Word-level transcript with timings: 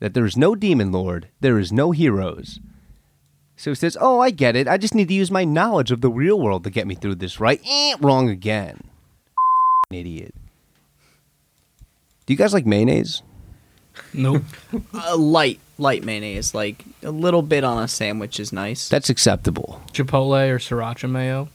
that 0.00 0.14
there 0.14 0.24
is 0.26 0.36
no 0.36 0.54
demon 0.54 0.90
lord, 0.90 1.28
there 1.40 1.58
is 1.58 1.72
no 1.72 1.92
heroes. 1.92 2.58
So 3.56 3.70
he 3.70 3.74
says, 3.74 3.96
"Oh, 4.00 4.20
I 4.20 4.30
get 4.30 4.56
it. 4.56 4.66
I 4.66 4.78
just 4.78 4.94
need 4.94 5.08
to 5.08 5.14
use 5.14 5.30
my 5.30 5.44
knowledge 5.44 5.90
of 5.90 6.00
the 6.00 6.10
real 6.10 6.40
world 6.40 6.64
to 6.64 6.70
get 6.70 6.86
me 6.86 6.94
through 6.94 7.16
this." 7.16 7.38
Right? 7.38 7.60
Eh, 7.68 7.94
wrong 8.00 8.30
again. 8.30 8.84
Idiot. 9.90 10.34
Do 12.24 12.32
you 12.32 12.38
guys 12.38 12.54
like 12.54 12.64
mayonnaise? 12.64 13.22
Nope. 14.14 14.44
A 14.94 15.16
light, 15.18 15.60
light 15.76 16.04
mayonnaise, 16.04 16.54
like 16.54 16.84
a 17.02 17.10
little 17.10 17.42
bit 17.42 17.64
on 17.64 17.82
a 17.82 17.88
sandwich 17.88 18.40
is 18.40 18.52
nice. 18.52 18.88
That's 18.88 19.10
acceptable. 19.10 19.82
Chipotle 19.92 20.48
or 20.48 20.58
sriracha 20.58 21.10
mayo, 21.10 21.48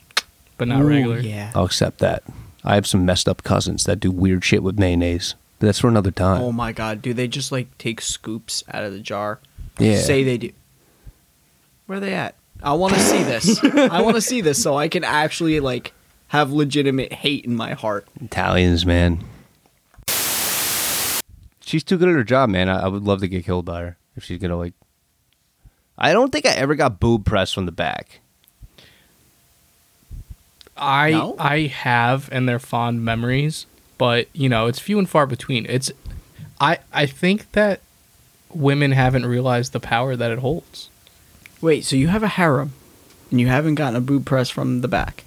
but 0.58 0.68
not 0.68 0.82
Ooh, 0.82 0.88
regular. 0.88 1.20
Yeah. 1.20 1.52
I'll 1.56 1.66
accept 1.66 2.00
that. 2.00 2.24
I 2.64 2.76
have 2.76 2.86
some 2.86 3.06
messed 3.06 3.28
up 3.28 3.44
cousins 3.44 3.86
that 3.86 4.00
do 4.00 4.12
weird 4.12 4.44
shit 4.44 4.64
with 4.64 4.78
mayonnaise. 4.78 5.36
But 5.60 5.68
that's 5.68 5.80
for 5.80 5.88
another 5.88 6.12
time. 6.12 6.42
Oh 6.42 6.52
my 6.52 6.72
god, 6.72 7.02
do 7.02 7.14
they 7.14 7.28
just 7.28 7.52
like 7.52 7.78
take 7.78 8.02
scoops 8.02 8.64
out 8.72 8.84
of 8.84 8.94
the 8.94 9.00
jar? 9.00 9.40
yeah. 9.80 9.98
Say 10.00 10.24
they 10.24 10.38
do. 10.38 10.52
Where 11.88 11.98
are 11.98 12.02
they 12.02 12.14
at? 12.14 12.36
I 12.64 12.74
want 12.74 12.94
to 12.94 13.00
see 13.00 13.24
this. 13.24 13.64
I 13.64 14.02
want 14.02 14.16
to 14.16 14.22
see 14.22 14.42
this 14.42 14.62
so 14.62 14.76
I 14.78 14.88
can 14.88 15.04
actually 15.04 15.60
like 15.60 15.94
have 16.28 16.52
legitimate 16.52 17.14
hate 17.14 17.46
in 17.46 17.56
my 17.56 17.74
heart. 17.74 18.08
Italians, 18.22 18.86
man. 18.86 19.24
She's 21.62 21.84
too 21.84 21.98
good 21.98 22.10
at 22.10 22.16
her 22.16 22.24
job, 22.24 22.50
man. 22.50 22.70
I, 22.70 22.82
I 22.84 22.88
would 22.88 23.04
love 23.04 23.22
to 23.22 23.28
get 23.28 23.46
killed 23.46 23.66
by 23.66 23.82
her 23.82 23.98
if 24.16 24.24
she's 24.24 24.40
gonna 24.40 24.58
like. 24.58 24.74
I 25.98 26.14
don't 26.14 26.32
think 26.32 26.46
I 26.46 26.52
ever 26.52 26.76
got 26.76 27.00
boob 27.00 27.26
pressed 27.26 27.54
from 27.54 27.66
the 27.66 27.72
back. 27.72 28.20
I 30.78 31.12
No? 31.12 31.36
I 31.40 31.62
have 31.68 32.30
and 32.32 32.48
they're 32.50 32.60
fond 32.60 33.04
memories, 33.04 33.66
but 33.98 34.28
you 34.34 34.50
know, 34.50 34.68
it's 34.68 34.80
few 34.80 35.00
and 35.00 35.10
far 35.10 35.26
between. 35.26 35.66
It's 35.68 35.92
I 36.60 36.80
I 36.94 37.06
think 37.06 37.52
that 37.54 37.82
women 38.54 38.92
haven't 38.92 39.26
realized 39.26 39.74
the 39.74 39.80
power 39.80 40.16
that 40.16 40.32
it 40.32 40.40
holds. 40.40 40.90
Wait, 41.62 41.84
so 41.86 41.96
you 41.96 42.08
have 42.10 42.24
a 42.24 42.28
harem, 42.28 42.74
and 43.32 43.40
you 43.42 43.48
haven't 43.48 43.76
gotten 43.76 43.96
a 43.96 44.02
boob 44.02 44.26
press 44.26 44.50
from 44.50 44.82
the 44.82 44.88
back? 44.88 45.24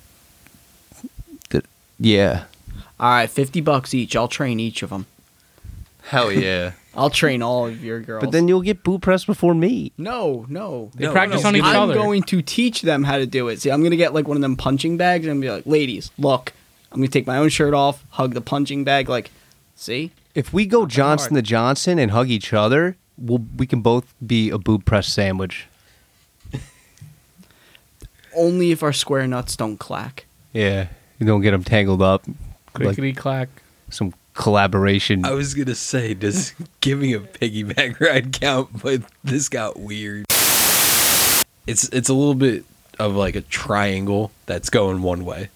Good. 1.48 1.66
Yeah. 1.98 2.44
All 3.00 3.10
right, 3.10 3.30
fifty 3.30 3.60
bucks 3.60 3.94
each. 3.94 4.14
I'll 4.16 4.28
train 4.28 4.60
each 4.60 4.82
of 4.82 4.90
them. 4.90 5.06
Hell 6.02 6.32
yeah. 6.32 6.72
I'll 6.94 7.10
train 7.10 7.42
all 7.42 7.66
of 7.68 7.84
your 7.84 8.00
girls. 8.00 8.24
but 8.24 8.32
then 8.32 8.48
you'll 8.48 8.62
get 8.62 8.82
boob 8.82 9.02
pressed 9.02 9.26
before 9.26 9.54
me. 9.54 9.92
no, 9.98 10.46
no. 10.48 10.90
They 10.96 11.04
No, 11.04 11.12
practice 11.12 11.42
no, 11.44 11.48
on 11.50 11.56
each 11.56 11.62
other. 11.62 11.92
I'm 11.92 11.96
going 11.96 12.24
to 12.24 12.42
teach 12.42 12.82
them 12.82 13.04
how 13.04 13.18
to 13.18 13.26
do 13.26 13.46
it. 13.48 13.60
See, 13.60 13.70
I'm 13.70 13.84
gonna 13.84 13.94
get 13.96 14.14
like 14.14 14.26
one 14.26 14.36
of 14.36 14.40
them 14.40 14.56
punching 14.56 14.96
bags 14.96 15.26
and 15.26 15.40
be 15.40 15.48
like, 15.50 15.64
"Ladies, 15.66 16.10
look, 16.18 16.52
I'm 16.92 16.98
gonna 16.98 17.08
take 17.08 17.26
my 17.26 17.36
own 17.36 17.48
shirt 17.48 17.74
off, 17.74 18.04
hug 18.10 18.34
the 18.34 18.40
punching 18.40 18.84
bag, 18.84 19.08
like, 19.08 19.30
see, 19.74 20.10
If 20.34 20.52
we 20.52 20.66
go 20.66 20.86
Johnson 20.86 21.34
to 21.34 21.42
Johnson 21.42 21.98
and 21.98 22.10
hug 22.12 22.30
each 22.30 22.52
other, 22.52 22.96
we'll, 23.16 23.44
we 23.56 23.66
can 23.66 23.80
both 23.80 24.14
be 24.24 24.50
a 24.50 24.58
boob 24.58 24.84
press 24.84 25.08
sandwich. 25.08 25.66
only 28.36 28.70
if 28.72 28.82
our 28.82 28.92
square 28.92 29.26
nuts 29.26 29.56
don't 29.56 29.78
clack." 29.78 30.26
Yeah. 30.52 30.88
You 31.18 31.26
don't 31.26 31.40
get 31.40 31.50
them 31.50 31.64
tangled 31.64 32.00
up. 32.02 32.26
Like 32.26 32.84
Clickety 32.94 33.12
clack. 33.12 33.48
some 33.90 34.14
collaboration. 34.34 35.24
I 35.24 35.32
was 35.32 35.54
gonna 35.54 35.74
say, 35.74 36.14
does 36.14 36.54
giving 36.80 37.12
a 37.14 37.18
piggyback 37.18 38.00
ride 38.06 38.32
count? 38.32 38.82
But 38.82 39.02
this 39.24 39.48
got 39.48 39.78
weird. 39.78 40.26
It's 41.66 41.88
it's 41.88 42.08
a 42.08 42.14
little 42.14 42.34
bit 42.34 42.64
of 42.98 43.14
like 43.14 43.36
a 43.36 43.40
triangle 43.42 44.30
that's 44.46 44.70
going 44.70 45.02
one 45.02 45.24
way. 45.24 45.50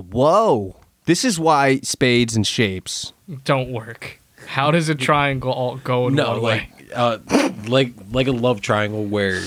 Whoa. 0.00 0.76
This 1.04 1.24
is 1.24 1.38
why 1.38 1.80
spades 1.80 2.34
and 2.34 2.46
shapes. 2.46 3.12
Don't 3.44 3.72
work. 3.72 4.20
How 4.46 4.70
does 4.70 4.88
a 4.88 4.94
triangle 4.94 5.52
all 5.52 5.76
go 5.76 6.08
in 6.08 6.14
no, 6.14 6.32
one 6.32 6.42
like 6.42 6.78
way? 6.78 6.88
uh, 6.94 7.18
like 7.66 7.92
like 8.10 8.26
a 8.26 8.32
love 8.32 8.60
triangle 8.60 9.04
where 9.04 9.42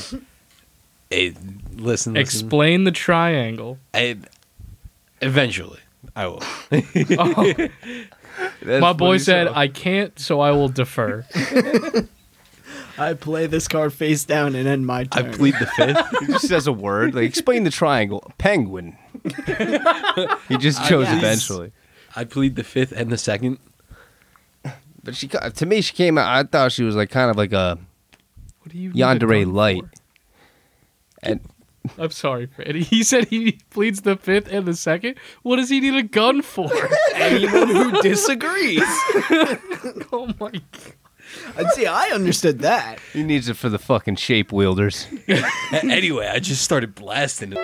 it. 1.09 1.35
Listen, 1.39 1.73
listen. 1.77 2.17
Explain 2.17 2.83
the 2.83 2.91
triangle. 2.91 3.77
I, 3.93 4.17
eventually, 5.21 5.79
I 6.15 6.27
will. 6.27 6.43
Oh, 7.17 7.69
my 8.65 8.93
boy 8.93 9.17
said, 9.17 9.47
stuff. 9.47 9.57
"I 9.57 9.67
can't, 9.67 10.17
so 10.19 10.39
I 10.39 10.51
will 10.51 10.69
defer." 10.69 11.25
I 12.97 13.13
play 13.13 13.47
this 13.47 13.69
card 13.69 13.93
face 13.93 14.25
down 14.25 14.55
and 14.55 14.67
end 14.67 14.85
my 14.85 15.05
turn. 15.05 15.27
I 15.27 15.31
plead 15.31 15.55
the 15.57 15.65
fifth. 15.67 16.19
He 16.19 16.27
just 16.27 16.47
says 16.49 16.67
a 16.67 16.73
word. 16.73 17.15
Like, 17.15 17.23
explain 17.23 17.63
the 17.63 17.69
triangle. 17.69 18.33
Penguin. 18.37 18.97
He 20.47 20.57
just 20.57 20.83
chose 20.85 21.05
yes. 21.07 21.17
eventually. 21.17 21.71
I 22.15 22.23
plead 22.23 22.55
the 22.55 22.63
fifth 22.63 22.91
and 22.91 23.09
the 23.11 23.17
second. 23.17 23.59
But 25.03 25.15
she, 25.15 25.27
to 25.27 25.65
me, 25.65 25.81
she 25.81 25.93
came 25.93 26.17
out. 26.17 26.27
I 26.27 26.43
thought 26.43 26.71
she 26.71 26.83
was 26.83 26.95
like 26.95 27.09
kind 27.09 27.29
of 27.31 27.37
like 27.37 27.53
a 27.53 27.77
What 28.61 28.71
do 28.71 28.77
you 28.77 28.89
need 28.91 29.01
a 29.01 29.05
yandere 29.05 29.43
gun 29.45 29.53
light. 29.53 29.81
for? 29.83 29.89
And 31.23 31.39
I'm 31.97 32.11
sorry, 32.11 32.47
Freddie. 32.47 32.83
He 32.83 33.03
said 33.03 33.27
he 33.29 33.53
pleads 33.69 34.01
the 34.01 34.15
fifth 34.17 34.51
and 34.51 34.65
the 34.65 34.75
second. 34.75 35.15
What 35.43 35.55
does 35.55 35.69
he 35.69 35.79
need 35.79 35.95
a 35.95 36.03
gun 36.03 36.41
for? 36.41 36.69
Anyone 37.15 37.69
who 37.69 38.01
disagrees. 38.01 38.81
oh 40.11 40.33
my 40.39 40.51
god. 40.51 40.93
And 41.55 41.67
see, 41.71 41.85
I 41.85 42.09
understood 42.09 42.59
that. 42.59 42.97
he 43.13 43.21
needs 43.23 43.49
it 43.49 43.55
for 43.57 43.69
the 43.69 43.77
fucking 43.77 44.15
shape 44.15 44.51
wielders. 44.51 45.05
A- 45.27 45.45
anyway, 45.85 46.27
I 46.27 46.39
just 46.39 46.63
started 46.63 46.95
blasting. 46.95 47.53
it. 47.53 47.59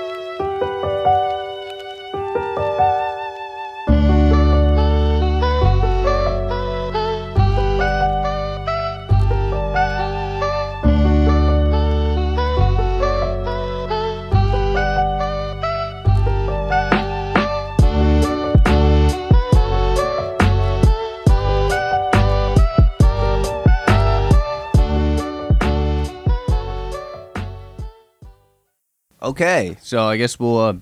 Okay, 29.25 29.75
so 29.81 30.03
I 30.03 30.17
guess 30.17 30.37
we'll 30.37 30.59
uh, 30.59 30.73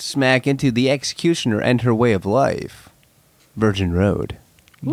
smack 0.00 0.46
into 0.46 0.70
the 0.70 0.90
executioner 0.90 1.60
and 1.60 1.82
her 1.82 1.94
way 1.94 2.12
of 2.12 2.26
life. 2.26 2.88
Virgin 3.56 3.92
Road. 3.92 4.36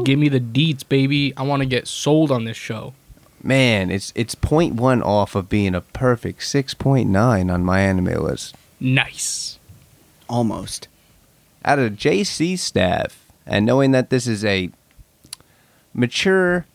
Give 0.04 0.20
me 0.20 0.28
the 0.28 0.40
deets, 0.40 0.88
baby. 0.88 1.34
I 1.38 1.44
want 1.44 1.62
to 1.62 1.66
get 1.66 1.88
sold 1.88 2.32
on 2.32 2.44
this 2.44 2.58
show. 2.58 2.94
Man, 3.42 3.90
it's 3.90 4.12
it's 4.16 4.36
point 4.36 4.76
one 4.76 5.02
off 5.02 5.36
of 5.36 5.48
being 5.48 5.74
a 5.74 5.82
perfect 5.82 6.44
six 6.44 6.74
point 6.74 7.10
nine 7.10 7.50
on 7.50 7.64
my 7.64 7.80
anime 7.80 8.22
list. 8.22 8.56
Nice. 8.80 9.60
Almost. 10.28 10.88
Out 11.64 11.80
of 11.80 11.94
JC 11.94 12.60
staff, 12.60 13.26
and 13.46 13.66
knowing 13.66 13.92
that 13.92 14.10
this 14.10 14.28
is 14.28 14.44
a 14.44 14.70
mature 15.94 16.66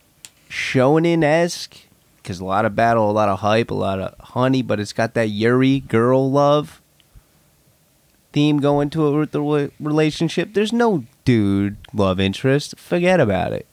shonen 0.48 1.22
esque, 1.22 1.76
because 2.16 2.40
a 2.40 2.44
lot 2.44 2.64
of 2.64 2.76
battle, 2.76 3.10
a 3.10 3.12
lot 3.12 3.28
of 3.28 3.40
hype, 3.40 3.70
a 3.70 3.74
lot 3.74 4.00
of 4.00 4.18
honey, 4.28 4.62
but 4.62 4.80
it's 4.80 4.92
got 4.92 5.14
that 5.14 5.28
Yuri 5.28 5.80
girl 5.80 6.30
love 6.30 6.81
theme 8.32 8.58
going 8.58 8.90
to 8.90 9.08
it 9.08 9.18
with 9.18 9.32
the 9.32 9.70
relationship. 9.80 10.54
There's 10.54 10.72
no 10.72 11.04
dude 11.24 11.76
love 11.92 12.20
interest. 12.20 12.78
Forget 12.78 13.20
about 13.20 13.52
it. 13.52 13.66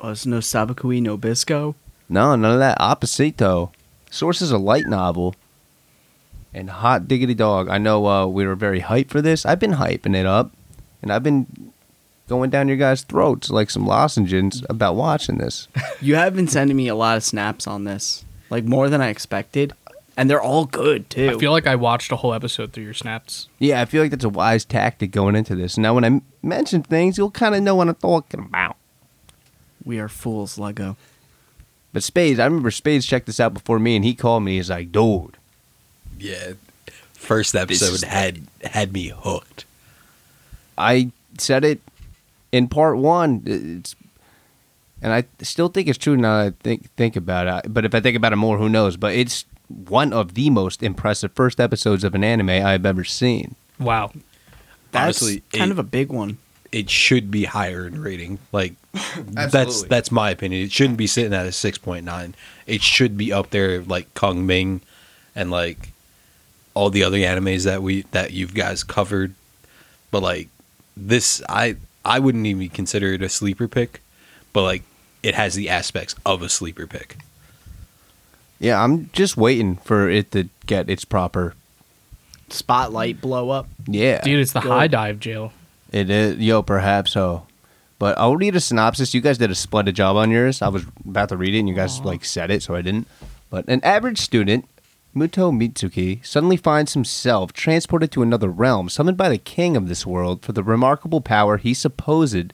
Oh, 0.00 0.06
there's 0.06 0.26
no 0.26 0.38
Sabikui, 0.38 1.00
no 1.00 1.16
Bisco. 1.16 1.74
No, 2.08 2.34
none 2.36 2.52
of 2.52 2.58
that. 2.58 2.78
Opposito. 2.78 3.70
Source 4.10 4.42
is 4.42 4.50
a 4.50 4.58
light 4.58 4.86
novel. 4.86 5.34
And 6.52 6.68
hot 6.68 7.08
diggity 7.08 7.34
dog. 7.34 7.68
I 7.68 7.78
know 7.78 8.06
uh, 8.06 8.26
we 8.26 8.46
were 8.46 8.54
very 8.54 8.82
hyped 8.82 9.08
for 9.08 9.22
this. 9.22 9.46
I've 9.46 9.60
been 9.60 9.74
hyping 9.74 10.14
it 10.14 10.26
up. 10.26 10.50
And 11.00 11.10
I've 11.12 11.22
been 11.22 11.72
going 12.28 12.50
down 12.50 12.68
your 12.68 12.76
guys' 12.76 13.02
throats 13.02 13.50
like 13.50 13.70
some 13.70 13.86
lozenges 13.86 14.62
about 14.68 14.96
watching 14.96 15.38
this. 15.38 15.68
You 16.00 16.16
have 16.16 16.34
been 16.34 16.48
sending 16.48 16.76
me 16.76 16.88
a 16.88 16.96
lot 16.96 17.16
of 17.16 17.22
snaps 17.22 17.68
on 17.68 17.84
this, 17.84 18.24
like 18.50 18.64
more 18.64 18.88
than 18.88 19.00
I 19.00 19.08
expected, 19.08 19.72
and 20.16 20.28
they're 20.30 20.40
all 20.40 20.66
good 20.66 21.08
too. 21.10 21.30
I 21.30 21.38
feel 21.38 21.52
like 21.52 21.66
I 21.66 21.74
watched 21.76 22.12
a 22.12 22.16
whole 22.16 22.34
episode 22.34 22.72
through 22.72 22.84
your 22.84 22.94
snaps. 22.94 23.48
Yeah, 23.58 23.80
I 23.80 23.84
feel 23.84 24.02
like 24.02 24.10
that's 24.10 24.24
a 24.24 24.28
wise 24.28 24.64
tactic 24.64 25.10
going 25.10 25.36
into 25.36 25.54
this. 25.54 25.76
Now, 25.78 25.94
when 25.94 26.04
I 26.04 26.08
m- 26.08 26.22
mention 26.42 26.82
things, 26.82 27.16
you'll 27.18 27.30
kind 27.30 27.54
of 27.54 27.62
know 27.62 27.74
what 27.76 27.88
I'm 27.88 27.94
talking 27.96 28.40
about. 28.40 28.76
we 29.84 29.98
are 29.98 30.08
fools, 30.08 30.58
Lego. 30.58 30.96
But 31.92 32.02
Spades, 32.02 32.38
I 32.38 32.44
remember 32.44 32.70
Spades 32.70 33.04
checked 33.06 33.26
this 33.26 33.40
out 33.40 33.52
before 33.54 33.78
me, 33.78 33.96
and 33.96 34.04
he 34.04 34.14
called 34.14 34.42
me. 34.44 34.56
He's 34.56 34.70
like, 34.70 34.92
dude, 34.92 35.36
Yeah, 36.18 36.52
first 37.14 37.54
episode 37.54 37.92
is- 37.94 38.02
had 38.04 38.42
had 38.64 38.92
me 38.92 39.08
hooked. 39.14 39.64
I 40.78 41.10
said 41.38 41.64
it 41.64 41.80
in 42.50 42.68
part 42.68 42.96
one. 42.96 43.42
It's, 43.44 43.94
and 45.02 45.12
I 45.12 45.24
still 45.42 45.68
think 45.68 45.88
it's 45.88 45.98
true 45.98 46.16
now. 46.16 46.44
that 46.44 46.54
I 46.54 46.56
think 46.62 46.90
think 46.96 47.16
about 47.16 47.64
it. 47.66 47.72
But 47.74 47.84
if 47.84 47.94
I 47.94 48.00
think 48.00 48.16
about 48.16 48.32
it 48.32 48.36
more, 48.36 48.56
who 48.58 48.68
knows? 48.68 48.96
But 48.96 49.14
it's 49.14 49.44
one 49.88 50.12
of 50.12 50.34
the 50.34 50.50
most 50.50 50.82
impressive 50.82 51.32
first 51.32 51.60
episodes 51.60 52.04
of 52.04 52.14
an 52.14 52.24
anime 52.24 52.50
I've 52.50 52.86
ever 52.86 53.04
seen. 53.04 53.54
Wow. 53.78 54.12
That's 54.92 55.22
Honestly, 55.22 55.42
kind 55.52 55.70
it- 55.70 55.72
of 55.72 55.78
a 55.78 55.82
big 55.84 56.10
one. 56.10 56.38
it 56.70 56.88
should 56.90 57.30
be 57.30 57.44
higher 57.44 57.86
in 57.86 58.00
rating. 58.02 58.38
Like 58.52 58.74
that's 59.26 59.82
that's 59.84 60.10
my 60.10 60.30
opinion. 60.30 60.64
It 60.64 60.72
shouldn't 60.72 60.98
be 60.98 61.06
sitting 61.06 61.32
at 61.34 61.46
a 61.46 61.52
six 61.52 61.78
point 61.78 62.04
nine. 62.04 62.34
It 62.66 62.82
should 62.82 63.16
be 63.16 63.32
up 63.32 63.50
there 63.50 63.82
like 63.82 64.12
Kongming 64.14 64.80
and 65.34 65.50
like 65.50 65.92
all 66.74 66.90
the 66.90 67.02
other 67.04 67.16
animes 67.18 67.64
that 67.64 67.82
we 67.82 68.02
that 68.12 68.32
you 68.32 68.46
guys 68.46 68.84
covered. 68.84 69.34
But 70.10 70.22
like 70.22 70.48
this 70.96 71.42
I 71.48 71.76
I 72.04 72.18
wouldn't 72.18 72.46
even 72.46 72.68
consider 72.68 73.14
it 73.14 73.22
a 73.22 73.28
sleeper 73.30 73.66
pick, 73.68 74.00
but 74.52 74.62
like 74.62 74.82
it 75.22 75.34
has 75.34 75.54
the 75.54 75.68
aspects 75.70 76.14
of 76.26 76.42
a 76.42 76.48
sleeper 76.50 76.86
pick. 76.86 77.16
Yeah, 78.62 78.82
I'm 78.82 79.10
just 79.12 79.36
waiting 79.36 79.76
for 79.76 80.08
it 80.08 80.30
to 80.32 80.48
get 80.66 80.88
its 80.88 81.04
proper. 81.04 81.54
Spotlight 82.48 83.20
blow 83.20 83.50
up. 83.50 83.66
Yeah, 83.86 84.20
Dude, 84.20 84.38
it's 84.40 84.52
the 84.52 84.60
Go. 84.60 84.70
HIDIVE 84.70 85.18
jail. 85.18 85.52
it 85.90 86.08
is. 86.08 86.38
Yo, 86.38 86.62
perhaps 86.62 87.10
so. 87.12 87.46
But 87.98 88.16
I'll 88.18 88.36
read 88.36 88.54
a 88.54 88.60
synopsis. 88.60 89.14
You 89.14 89.20
guys 89.20 89.38
did 89.38 89.50
a 89.50 89.54
splendid 89.54 89.96
job 89.96 90.16
on 90.16 90.30
yours. 90.30 90.62
I 90.62 90.68
was 90.68 90.84
about 91.08 91.28
to 91.30 91.36
read 91.36 91.54
it, 91.54 91.58
and 91.60 91.68
you 91.68 91.74
guys 91.74 92.00
like 92.00 92.24
said 92.24 92.50
it, 92.50 92.62
so 92.62 92.74
I 92.74 92.82
didn't. 92.82 93.08
But 93.50 93.66
an 93.68 93.80
average 93.84 94.18
student, 94.18 94.68
Muto 95.14 95.52
Mitsuki, 95.52 96.24
suddenly 96.24 96.56
finds 96.56 96.94
himself 96.94 97.52
transported 97.52 98.12
to 98.12 98.22
another 98.22 98.48
realm, 98.48 98.88
summoned 98.88 99.16
by 99.16 99.28
the 99.28 99.38
king 99.38 99.76
of 99.76 99.88
this 99.88 100.06
world 100.06 100.42
for 100.42 100.52
the 100.52 100.62
remarkable 100.62 101.20
power 101.20 101.56
he 101.56 101.74
supposed 101.74 102.52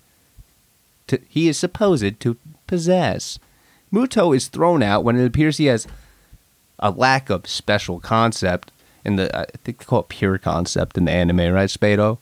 to 1.06 1.20
he 1.28 1.49
is 1.49 1.58
supposed 1.58 2.20
to 2.20 2.37
possess. 2.66 3.38
Muto 3.93 4.35
is 4.37 4.49
thrown 4.49 4.82
out 4.82 5.05
when 5.05 5.17
it 5.17 5.26
appears 5.26 5.56
he 5.56 5.67
has 5.67 5.87
a 6.79 6.90
lack 6.90 7.31
of 7.31 7.46
special 7.46 8.00
concept 8.00 8.70
in 9.05 9.17
the 9.17 9.37
I 9.37 9.46
think 9.64 9.79
they 9.79 9.85
call 9.85 10.00
it 10.00 10.08
pure 10.08 10.38
concept 10.38 10.99
in 10.99 11.06
the 11.06 11.12
anime, 11.12 11.52
right, 11.52 11.69
Spado? 11.69 12.19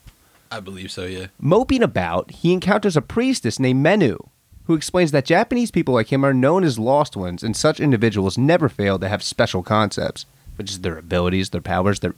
I 0.49 0.59
believe 0.59 0.91
so, 0.91 1.05
yeah. 1.05 1.27
Moping 1.39 1.83
about, 1.83 2.31
he 2.31 2.53
encounters 2.53 2.95
a 2.95 3.01
priestess 3.01 3.59
named 3.59 3.83
Menu, 3.83 4.17
who 4.65 4.75
explains 4.75 5.11
that 5.11 5.25
Japanese 5.25 5.71
people 5.71 5.93
like 5.93 6.11
him 6.11 6.25
are 6.25 6.33
known 6.33 6.63
as 6.63 6.79
lost 6.79 7.17
ones, 7.17 7.43
and 7.43 7.55
such 7.55 7.79
individuals 7.79 8.37
never 8.37 8.69
fail 8.69 8.97
to 8.99 9.09
have 9.09 9.21
special 9.21 9.61
concepts, 9.61 10.25
which 10.55 10.71
is 10.71 10.81
their 10.81 10.97
abilities, 10.97 11.49
their 11.49 11.61
powers, 11.61 11.99
their 11.99 12.15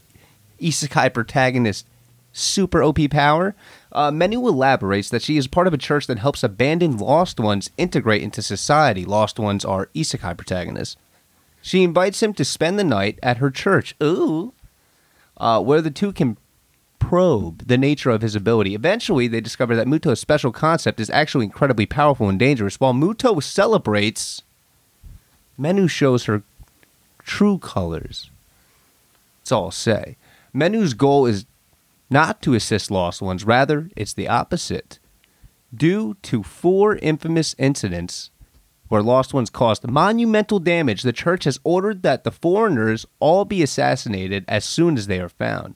isekai 0.62 1.14
protagonist 1.14 1.86
super 2.32 2.84
OP 2.84 3.00
power. 3.10 3.56
Uh, 3.92 4.12
Menu 4.12 4.48
elaborates 4.48 5.10
that 5.10 5.22
she 5.22 5.38
is 5.38 5.48
part 5.48 5.68
of 5.68 5.74
a 5.74 5.78
church 5.78 6.08
that 6.08 6.20
helps 6.20 6.44
abandoned 6.44 7.02
lost 7.02 7.40
ones 7.40 7.72
integrate 7.78 8.22
into 8.22 8.42
society. 8.42 9.04
Lost 9.04 9.40
ones 9.40 9.66
are 9.66 9.90
isekai 9.96 10.38
protagonists. 10.38 10.96
She 11.62 11.84
invites 11.84 12.22
him 12.22 12.34
to 12.36 12.46
spend 12.46 12.78
the 12.78 12.84
night 12.84 13.20
at 13.24 13.38
her 13.38 13.50
church. 13.50 13.96
Ooh. 14.02 14.54
Uh, 15.38 15.62
where 15.62 15.82
the 15.82 15.92
two 15.92 16.12
can 16.12 16.38
probe 17.00 17.66
the 17.68 17.78
nature 17.78 18.12
of 18.12 18.22
his 18.22 18.36
ability. 18.36 18.76
Eventually, 18.76 19.28
they 19.28 19.42
discover 19.42 19.76
that 19.76 19.88
Muto's 19.88 20.20
special 20.20 20.52
concept 20.52 21.00
is 21.00 21.10
actually 21.10 21.46
incredibly 21.46 21.86
powerful 21.86 22.30
and 22.30 22.38
dangerous. 22.38 22.80
While 22.80 22.94
Muto 22.94 23.42
celebrates, 23.42 24.44
Menu 25.58 25.88
shows 25.88 26.26
her 26.26 26.44
true 27.24 27.58
colors. 27.58 28.30
That's 29.40 29.52
all 29.52 29.66
I'll 29.66 29.72
say. 29.72 30.18
Menu's 30.54 30.94
goal 30.94 31.26
is 31.26 31.46
not 32.10 32.42
to 32.42 32.54
assist 32.54 32.92
lost 32.92 33.22
ones, 33.22 33.46
rather, 33.46 33.90
it's 33.96 34.14
the 34.14 34.28
opposite. 34.28 35.00
Due 35.74 36.16
to 36.24 36.42
four 36.44 36.96
infamous 36.98 37.56
incidents 37.60 38.32
where 38.88 39.04
lost 39.04 39.34
ones 39.34 39.52
caused 39.52 39.88
monumental 39.88 40.60
damage, 40.60 41.04
the 41.04 41.14
church 41.14 41.44
has 41.44 41.60
ordered 41.64 42.02
that 42.02 42.24
the 42.24 42.32
foreigners 42.32 43.06
all 43.20 43.46
be 43.46 43.62
assassinated 43.62 44.44
as 44.48 44.66
soon 44.66 44.98
as 44.98 45.08
they 45.08 45.20
are 45.20 45.30
found. 45.30 45.76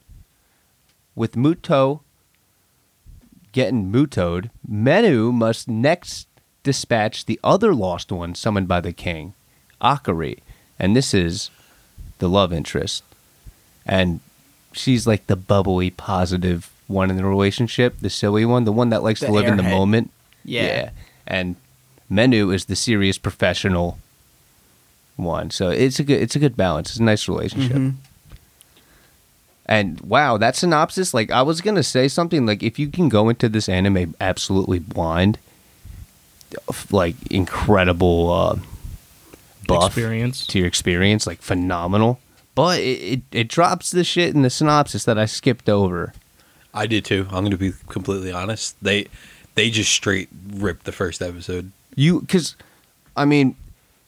With 1.14 1.36
Muto 1.36 2.00
getting 3.52 3.92
mutoed, 3.92 4.50
Menu 4.66 5.30
must 5.30 5.68
next 5.68 6.26
dispatch 6.64 7.26
the 7.26 7.38
other 7.44 7.72
lost 7.72 8.10
one 8.10 8.34
summoned 8.34 8.66
by 8.66 8.80
the 8.80 8.92
king, 8.92 9.34
Akari. 9.80 10.40
And 10.76 10.96
this 10.96 11.14
is 11.14 11.50
the 12.18 12.28
love 12.28 12.52
interest. 12.52 13.04
And 13.86 14.18
she's 14.74 15.06
like 15.06 15.26
the 15.26 15.36
bubbly, 15.36 15.90
positive 15.90 16.70
one 16.86 17.10
in 17.10 17.16
the 17.16 17.24
relationship, 17.24 17.96
the 18.00 18.10
silly 18.10 18.44
one, 18.44 18.64
the 18.64 18.72
one 18.72 18.90
that 18.90 19.02
likes 19.02 19.20
The 19.20 19.26
to 19.26 19.32
live 19.32 19.46
in 19.46 19.56
the 19.56 19.62
moment. 19.62 20.10
Yeah. 20.44 20.90
And 21.26 21.56
Menu 22.10 22.50
is 22.50 22.66
the 22.66 22.76
serious 22.76 23.16
professional 23.16 23.98
one. 25.16 25.50
So 25.50 25.70
it's 25.70 25.98
a 25.98 26.04
good 26.04 26.20
it's 26.20 26.36
a 26.36 26.38
good 26.38 26.56
balance. 26.56 26.90
It's 26.90 26.98
a 26.98 27.02
nice 27.02 27.28
relationship. 27.28 27.76
Mhm. 27.76 27.94
And 29.66 30.00
wow, 30.02 30.36
that 30.36 30.56
synopsis, 30.56 31.14
like 31.14 31.30
I 31.30 31.40
was 31.40 31.60
gonna 31.62 31.82
say 31.82 32.08
something 32.08 32.44
like 32.44 32.62
if 32.62 32.78
you 32.78 32.88
can 32.88 33.08
go 33.08 33.28
into 33.30 33.48
this 33.48 33.68
anime 33.68 34.14
absolutely 34.20 34.78
blind, 34.78 35.38
like 36.90 37.16
incredible 37.30 38.30
uh, 38.30 38.56
buff 39.66 39.86
Experience. 39.96 40.46
to 40.48 40.58
your 40.58 40.68
experience, 40.68 41.26
like 41.26 41.40
phenomenal. 41.40 42.20
But 42.54 42.78
it, 42.80 42.82
it, 42.82 43.22
it 43.32 43.48
drops 43.48 43.90
the 43.90 44.04
shit 44.04 44.34
in 44.34 44.42
the 44.42 44.50
synopsis 44.50 45.04
that 45.04 45.18
I 45.18 45.24
skipped 45.26 45.68
over. 45.68 46.12
I 46.72 46.86
did 46.86 47.04
too. 47.04 47.26
I'm 47.30 47.44
going 47.44 47.50
to 47.50 47.56
be 47.56 47.72
completely 47.88 48.32
honest. 48.32 48.76
They 48.82 49.06
they 49.54 49.70
just 49.70 49.90
straight 49.92 50.28
ripped 50.54 50.84
the 50.84 50.92
first 50.92 51.22
episode. 51.22 51.70
You, 51.96 52.20
because, 52.20 52.56
I 53.16 53.24
mean, 53.24 53.54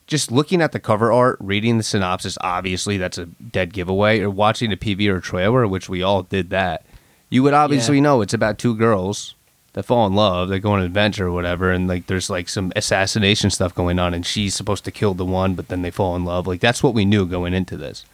just 0.08 0.32
looking 0.32 0.60
at 0.60 0.72
the 0.72 0.80
cover 0.80 1.12
art, 1.12 1.36
reading 1.40 1.78
the 1.78 1.84
synopsis, 1.84 2.36
obviously 2.40 2.96
that's 2.98 3.18
a 3.18 3.26
dead 3.26 3.72
giveaway. 3.72 4.20
Or 4.20 4.30
watching 4.30 4.72
a 4.72 4.76
PV 4.76 5.08
or 5.08 5.20
trailer, 5.20 5.66
which 5.68 5.88
we 5.88 6.02
all 6.02 6.22
did 6.24 6.50
that, 6.50 6.84
you 7.30 7.42
would 7.44 7.54
obviously 7.54 7.96
Yeah. 7.96 8.02
know 8.02 8.20
it's 8.22 8.34
about 8.34 8.58
two 8.58 8.74
girls 8.76 9.34
that 9.74 9.84
fall 9.84 10.06
in 10.06 10.14
love, 10.14 10.48
they 10.48 10.58
go 10.58 10.72
on 10.72 10.78
an 10.80 10.86
adventure 10.86 11.26
or 11.26 11.32
whatever, 11.32 11.70
and 11.70 11.86
like 11.86 12.06
there's 12.06 12.30
like 12.30 12.48
some 12.48 12.72
assassination 12.74 13.50
stuff 13.50 13.74
going 13.74 13.98
on, 13.98 14.14
and 14.14 14.24
she's 14.24 14.54
supposed 14.54 14.84
to 14.84 14.90
kill 14.90 15.12
the 15.14 15.24
one, 15.24 15.54
but 15.54 15.68
then 15.68 15.82
they 15.82 15.90
fall 15.90 16.16
in 16.16 16.24
love. 16.24 16.46
Like 16.46 16.60
that's 16.60 16.82
what 16.82 16.94
we 16.94 17.04
knew 17.04 17.26
going 17.26 17.52
into 17.54 17.76
this. 17.76 18.04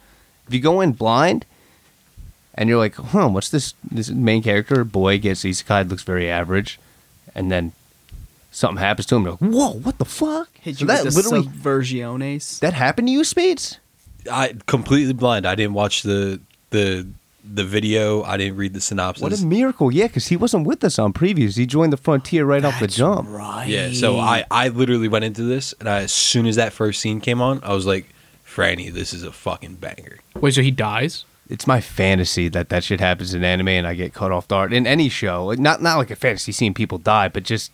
If 0.48 0.54
you 0.54 0.60
go 0.60 0.80
in 0.80 0.92
blind, 0.92 1.46
and 2.54 2.68
you're 2.68 2.78
like, 2.78 2.94
huh, 2.96 3.28
what's 3.28 3.48
this? 3.48 3.74
This 3.90 4.10
main 4.10 4.42
character 4.42 4.84
boy 4.84 5.18
gets 5.18 5.42
isekai, 5.44 5.88
looks 5.88 6.02
very 6.02 6.30
average, 6.30 6.78
and 7.34 7.50
then 7.50 7.72
something 8.50 8.78
happens 8.78 9.06
to 9.06 9.16
him. 9.16 9.22
You're 9.22 9.32
like, 9.32 9.40
whoa, 9.40 9.70
what 9.72 9.98
the 9.98 10.04
fuck? 10.04 10.48
Hit 10.60 10.76
So 10.76 10.80
you 10.82 10.86
that 10.88 11.04
with 11.04 11.14
the 11.14 11.22
literally 11.22 11.46
subversiones. 11.46 12.58
that 12.60 12.74
happened 12.74 13.08
to 13.08 13.12
you, 13.12 13.24
Spades? 13.24 13.78
I 14.30 14.54
completely 14.66 15.12
blind. 15.14 15.46
I 15.46 15.54
didn't 15.54 15.74
watch 15.74 16.02
the 16.02 16.40
the 16.70 17.06
the 17.44 17.64
video. 17.64 18.22
I 18.22 18.36
didn't 18.36 18.56
read 18.56 18.72
the 18.72 18.80
synopsis. 18.80 19.22
What 19.22 19.32
a 19.32 19.44
miracle! 19.44 19.90
Yeah, 19.92 20.06
because 20.06 20.28
he 20.28 20.36
wasn't 20.36 20.64
with 20.66 20.84
us 20.84 20.98
on 20.98 21.12
previews. 21.12 21.56
He 21.56 21.66
joined 21.66 21.92
the 21.92 21.96
frontier 21.96 22.44
right 22.44 22.64
off 22.64 22.78
the 22.78 22.86
jump. 22.86 23.28
Right. 23.28 23.66
yeah, 23.66 23.92
so 23.92 24.18
I 24.18 24.44
I 24.50 24.68
literally 24.68 25.08
went 25.08 25.24
into 25.24 25.42
this, 25.42 25.74
and 25.80 25.88
I, 25.88 26.02
as 26.02 26.12
soon 26.12 26.46
as 26.46 26.54
that 26.56 26.72
first 26.72 27.00
scene 27.00 27.20
came 27.20 27.40
on, 27.40 27.60
I 27.64 27.72
was 27.74 27.84
like, 27.84 28.08
"Franny, 28.54 28.92
this 28.92 29.12
is 29.12 29.22
a 29.22 29.32
fucking 29.32 29.76
banger." 29.76 30.18
Wait, 30.34 30.54
so 30.54 30.62
he 30.62 30.70
dies? 30.70 31.24
It's 31.48 31.66
my 31.66 31.80
fantasy 31.80 32.48
that 32.48 32.68
that 32.70 32.84
shit 32.84 33.00
happens 33.00 33.34
in 33.34 33.44
anime 33.44 33.68
and 33.68 33.86
I 33.86 33.94
get 33.94 34.14
cut 34.14 34.32
off 34.32 34.48
guard 34.48 34.72
in 34.72 34.86
any 34.86 35.08
show. 35.08 35.46
Like, 35.46 35.58
Not 35.58 35.82
not 35.82 35.98
like 35.98 36.10
a 36.10 36.16
fantasy 36.16 36.52
seeing 36.52 36.72
people 36.72 36.98
die, 36.98 37.28
but 37.28 37.42
just 37.42 37.72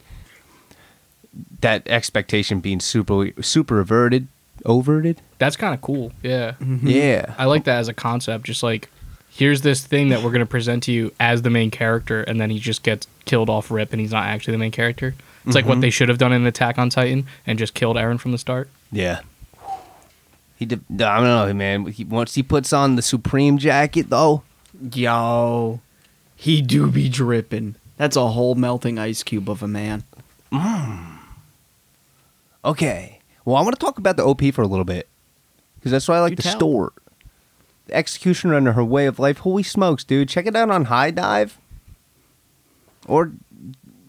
that 1.60 1.86
expectation 1.86 2.60
being 2.60 2.80
super 2.80 3.30
super 3.42 3.80
averted, 3.80 4.28
overted. 4.64 5.20
That's 5.38 5.56
kind 5.56 5.74
of 5.74 5.80
cool. 5.80 6.12
Yeah. 6.22 6.52
Mm-hmm. 6.60 6.88
Yeah, 6.88 7.34
I 7.38 7.44
like 7.44 7.64
that 7.64 7.78
as 7.78 7.88
a 7.88 7.94
concept. 7.94 8.44
Just 8.44 8.62
like, 8.62 8.88
here's 9.30 9.62
this 9.62 9.84
thing 9.84 10.08
that 10.08 10.22
we're 10.22 10.30
going 10.30 10.40
to 10.40 10.46
present 10.46 10.82
to 10.84 10.92
you 10.92 11.12
as 11.20 11.42
the 11.42 11.50
main 11.50 11.70
character, 11.70 12.22
and 12.22 12.40
then 12.40 12.50
he 12.50 12.58
just 12.58 12.82
gets 12.82 13.06
killed 13.24 13.50
off 13.50 13.70
rip, 13.70 13.92
and 13.92 14.00
he's 14.00 14.12
not 14.12 14.26
actually 14.26 14.52
the 14.52 14.58
main 14.58 14.72
character. 14.72 15.14
It's 15.46 15.54
like 15.54 15.64
what 15.64 15.74
mm-hmm. 15.74 15.80
they 15.82 15.90
should 15.90 16.10
have 16.10 16.18
done 16.18 16.32
in 16.32 16.44
Attack 16.44 16.78
on 16.78 16.90
Titan 16.90 17.26
and 17.46 17.58
just 17.58 17.72
killed 17.72 17.96
Eren 17.96 18.20
from 18.20 18.32
the 18.32 18.38
start. 18.38 18.68
yeah. 18.92 19.20
He 20.58 20.66
did, 20.66 20.80
I 21.00 21.16
don't 21.20 21.24
know, 21.24 21.54
man. 21.54 21.86
He, 21.86 22.02
once 22.04 22.34
he 22.34 22.42
puts 22.42 22.72
on 22.72 22.96
the 22.96 23.02
supreme 23.02 23.58
jacket, 23.58 24.10
though, 24.10 24.42
Yo, 24.92 25.80
he 26.34 26.60
do 26.62 26.90
be 26.90 27.08
dripping. 27.08 27.76
That's 27.96 28.16
a 28.16 28.28
whole 28.28 28.54
melting 28.56 28.98
ice 28.98 29.22
cube 29.22 29.48
of 29.48 29.62
a 29.62 29.68
man. 29.68 30.02
Okay. 32.64 33.18
Well, 33.44 33.56
I 33.56 33.62
want 33.62 33.78
to 33.78 33.84
talk 33.84 33.98
about 33.98 34.16
the 34.16 34.24
OP 34.24 34.42
for 34.52 34.62
a 34.62 34.66
little 34.66 34.84
bit 34.84 35.08
because 35.76 35.92
that's 35.92 36.08
why 36.08 36.16
I 36.16 36.20
like 36.20 36.30
You 36.32 36.36
tell. 36.36 36.56
store. 36.56 36.92
The 37.86 37.94
executioner 37.94 38.54
under 38.54 38.72
her 38.72 38.84
way 38.84 39.06
of 39.06 39.18
life. 39.18 39.38
Holy 39.38 39.62
smokes, 39.62 40.04
dude! 40.04 40.28
Check 40.28 40.46
it 40.46 40.54
out 40.54 40.70
on 40.70 40.86
HIDIVE, 40.86 41.56
or 43.06 43.32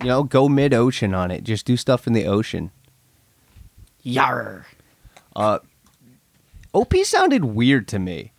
you 0.02 0.08
know, 0.08 0.24
go 0.24 0.50
mid 0.50 0.74
ocean 0.74 1.14
on 1.14 1.32
it. 1.32 1.44
Just 1.46 1.66
do 1.66 1.78
stuff 1.78 2.06
in 2.06 2.14
the 2.14 2.26
ocean. 2.26 2.72
Yar. 4.04 4.66
Uh, 5.36 5.60
OP 6.74 6.94
sounded 7.04 7.46
weird 7.46 7.88
to 7.90 8.00
me. 8.00 8.32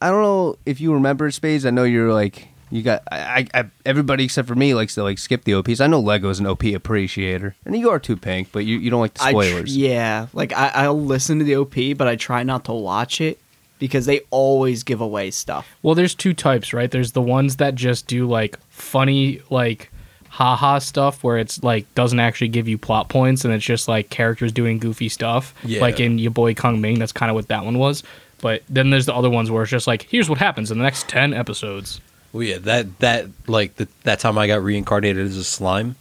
I 0.00 0.10
don't 0.10 0.22
know 0.22 0.56
if 0.64 0.80
you 0.80 0.94
remember 0.94 1.30
Spades. 1.30 1.66
I 1.66 1.70
know 1.70 1.84
you're 1.84 2.12
like 2.12 2.48
you 2.70 2.82
got 2.82 3.02
I, 3.10 3.48
I, 3.54 3.60
I 3.60 3.64
everybody 3.84 4.24
except 4.24 4.48
for 4.48 4.54
me 4.54 4.74
likes 4.74 4.94
to 4.94 5.02
like 5.02 5.18
skip 5.18 5.44
the 5.44 5.54
OPs. 5.54 5.80
I 5.80 5.88
know 5.88 6.00
Lego's 6.00 6.40
an 6.40 6.46
OP 6.46 6.64
appreciator, 6.64 7.54
and 7.64 7.76
you 7.76 7.90
are 7.90 7.98
too, 7.98 8.16
Pink, 8.16 8.48
but 8.52 8.60
you, 8.60 8.78
you 8.78 8.90
don't 8.90 9.00
like 9.00 9.14
the 9.14 9.24
I 9.24 9.32
tr- 9.32 9.42
spoilers. 9.42 9.76
yeah, 9.76 10.28
like 10.32 10.52
I, 10.52 10.68
I'll 10.68 11.00
listen 11.00 11.38
to 11.38 11.44
the 11.44 11.56
OP, 11.56 11.74
but 11.98 12.08
I 12.08 12.16
try 12.16 12.42
not 12.44 12.64
to 12.66 12.72
watch 12.72 13.20
it 13.20 13.40
because 13.78 14.06
they 14.06 14.20
always 14.30 14.84
give 14.84 15.00
away 15.00 15.30
stuff. 15.32 15.66
Well, 15.82 15.94
there's 15.94 16.14
two 16.14 16.32
types, 16.32 16.72
right? 16.72 16.90
There's 16.90 17.12
the 17.12 17.22
ones 17.22 17.56
that 17.56 17.74
just 17.74 18.06
do 18.06 18.28
like 18.28 18.58
funny 18.68 19.42
like 19.50 19.89
haha 20.30 20.78
stuff 20.78 21.22
where 21.24 21.38
it's 21.38 21.62
like 21.62 21.92
doesn't 21.94 22.20
actually 22.20 22.48
give 22.48 22.68
you 22.68 22.78
plot 22.78 23.08
points 23.08 23.44
and 23.44 23.52
it's 23.52 23.64
just 23.64 23.88
like 23.88 24.08
characters 24.10 24.52
doing 24.52 24.78
goofy 24.78 25.08
stuff. 25.08 25.52
Yeah. 25.64 25.80
Like 25.80 26.00
in 26.00 26.18
your 26.18 26.30
boy 26.30 26.54
Kongming, 26.54 26.98
that's 26.98 27.12
kind 27.12 27.30
of 27.30 27.34
what 27.34 27.48
that 27.48 27.64
one 27.64 27.78
was. 27.78 28.02
But 28.40 28.62
then 28.68 28.90
there's 28.90 29.06
the 29.06 29.14
other 29.14 29.28
ones 29.28 29.50
where 29.50 29.62
it's 29.62 29.70
just 29.70 29.86
like, 29.86 30.02
here's 30.02 30.30
what 30.30 30.38
happens 30.38 30.70
in 30.70 30.78
the 30.78 30.84
next 30.84 31.08
ten 31.08 31.34
episodes. 31.34 32.00
Well, 32.32 32.44
yeah, 32.44 32.58
that 32.58 32.98
that 33.00 33.26
like 33.48 33.74
the, 33.76 33.88
that 34.04 34.20
time 34.20 34.38
I 34.38 34.46
got 34.46 34.62
reincarnated 34.62 35.26
as 35.26 35.36
a 35.36 35.44
slime, 35.44 35.96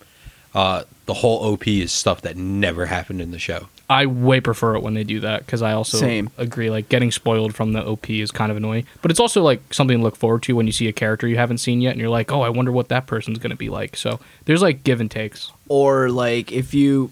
uh, 0.53 0.83
the 1.05 1.15
whole 1.15 1.43
OP 1.53 1.67
is 1.67 1.91
stuff 1.91 2.21
that 2.21 2.37
never 2.37 2.85
happened 2.85 3.21
in 3.21 3.31
the 3.31 3.39
show. 3.39 3.67
I 3.89 4.05
way 4.05 4.39
prefer 4.39 4.75
it 4.75 4.83
when 4.83 4.93
they 4.93 5.03
do 5.03 5.19
that 5.21 5.45
because 5.45 5.63
I 5.63 5.71
also 5.73 5.97
Same. 5.97 6.29
agree. 6.37 6.69
Like 6.69 6.89
getting 6.89 7.11
spoiled 7.11 7.55
from 7.55 7.73
the 7.73 7.83
OP 7.83 8.07
is 8.09 8.29
kind 8.29 8.51
of 8.51 8.57
annoying, 8.57 8.85
but 9.01 9.09
it's 9.09 9.19
also 9.19 9.41
like 9.41 9.73
something 9.73 9.97
to 9.97 10.03
look 10.03 10.15
forward 10.15 10.43
to 10.43 10.55
when 10.55 10.67
you 10.67 10.71
see 10.71 10.87
a 10.87 10.93
character 10.93 11.27
you 11.27 11.37
haven't 11.37 11.57
seen 11.57 11.81
yet, 11.81 11.91
and 11.91 11.99
you're 11.99 12.09
like, 12.09 12.31
oh, 12.31 12.41
I 12.41 12.49
wonder 12.49 12.71
what 12.71 12.89
that 12.89 13.07
person's 13.07 13.39
gonna 13.39 13.55
be 13.55 13.69
like. 13.69 13.97
So 13.97 14.19
there's 14.45 14.61
like 14.61 14.83
give 14.83 15.01
and 15.01 15.09
takes. 15.09 15.51
or 15.69 16.09
like 16.11 16.51
if 16.51 16.73
you 16.73 17.09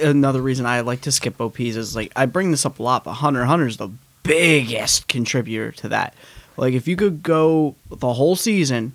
another 0.00 0.40
reason 0.42 0.64
I 0.66 0.80
like 0.82 1.00
to 1.02 1.12
skip 1.12 1.40
OPs 1.40 1.60
is 1.60 1.96
like 1.96 2.12
I 2.14 2.26
bring 2.26 2.52
this 2.52 2.64
up 2.64 2.78
a 2.78 2.82
lot, 2.82 3.02
but 3.04 3.14
Hunter 3.14 3.42
x 3.42 3.48
Hunter 3.48 3.66
is 3.66 3.78
the 3.78 3.90
biggest 4.22 5.08
contributor 5.08 5.72
to 5.72 5.88
that. 5.88 6.14
Like 6.56 6.74
if 6.74 6.86
you 6.86 6.94
could 6.94 7.22
go 7.24 7.74
the 7.90 8.12
whole 8.12 8.36
season 8.36 8.94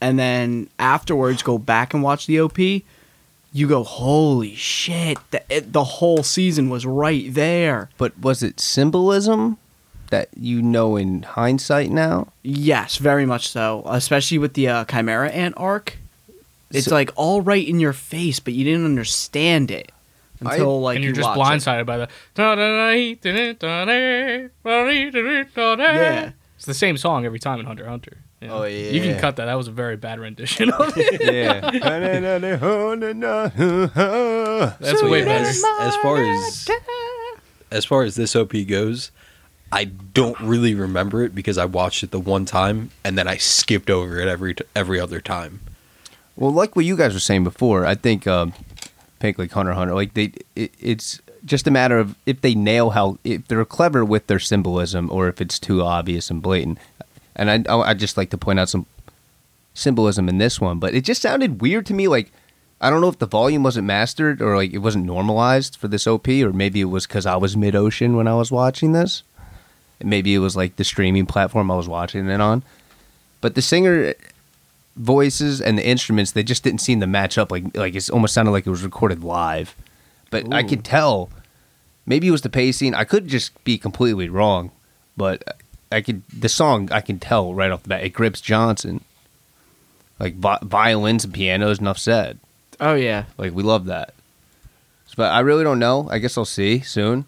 and 0.00 0.18
then 0.18 0.68
afterwards 0.80 1.42
go 1.44 1.56
back 1.58 1.94
and 1.94 2.02
watch 2.02 2.26
the 2.26 2.40
OP, 2.40 2.58
you 3.52 3.68
go, 3.68 3.82
holy 3.84 4.54
shit, 4.54 5.18
the, 5.30 5.42
it, 5.54 5.72
the 5.72 5.84
whole 5.84 6.22
season 6.22 6.68
was 6.70 6.86
right 6.86 7.32
there. 7.34 7.90
But 7.98 8.18
was 8.18 8.42
it 8.42 8.58
symbolism 8.60 9.58
that 10.10 10.28
you 10.36 10.62
know 10.62 10.96
in 10.96 11.22
hindsight 11.22 11.90
now? 11.90 12.28
Yes, 12.42 12.96
very 12.96 13.26
much 13.26 13.48
so. 13.48 13.82
Especially 13.86 14.38
with 14.38 14.54
the 14.54 14.68
uh, 14.68 14.84
Chimera 14.86 15.30
Ant 15.30 15.54
arc. 15.56 15.98
It's 16.70 16.86
So- 16.86 16.94
like 16.94 17.10
all 17.16 17.42
right 17.42 17.66
in 17.66 17.78
your 17.80 17.92
face, 17.92 18.40
but 18.40 18.54
you 18.54 18.64
didn't 18.64 18.86
understand 18.86 19.70
it 19.70 19.92
until 20.40 20.80
like 20.80 20.96
and 20.96 21.04
you're 21.04 21.10
you 21.10 21.16
just 21.16 21.36
watch 21.36 21.38
it. 21.38 21.60
blindsided 21.60 21.86
by 21.86 21.98
the. 21.98 22.08
Yeah. 25.94 26.30
It's 26.56 26.66
the 26.66 26.74
same 26.74 26.96
song 26.96 27.24
every 27.26 27.38
time 27.38 27.60
in 27.60 27.66
Hunter 27.66 27.88
Hunter. 27.88 28.18
You 28.42 28.48
know? 28.48 28.58
Oh, 28.58 28.64
You 28.64 29.00
can 29.00 29.18
cut 29.20 29.36
that. 29.36 29.46
That 29.46 29.54
was 29.54 29.68
a 29.68 29.72
very 29.72 29.96
bad 29.96 30.18
rendition 30.20 30.70
of 30.70 30.92
it. 30.96 31.22
Yeah. 31.32 31.60
That's 34.80 35.00
So, 35.00 35.08
way 35.08 35.24
better. 35.24 35.44
As, 35.48 35.64
as 35.80 35.96
far 35.96 36.22
as 36.22 36.68
as 37.70 37.84
far 37.84 38.02
as 38.02 38.16
this 38.16 38.36
OP 38.36 38.52
goes, 38.68 39.10
I 39.70 39.84
don't 39.84 40.38
really 40.40 40.74
remember 40.74 41.22
it 41.22 41.34
because 41.34 41.56
I 41.56 41.64
watched 41.64 42.02
it 42.02 42.10
the 42.10 42.20
one 42.20 42.44
time 42.44 42.90
and 43.04 43.16
then 43.16 43.26
I 43.26 43.36
skipped 43.38 43.88
over 43.90 44.18
it 44.20 44.28
every 44.28 44.54
every 44.76 45.00
other 45.00 45.20
time. 45.20 45.60
Well, 46.36 46.50
like 46.52 46.76
what 46.76 46.84
you 46.84 46.96
guys 46.96 47.14
were 47.14 47.20
saying 47.20 47.44
before, 47.44 47.86
I 47.86 47.94
think 47.94 48.26
um, 48.26 48.52
pick 49.20 49.38
like 49.38 49.52
Hunter 49.52 49.72
Hunter. 49.72 49.94
Like 49.94 50.14
they, 50.14 50.32
it, 50.56 50.72
it's 50.80 51.20
just 51.44 51.66
a 51.66 51.70
matter 51.70 51.98
of 51.98 52.14
if 52.26 52.40
they 52.40 52.54
nail 52.54 52.90
how 52.90 53.18
if 53.24 53.46
they're 53.48 53.64
clever 53.64 54.04
with 54.04 54.26
their 54.26 54.38
symbolism 54.38 55.10
or 55.10 55.28
if 55.28 55.40
it's 55.40 55.58
too 55.58 55.82
obvious 55.82 56.30
and 56.30 56.42
blatant. 56.42 56.78
And 57.34 57.66
I, 57.68 57.78
I 57.78 57.94
just 57.94 58.16
like 58.16 58.30
to 58.30 58.38
point 58.38 58.60
out 58.60 58.68
some 58.68 58.86
symbolism 59.74 60.28
in 60.28 60.38
this 60.38 60.60
one, 60.60 60.78
but 60.78 60.94
it 60.94 61.04
just 61.04 61.22
sounded 61.22 61.60
weird 61.60 61.86
to 61.86 61.94
me. 61.94 62.08
Like 62.08 62.30
I 62.80 62.90
don't 62.90 63.00
know 63.00 63.08
if 63.08 63.18
the 63.18 63.26
volume 63.26 63.62
wasn't 63.62 63.86
mastered 63.86 64.42
or 64.42 64.56
like 64.56 64.72
it 64.72 64.78
wasn't 64.78 65.06
normalized 65.06 65.76
for 65.76 65.88
this 65.88 66.06
OP, 66.06 66.28
or 66.28 66.52
maybe 66.52 66.80
it 66.80 66.86
was 66.86 67.06
because 67.06 67.26
I 67.26 67.36
was 67.36 67.56
mid 67.56 67.74
ocean 67.76 68.16
when 68.16 68.28
I 68.28 68.34
was 68.34 68.50
watching 68.50 68.92
this. 68.92 69.22
And 70.00 70.10
maybe 70.10 70.34
it 70.34 70.38
was 70.38 70.56
like 70.56 70.76
the 70.76 70.84
streaming 70.84 71.26
platform 71.26 71.70
I 71.70 71.76
was 71.76 71.88
watching 71.88 72.28
it 72.28 72.40
on. 72.40 72.62
But 73.40 73.54
the 73.54 73.62
singer 73.62 74.14
voices 74.96 75.60
and 75.60 75.78
the 75.78 75.86
instruments 75.86 76.32
they 76.32 76.42
just 76.42 76.62
didn't 76.62 76.80
seem 76.80 77.00
to 77.00 77.06
match 77.06 77.38
up 77.38 77.50
like 77.50 77.74
like 77.74 77.94
it 77.94 78.10
almost 78.10 78.34
sounded 78.34 78.50
like 78.50 78.66
it 78.66 78.70
was 78.70 78.82
recorded 78.82 79.24
live 79.24 79.74
but 80.30 80.52
i 80.52 80.62
Ooh. 80.62 80.68
could 80.68 80.84
tell 80.84 81.30
maybe 82.04 82.28
it 82.28 82.30
was 82.30 82.42
the 82.42 82.50
pacing 82.50 82.94
i 82.94 83.02
could 83.02 83.26
just 83.26 83.64
be 83.64 83.78
completely 83.78 84.28
wrong 84.28 84.70
but 85.16 85.61
i 85.92 86.00
could 86.00 86.22
the 86.28 86.48
song 86.48 86.90
i 86.90 87.00
can 87.00 87.18
tell 87.18 87.54
right 87.54 87.70
off 87.70 87.82
the 87.82 87.88
bat 87.88 88.04
it 88.04 88.10
grips 88.10 88.40
johnson. 88.40 89.02
Like 90.18 90.34
vi- 90.34 90.58
violins 90.62 91.24
and 91.24 91.34
pianos 91.34 91.80
enough 91.80 91.98
said. 91.98 92.38
Oh 92.80 92.94
yeah. 92.94 93.24
like 93.38 93.52
we 93.52 93.62
love 93.62 93.86
that. 93.86 94.14
But 95.16 95.32
i 95.32 95.40
really 95.40 95.64
don't 95.64 95.78
know. 95.78 96.08
I 96.10 96.18
guess 96.18 96.36
i'll 96.38 96.44
see 96.44 96.80
soon. 96.80 97.26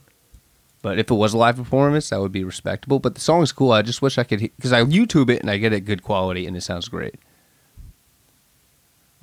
But 0.83 0.99
if 0.99 1.11
it 1.11 1.15
was 1.15 1.33
a 1.33 1.39
live 1.39 1.57
performance 1.57 2.11
that 2.11 2.21
would 2.21 2.33
be 2.33 2.45
respectable. 2.45 2.99
But 2.99 3.15
the 3.15 3.21
song 3.21 3.43
is 3.43 3.53
cool. 3.53 3.73
I 3.73 3.83
just 3.83 4.03
wish 4.03 4.19
i 4.19 4.25
could 4.25 4.41
because 4.41 4.73
i 4.73 4.83
youtube 4.83 5.31
it 5.31 5.41
and 5.41 5.51
i 5.51 5.57
get 5.57 5.73
it 5.73 5.81
good 5.83 6.03
quality 6.03 6.47
and 6.47 6.57
it 6.57 6.63
sounds 6.63 6.89
great. 6.89 7.17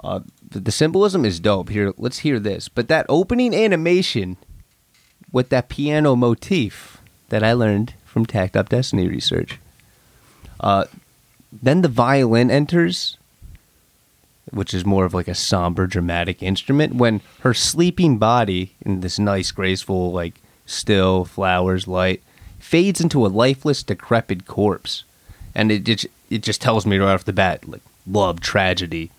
Uh, 0.03 0.21
the, 0.49 0.59
the 0.59 0.71
symbolism 0.71 1.25
is 1.25 1.39
dope. 1.39 1.69
Here, 1.69 1.93
let's 1.97 2.19
hear 2.19 2.39
this. 2.39 2.67
But 2.67 2.87
that 2.87 3.05
opening 3.07 3.53
animation 3.53 4.37
with 5.31 5.49
that 5.49 5.69
piano 5.69 6.15
motif 6.15 6.97
that 7.29 7.43
I 7.43 7.53
learned 7.53 7.93
from 8.11 8.25
Takt 8.25 8.55
Op. 8.57 8.69
Destiny 8.69 9.07
research. 9.07 9.59
Uh, 10.59 10.85
then 11.51 11.81
the 11.81 11.87
violin 11.87 12.51
enters, 12.51 13.17
which 14.51 14.73
is 14.73 14.85
more 14.85 15.05
of 15.05 15.13
like 15.13 15.27
a 15.27 15.35
somber, 15.35 15.87
dramatic 15.87 16.43
instrument. 16.43 16.95
When 16.95 17.21
her 17.39 17.53
sleeping 17.53 18.17
body 18.17 18.73
in 18.85 19.01
this 19.01 19.17
nice, 19.17 19.51
graceful, 19.51 20.11
like 20.11 20.35
still 20.65 21.25
flowers, 21.25 21.87
light, 21.87 22.21
fades 22.59 23.01
into 23.01 23.25
a 23.25 23.27
lifeless, 23.29 23.83
decrepit 23.83 24.45
corpse, 24.45 25.03
and 25.55 25.71
it 25.71 25.83
just 25.83 26.07
it 26.29 26.43
just 26.43 26.61
tells 26.61 26.85
me 26.85 26.97
right 26.97 27.13
off 27.13 27.25
the 27.25 27.33
bat, 27.33 27.67
like 27.67 27.81
love, 28.05 28.39
tragedy, 28.39 29.11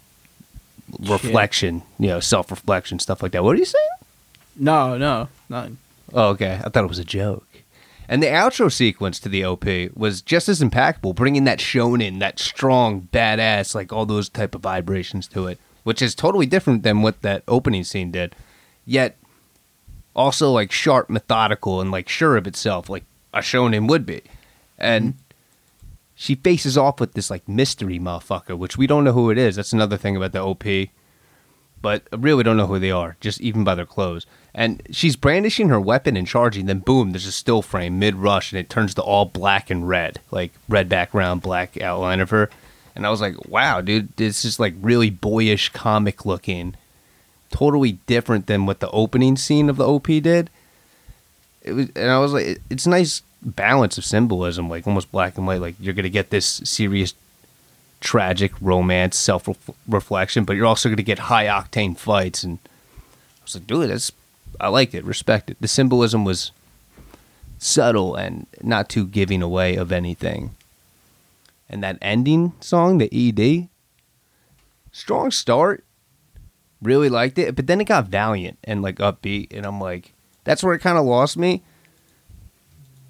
reflection, 1.00 1.82
you 1.98 2.08
know, 2.08 2.20
self 2.20 2.50
reflection, 2.50 2.98
stuff 2.98 3.22
like 3.22 3.32
that. 3.32 3.42
What 3.44 3.56
are 3.56 3.58
you 3.58 3.64
saying? 3.64 3.88
No, 4.56 4.98
no, 4.98 5.28
none. 5.48 5.78
Oh, 6.12 6.28
okay. 6.30 6.60
I 6.62 6.68
thought 6.68 6.84
it 6.84 6.88
was 6.88 6.98
a 6.98 7.04
joke. 7.04 7.46
And 8.08 8.22
the 8.22 8.26
outro 8.26 8.70
sequence 8.70 9.18
to 9.20 9.28
the 9.28 9.44
OP 9.44 9.64
was 9.94 10.22
just 10.22 10.48
as 10.48 10.60
impactful, 10.60 11.14
bringing 11.14 11.44
that 11.44 11.60
shonen, 11.60 12.18
that 12.18 12.38
strong, 12.38 13.08
badass, 13.12 13.74
like 13.74 13.92
all 13.92 14.06
those 14.06 14.28
type 14.28 14.54
of 14.54 14.62
vibrations 14.62 15.26
to 15.28 15.46
it, 15.46 15.58
which 15.84 16.02
is 16.02 16.14
totally 16.14 16.46
different 16.46 16.82
than 16.82 17.02
what 17.02 17.22
that 17.22 17.42
opening 17.48 17.84
scene 17.84 18.10
did. 18.10 18.34
Yet, 18.84 19.16
also 20.14 20.50
like 20.50 20.72
sharp, 20.72 21.08
methodical, 21.08 21.80
and 21.80 21.90
like 21.90 22.08
sure 22.08 22.36
of 22.36 22.46
itself, 22.46 22.88
like 22.88 23.04
a 23.32 23.38
shonen 23.38 23.88
would 23.88 24.04
be. 24.04 24.22
And 24.78 25.14
she 26.14 26.34
faces 26.34 26.76
off 26.76 27.00
with 27.00 27.14
this 27.14 27.30
like 27.30 27.48
mystery 27.48 27.98
motherfucker, 27.98 28.56
which 28.56 28.76
we 28.76 28.86
don't 28.86 29.04
know 29.04 29.12
who 29.12 29.30
it 29.30 29.38
is. 29.38 29.56
That's 29.56 29.72
another 29.72 29.96
thing 29.96 30.16
about 30.16 30.32
the 30.32 30.42
OP. 30.42 30.64
But 31.80 32.06
I 32.12 32.16
really 32.16 32.44
don't 32.44 32.56
know 32.56 32.66
who 32.66 32.78
they 32.78 32.90
are, 32.90 33.16
just 33.20 33.40
even 33.40 33.64
by 33.64 33.74
their 33.74 33.86
clothes. 33.86 34.26
And 34.54 34.82
she's 34.90 35.16
brandishing 35.16 35.70
her 35.70 35.80
weapon 35.80 36.16
and 36.16 36.26
charging, 36.26 36.66
then 36.66 36.80
boom, 36.80 37.12
there's 37.12 37.26
a 37.26 37.32
still 37.32 37.62
frame 37.62 37.98
mid 37.98 38.16
rush 38.16 38.52
and 38.52 38.58
it 38.58 38.68
turns 38.68 38.94
to 38.94 39.02
all 39.02 39.24
black 39.24 39.70
and 39.70 39.88
red, 39.88 40.20
like 40.30 40.52
red 40.68 40.88
background, 40.88 41.40
black 41.40 41.80
outline 41.80 42.20
of 42.20 42.30
her. 42.30 42.50
And 42.94 43.06
I 43.06 43.10
was 43.10 43.22
like, 43.22 43.48
wow, 43.48 43.80
dude, 43.80 44.14
this 44.16 44.44
is 44.44 44.60
like 44.60 44.74
really 44.80 45.08
boyish 45.08 45.70
comic 45.70 46.26
looking. 46.26 46.74
Totally 47.50 47.92
different 48.06 48.46
than 48.46 48.66
what 48.66 48.80
the 48.80 48.90
opening 48.90 49.36
scene 49.36 49.70
of 49.70 49.76
the 49.76 49.88
OP 49.88 50.06
did. 50.06 50.50
It 51.62 51.72
was, 51.72 51.88
and 51.96 52.10
I 52.10 52.18
was 52.18 52.32
like, 52.32 52.60
it's 52.68 52.86
a 52.86 52.90
nice 52.90 53.22
balance 53.40 53.96
of 53.96 54.04
symbolism, 54.04 54.68
like 54.68 54.86
almost 54.86 55.10
black 55.12 55.38
and 55.38 55.46
white. 55.46 55.60
Like 55.60 55.76
you're 55.80 55.94
gonna 55.94 56.08
get 56.10 56.30
this 56.30 56.46
serious, 56.64 57.14
tragic 58.00 58.52
romance, 58.60 59.16
self 59.16 59.48
reflection, 59.88 60.44
but 60.44 60.56
you're 60.56 60.66
also 60.66 60.90
gonna 60.90 61.02
get 61.02 61.20
high 61.20 61.46
octane 61.46 61.96
fights. 61.96 62.42
And 62.42 62.58
I 62.66 63.44
was 63.44 63.54
like, 63.54 63.66
dude, 63.66 63.88
that's 63.88 64.12
I 64.60 64.68
liked 64.68 64.94
it, 64.94 65.04
respect 65.04 65.50
it. 65.50 65.56
The 65.60 65.68
symbolism 65.68 66.24
was 66.24 66.52
subtle 67.58 68.14
and 68.14 68.46
not 68.62 68.88
too 68.88 69.06
giving 69.06 69.42
away 69.42 69.76
of 69.76 69.92
anything. 69.92 70.54
And 71.68 71.82
that 71.82 71.98
ending 72.02 72.52
song, 72.60 72.98
the 72.98 73.08
ED, 73.12 73.68
strong 74.90 75.30
start. 75.30 75.84
Really 76.82 77.08
liked 77.08 77.38
it, 77.38 77.54
but 77.54 77.68
then 77.68 77.80
it 77.80 77.84
got 77.84 78.08
valiant 78.08 78.58
and 78.64 78.82
like 78.82 78.96
upbeat, 78.96 79.56
and 79.56 79.64
I'm 79.64 79.80
like, 79.80 80.14
that's 80.42 80.64
where 80.64 80.74
it 80.74 80.80
kind 80.80 80.98
of 80.98 81.04
lost 81.04 81.36
me. 81.36 81.62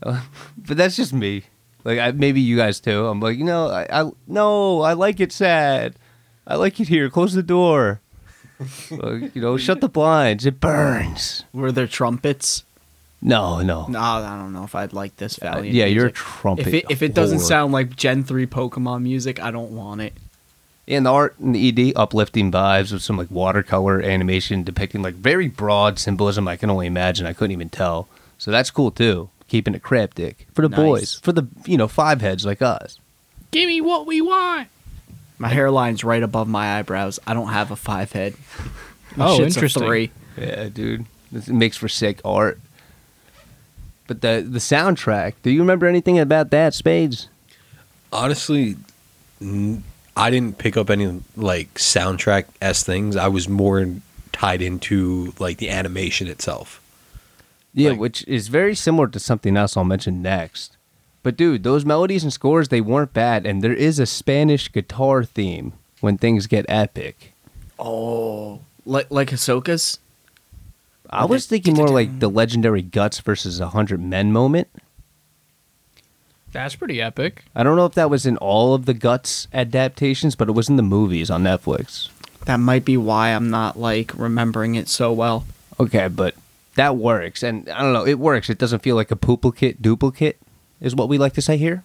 But 0.58 0.76
that's 0.76 0.96
just 0.96 1.12
me. 1.12 1.44
Like 1.84 1.98
I, 1.98 2.12
maybe 2.12 2.40
you 2.40 2.56
guys 2.56 2.80
too. 2.80 3.06
I'm 3.06 3.20
like, 3.20 3.38
you 3.38 3.44
know, 3.44 3.68
I, 3.68 3.86
I 3.90 4.10
no, 4.26 4.82
I 4.82 4.92
like 4.92 5.20
it 5.20 5.32
sad. 5.32 5.96
I 6.46 6.56
like 6.56 6.78
it 6.80 6.88
here. 6.88 7.08
Close 7.08 7.32
the 7.32 7.42
door. 7.42 8.01
Like, 8.90 9.34
you 9.34 9.42
know, 9.42 9.56
shut 9.56 9.80
the 9.80 9.88
blinds. 9.88 10.46
It 10.46 10.60
burns. 10.60 11.44
Were 11.52 11.72
there 11.72 11.86
trumpets? 11.86 12.64
No, 13.20 13.60
no. 13.60 13.86
No, 13.86 14.00
I 14.00 14.36
don't 14.36 14.52
know 14.52 14.64
if 14.64 14.74
I'd 14.74 14.92
like 14.92 15.16
this 15.16 15.38
Uh, 15.38 15.46
Valiant. 15.52 15.74
yeah, 15.74 15.84
you're 15.86 16.06
a 16.06 16.10
trumpet. 16.12 16.66
If 16.66 16.74
it 16.74 16.84
if 16.90 17.02
it 17.02 17.14
doesn't 17.14 17.38
whore. 17.38 17.48
sound 17.48 17.72
like 17.72 17.94
Gen 17.94 18.24
three 18.24 18.46
Pokemon 18.46 19.02
music, 19.02 19.40
I 19.40 19.50
don't 19.52 19.70
want 19.70 20.00
it. 20.00 20.12
in 20.88 21.04
the 21.04 21.12
art 21.12 21.38
and 21.38 21.54
the 21.54 21.68
ED, 21.68 21.92
uplifting 21.94 22.50
vibes 22.50 22.92
with 22.92 23.02
some 23.02 23.16
like 23.16 23.30
watercolor 23.30 24.02
animation 24.02 24.64
depicting 24.64 25.00
like 25.02 25.14
very 25.14 25.46
broad 25.46 25.98
symbolism 26.00 26.48
I 26.48 26.56
can 26.56 26.68
only 26.70 26.88
imagine. 26.88 27.24
I 27.24 27.32
couldn't 27.32 27.52
even 27.52 27.68
tell. 27.68 28.08
So 28.38 28.50
that's 28.50 28.72
cool 28.72 28.90
too. 28.90 29.28
Keeping 29.46 29.74
it 29.76 29.82
cryptic 29.84 30.48
for 30.52 30.62
the 30.62 30.68
Nice. 30.70 30.78
boys, 30.80 31.14
for 31.22 31.30
the 31.32 31.46
you 31.66 31.76
know 31.76 31.86
five 31.86 32.20
heads 32.20 32.44
like 32.44 32.60
us. 32.60 32.98
Give 33.52 33.68
me 33.68 33.80
what 33.80 34.06
we 34.06 34.20
want. 34.20 34.66
My 35.42 35.48
hairline's 35.48 36.04
right 36.04 36.22
above 36.22 36.46
my 36.48 36.78
eyebrows. 36.78 37.18
I 37.26 37.34
don't 37.34 37.48
have 37.48 37.70
a 37.70 37.76
five 37.76 38.12
head. 38.12 38.34
My 39.16 39.26
Oh, 39.26 39.36
shit's 39.36 39.56
a 39.56 39.58
interesting. 39.58 39.82
three. 39.82 40.10
Yeah, 40.38 40.68
dude. 40.68 41.04
This 41.30 41.48
makes 41.48 41.76
for 41.76 41.88
sick 41.88 42.20
art. 42.24 42.58
But 44.06 44.20
the 44.22 44.46
the 44.48 44.58
soundtrack, 44.58 45.34
do 45.42 45.50
you 45.50 45.60
remember 45.60 45.86
anything 45.86 46.18
about 46.18 46.50
that, 46.50 46.74
Spades? 46.74 47.28
Honestly, 48.12 48.76
n- 49.40 49.82
I 50.16 50.30
didn't 50.30 50.58
pick 50.58 50.76
up 50.76 50.90
any 50.90 51.20
like 51.36 51.74
soundtrack 51.74 52.44
s 52.60 52.82
things. 52.82 53.16
I 53.16 53.28
was 53.28 53.48
more 53.48 53.86
tied 54.32 54.62
into 54.62 55.34
like 55.38 55.58
the 55.58 55.70
animation 55.70 56.26
itself. 56.28 56.80
Yeah, 57.74 57.90
Like- 57.90 57.98
which 58.00 58.24
is 58.28 58.48
very 58.48 58.74
similar 58.74 59.08
to 59.08 59.18
something 59.18 59.56
else 59.56 59.76
I'll 59.76 59.84
mention 59.84 60.22
next. 60.22 60.76
But 61.22 61.36
dude, 61.36 61.62
those 61.62 61.84
melodies 61.84 62.24
and 62.24 62.32
scores 62.32 62.68
they 62.68 62.80
weren't 62.80 63.12
bad, 63.12 63.46
and 63.46 63.62
there 63.62 63.74
is 63.74 63.98
a 63.98 64.06
Spanish 64.06 64.70
guitar 64.72 65.22
theme 65.24 65.72
when 66.00 66.18
things 66.18 66.46
get 66.46 66.66
epic. 66.68 67.32
Oh, 67.78 68.60
like 68.84 69.10
like 69.10 69.30
Ahsoka's. 69.30 69.98
I 71.08 71.26
was 71.26 71.46
thinking 71.46 71.74
more 71.74 71.88
like 71.88 72.20
the 72.20 72.30
legendary 72.40 72.82
Guts 72.82 73.20
versus 73.20 73.60
a 73.60 73.68
hundred 73.68 74.00
men 74.00 74.32
moment. 74.32 74.68
That's 76.52 76.74
pretty 76.74 77.00
epic. 77.00 77.44
I 77.54 77.62
don't 77.62 77.76
know 77.76 77.86
if 77.86 77.94
that 77.94 78.10
was 78.10 78.26
in 78.26 78.36
all 78.38 78.74
of 78.74 78.84
the 78.84 78.94
Guts 78.94 79.48
adaptations, 79.54 80.34
but 80.34 80.48
it 80.48 80.52
was 80.52 80.68
in 80.68 80.76
the 80.76 80.82
movies 80.82 81.30
on 81.30 81.42
Netflix. 81.44 82.10
That 82.44 82.58
might 82.58 82.84
be 82.84 82.96
why 82.96 83.30
I'm 83.30 83.48
not 83.48 83.78
like 83.78 84.12
remembering 84.16 84.74
it 84.74 84.88
so 84.88 85.12
well. 85.12 85.46
Okay, 85.78 86.08
but 86.08 86.34
that 86.74 86.96
works, 86.96 87.42
and 87.42 87.68
I 87.68 87.80
don't 87.80 87.92
know, 87.92 88.06
it 88.06 88.18
works. 88.18 88.50
It 88.50 88.58
doesn't 88.58 88.82
feel 88.82 88.96
like 88.96 89.10
a 89.10 89.14
duplicate. 89.14 89.80
Duplicate 89.80 90.38
is 90.82 90.94
what 90.94 91.08
we 91.08 91.16
like 91.16 91.32
to 91.34 91.42
say 91.42 91.56
here. 91.56 91.84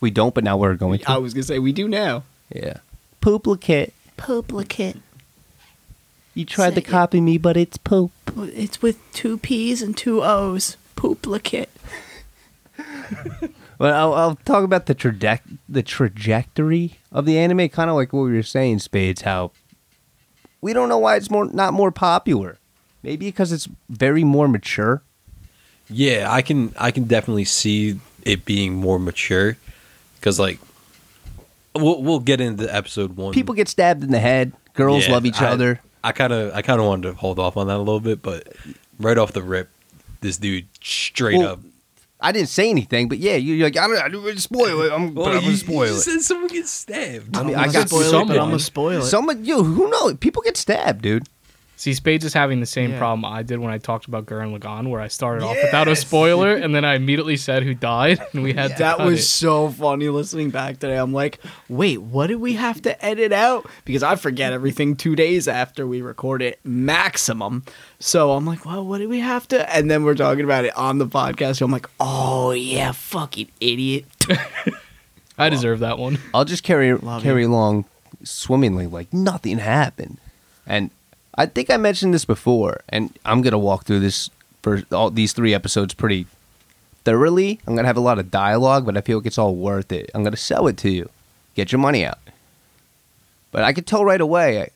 We 0.00 0.10
don't, 0.12 0.34
but 0.34 0.44
now 0.44 0.56
we're 0.56 0.74
going 0.76 1.00
to. 1.00 1.10
I 1.10 1.16
was 1.18 1.34
gonna 1.34 1.42
say 1.42 1.58
we 1.58 1.72
do 1.72 1.88
now. 1.88 2.22
Yeah. 2.54 2.78
Pooplicate. 3.20 3.92
Pooplicate. 4.16 4.98
You 6.34 6.44
tried 6.44 6.70
to 6.70 6.74
Say 6.76 6.80
it. 6.80 6.86
copy 6.86 7.20
me, 7.20 7.38
but 7.38 7.56
it's 7.56 7.76
poop. 7.78 8.12
It's 8.36 8.80
with 8.82 8.98
two 9.12 9.38
P's 9.38 9.80
and 9.82 9.96
two 9.96 10.22
O's. 10.22 10.76
Pooplicate. 10.94 11.70
But 13.78 13.92
I'll, 13.92 14.14
I'll 14.14 14.36
talk 14.36 14.64
about 14.64 14.86
the 14.86 14.94
traje- 14.94 15.58
the 15.68 15.82
trajectory 15.82 16.98
of 17.12 17.26
the 17.26 17.36
anime, 17.38 17.68
kind 17.68 17.90
of 17.90 17.96
like 17.96 18.10
what 18.10 18.22
we 18.22 18.32
were 18.32 18.42
saying, 18.42 18.78
Spades. 18.78 19.20
How 19.20 19.50
we 20.62 20.72
don't 20.72 20.88
know 20.88 20.96
why 20.96 21.16
it's 21.16 21.30
more 21.30 21.44
not 21.44 21.74
more 21.74 21.90
popular. 21.90 22.56
Maybe 23.02 23.26
because 23.26 23.52
it's 23.52 23.68
very 23.90 24.24
more 24.24 24.48
mature. 24.48 25.02
Yeah, 25.88 26.26
I 26.30 26.42
can 26.42 26.74
I 26.78 26.90
can 26.90 27.04
definitely 27.04 27.44
see 27.44 28.00
it 28.24 28.44
being 28.44 28.74
more 28.74 28.98
mature 28.98 29.56
because 30.16 30.38
like 30.38 30.58
we'll 31.74 32.02
we'll 32.02 32.20
get 32.20 32.40
into 32.40 32.72
episode 32.74 33.16
one. 33.16 33.32
People 33.32 33.54
get 33.54 33.68
stabbed 33.68 34.02
in 34.02 34.10
the 34.10 34.18
head. 34.20 34.52
Girls 34.74 35.06
Yeah, 35.06 35.12
love 35.14 35.26
each 35.26 35.40
I- 35.40 35.48
other. 35.48 35.80
I 36.04 36.12
kind 36.12 36.32
of 36.32 36.54
I 36.54 36.62
kind 36.62 36.80
of 36.80 36.86
wanted 36.86 37.08
to 37.08 37.14
hold 37.14 37.38
off 37.38 37.56
on 37.56 37.66
that 37.66 37.76
a 37.76 37.78
little 37.78 38.00
bit, 38.00 38.22
but 38.22 38.52
right 39.00 39.18
off 39.18 39.32
the 39.32 39.42
rip, 39.42 39.68
this 40.20 40.36
dude 40.36 40.66
straight 40.80 41.38
Well, 41.38 41.52
up. 41.54 41.60
I 42.20 42.30
didn't 42.32 42.48
say 42.48 42.70
anything, 42.70 43.08
but 43.08 43.18
yeah, 43.18 43.34
you're 43.36 43.66
like, 43.66 43.76
I 43.76 43.86
don't, 43.88 43.98
I 43.98 44.08
don't 44.08 44.38
spoil 44.38 44.82
it. 44.82 44.92
I'm, 44.92 45.12
but 45.14 45.34
I'm 45.34 45.42
gonna 45.42 45.56
spoil 45.56 45.82
it. 45.94 46.00
said 46.00 46.20
someone 46.20 46.48
gets 46.48 46.70
stabbed. 46.70 47.36
I 47.36 47.42
mean, 47.42 47.54
I'm 47.56 47.60
I 47.60 47.64
gonna 47.66 47.72
got 47.80 47.88
spoil 47.88 48.00
it, 48.00 48.04
but 48.04 48.10
someone. 48.10 48.38
I'm 48.38 48.46
gonna 48.48 48.58
spoil 48.60 48.98
it. 49.00 49.04
Someone, 49.04 49.44
yo, 49.44 49.62
who 49.64 49.90
knows? 49.90 50.16
People 50.18 50.42
get 50.42 50.56
stabbed, 50.56 51.02
dude. 51.02 51.26
See, 51.78 51.92
Spades 51.92 52.24
is 52.24 52.32
having 52.32 52.60
the 52.60 52.66
same 52.66 52.92
Yeah. 52.92 52.98
problem 52.98 53.24
I 53.26 53.42
did 53.42 53.58
when 53.58 53.70
I 53.70 53.76
talked 53.76 54.06
about 54.06 54.24
Gurren 54.24 54.58
Lagann, 54.58 54.88
where 54.88 55.00
I 55.00 55.08
started 55.08 55.44
off 55.44 55.58
without 55.62 55.88
a 55.88 55.94
spoiler, 55.94 56.54
and 56.54 56.74
then 56.74 56.86
I 56.86 56.94
immediately 56.94 57.36
said 57.36 57.64
who 57.64 57.74
died, 57.74 58.18
and 58.32 58.42
we 58.42 58.54
had 58.54 58.72
to 58.72 58.78
that 58.78 58.96
cut 58.96 59.06
was 59.06 59.20
it. 59.20 59.24
so 59.24 59.68
funny 59.68 60.08
listening 60.08 60.48
back 60.48 60.78
today. 60.78 60.96
I'm 60.96 61.12
like, 61.12 61.38
wait, 61.68 62.00
what 62.00 62.28
did 62.28 62.36
we 62.36 62.54
have 62.54 62.80
to 62.82 63.04
edit 63.04 63.30
out? 63.30 63.68
Because 63.84 64.02
I 64.02 64.16
forget 64.16 64.54
everything 64.54 64.96
two 64.96 65.14
days 65.14 65.46
after 65.46 65.86
we 65.86 66.00
record 66.00 66.40
it, 66.40 66.58
maximum. 66.64 67.62
So 67.98 68.32
I'm 68.32 68.46
like, 68.46 68.64
well, 68.64 68.82
what 68.86 68.98
did 68.98 69.08
we 69.08 69.20
have 69.20 69.46
to? 69.48 69.70
And 69.74 69.90
then 69.90 70.02
we're 70.02 70.14
talking 70.14 70.44
about 70.44 70.64
it 70.64 70.74
on 70.78 70.96
the 70.96 71.06
podcast. 71.06 71.56
So 71.58 71.66
I'm 71.66 71.72
like, 71.72 71.90
oh 72.00 72.52
yeah, 72.52 72.92
fucking 72.92 73.48
idiot. 73.60 74.06
I 75.38 75.50
deserve 75.50 75.80
that 75.80 75.98
one. 75.98 76.18
I'll 76.32 76.46
just 76.46 76.62
carry 76.62 76.94
Love 76.94 77.22
carry 77.22 77.42
you. 77.42 77.48
along 77.48 77.84
swimmingly 78.24 78.86
like 78.86 79.12
nothing 79.12 79.58
happened. 79.58 80.16
And 80.66 80.90
I 81.36 81.46
think 81.46 81.70
I 81.70 81.76
mentioned 81.76 82.14
this 82.14 82.24
before, 82.24 82.80
and 82.88 83.16
I'm 83.24 83.42
gonna 83.42 83.58
walk 83.58 83.84
through 83.84 84.00
this 84.00 84.30
for 84.62 84.82
all 84.90 85.10
these 85.10 85.32
three 85.32 85.52
episodes 85.54 85.94
pretty 85.94 86.26
thoroughly. 87.04 87.60
I'm 87.66 87.76
gonna 87.76 87.86
have 87.88 87.96
a 87.96 88.00
lot 88.00 88.18
of 88.18 88.30
dialogue, 88.30 88.86
but 88.86 88.96
I 88.96 89.00
feel 89.00 89.18
like 89.18 89.26
it's 89.26 89.38
all 89.38 89.54
worth 89.54 89.92
it. 89.92 90.10
I'm 90.14 90.24
gonna 90.24 90.36
sell 90.36 90.66
it 90.66 90.76
to 90.78 90.90
you, 90.90 91.08
get 91.54 91.72
your 91.72 91.78
money 91.78 92.04
out. 92.04 92.18
But 93.52 93.62
I 93.64 93.72
could 93.72 93.86
tell 93.86 94.04
right 94.04 94.20
away, 94.20 94.70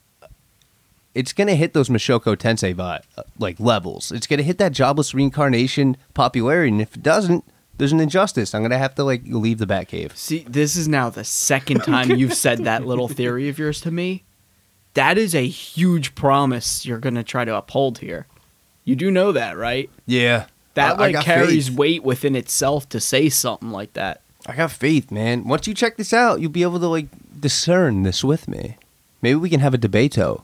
it's 1.15 1.33
gonna 1.33 1.55
hit 1.55 1.73
those 1.73 1.89
Mushoku 1.89 2.37
Tensei 2.37 2.75
vi- 2.75 3.01
uh, 3.17 3.23
like 3.39 3.59
levels. 3.59 4.13
It's 4.13 4.27
gonna 4.27 4.43
hit 4.43 4.59
that 4.59 4.73
jobless 4.73 5.15
reincarnation 5.15 5.97
popularity, 6.15 6.71
and 6.73 6.81
if 6.83 6.95
it 6.97 7.03
doesn't, 7.03 7.45
there's 7.79 7.93
an 7.93 8.01
injustice. 8.01 8.55
I'm 8.55 8.63
gonna 8.63 8.79
have 8.79 8.95
to 8.97 9.05
like 9.05 9.23
leave 9.25 9.59
the 9.59 9.67
Batcave. 9.67 10.15
See, 10.17 10.45
this 10.49 10.77
is 10.77 10.87
now 10.87 11.09
the 11.11 11.25
second 11.25 11.81
time 11.85 12.11
you've 12.11 12.35
said 12.35 12.65
that 12.65 12.87
little 12.87 13.09
theory 13.09 13.49
of 13.49 13.59
yours 13.59 13.81
to 13.81 13.91
me. 13.91 14.25
That 14.95 15.19
is 15.19 15.35
a 15.35 15.47
huge 15.47 16.15
promise 16.15 16.85
you're 16.85 16.99
gonna 16.99 17.23
try 17.25 17.45
to 17.45 17.55
uphold 17.57 17.99
here. 17.99 18.27
You 18.85 18.97
do 18.97 19.11
know 19.11 19.33
that, 19.33 19.57
right? 19.57 19.89
Yeah, 20.07 20.47
That 20.75 20.93
I- 20.93 20.95
I 20.95 20.97
like 21.07 21.13
got 21.15 21.25
carries 21.25 21.69
faith. 21.69 21.77
weight 21.79 22.03
within 22.05 22.35
itself 22.35 22.89
to 22.91 23.01
say 23.01 23.29
something 23.29 23.71
like 23.71 23.93
that. 23.95 24.21
I 24.47 24.55
got 24.57 24.71
faith, 24.73 25.11
man. 25.13 25.45
Once 25.45 25.67
you 25.69 25.75
check 25.75 25.97
this 25.97 26.13
out, 26.13 26.41
you'll 26.41 26.51
be 26.51 26.63
able 26.63 26.81
to 26.81 26.87
like 26.89 27.07
discern 27.39 28.03
this 28.03 28.25
with 28.25 28.49
me. 28.49 28.77
Maybe 29.23 29.37
we 29.37 29.51
can 29.51 29.61
have 29.61 29.75
a 29.75 29.79
debato. 29.79 30.43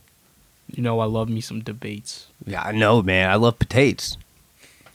You 0.71 0.83
know, 0.83 1.01
I 1.01 1.07
love 1.07 1.29
me 1.29 1.41
some 1.41 1.61
debates. 1.61 2.27
Yeah, 2.45 2.63
I 2.63 2.73
know, 2.73 3.01
man. 3.03 3.31
I 3.31 3.37
love 3.37 3.59
potatoes. 3.59 4.17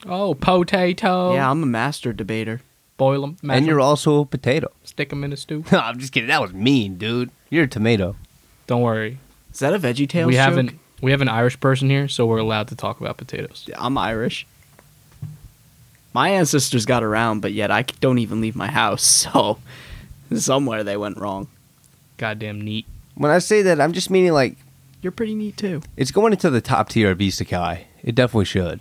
Oh, 0.06 0.34
potato. 0.34 1.34
Yeah, 1.34 1.50
I'm 1.50 1.64
a 1.64 1.66
master 1.66 2.14
debater. 2.14 2.62
Boil 2.98 3.22
them. 3.22 3.38
and 3.50 3.66
you're 3.66 3.80
also 3.80 4.20
a 4.22 4.26
potato. 4.26 4.72
Stick 4.84 5.10
them 5.10 5.24
in 5.24 5.34
a 5.34 5.38
stew. 5.38 5.64
No, 5.72 5.80
I'm 5.84 5.98
just 5.98 6.14
kidding. 6.14 6.28
That 6.28 6.42
was 6.42 6.54
mean, 6.54 6.98
dude. 6.98 7.32
You're 7.50 7.64
a 7.64 7.68
tomato. 7.68 8.16
Don't 8.68 8.82
worry. 8.82 9.18
Is 9.54 9.60
that 9.60 9.74
a 9.74 9.80
Veggie 9.80 10.08
Tales 10.08 10.28
we 10.28 10.34
joke? 10.34 10.40
haven't. 10.42 10.80
We 11.02 11.12
have 11.12 11.22
an 11.22 11.30
Irish 11.30 11.60
person 11.60 11.90
here, 11.90 12.08
so 12.08 12.26
we're 12.28 12.38
allowed 12.38 12.68
to 12.70 12.76
talk 12.76 13.02
about 13.02 13.18
potatoes. 13.18 13.68
I'm 13.76 13.98
Irish. 13.98 14.46
My 16.14 16.30
ancestors 16.30 16.86
got 16.86 17.04
around, 17.04 17.40
but 17.42 17.54
yet 17.54 17.72
I 17.72 17.84
don't 18.02 18.20
even 18.20 18.42
leave 18.42 18.56
my 18.56 18.68
house. 18.70 19.28
So 20.32 20.38
somewhere 20.40 20.84
they 20.84 20.96
went 20.96 21.18
wrong. 21.18 21.48
Goddamn 22.18 22.62
neat. 22.62 22.86
When 23.16 23.32
I 23.32 23.40
say 23.40 23.62
that, 23.64 23.82
I'm 23.82 23.92
just 23.92 24.10
meaning 24.10 24.32
like 24.32 24.56
You're 25.02 25.12
pretty 25.12 25.36
neat 25.36 25.58
too. 25.58 25.82
it's 25.98 26.12
going 26.12 26.32
into 26.32 26.50
the 26.50 26.62
top 26.62 26.88
tier 26.90 27.12
of 27.12 27.18
isekai. 27.18 27.82
It 28.04 28.16
definitely 28.16 28.46
should. 28.46 28.80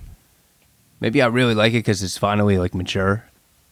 Maybe 1.00 1.20
I 1.22 1.26
really 1.26 1.54
like 1.56 1.72
it 1.72 1.78
because 1.78 2.02
it's 2.04 2.16
finally 2.18 2.59
like 2.59 2.72
mature. 2.74 3.24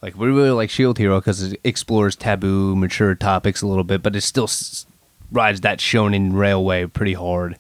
Like 0.02 0.16
we 0.16 0.26
really 0.28 0.50
like 0.50 0.70
Shield 0.70 0.98
Hero 0.98 1.20
because 1.20 1.40
it 1.52 1.60
explores 1.62 2.16
taboo, 2.16 2.74
mature 2.74 3.14
topics 3.14 3.62
a 3.62 3.66
little 3.68 3.84
bit, 3.84 4.02
but 4.02 4.16
it's 4.16 4.26
still 4.26 4.44
s- 4.44 4.86
rides 5.30 5.60
that 5.60 5.78
shonen 5.78 6.34
railway 6.34 6.86
pretty 6.86 7.14
hard. 7.14 7.58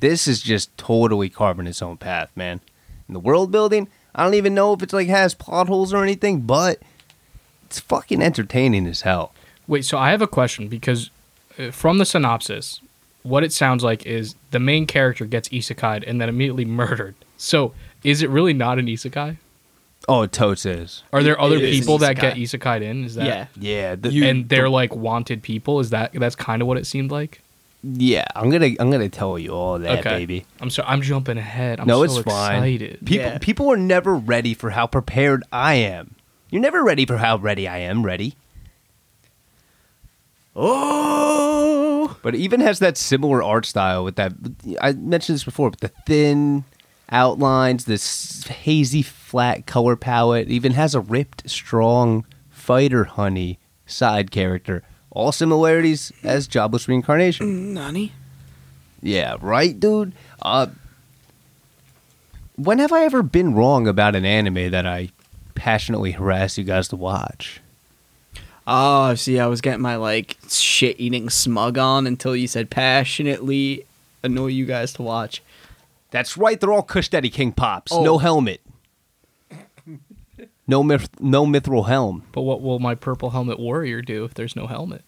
This 0.00 0.26
is 0.26 0.42
just 0.42 0.76
totally 0.76 1.28
carving 1.28 1.66
its 1.66 1.82
own 1.82 1.96
path, 1.96 2.30
man. 2.34 2.60
The 3.08 3.20
world 3.20 3.52
building, 3.52 3.88
I 4.14 4.24
don't 4.24 4.34
even 4.34 4.54
know 4.54 4.72
if 4.72 4.82
it's 4.82 4.92
like 4.92 5.08
has 5.08 5.34
plot 5.34 5.68
holes 5.68 5.92
or 5.92 6.02
anything, 6.02 6.40
but 6.40 6.78
it's 7.66 7.80
fucking 7.80 8.22
entertaining 8.22 8.86
as 8.86 9.02
hell. 9.02 9.34
Wait, 9.66 9.84
so 9.84 9.98
I 9.98 10.10
have 10.10 10.22
a 10.22 10.26
question 10.26 10.68
because 10.68 11.10
uh, 11.58 11.70
from 11.70 11.98
the 11.98 12.04
synopsis, 12.04 12.80
what 13.22 13.44
it 13.44 13.52
sounds 13.52 13.84
like 13.84 14.04
is 14.06 14.34
the 14.50 14.58
main 14.58 14.86
character 14.86 15.24
gets 15.24 15.48
isekai'd 15.50 16.04
and 16.04 16.20
then 16.20 16.28
immediately 16.28 16.64
murdered. 16.80 17.14
So 17.36 17.74
is 18.02 18.22
it 18.22 18.30
really 18.30 18.54
not 18.54 18.78
an 18.78 18.86
isekai? 18.86 19.36
Oh, 20.08 20.22
it 20.22 20.32
totes 20.32 20.66
is. 20.66 21.02
Are 21.12 21.22
there 21.22 21.40
other 21.40 21.56
is 21.56 21.78
people 21.78 21.98
that 21.98 22.16
get 22.18 22.36
isekai'd 22.36 22.82
in? 22.82 23.04
Is 23.04 23.14
that 23.14 23.26
yeah. 23.26 23.46
Yeah, 23.58 23.94
the, 23.96 24.10
You- 24.12 24.24
and 24.26 24.48
they're 24.48 24.68
like 24.68 24.94
wanted 24.94 25.42
people? 25.42 25.80
Is 25.80 25.90
that 25.90 26.12
that's 26.12 26.34
kind 26.36 26.60
of 26.62 26.68
what 26.68 26.76
it 26.78 26.86
seemed 26.86 27.10
like? 27.10 27.40
yeah. 27.84 28.24
I'm 28.36 28.48
gonna 28.50 28.70
I'm 28.78 28.90
gonna 28.90 29.08
tell 29.08 29.38
you 29.38 29.50
all 29.50 29.78
that, 29.78 30.00
Okay. 30.00 30.10
baby. 30.18 30.46
I'm 30.60 30.70
sorry, 30.70 30.88
I'm 30.88 31.02
jumping 31.02 31.36
ahead. 31.38 31.80
I'm 31.80 31.86
no, 31.88 32.06
so 32.06 32.20
it's 32.20 32.28
fine. 32.30 32.78
People 32.78 33.06
Yeah. 33.08 33.38
people 33.38 33.70
are 33.72 33.76
never 33.76 34.14
ready 34.14 34.54
for 34.54 34.70
how 34.70 34.86
prepared 34.86 35.42
I 35.52 35.74
am. 35.74 36.14
You're 36.50 36.62
never 36.62 36.84
ready 36.84 37.06
for 37.06 37.16
how 37.16 37.38
ready 37.38 37.66
I 37.66 37.78
am. 37.78 38.04
Ready, 38.04 38.34
Oh. 40.54 42.16
but 42.22 42.34
it 42.34 42.38
even 42.38 42.60
has 42.60 42.78
that 42.78 42.96
similar 42.96 43.42
art 43.42 43.66
style 43.66 44.04
with 44.04 44.16
that. 44.16 44.32
I 44.80 44.92
mentioned 44.92 45.36
this 45.36 45.44
before, 45.44 45.70
but 45.70 45.80
the 45.80 45.90
thin 46.06 46.64
outlines, 47.12 47.84
this 47.84 48.44
hazy 48.48 49.02
flat 49.02 49.66
color 49.66 49.94
palette, 49.94 50.48
even 50.48 50.72
has 50.72 50.94
a 50.94 51.00
ripped, 51.00 51.48
strong 51.48 52.24
fighter 52.50 53.04
honey 53.04 53.58
side 53.86 54.30
character. 54.30 54.82
All 55.10 55.30
similarities 55.30 56.10
as 56.24 56.48
Jobless 56.48 56.88
Reincarnation. 56.88 57.74
Nani? 57.74 58.12
Yeah, 59.02 59.36
right, 59.40 59.78
dude. 59.78 60.12
Uh, 60.40 60.68
when 62.56 62.78
have 62.78 62.92
I 62.92 63.04
ever 63.04 63.22
been 63.22 63.54
wrong 63.54 63.86
about 63.86 64.16
an 64.16 64.24
anime 64.24 64.70
that 64.70 64.86
I 64.86 65.10
passionately 65.54 66.12
harass 66.12 66.56
you 66.56 66.64
guys 66.64 66.88
to 66.88 66.96
watch? 66.96 67.60
Oh, 68.66 69.14
see, 69.14 69.40
I 69.40 69.46
was 69.46 69.60
getting 69.60 69.82
my 69.82 69.96
like 69.96 70.38
shit 70.48 70.98
eating 70.98 71.28
smug 71.30 71.78
on 71.78 72.06
until 72.06 72.36
you 72.36 72.46
said 72.46 72.70
passionately 72.70 73.84
annoy 74.22 74.48
you 74.48 74.66
guys 74.66 74.92
to 74.94 75.02
watch. 75.02 75.42
That's 76.12 76.36
right. 76.36 76.60
They're 76.60 76.72
all 76.72 76.82
Kush 76.82 77.08
Daddy 77.08 77.30
King 77.30 77.50
pops. 77.52 77.90
Oh. 77.90 78.04
No 78.04 78.18
helmet. 78.18 78.60
No 80.68 80.84
myth, 80.84 81.08
no 81.20 81.44
mithril 81.44 81.88
helm. 81.88 82.22
But 82.30 82.42
what 82.42 82.62
will 82.62 82.78
my 82.78 82.94
purple 82.94 83.30
helmet 83.30 83.58
warrior 83.58 84.00
do 84.00 84.24
if 84.24 84.34
there's 84.34 84.54
no 84.54 84.68
helmet? 84.68 85.02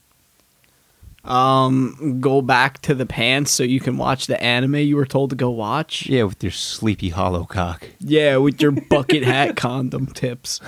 Um, 1.24 2.18
go 2.20 2.42
back 2.42 2.82
to 2.82 2.94
the 2.94 3.06
pants 3.06 3.52
so 3.52 3.62
you 3.62 3.80
can 3.80 3.96
watch 3.96 4.26
the 4.26 4.42
anime 4.42 4.74
you 4.76 4.96
were 4.96 5.06
told 5.06 5.30
to 5.30 5.36
go 5.36 5.50
watch. 5.50 6.06
Yeah, 6.06 6.24
with 6.24 6.42
your 6.42 6.52
sleepy 6.52 7.10
hollow 7.10 7.44
cock. 7.44 7.88
Yeah, 8.00 8.36
with 8.38 8.60
your 8.60 8.72
bucket 8.72 9.22
hat 9.22 9.56
condom 9.56 10.06
tips. 10.08 10.60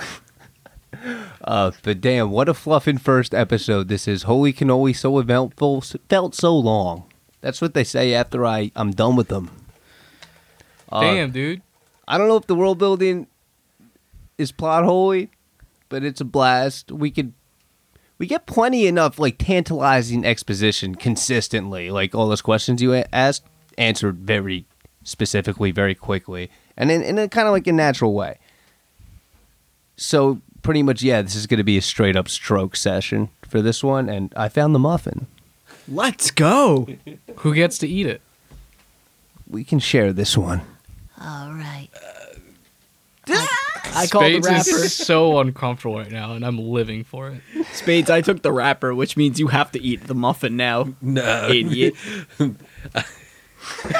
Uh, 1.43 1.71
but 1.83 2.01
damn, 2.01 2.31
what 2.31 2.49
a 2.49 2.53
fluffing 2.53 2.97
first 2.97 3.33
episode 3.33 3.87
this 3.87 4.07
is. 4.07 4.23
Holy 4.23 4.53
cannoli, 4.53 4.95
so 4.95 5.19
eventful, 5.19 5.81
felt 6.09 6.33
so 6.33 6.57
long. 6.57 7.03
That's 7.41 7.61
what 7.61 7.73
they 7.73 7.83
say 7.83 8.13
after 8.13 8.45
I 8.45 8.71
I'm 8.75 8.91
done 8.91 9.15
with 9.15 9.27
them. 9.27 9.51
Uh, 10.91 11.01
Damn, 11.01 11.31
dude. 11.31 11.61
I 12.07 12.17
don't 12.17 12.27
know 12.27 12.37
if 12.37 12.47
the 12.47 12.55
world 12.55 12.77
building 12.77 13.27
is 14.37 14.51
plot 14.51 14.83
holy, 14.85 15.29
but 15.89 16.03
it's 16.03 16.21
a 16.21 16.25
blast. 16.25 16.91
We 16.91 17.11
could 17.11 17.33
we 18.17 18.27
get 18.27 18.45
plenty 18.45 18.87
enough 18.87 19.19
like 19.19 19.37
tantalizing 19.37 20.25
exposition 20.25 20.95
consistently. 20.95 21.91
Like 21.91 22.15
all 22.15 22.27
those 22.29 22.41
questions 22.41 22.81
you 22.81 22.93
asked 23.13 23.43
answered 23.77 24.17
very 24.17 24.65
specifically, 25.03 25.71
very 25.71 25.95
quickly, 25.95 26.49
and 26.75 26.91
in, 26.91 27.01
in 27.01 27.17
a 27.17 27.27
kind 27.27 27.47
of 27.47 27.53
like 27.53 27.67
a 27.67 27.73
natural 27.73 28.13
way. 28.13 28.39
So 29.95 30.41
pretty 30.61 30.83
much, 30.83 31.01
yeah, 31.01 31.21
this 31.21 31.35
is 31.35 31.47
going 31.47 31.59
to 31.59 31.63
be 31.63 31.77
a 31.77 31.81
straight 31.81 32.15
up 32.15 32.27
stroke 32.27 32.75
session 32.75 33.29
for 33.47 33.61
this 33.61 33.83
one, 33.83 34.09
and 34.09 34.33
I 34.35 34.49
found 34.49 34.75
the 34.75 34.79
muffin. 34.79 35.27
Let's 35.87 36.31
go. 36.31 36.87
Who 37.37 37.53
gets 37.53 37.77
to 37.79 37.87
eat 37.87 38.05
it? 38.05 38.21
We 39.47 39.63
can 39.63 39.79
share 39.79 40.11
this 40.11 40.37
one. 40.37 40.61
All 41.19 41.53
right. 41.53 41.89
Uh, 43.29 43.45
I 43.95 44.07
called 44.07 44.25
the 44.25 44.41
Spades 44.41 44.47
wrapper. 44.47 44.83
is 44.85 44.93
so 44.93 45.39
uncomfortable 45.39 45.97
right 45.97 46.11
now, 46.11 46.33
and 46.33 46.45
I'm 46.45 46.57
living 46.59 47.03
for 47.03 47.29
it. 47.29 47.41
Spades, 47.73 48.09
I 48.09 48.21
took 48.21 48.41
the 48.41 48.51
wrapper, 48.51 48.93
which 48.95 49.17
means 49.17 49.39
you 49.39 49.47
have 49.47 49.71
to 49.73 49.81
eat 49.81 50.07
the 50.07 50.15
muffin 50.15 50.55
now. 50.55 50.93
No, 51.01 51.47
Idiot. 51.49 51.95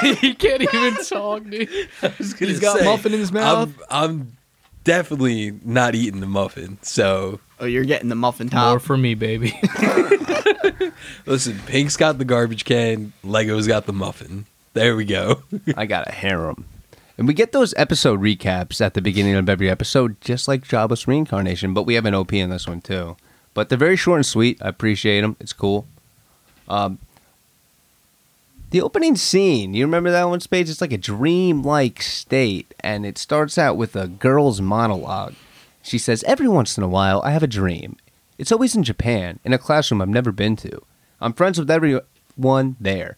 he 0.00 0.34
can't 0.34 0.62
even 0.62 0.96
talk, 1.04 1.44
dude. 1.44 1.68
I 2.02 2.12
was 2.18 2.32
gonna 2.34 2.52
He's 2.52 2.60
got 2.60 2.78
say, 2.78 2.84
muffin 2.84 3.12
in 3.12 3.20
his 3.20 3.32
mouth. 3.32 3.74
I'm, 3.90 4.10
I'm 4.10 4.36
definitely 4.84 5.52
not 5.64 5.94
eating 5.94 6.20
the 6.20 6.26
muffin. 6.26 6.78
So 6.82 7.40
Oh, 7.60 7.66
you're 7.66 7.84
getting 7.84 8.08
the 8.08 8.14
muffin 8.14 8.48
top. 8.48 8.68
More 8.68 8.78
top. 8.78 8.86
for 8.86 8.96
me, 8.96 9.14
baby. 9.14 9.58
listen, 11.26 11.58
Pink's 11.66 11.96
got 11.96 12.18
the 12.18 12.24
garbage 12.24 12.64
can. 12.64 13.12
Lego's 13.24 13.66
got 13.66 13.86
the 13.86 13.92
muffin. 13.92 14.46
There 14.74 14.94
we 14.96 15.04
go. 15.04 15.42
I 15.76 15.86
got 15.86 16.08
a 16.08 16.12
harem. 16.12 16.64
And 17.18 17.26
we 17.26 17.34
get 17.34 17.50
those 17.50 17.74
episode 17.76 18.20
recaps 18.20 18.80
at 18.80 18.94
the 18.94 19.02
beginning 19.02 19.34
of 19.34 19.48
every 19.48 19.68
episode, 19.68 20.20
just 20.20 20.46
like 20.46 20.66
Jobless 20.66 21.08
Reincarnation, 21.08 21.74
but 21.74 21.82
we 21.82 21.94
have 21.94 22.06
an 22.06 22.14
OP 22.14 22.32
in 22.32 22.50
this 22.50 22.68
one 22.68 22.80
too. 22.80 23.16
But 23.54 23.68
they're 23.68 23.76
very 23.76 23.96
short 23.96 24.18
and 24.18 24.26
sweet. 24.26 24.62
I 24.62 24.68
appreciate 24.68 25.22
them. 25.22 25.36
It's 25.40 25.52
cool. 25.52 25.88
Um, 26.68 26.98
the 28.70 28.80
opening 28.80 29.16
scene, 29.16 29.74
you 29.74 29.84
remember 29.84 30.12
that 30.12 30.28
one, 30.28 30.38
Spades? 30.38 30.70
It's 30.70 30.80
like 30.80 30.92
a 30.92 30.98
dream-like 30.98 32.02
state, 32.02 32.72
and 32.80 33.04
it 33.04 33.18
starts 33.18 33.58
out 33.58 33.76
with 33.76 33.96
a 33.96 34.06
girl's 34.06 34.60
monologue. 34.60 35.34
She 35.82 35.98
says, 35.98 36.22
Every 36.24 36.46
once 36.46 36.76
in 36.76 36.84
a 36.84 36.88
while, 36.88 37.20
I 37.24 37.32
have 37.32 37.42
a 37.42 37.48
dream. 37.48 37.96
It's 38.36 38.52
always 38.52 38.76
in 38.76 38.84
Japan, 38.84 39.40
in 39.42 39.52
a 39.52 39.58
classroom 39.58 40.00
I've 40.00 40.08
never 40.08 40.30
been 40.30 40.54
to. 40.56 40.82
I'm 41.20 41.32
friends 41.32 41.58
with 41.58 41.70
everyone 41.70 42.76
there 42.78 43.16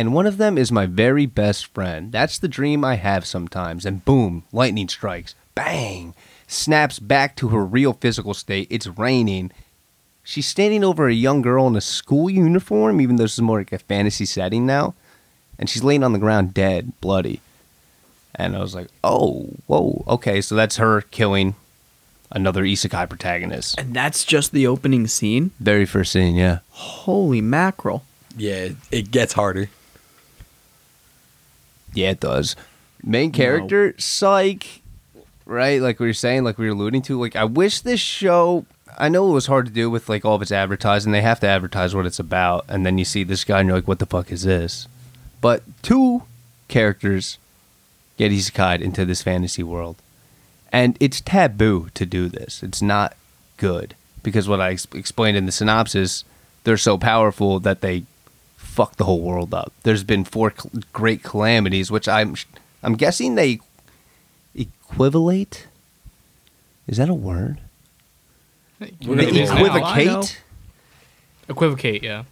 and 0.00 0.14
one 0.14 0.26
of 0.26 0.38
them 0.38 0.56
is 0.56 0.72
my 0.72 0.86
very 0.86 1.26
best 1.26 1.66
friend. 1.66 2.10
That's 2.10 2.38
the 2.38 2.48
dream 2.48 2.86
I 2.86 2.94
have 2.94 3.26
sometimes. 3.26 3.84
And 3.84 4.02
boom, 4.02 4.44
lightning 4.50 4.88
strikes. 4.88 5.34
Bang! 5.54 6.14
Snaps 6.46 6.98
back 6.98 7.36
to 7.36 7.48
her 7.48 7.62
real 7.62 7.92
physical 7.92 8.32
state. 8.32 8.66
It's 8.70 8.86
raining. 8.86 9.52
She's 10.24 10.46
standing 10.46 10.84
over 10.84 11.06
a 11.06 11.12
young 11.12 11.42
girl 11.42 11.66
in 11.66 11.76
a 11.76 11.82
school 11.82 12.30
uniform, 12.30 12.98
even 13.02 13.16
though 13.16 13.24
this 13.24 13.34
is 13.34 13.42
more 13.42 13.58
like 13.58 13.74
a 13.74 13.78
fantasy 13.78 14.24
setting 14.24 14.64
now. 14.64 14.94
And 15.58 15.68
she's 15.68 15.84
laying 15.84 16.02
on 16.02 16.14
the 16.14 16.18
ground 16.18 16.54
dead, 16.54 16.98
bloody. 17.02 17.42
And 18.34 18.56
I 18.56 18.60
was 18.60 18.74
like, 18.74 18.88
oh, 19.04 19.50
whoa, 19.66 20.02
okay, 20.08 20.40
so 20.40 20.54
that's 20.54 20.78
her 20.78 21.02
killing 21.02 21.56
another 22.30 22.64
isekai 22.64 23.06
protagonist. 23.06 23.78
And 23.78 23.92
that's 23.92 24.24
just 24.24 24.52
the 24.52 24.66
opening 24.66 25.08
scene? 25.08 25.50
Very 25.60 25.84
first 25.84 26.12
scene, 26.12 26.36
yeah. 26.36 26.60
Holy 26.70 27.42
mackerel. 27.42 28.02
yeah, 28.34 28.70
it 28.90 29.10
gets 29.10 29.34
harder. 29.34 29.68
Yeah, 31.94 32.10
it 32.10 32.20
does. 32.20 32.56
Main 33.02 33.32
character, 33.32 33.94
psych, 33.98 34.82
right? 35.46 35.80
Like 35.80 35.98
we 36.00 36.06
were 36.06 36.12
saying, 36.12 36.44
like 36.44 36.58
we 36.58 36.66
were 36.66 36.74
alluding 36.74 37.02
to. 37.02 37.18
Like 37.18 37.36
I 37.36 37.44
wish 37.44 37.80
this 37.80 38.00
show. 38.00 38.66
I 38.98 39.08
know 39.08 39.30
it 39.30 39.34
was 39.34 39.46
hard 39.46 39.66
to 39.66 39.72
do 39.72 39.88
with 39.88 40.08
like 40.08 40.24
all 40.24 40.34
of 40.34 40.42
its 40.42 40.52
advertising. 40.52 41.12
They 41.12 41.22
have 41.22 41.40
to 41.40 41.46
advertise 41.46 41.94
what 41.94 42.06
it's 42.06 42.18
about, 42.18 42.64
and 42.68 42.84
then 42.84 42.98
you 42.98 43.04
see 43.04 43.24
this 43.24 43.44
guy, 43.44 43.60
and 43.60 43.68
you're 43.68 43.78
like, 43.78 43.88
"What 43.88 43.98
the 43.98 44.06
fuck 44.06 44.30
is 44.30 44.42
this?" 44.42 44.86
But 45.40 45.62
two 45.82 46.24
characters 46.68 47.38
get 48.18 48.32
isekai'd 48.32 48.82
into 48.82 49.04
this 49.04 49.22
fantasy 49.22 49.62
world, 49.62 49.96
and 50.70 50.96
it's 51.00 51.20
taboo 51.20 51.88
to 51.94 52.04
do 52.04 52.28
this. 52.28 52.62
It's 52.62 52.82
not 52.82 53.16
good 53.56 53.94
because 54.22 54.48
what 54.48 54.60
I 54.60 54.72
ex- 54.72 54.86
explained 54.94 55.36
in 55.36 55.46
the 55.46 55.52
synopsis, 55.52 56.24
they're 56.64 56.76
so 56.76 56.98
powerful 56.98 57.60
that 57.60 57.80
they 57.80 58.04
fuck 58.70 58.96
the 58.96 59.04
whole 59.04 59.20
world 59.20 59.52
up. 59.52 59.72
There's 59.82 60.04
been 60.04 60.24
four 60.24 60.52
cl- 60.56 60.82
great 60.92 61.22
calamities, 61.22 61.90
which 61.90 62.08
I'm 62.08 62.34
I'm 62.82 62.94
guessing 62.94 63.34
they 63.34 63.60
equivalate. 64.54 65.66
Is 66.86 66.96
that 66.96 67.08
a 67.08 67.14
word? 67.14 67.58
They 68.78 68.94
it 69.00 69.36
is. 69.36 69.50
equivocate, 69.50 70.40
Equivocate, 71.48 72.02
yeah. 72.02 72.24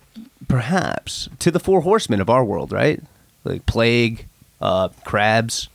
perhaps, 0.49 1.29
to 1.41 1.51
the 1.51 1.61
four 1.61 1.83
horsemen 1.83 2.21
of 2.21 2.31
our 2.31 2.45
world, 2.45 2.73
right? 2.73 3.03
Like 3.45 3.67
plague, 3.67 4.27
uh, 4.61 4.89
crabs. 5.05 5.69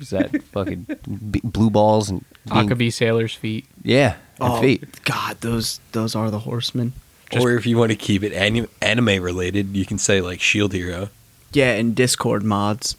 Is 0.00 0.10
that 0.10 0.42
fucking 0.52 0.86
b- 1.30 1.40
blue 1.44 1.70
balls 1.70 2.08
and 2.10 2.24
being- 2.52 2.68
Akabi 2.68 2.92
Sailor's 2.92 3.34
feet. 3.34 3.66
yeah, 3.84 4.14
and 4.40 4.52
Oh, 4.54 4.60
feet. 4.60 5.02
God, 5.04 5.36
those 5.40 5.78
those 5.92 6.14
are 6.16 6.30
the 6.30 6.40
horsemen. 6.40 6.92
Or 7.38 7.52
if 7.52 7.66
you 7.66 7.76
want 7.78 7.90
to 7.90 7.96
keep 7.96 8.22
it 8.22 8.32
anim- 8.32 8.68
anime 8.80 9.22
related, 9.22 9.76
you 9.76 9.84
can 9.86 9.98
say 9.98 10.20
like 10.20 10.40
Shield 10.40 10.72
Hero. 10.72 11.08
Yeah, 11.52 11.72
and 11.72 11.94
Discord 11.94 12.42
mods. 12.42 12.96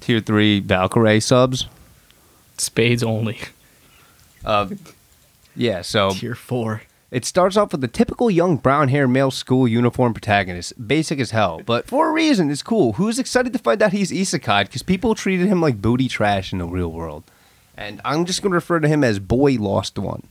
Tier 0.00 0.20
three 0.20 0.60
Valkyrie 0.60 1.20
subs. 1.20 1.66
Spades 2.56 3.02
only. 3.02 3.38
Uh, 4.44 4.68
yeah, 5.54 5.82
so 5.82 6.10
Tier 6.10 6.34
four. 6.34 6.82
It 7.10 7.24
starts 7.24 7.56
off 7.56 7.72
with 7.72 7.80
the 7.80 7.88
typical 7.88 8.30
young 8.30 8.56
brown 8.56 8.88
haired 8.88 9.10
male 9.10 9.30
school 9.30 9.66
uniform 9.66 10.12
protagonist. 10.12 10.74
Basic 10.86 11.18
as 11.20 11.30
hell, 11.30 11.62
but 11.64 11.86
for 11.86 12.08
a 12.08 12.12
reason, 12.12 12.50
it's 12.50 12.62
cool. 12.62 12.94
Who's 12.94 13.18
excited 13.18 13.52
to 13.54 13.58
find 13.58 13.82
out 13.82 13.92
he's 13.92 14.10
isekai? 14.12 14.66
Because 14.66 14.82
people 14.82 15.14
treated 15.14 15.46
him 15.48 15.60
like 15.60 15.80
booty 15.80 16.08
trash 16.08 16.52
in 16.52 16.58
the 16.58 16.66
real 16.66 16.92
world. 16.92 17.24
And 17.76 18.00
I'm 18.04 18.24
just 18.24 18.42
going 18.42 18.50
to 18.50 18.56
refer 18.56 18.80
to 18.80 18.88
him 18.88 19.02
as 19.04 19.18
Boy 19.18 19.52
Lost 19.54 19.98
One. 19.98 20.26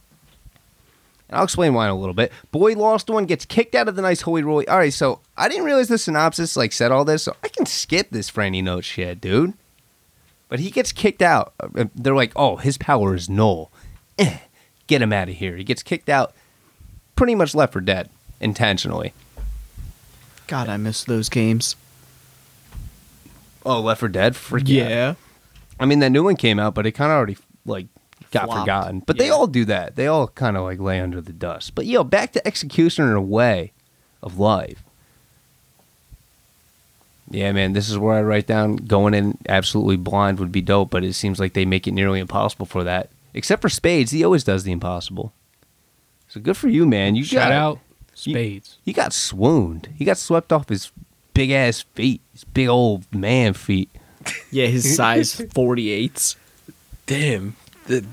And 1.29 1.37
I'll 1.37 1.43
explain 1.43 1.73
why 1.73 1.85
in 1.85 1.91
a 1.91 1.95
little 1.97 2.13
bit. 2.13 2.31
Boy 2.51 2.73
Lost 2.73 3.09
One 3.09 3.25
gets 3.25 3.45
kicked 3.45 3.75
out 3.75 3.87
of 3.87 3.95
the 3.95 4.01
nice 4.01 4.21
holy 4.21 4.43
roly. 4.43 4.67
All 4.67 4.77
right, 4.77 4.93
so 4.93 5.19
I 5.37 5.49
didn't 5.49 5.65
realize 5.65 5.87
the 5.89 5.97
synopsis 5.97 6.55
like 6.55 6.71
said 6.71 6.91
all 6.91 7.03
this, 7.05 7.23
so 7.23 7.35
I 7.43 7.49
can 7.49 7.65
skip 7.65 8.09
this 8.09 8.31
Franny 8.31 8.63
Note 8.63 8.85
shit, 8.85 9.19
dude. 9.19 9.53
But 10.49 10.59
he 10.61 10.71
gets 10.71 10.91
kicked 10.93 11.21
out. 11.21 11.53
Uh, 11.59 11.85
They're 11.93 12.15
like, 12.15 12.31
oh, 12.35 12.55
his 12.55 12.77
power 12.77 13.13
is 13.15 13.29
null. 13.29 13.71
Eh, 14.17 14.37
get 14.87 15.01
him 15.01 15.11
out 15.11 15.27
of 15.29 15.35
here. 15.35 15.57
He 15.57 15.63
gets 15.63 15.83
kicked 15.83 16.09
out 16.09 16.33
pretty 17.15 17.35
much 17.35 17.53
left 17.53 17.73
for 17.73 17.81
dead 17.81 18.09
intentionally. 18.39 19.13
God, 20.47 20.69
I 20.69 20.77
miss 20.77 21.03
those 21.03 21.27
games. 21.27 21.75
Oh, 23.65 23.81
Left 23.81 23.99
for 23.99 24.07
Dead? 24.07 24.37
Forget. 24.37 24.89
Yeah. 24.89 25.13
I 25.77 25.85
mean, 25.85 25.99
that 25.99 26.11
new 26.11 26.23
one 26.23 26.37
came 26.37 26.57
out, 26.57 26.73
but 26.73 26.85
it 26.85 26.93
kind 26.93 27.11
of 27.11 27.17
already 27.17 27.37
like 27.65 27.87
got 28.31 28.45
Flopped. 28.45 28.61
forgotten. 28.61 28.99
But 29.05 29.17
they 29.17 29.29
all 29.29 29.47
do 29.47 29.65
that. 29.65 29.95
They 29.95 30.07
all 30.07 30.27
kind 30.29 30.57
of 30.57 30.63
like 30.63 30.79
lay 30.79 30.99
under 30.99 31.21
the 31.21 31.33
dust. 31.33 31.75
But 31.75 31.85
yo, 31.85 32.03
back 32.03 32.31
to 32.33 32.45
execution 32.47 33.07
in 33.07 33.13
a 33.13 33.21
way 33.21 33.71
of 34.23 34.37
life. 34.39 34.83
Yeah, 37.29 37.51
man, 37.51 37.73
this 37.73 37.89
is 37.89 37.97
where 37.97 38.15
I 38.17 38.21
write 38.21 38.47
down 38.47 38.77
going 38.77 39.13
in 39.13 39.37
absolutely 39.49 39.97
blind 39.97 40.39
would 40.39 40.51
be 40.51 40.61
dope, 40.61 40.89
but 40.89 41.03
it 41.03 41.13
seems 41.13 41.39
like 41.39 41.53
they 41.53 41.65
make 41.65 41.85
it 41.87 41.91
nearly 41.91 42.19
impossible 42.19 42.65
for 42.65 42.83
that. 42.85 43.09
Except 43.33 43.61
for 43.61 43.69
Spades, 43.69 44.11
he 44.11 44.23
always 44.23 44.43
does 44.45 44.63
the 44.63 44.71
impossible. 44.71 45.33
So 46.29 46.39
good 46.39 46.55
for 46.57 46.69
you, 46.69 46.85
man. 46.85 47.15
You 47.15 47.23
Shout 47.25 47.49
got 47.49 47.51
out 47.51 47.79
you- 48.23 48.31
Spades. 48.33 48.77
He 48.83 48.93
got 48.93 49.13
swooned. 49.13 49.89
He 49.97 50.05
got 50.05 50.17
swept 50.17 50.51
off 50.53 50.69
his 50.69 50.91
big 51.33 51.51
ass 51.51 51.81
feet, 51.93 52.21
his 52.31 52.45
big 52.45 52.67
old 52.69 53.03
man 53.13 53.53
feet. 53.53 53.89
Yeah, 54.49 54.67
his 54.67 54.95
size 54.95 55.35
48s. 55.35 56.35
Damn, 57.05 57.55
the, 57.85 58.05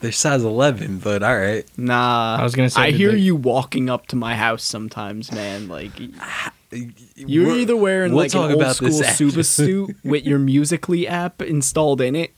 They're 0.00 0.12
size 0.12 0.44
11, 0.44 0.98
but 0.98 1.22
all 1.24 1.36
right. 1.36 1.64
Nah. 1.76 2.36
I 2.38 2.42
was 2.44 2.54
gonna 2.54 2.70
say, 2.70 2.80
I 2.82 2.90
hear 2.92 3.12
they- 3.12 3.18
you 3.18 3.34
walking 3.34 3.90
up 3.90 4.06
to 4.08 4.16
my 4.16 4.36
house 4.36 4.62
sometimes, 4.62 5.32
man. 5.32 5.68
Like 5.68 5.90
you're 7.16 7.46
We're- 7.48 7.60
either 7.62 7.76
wearing 7.76 8.12
we'll 8.12 8.24
like 8.24 8.34
an 8.34 8.62
old 8.62 8.76
school 8.76 8.88
this. 8.90 9.16
Suba 9.16 9.42
suit 9.44 9.96
with 10.04 10.24
your 10.24 10.38
Musical.ly 10.38 11.04
app 11.04 11.42
installed 11.42 12.00
in 12.00 12.14
it, 12.14 12.30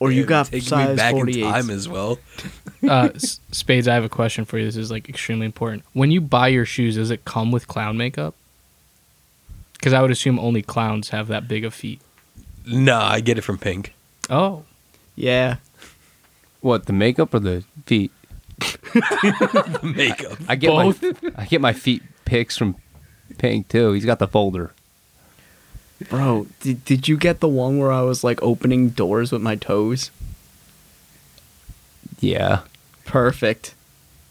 or 0.00 0.10
you 0.10 0.24
got 0.24 0.46
take 0.46 0.54
me 0.54 0.60
size 0.60 0.96
back 0.96 1.12
in 1.12 1.18
48. 1.18 1.42
time 1.42 1.70
as 1.70 1.88
well. 1.88 2.18
uh, 2.88 3.10
Spades, 3.16 3.86
I 3.86 3.94
have 3.94 4.04
a 4.04 4.08
question 4.08 4.44
for 4.44 4.58
you. 4.58 4.64
This 4.64 4.76
is 4.76 4.90
like 4.90 5.08
extremely 5.08 5.46
important. 5.46 5.84
When 5.92 6.10
you 6.10 6.20
buy 6.20 6.48
your 6.48 6.64
shoes, 6.64 6.96
does 6.96 7.10
it 7.12 7.24
come 7.24 7.52
with 7.52 7.68
clown 7.68 7.96
makeup? 7.96 8.34
Because 9.74 9.92
I 9.92 10.02
would 10.02 10.10
assume 10.10 10.40
only 10.40 10.62
clowns 10.62 11.10
have 11.10 11.28
that 11.28 11.46
big 11.46 11.64
of 11.64 11.72
feet. 11.72 12.00
Nah, 12.66 13.08
I 13.12 13.20
get 13.20 13.38
it 13.38 13.42
from 13.42 13.58
Pink. 13.58 13.94
Oh, 14.28 14.64
Yeah. 15.14 15.56
What 16.60 16.86
the 16.86 16.92
makeup 16.92 17.32
or 17.34 17.38
the 17.40 17.64
feet? 17.86 18.12
The 18.92 19.92
makeup. 19.96 20.38
I 20.48 20.56
get 20.56 20.68
Both. 20.68 21.02
my 21.02 21.12
I 21.36 21.44
get 21.46 21.60
my 21.60 21.72
feet 21.72 22.02
pics 22.24 22.56
from 22.56 22.76
Pink 23.38 23.68
too. 23.68 23.92
He's 23.92 24.04
got 24.06 24.18
the 24.18 24.26
folder. 24.26 24.72
Bro, 26.08 26.46
did, 26.60 26.84
did 26.84 27.08
you 27.08 27.16
get 27.16 27.40
the 27.40 27.48
one 27.48 27.78
where 27.78 27.90
I 27.92 28.02
was 28.02 28.22
like 28.24 28.42
opening 28.42 28.90
doors 28.90 29.30
with 29.32 29.42
my 29.42 29.56
toes? 29.56 30.10
Yeah, 32.20 32.60
Perfect. 33.04 33.74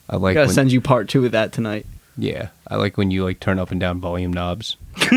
I 0.10 0.16
I 0.16 0.18
like. 0.18 0.34
gotta 0.36 0.48
when, 0.48 0.56
send 0.56 0.72
you 0.72 0.82
part 0.82 1.08
two 1.10 1.26
of 1.26 1.32
that 1.34 1.52
tonight. 1.54 1.86
yeah, 2.18 2.50
I 2.68 2.76
like 2.76 2.98
when 2.98 3.12
you 3.12 3.24
like 3.24 3.40
turn 3.40 3.60
up 3.60 3.72
and 3.72 3.80
down 3.80 4.00
volume 4.02 4.32
knobs. 4.34 4.76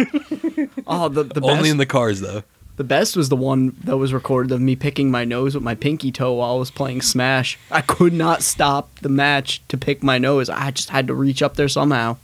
Oh, 0.86 1.08
the 1.08 1.22
the 1.22 1.40
best, 1.40 1.44
Only 1.56 1.70
in 1.70 1.76
the 1.78 1.86
cars, 1.86 2.20
though. 2.20 2.42
The 2.76 2.84
best 2.84 3.16
was 3.16 3.28
the 3.28 3.36
one 3.36 3.76
that 3.84 3.98
was 3.98 4.12
recorded 4.12 4.52
of 4.52 4.60
me 4.60 4.74
picking 4.76 5.10
my 5.10 5.24
nose 5.24 5.54
with 5.54 5.64
my 5.64 5.74
pinky 5.74 6.10
toe 6.10 6.34
while 6.34 6.54
I 6.54 6.58
was 6.58 6.70
playing 6.70 7.02
Smash. 7.02 7.58
I 7.70 7.82
could 7.82 8.12
not 8.12 8.42
stop 8.42 8.98
the 9.00 9.08
match 9.10 9.62
to 9.68 9.76
pick 9.76 10.02
my 10.02 10.18
nose. 10.18 10.48
I 10.48 10.70
just 10.70 10.90
had 10.90 11.06
to 11.08 11.14
reach 11.14 11.42
up 11.42 11.56
there 11.56 11.68
somehow. 11.68 12.16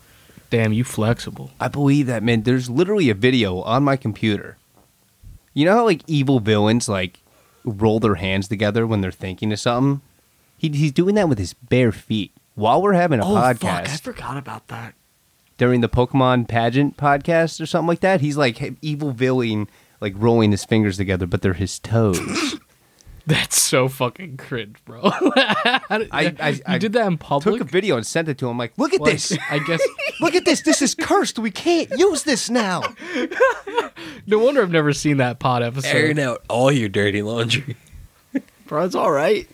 damn, 0.51 0.73
you 0.73 0.85
flexible. 0.85 1.51
I 1.61 1.69
believe 1.69 2.07
that 2.07 2.23
man. 2.23 2.43
There's 2.43 2.71
literally 2.71 3.11
a 3.11 3.15
video 3.15 3.61
on 3.63 3.83
my 3.83 3.97
computer. 3.97 4.57
You 5.53 5.65
know 5.67 5.75
how 5.77 5.85
like 5.85 6.03
evil 6.07 6.41
villains 6.41 6.89
like 6.89 7.21
roll 7.65 7.99
their 8.01 8.15
hands 8.15 8.47
together 8.49 8.87
when 8.87 9.01
they're 9.01 9.11
thinking 9.13 9.53
of 9.53 9.59
something. 9.59 10.01
He, 10.59 10.69
he's 10.71 10.93
doing 10.93 11.17
that 11.17 11.29
with 11.29 11.39
his 11.39 11.53
bare 11.53 11.93
feet 11.93 12.33
while 12.55 12.81
we're 12.81 12.95
having 12.95 13.21
a 13.21 13.25
oh 13.25 13.35
podcast 13.35 13.59
fuck! 13.59 13.89
I 13.89 13.97
forgot 13.97 14.37
about 14.39 14.69
that. 14.69 14.95
during 15.59 15.81
the 15.83 15.89
Pokemon 15.89 16.49
pageant 16.49 16.97
podcast 16.97 17.61
or 17.61 17.67
something 17.67 17.89
like 17.89 18.01
that. 18.01 18.21
He's 18.23 18.37
like 18.39 18.75
evil 18.81 19.11
villain, 19.13 19.69
like 20.01 20.15
rolling 20.17 20.51
his 20.51 20.65
fingers 20.65 20.97
together, 20.97 21.27
but 21.27 21.43
they're 21.43 21.55
his 21.55 21.79
toes. 21.79 22.57
That's 23.29 23.61
so 23.61 23.89
fucking 23.89 24.37
cringe, 24.37 24.77
bro. 24.85 25.01
How 25.11 25.21
I- 25.91 26.37
I- 26.39 26.49
you 26.51 26.61
I 26.65 26.79
did 26.79 26.93
that 26.93 27.09
in 27.09 27.19
public. 27.19 27.59
Took 27.59 27.69
a 27.69 27.71
video 27.73 27.97
and 27.97 28.07
sent 28.07 28.29
it 28.29 28.39
to 28.39 28.49
him. 28.49 28.57
Like, 28.57 28.73
look 28.79 28.95
at 28.95 29.01
Like, 29.01 29.15
this. 29.15 29.37
I 29.51 29.59
guess. 29.59 29.83
Look 30.21 30.37
at 30.37 30.45
this. 30.45 30.61
This 30.63 30.81
is 30.81 30.95
cursed. 30.95 31.37
We 31.41 31.51
can't 31.51 31.91
use 31.99 32.23
this 32.23 32.49
now. 32.49 32.83
No 34.29 34.39
wonder 34.39 34.63
I've 34.63 34.71
never 34.71 34.93
seen 34.93 35.17
that 35.17 35.41
pod 35.41 35.65
episode. 35.65 35.89
Airing 35.89 36.21
out 36.21 36.45
all 36.49 36.71
your 36.71 36.89
dirty 36.89 37.21
laundry. 37.23 37.77
Bro, 38.67 38.85
it's 38.85 38.95
all 38.95 39.11
right. 39.11 39.49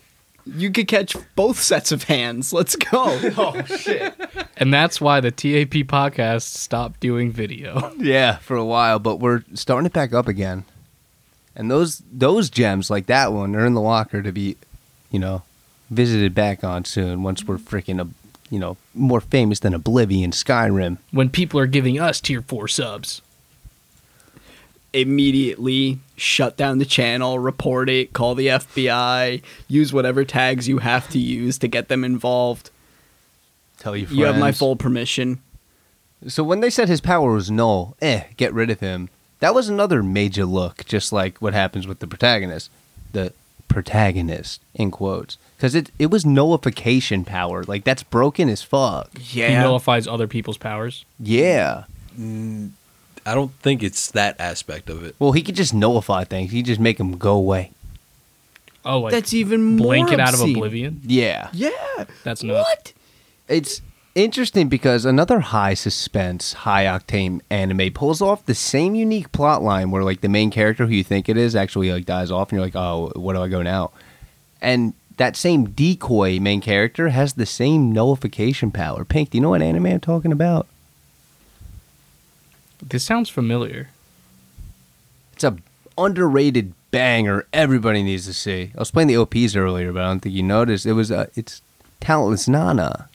You 0.44 0.70
could 0.70 0.88
catch 0.88 1.16
both 1.36 1.58
sets 1.60 1.92
of 1.92 2.04
hands. 2.04 2.52
Let's 2.52 2.76
go. 2.76 3.18
Oh 3.36 3.62
shit. 3.64 4.14
And 4.56 4.72
that's 4.72 5.00
why 5.00 5.20
the 5.20 5.30
TAP 5.30 5.86
podcast 5.88 6.42
stopped 6.42 7.00
doing 7.00 7.30
video. 7.32 7.92
Yeah, 7.98 8.36
for 8.38 8.56
a 8.56 8.64
while, 8.64 8.98
but 8.98 9.16
we're 9.20 9.44
starting 9.54 9.86
it 9.86 9.92
back 9.92 10.12
up 10.12 10.26
again. 10.28 10.64
And 11.54 11.70
those 11.70 12.02
those 12.12 12.50
gems 12.50 12.90
like 12.90 13.06
that 13.06 13.32
one 13.32 13.54
are 13.54 13.66
in 13.66 13.74
the 13.74 13.80
locker 13.80 14.22
to 14.22 14.32
be, 14.32 14.56
you 15.10 15.18
know, 15.18 15.42
visited 15.90 16.34
back 16.34 16.64
on 16.64 16.84
soon 16.84 17.22
once 17.22 17.44
we're 17.44 17.58
freaking 17.58 18.00
a, 18.00 18.08
you 18.50 18.58
know, 18.58 18.76
more 18.94 19.20
famous 19.20 19.60
than 19.60 19.74
Oblivion, 19.74 20.30
Skyrim. 20.30 20.98
when 21.10 21.28
people 21.28 21.60
are 21.60 21.66
giving 21.66 22.00
us 22.00 22.20
tier 22.20 22.42
four 22.42 22.66
subs. 22.68 23.20
Immediately 24.92 25.98
shut 26.16 26.56
down 26.56 26.78
the 26.78 26.84
channel, 26.84 27.38
report 27.38 27.88
it, 27.88 28.12
call 28.12 28.34
the 28.34 28.48
FBI, 28.48 29.42
use 29.68 29.92
whatever 29.92 30.24
tags 30.24 30.68
you 30.68 30.78
have 30.78 31.08
to 31.10 31.18
use 31.18 31.58
to 31.58 31.68
get 31.68 31.88
them 31.88 32.04
involved. 32.04 32.70
Tell 33.78 33.96
your 33.96 34.06
friends. 34.06 34.18
You 34.18 34.26
have 34.26 34.38
my 34.38 34.52
full 34.52 34.76
permission. 34.76 35.40
So 36.28 36.44
when 36.44 36.60
they 36.60 36.70
said 36.70 36.88
his 36.88 37.00
power 37.00 37.32
was 37.32 37.50
null, 37.50 37.96
eh, 38.00 38.24
get 38.36 38.52
rid 38.52 38.70
of 38.70 38.80
him. 38.80 39.08
That 39.40 39.54
was 39.54 39.68
another 39.68 40.02
major 40.04 40.44
look, 40.44 40.84
just 40.84 41.12
like 41.12 41.38
what 41.38 41.52
happens 41.52 41.86
with 41.86 41.98
the 41.98 42.06
protagonist, 42.06 42.70
the 43.12 43.32
protagonist 43.66 44.60
in 44.74 44.92
quotes, 44.92 45.36
because 45.56 45.74
it 45.74 45.90
it 45.98 46.10
was 46.12 46.24
nullification 46.24 47.24
power. 47.24 47.64
Like 47.64 47.82
that's 47.82 48.04
broken 48.04 48.48
as 48.48 48.62
fuck. 48.62 49.18
He 49.18 49.40
nullifies 49.48 50.06
other 50.06 50.28
people's 50.28 50.58
powers. 50.58 51.04
Yeah. 51.18 51.84
I 53.24 53.34
don't 53.34 53.52
think 53.60 53.82
it's 53.82 54.10
that 54.12 54.40
aspect 54.40 54.90
of 54.90 55.04
it. 55.04 55.14
Well, 55.18 55.32
he 55.32 55.42
could 55.42 55.54
just 55.56 55.72
nullify 55.72 56.24
things. 56.24 56.50
He 56.50 56.58
could 56.60 56.66
just 56.66 56.80
make 56.80 56.98
them 56.98 57.16
go 57.16 57.34
away. 57.36 57.70
Oh, 58.84 59.00
like 59.00 59.12
That's 59.12 59.32
even 59.32 59.76
more 59.76 59.86
blink 59.86 60.10
it 60.10 60.18
out 60.18 60.34
of 60.34 60.40
obscene. 60.40 60.56
oblivion. 60.56 61.00
Yeah. 61.04 61.50
Yeah. 61.52 62.04
That's 62.24 62.42
nuts. 62.42 62.68
What? 62.68 62.92
It's 63.48 63.80
interesting 64.16 64.68
because 64.68 65.04
another 65.04 65.40
high 65.40 65.74
suspense, 65.74 66.52
high 66.52 66.84
octane 66.86 67.40
anime 67.48 67.92
pulls 67.92 68.20
off 68.20 68.44
the 68.44 68.54
same 68.56 68.94
unique 68.96 69.30
plot 69.30 69.62
line 69.62 69.90
where 69.92 70.02
like 70.02 70.20
the 70.20 70.28
main 70.28 70.50
character 70.50 70.86
who 70.86 70.92
you 70.94 71.04
think 71.04 71.28
it 71.28 71.36
is 71.36 71.54
actually 71.54 71.92
like 71.92 72.06
dies 72.06 72.30
off 72.32 72.50
and 72.50 72.56
you're 72.56 72.66
like, 72.66 72.76
"Oh, 72.76 73.12
where 73.14 73.36
do 73.36 73.42
I 73.42 73.48
go 73.48 73.62
now?" 73.62 73.92
And 74.60 74.94
that 75.16 75.36
same 75.36 75.66
decoy 75.70 76.40
main 76.40 76.60
character 76.60 77.10
has 77.10 77.34
the 77.34 77.46
same 77.46 77.92
nullification 77.92 78.70
power. 78.72 79.04
Pink, 79.04 79.30
do 79.30 79.38
you 79.38 79.42
know 79.42 79.50
what 79.50 79.62
anime 79.62 79.86
I'm 79.86 80.00
talking 80.00 80.32
about? 80.32 80.66
This 82.82 83.04
sounds 83.04 83.28
familiar. 83.28 83.90
It's 85.34 85.44
a 85.44 85.56
underrated 85.96 86.74
banger 86.90 87.46
everybody 87.52 88.02
needs 88.02 88.26
to 88.26 88.34
see. 88.34 88.72
I 88.74 88.78
was 88.78 88.90
playing 88.90 89.08
the 89.08 89.16
OPs 89.16 89.56
earlier, 89.56 89.92
but 89.92 90.02
I 90.02 90.08
don't 90.08 90.20
think 90.20 90.34
you 90.34 90.42
noticed. 90.42 90.86
It 90.86 90.92
was 90.92 91.10
uh, 91.10 91.26
it's 91.34 91.62
Talentless 92.00 92.48
Nana. 92.48 93.08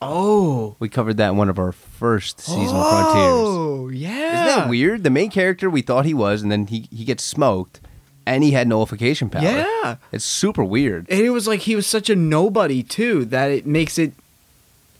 Oh. 0.00 0.74
We 0.80 0.88
covered 0.88 1.16
that 1.18 1.30
in 1.30 1.36
one 1.36 1.48
of 1.48 1.58
our 1.58 1.70
first 1.70 2.40
season 2.40 2.66
frontiers. 2.66 2.76
Oh, 2.76 3.88
yeah. 3.88 4.46
Isn't 4.48 4.58
that 4.60 4.68
weird? 4.68 5.04
The 5.04 5.10
main 5.10 5.30
character 5.30 5.70
we 5.70 5.80
thought 5.80 6.04
he 6.04 6.14
was, 6.14 6.42
and 6.42 6.50
then 6.50 6.66
he, 6.66 6.88
he 6.90 7.04
gets 7.04 7.22
smoked, 7.22 7.78
and 8.26 8.42
he 8.42 8.50
had 8.50 8.66
nullification 8.66 9.30
power. 9.30 9.42
Yeah. 9.42 9.96
It's 10.10 10.24
super 10.24 10.64
weird. 10.64 11.06
And 11.08 11.20
it 11.20 11.30
was 11.30 11.46
like 11.46 11.60
he 11.60 11.76
was 11.76 11.86
such 11.86 12.10
a 12.10 12.16
nobody 12.16 12.82
too 12.82 13.24
that 13.26 13.52
it 13.52 13.64
makes 13.64 13.96
it. 13.96 14.12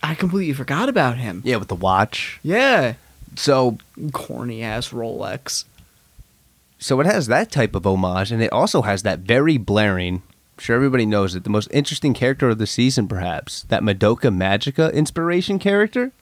I 0.04 0.14
completely 0.14 0.52
forgot 0.52 0.88
about 0.88 1.16
him. 1.18 1.42
Yeah, 1.44 1.56
with 1.56 1.68
the 1.68 1.76
watch. 1.76 2.38
Yeah, 2.42 2.94
So 3.36 3.78
corny 4.12 4.62
ass 4.62 4.90
Rolex. 4.90 5.64
so 6.78 7.00
it 7.00 7.06
has 7.06 7.26
that 7.28 7.50
type 7.50 7.74
of 7.74 7.86
homage, 7.86 8.30
and 8.32 8.42
it 8.42 8.52
also 8.52 8.82
has 8.82 9.02
that 9.04 9.20
very 9.20 9.56
blaring. 9.58 10.16
I'm 10.16 10.58
sure 10.62 10.76
everybody 10.76 11.06
knows 11.06 11.34
it. 11.34 11.44
The 11.44 11.50
most 11.50 11.68
interesting 11.72 12.12
character 12.14 12.48
of 12.50 12.58
the 12.58 12.66
season, 12.66 13.08
perhaps 13.08 13.62
that 13.64 13.82
Madoka 13.82 14.34
Magica 14.34 14.92
inspiration 14.92 15.58
character 15.58 16.12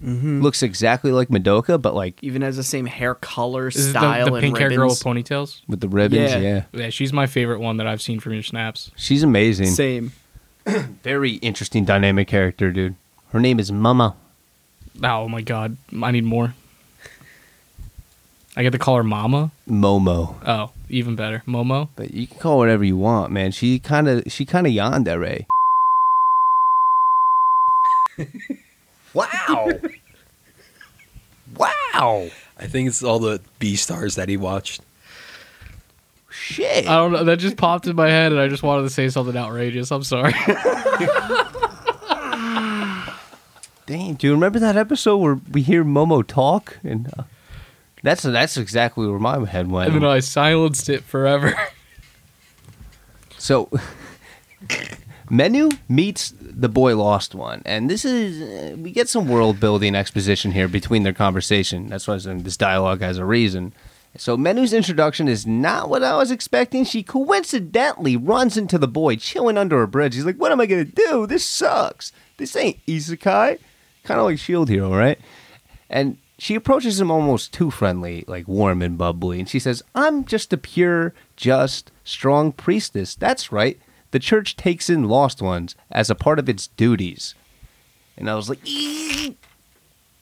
Mm-hmm. 0.00 0.42
looks 0.42 0.62
exactly 0.62 1.10
like 1.10 1.26
Madoka, 1.28 1.82
but 1.82 1.92
like 1.92 2.22
Even 2.22 2.42
has 2.42 2.56
the 2.56 2.62
same 2.62 2.86
hair 2.86 3.16
color, 3.16 3.66
Is 3.66 3.74
it 3.84 3.90
style, 3.90 4.26
the, 4.26 4.30
the 4.30 4.36
and 4.36 4.44
pink 4.44 4.58
hair 4.58 4.68
girl 4.68 4.82
ribbons. 4.90 5.04
with 5.04 5.24
ponytails? 5.26 5.60
with 5.66 5.80
the 5.80 5.88
ribbons. 5.88 6.30
Yeah. 6.30 6.38
Yeah, 6.38 6.62
Yeah, 6.72 6.90
she's 6.90 7.12
my 7.12 7.26
favorite 7.26 7.58
one 7.58 7.78
that 7.78 7.88
I've 7.88 8.00
seen 8.00 8.20
from 8.20 8.34
your 8.34 8.44
snaps. 8.44 8.92
she's 8.94 9.24
amazing. 9.24 9.66
Same. 9.66 10.12
Very 11.02 11.32
interesting, 11.42 11.84
dynamic 11.84 12.28
character, 12.28 12.70
dude. 12.70 12.94
Her 13.32 13.40
name 13.40 13.58
is 13.58 13.72
Mama. 13.72 14.14
Oh 15.02 15.28
my 15.28 15.42
god, 15.42 15.76
I 16.02 16.10
need 16.10 16.24
more. 16.24 16.54
I 18.56 18.62
get 18.62 18.72
to 18.72 18.78
call 18.78 18.96
her 18.96 19.04
Mama. 19.04 19.52
Momo. 19.68 20.34
Oh, 20.44 20.72
even 20.88 21.14
better, 21.14 21.44
Momo. 21.46 21.90
But 21.94 22.12
you 22.12 22.26
can 22.26 22.38
call 22.38 22.54
her 22.54 22.58
whatever 22.58 22.84
you 22.84 22.96
want, 22.96 23.30
man. 23.30 23.52
She 23.52 23.78
kind 23.78 24.08
of 24.08 24.24
she 24.26 24.44
kind 24.44 24.66
of 24.66 24.72
yandere. 24.72 25.46
wow. 29.14 29.70
wow. 31.56 32.28
I 32.58 32.66
think 32.66 32.88
it's 32.88 33.04
all 33.04 33.20
the 33.20 33.40
B 33.60 33.76
stars 33.76 34.16
that 34.16 34.28
he 34.28 34.36
watched. 34.36 34.80
Shit. 36.30 36.88
I 36.88 36.96
don't 36.96 37.12
know. 37.12 37.24
That 37.24 37.38
just 37.38 37.56
popped 37.56 37.86
in 37.86 37.94
my 37.94 38.08
head, 38.08 38.32
and 38.32 38.40
I 38.40 38.48
just 38.48 38.62
wanted 38.64 38.82
to 38.82 38.90
say 38.90 39.08
something 39.08 39.36
outrageous. 39.36 39.92
I'm 39.92 40.02
sorry. 40.02 40.34
Damn, 43.88 44.16
do 44.16 44.26
you 44.26 44.34
remember 44.34 44.58
that 44.58 44.76
episode 44.76 45.16
where 45.16 45.40
we 45.50 45.62
hear 45.62 45.82
Momo 45.82 46.24
talk? 46.26 46.78
And 46.84 47.10
uh, 47.18 47.22
that's 48.02 48.22
that's 48.22 48.58
exactly 48.58 49.06
where 49.08 49.18
my 49.18 49.46
head 49.48 49.70
went. 49.70 49.94
and 49.94 50.02
then 50.02 50.10
I 50.10 50.20
silenced 50.20 50.88
it 50.90 51.02
forever. 51.04 51.54
So, 53.40 53.70
Menu 55.30 55.68
meets 55.88 56.34
the 56.40 56.68
boy 56.68 56.96
lost 56.96 57.34
one, 57.36 57.62
and 57.64 57.88
this 57.88 58.04
is 58.04 58.42
uh, 58.42 58.76
we 58.76 58.90
get 58.90 59.08
some 59.08 59.28
world 59.28 59.60
building 59.60 59.94
exposition 59.94 60.50
here 60.50 60.66
between 60.66 61.04
their 61.04 61.12
conversation. 61.12 61.86
That's 61.88 62.08
why 62.08 62.14
I 62.14 62.18
said 62.18 62.44
this 62.44 62.56
dialogue 62.56 63.00
has 63.00 63.16
a 63.16 63.24
reason, 63.24 63.72
So 64.16 64.36
Menu's 64.36 64.72
introduction 64.72 65.28
is 65.28 65.46
not 65.46 65.88
what 65.88 66.02
I 66.02 66.16
was 66.16 66.32
expecting. 66.32 66.84
She 66.84 67.04
coincidentally 67.04 68.16
runs 68.16 68.56
into 68.56 68.76
the 68.76 68.88
boy 68.88 69.14
chilling 69.16 69.56
under 69.56 69.80
a 69.82 69.88
bridge. 69.88 70.16
He's 70.16 70.24
like, 70.26 70.36
"What 70.36 70.50
am 70.50 70.60
I 70.60 70.66
gonna 70.66 70.84
do? 70.84 71.24
This 71.26 71.44
sucks. 71.44 72.10
This 72.38 72.56
ain't 72.56 72.84
isekai." 72.86 73.60
Kind 74.08 74.20
of 74.20 74.24
like 74.26 74.38
Shield 74.38 74.70
Hero, 74.70 74.90
right? 74.96 75.18
And 75.90 76.16
she 76.38 76.54
approaches 76.54 76.98
him 76.98 77.10
almost 77.10 77.52
too 77.52 77.70
friendly, 77.70 78.24
like 78.26 78.48
warm 78.48 78.80
and 78.80 78.96
bubbly. 78.96 79.38
And 79.38 79.46
she 79.48 79.58
says, 79.58 79.82
"I'm 79.94 80.24
just 80.24 80.50
a 80.52 80.56
pure, 80.56 81.12
just, 81.36 81.90
strong 82.04 82.52
priestess. 82.52 83.14
That's 83.14 83.52
right. 83.52 83.78
The 84.12 84.18
church 84.18 84.56
takes 84.56 84.88
in 84.88 85.04
lost 85.10 85.42
ones 85.42 85.76
as 85.90 86.08
a 86.08 86.14
part 86.14 86.38
of 86.38 86.48
its 86.48 86.68
duties." 86.68 87.34
And 88.16 88.30
I 88.30 88.34
was 88.34 88.48
like, 88.48 88.60
"Eek, 88.64 89.36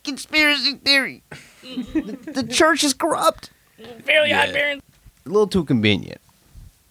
"Conspiracy 0.02 0.74
theory. 0.74 1.22
the, 1.62 2.18
the 2.34 2.42
church 2.42 2.82
is 2.82 2.92
corrupt." 2.92 3.50
Fairly 4.04 4.30
Yeah. 4.30 4.42
odd 4.48 4.52
parents. 4.52 4.84
a 5.24 5.28
little 5.28 5.46
too 5.46 5.64
convenient. 5.64 6.20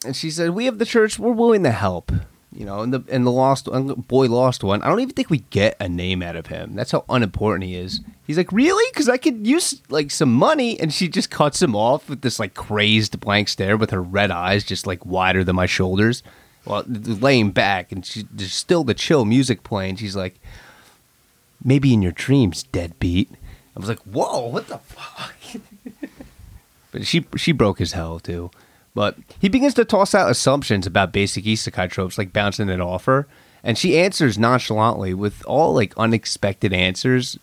And 0.05 0.15
she 0.15 0.31
said, 0.31 0.51
"We 0.51 0.63
have 0.65 0.77
the 0.79 0.85
church. 0.85 1.19
We're 1.19 1.31
willing 1.33 1.63
to 1.63 1.71
help." 1.71 2.11
You 2.55 2.65
know, 2.65 2.79
and 2.79 2.93
the 2.93 3.03
and 3.09 3.25
the 3.27 3.31
lost 3.31 3.67
boy 4.07 4.27
lost 4.27 4.63
one. 4.63 4.81
I 4.81 4.87
don't 4.87 5.01
even 5.01 5.13
think 5.13 5.29
we 5.29 5.39
get 5.49 5.75
a 5.79 5.89
name 5.89 6.23
out 6.23 6.37
of 6.37 6.47
him. 6.47 6.73
That's 6.73 6.91
how 6.91 7.03
unimportant 7.09 7.65
he 7.65 7.75
is. 7.75 7.99
He's 8.25 8.37
like, 8.37 8.49
"Really? 8.53 8.89
Because 8.93 9.09
I 9.09 9.17
could 9.17 9.45
use 9.45 9.81
like 9.89 10.09
some 10.09 10.33
money." 10.33 10.79
And 10.79 10.93
she 10.93 11.09
just 11.09 11.29
cuts 11.29 11.61
him 11.61 11.75
off 11.75 12.07
with 12.09 12.21
this 12.21 12.39
like 12.39 12.53
crazed 12.53 13.19
blank 13.19 13.49
stare 13.49 13.75
with 13.75 13.91
her 13.91 14.01
red 14.01 14.31
eyes 14.31 14.63
just 14.63 14.87
like 14.87 15.05
wider 15.05 15.43
than 15.43 15.57
my 15.57 15.65
shoulders, 15.65 16.23
Well, 16.63 16.85
laying 16.87 17.51
back. 17.51 17.91
And 17.91 18.05
she 18.05 18.25
there's 18.31 18.53
still 18.53 18.85
the 18.85 18.93
chill 18.93 19.25
music 19.25 19.63
playing. 19.63 19.97
She's 19.97 20.15
like, 20.15 20.39
"Maybe 21.61 21.93
in 21.93 22.01
your 22.01 22.13
dreams, 22.13 22.63
deadbeat." 22.63 23.31
I 23.75 23.79
was 23.81 23.89
like, 23.89 23.99
"Whoa, 24.03 24.47
what 24.47 24.67
the 24.69 24.77
fuck?" 24.77 25.33
But 26.93 27.05
she 27.05 27.25
she 27.35 27.51
broke 27.51 27.79
his 27.79 27.91
hell 27.91 28.21
too. 28.21 28.49
But 28.95 29.17
he 29.39 29.49
begins 29.49 29.73
to 29.75 29.85
toss 29.85 30.15
out 30.15 30.31
assumptions 30.31 30.87
about 30.87 31.11
basic 31.11 31.43
isekai 31.43 31.91
tropes, 31.91 32.17
like 32.17 32.33
bouncing 32.33 32.69
an 32.69 32.81
offer, 32.81 33.27
and 33.61 33.77
she 33.77 33.99
answers 33.99 34.39
nonchalantly 34.39 35.13
with 35.13 35.45
all 35.45 35.73
like 35.73 35.93
unexpected 35.97 36.71
answers, 36.73 37.37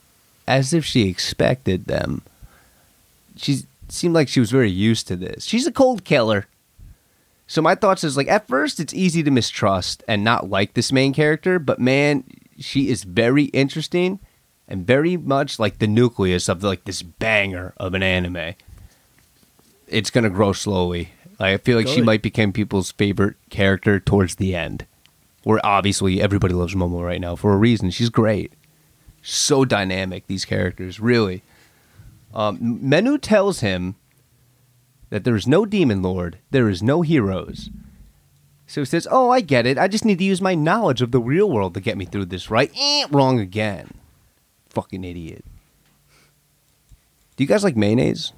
as 0.49 0.73
if 0.73 0.85
she 0.85 1.09
expected 1.09 1.85
them. 1.85 2.23
She 3.37 3.61
seemed 3.89 4.15
like 4.15 4.29
she 4.29 4.41
was 4.41 4.51
very 4.51 4.71
used 4.71 5.07
to 5.09 5.17
this. 5.17 5.45
She's 5.45 5.67
a 5.67 5.73
cold 5.73 6.05
killer. 6.05 6.47
So 7.47 7.61
my 7.61 7.75
thoughts 7.75 8.03
is 8.03 8.17
like 8.17 8.29
at 8.29 8.49
first 8.49 8.81
it's 8.81 8.95
easy 8.95 9.23
to 9.23 9.31
mistrust 9.31 10.03
and 10.09 10.25
not 10.25 10.49
like 10.49 10.73
this 10.73 10.91
main 10.91 11.13
character, 11.13 11.59
but 11.59 11.79
man, 11.79 12.25
she 12.59 12.89
is 12.89 13.05
very 13.05 13.45
interesting 13.47 14.21
and 14.67 14.87
very 14.87 15.19
much 15.19 15.59
like 15.59 15.79
the 15.79 15.87
nucleus 15.87 16.49
of 16.49 16.63
like 16.65 16.85
this 16.85 17.03
banger 17.03 17.75
of 17.77 17.93
an 17.93 18.03
anime 18.03 18.55
it's 19.93 20.11
gonna 20.11 20.31
grow 20.31 20.53
slowly. 20.53 21.11
Like, 21.39 21.55
I 21.55 21.57
feel 21.59 21.77
like 21.77 21.89
she 21.89 22.01
might 22.03 22.23
become 22.23 22.53
people's 22.53 22.93
favorite 22.93 23.37
character 23.51 23.99
towards 23.99 24.37
the 24.37 24.55
end. 24.55 24.87
Where 25.45 25.65
obviously 25.65 26.23
everybody 26.23 26.55
loves 26.55 26.75
Momo 26.75 27.05
right 27.05 27.21
now 27.21 27.35
for 27.35 27.53
a 27.53 27.57
reason. 27.57 27.91
She's 27.91 28.11
great, 28.11 28.53
so 29.23 29.65
dynamic. 29.65 30.27
These 30.29 30.45
characters 30.45 31.01
really. 31.01 31.43
Um, 32.33 32.79
Menu 32.81 33.19
tells 33.19 33.61
him 33.61 33.97
that 35.11 35.25
there 35.25 35.37
is 35.37 35.47
no 35.47 35.67
demon 35.67 36.01
lord, 36.01 36.39
there 36.51 36.69
is 36.69 36.83
no 36.83 37.03
heroes. 37.03 37.71
So 38.67 38.81
he 38.81 38.85
says, 38.87 39.07
"Oh, 39.11 39.31
I 39.31 39.41
get 39.41 39.67
it. 39.67 39.77
I 39.77 39.89
just 39.89 40.05
need 40.05 40.19
to 40.19 40.25
use 40.25 40.41
my 40.41 40.55
knowledge 40.55 41.03
of 41.03 41.11
the 41.11 41.21
real 41.21 41.51
world 41.51 41.75
to 41.75 41.81
get 41.81 41.99
me 41.99 42.05
through 42.07 42.27
this." 42.27 42.51
Right? 42.51 42.71
Eh, 42.79 43.07
wrong 43.11 43.39
again. 43.39 43.91
Fucking 44.71 45.05
idiot. 45.05 45.45
Do 47.37 47.45
you 47.45 47.49
guys 47.49 47.65
like 47.65 47.77
mayonnaise? 47.77 48.33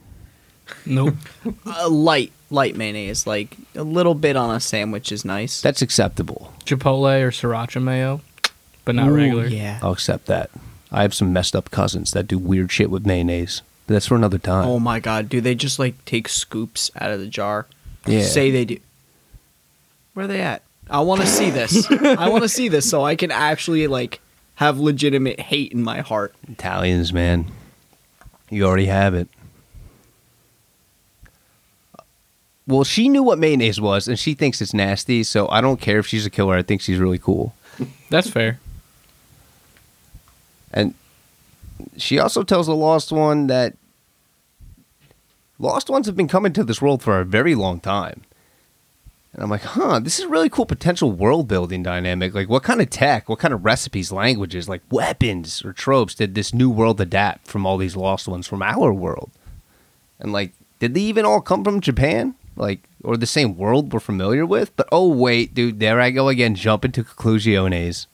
Nope. 0.86 1.14
Uh, 1.66 1.88
light, 1.88 2.32
light 2.50 2.76
mayonnaise, 2.76 3.26
like 3.26 3.56
a 3.74 3.82
little 3.82 4.14
bit 4.14 4.36
on 4.36 4.54
a 4.54 4.60
sandwich 4.60 5.10
is 5.10 5.24
nice. 5.24 5.60
That's 5.60 5.82
acceptable. 5.82 6.52
Chipotle 6.64 7.20
or 7.22 7.30
sriracha 7.30 7.82
mayo, 7.82 8.20
but 8.84 8.94
not 8.94 9.08
Ooh, 9.08 9.14
regular. 9.14 9.46
Yeah. 9.46 9.78
I'll 9.82 9.92
accept 9.92 10.26
that. 10.26 10.50
I 10.92 11.02
have 11.02 11.14
some 11.14 11.32
messed 11.32 11.56
up 11.56 11.70
cousins 11.70 12.12
that 12.12 12.28
do 12.28 12.38
weird 12.38 12.70
shit 12.70 12.90
with 12.90 13.06
mayonnaise. 13.06 13.62
But 13.86 13.94
that's 13.94 14.06
for 14.06 14.14
another 14.14 14.38
time. 14.38 14.66
Oh 14.68 14.78
my 14.78 15.00
god, 15.00 15.28
do 15.28 15.40
they 15.40 15.54
just 15.54 15.78
like 15.78 16.02
take 16.04 16.28
scoops 16.28 16.90
out 16.98 17.10
of 17.10 17.20
the 17.20 17.26
jar? 17.26 17.66
Yeah. 18.06 18.22
Say 18.22 18.50
they 18.50 18.64
do. 18.64 18.78
Where 20.14 20.24
are 20.24 20.28
they 20.28 20.40
at? 20.40 20.62
I 20.88 21.00
want 21.00 21.20
to 21.22 21.26
see 21.26 21.50
this. 21.50 21.90
I 21.90 22.28
want 22.28 22.42
to 22.42 22.48
see 22.48 22.68
this 22.68 22.88
so 22.88 23.04
I 23.04 23.16
can 23.16 23.30
actually 23.30 23.86
like 23.86 24.20
have 24.56 24.78
legitimate 24.78 25.40
hate 25.40 25.72
in 25.72 25.82
my 25.82 26.00
heart. 26.00 26.34
Italians, 26.48 27.12
man. 27.12 27.46
You 28.50 28.66
already 28.66 28.86
have 28.86 29.14
it. 29.14 29.28
Well, 32.66 32.84
she 32.84 33.08
knew 33.08 33.22
what 33.22 33.38
mayonnaise 33.38 33.80
was, 33.80 34.08
and 34.08 34.18
she 34.18 34.34
thinks 34.34 34.62
it's 34.62 34.72
nasty, 34.72 35.22
so 35.22 35.48
I 35.48 35.60
don't 35.60 35.80
care 35.80 35.98
if 35.98 36.06
she's 36.06 36.24
a 36.24 36.30
killer. 36.30 36.56
I 36.56 36.62
think 36.62 36.80
she's 36.80 36.98
really 36.98 37.18
cool. 37.18 37.54
That's 38.08 38.30
fair. 38.30 38.58
And 40.72 40.94
she 41.96 42.18
also 42.18 42.42
tells 42.42 42.66
the 42.66 42.74
Lost 42.74 43.12
One 43.12 43.48
that 43.48 43.76
Lost 45.58 45.90
Ones 45.90 46.06
have 46.06 46.16
been 46.16 46.28
coming 46.28 46.52
to 46.54 46.64
this 46.64 46.80
world 46.80 47.02
for 47.02 47.20
a 47.20 47.24
very 47.24 47.54
long 47.54 47.80
time. 47.80 48.22
And 49.34 49.42
I'm 49.42 49.50
like, 49.50 49.62
huh, 49.62 49.98
this 49.98 50.18
is 50.18 50.26
really 50.26 50.48
cool 50.48 50.64
potential 50.64 51.10
world 51.10 51.48
building 51.48 51.82
dynamic. 51.82 52.34
Like, 52.34 52.48
what 52.48 52.62
kind 52.62 52.80
of 52.80 52.88
tech, 52.88 53.28
what 53.28 53.40
kind 53.40 53.52
of 53.52 53.64
recipes, 53.64 54.12
languages, 54.12 54.68
like 54.68 54.82
weapons 54.90 55.64
or 55.64 55.72
tropes 55.72 56.14
did 56.14 56.34
this 56.34 56.54
new 56.54 56.70
world 56.70 57.00
adapt 57.00 57.48
from 57.48 57.66
all 57.66 57.76
these 57.76 57.96
Lost 57.96 58.26
Ones 58.28 58.46
from 58.46 58.62
our 58.62 58.92
world? 58.92 59.30
And, 60.18 60.32
like, 60.32 60.52
did 60.78 60.94
they 60.94 61.00
even 61.00 61.24
all 61.24 61.40
come 61.40 61.64
from 61.64 61.80
Japan? 61.80 62.36
Like, 62.56 62.82
or 63.02 63.16
the 63.16 63.26
same 63.26 63.56
world 63.56 63.92
we're 63.92 64.00
familiar 64.00 64.46
with? 64.46 64.74
But 64.76 64.88
oh, 64.92 65.08
wait, 65.08 65.54
dude, 65.54 65.80
there 65.80 66.00
I 66.00 66.10
go 66.10 66.28
again, 66.28 66.54
jumping 66.54 66.92
to 66.92 67.04
conclusiones. 67.04 68.06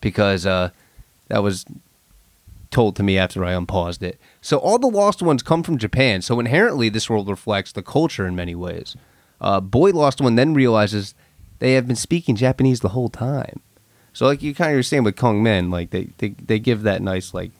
Because, 0.00 0.46
uh, 0.46 0.70
that 1.28 1.42
was 1.42 1.64
told 2.70 2.96
to 2.96 3.02
me 3.02 3.18
after 3.18 3.44
I 3.44 3.52
unpaused 3.52 4.02
it. 4.02 4.18
So 4.40 4.58
all 4.58 4.78
the 4.78 4.86
lost 4.86 5.22
ones 5.22 5.42
come 5.42 5.62
from 5.62 5.78
Japan. 5.78 6.22
So 6.22 6.38
inherently, 6.38 6.88
this 6.88 7.10
world 7.10 7.28
reflects 7.28 7.72
the 7.72 7.82
culture 7.82 8.26
in 8.26 8.36
many 8.36 8.54
ways. 8.54 8.96
Uh, 9.40 9.60
Boy 9.60 9.90
Lost 9.90 10.20
One 10.20 10.36
then 10.36 10.54
realizes 10.54 11.14
they 11.58 11.72
have 11.72 11.86
been 11.86 11.96
speaking 11.96 12.36
Japanese 12.36 12.80
the 12.80 12.90
whole 12.90 13.08
time. 13.08 13.60
So 14.12 14.26
like 14.26 14.42
you 14.42 14.54
kind 14.54 14.72
of 14.72 14.76
were 14.76 14.82
saying 14.82 15.04
with 15.04 15.16
Kongming, 15.16 15.70
like 15.70 15.90
they, 15.90 16.08
they 16.18 16.28
they 16.30 16.58
give 16.58 16.82
that 16.82 17.02
nice 17.02 17.34
like 17.34 17.50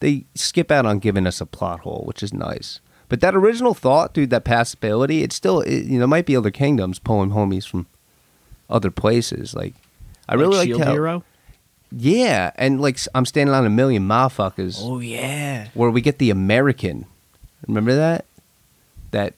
they 0.00 0.24
skip 0.34 0.70
out 0.70 0.86
on 0.86 0.98
giving 1.00 1.26
us 1.26 1.40
a 1.40 1.46
plot 1.46 1.80
hole, 1.80 2.04
which 2.06 2.22
is 2.22 2.32
nice. 2.32 2.80
But 3.14 3.20
that 3.20 3.36
original 3.36 3.74
thought, 3.74 4.12
dude, 4.12 4.30
that 4.30 4.44
passability, 4.44 5.22
it's 5.22 5.36
still 5.36 5.60
it, 5.60 5.84
you 5.84 6.00
know 6.00 6.06
might 6.08 6.26
be 6.26 6.34
other 6.34 6.50
kingdoms 6.50 6.98
pulling 6.98 7.30
homies 7.30 7.64
from 7.64 7.86
other 8.68 8.90
places. 8.90 9.54
Like 9.54 9.72
I 10.28 10.34
really 10.34 10.56
like 10.56 10.66
Shield 10.66 10.82
how 10.82 10.90
Hero. 10.90 11.22
yeah, 11.92 12.50
and 12.56 12.80
like 12.80 12.98
I'm 13.14 13.24
standing 13.24 13.54
on 13.54 13.64
a 13.64 13.70
million 13.70 14.02
motherfuckers 14.08 14.80
Oh 14.80 14.98
yeah. 14.98 15.68
where 15.74 15.92
we 15.92 16.00
get 16.00 16.18
the 16.18 16.30
American. 16.30 17.06
Remember 17.68 17.94
that? 17.94 18.24
That 19.12 19.34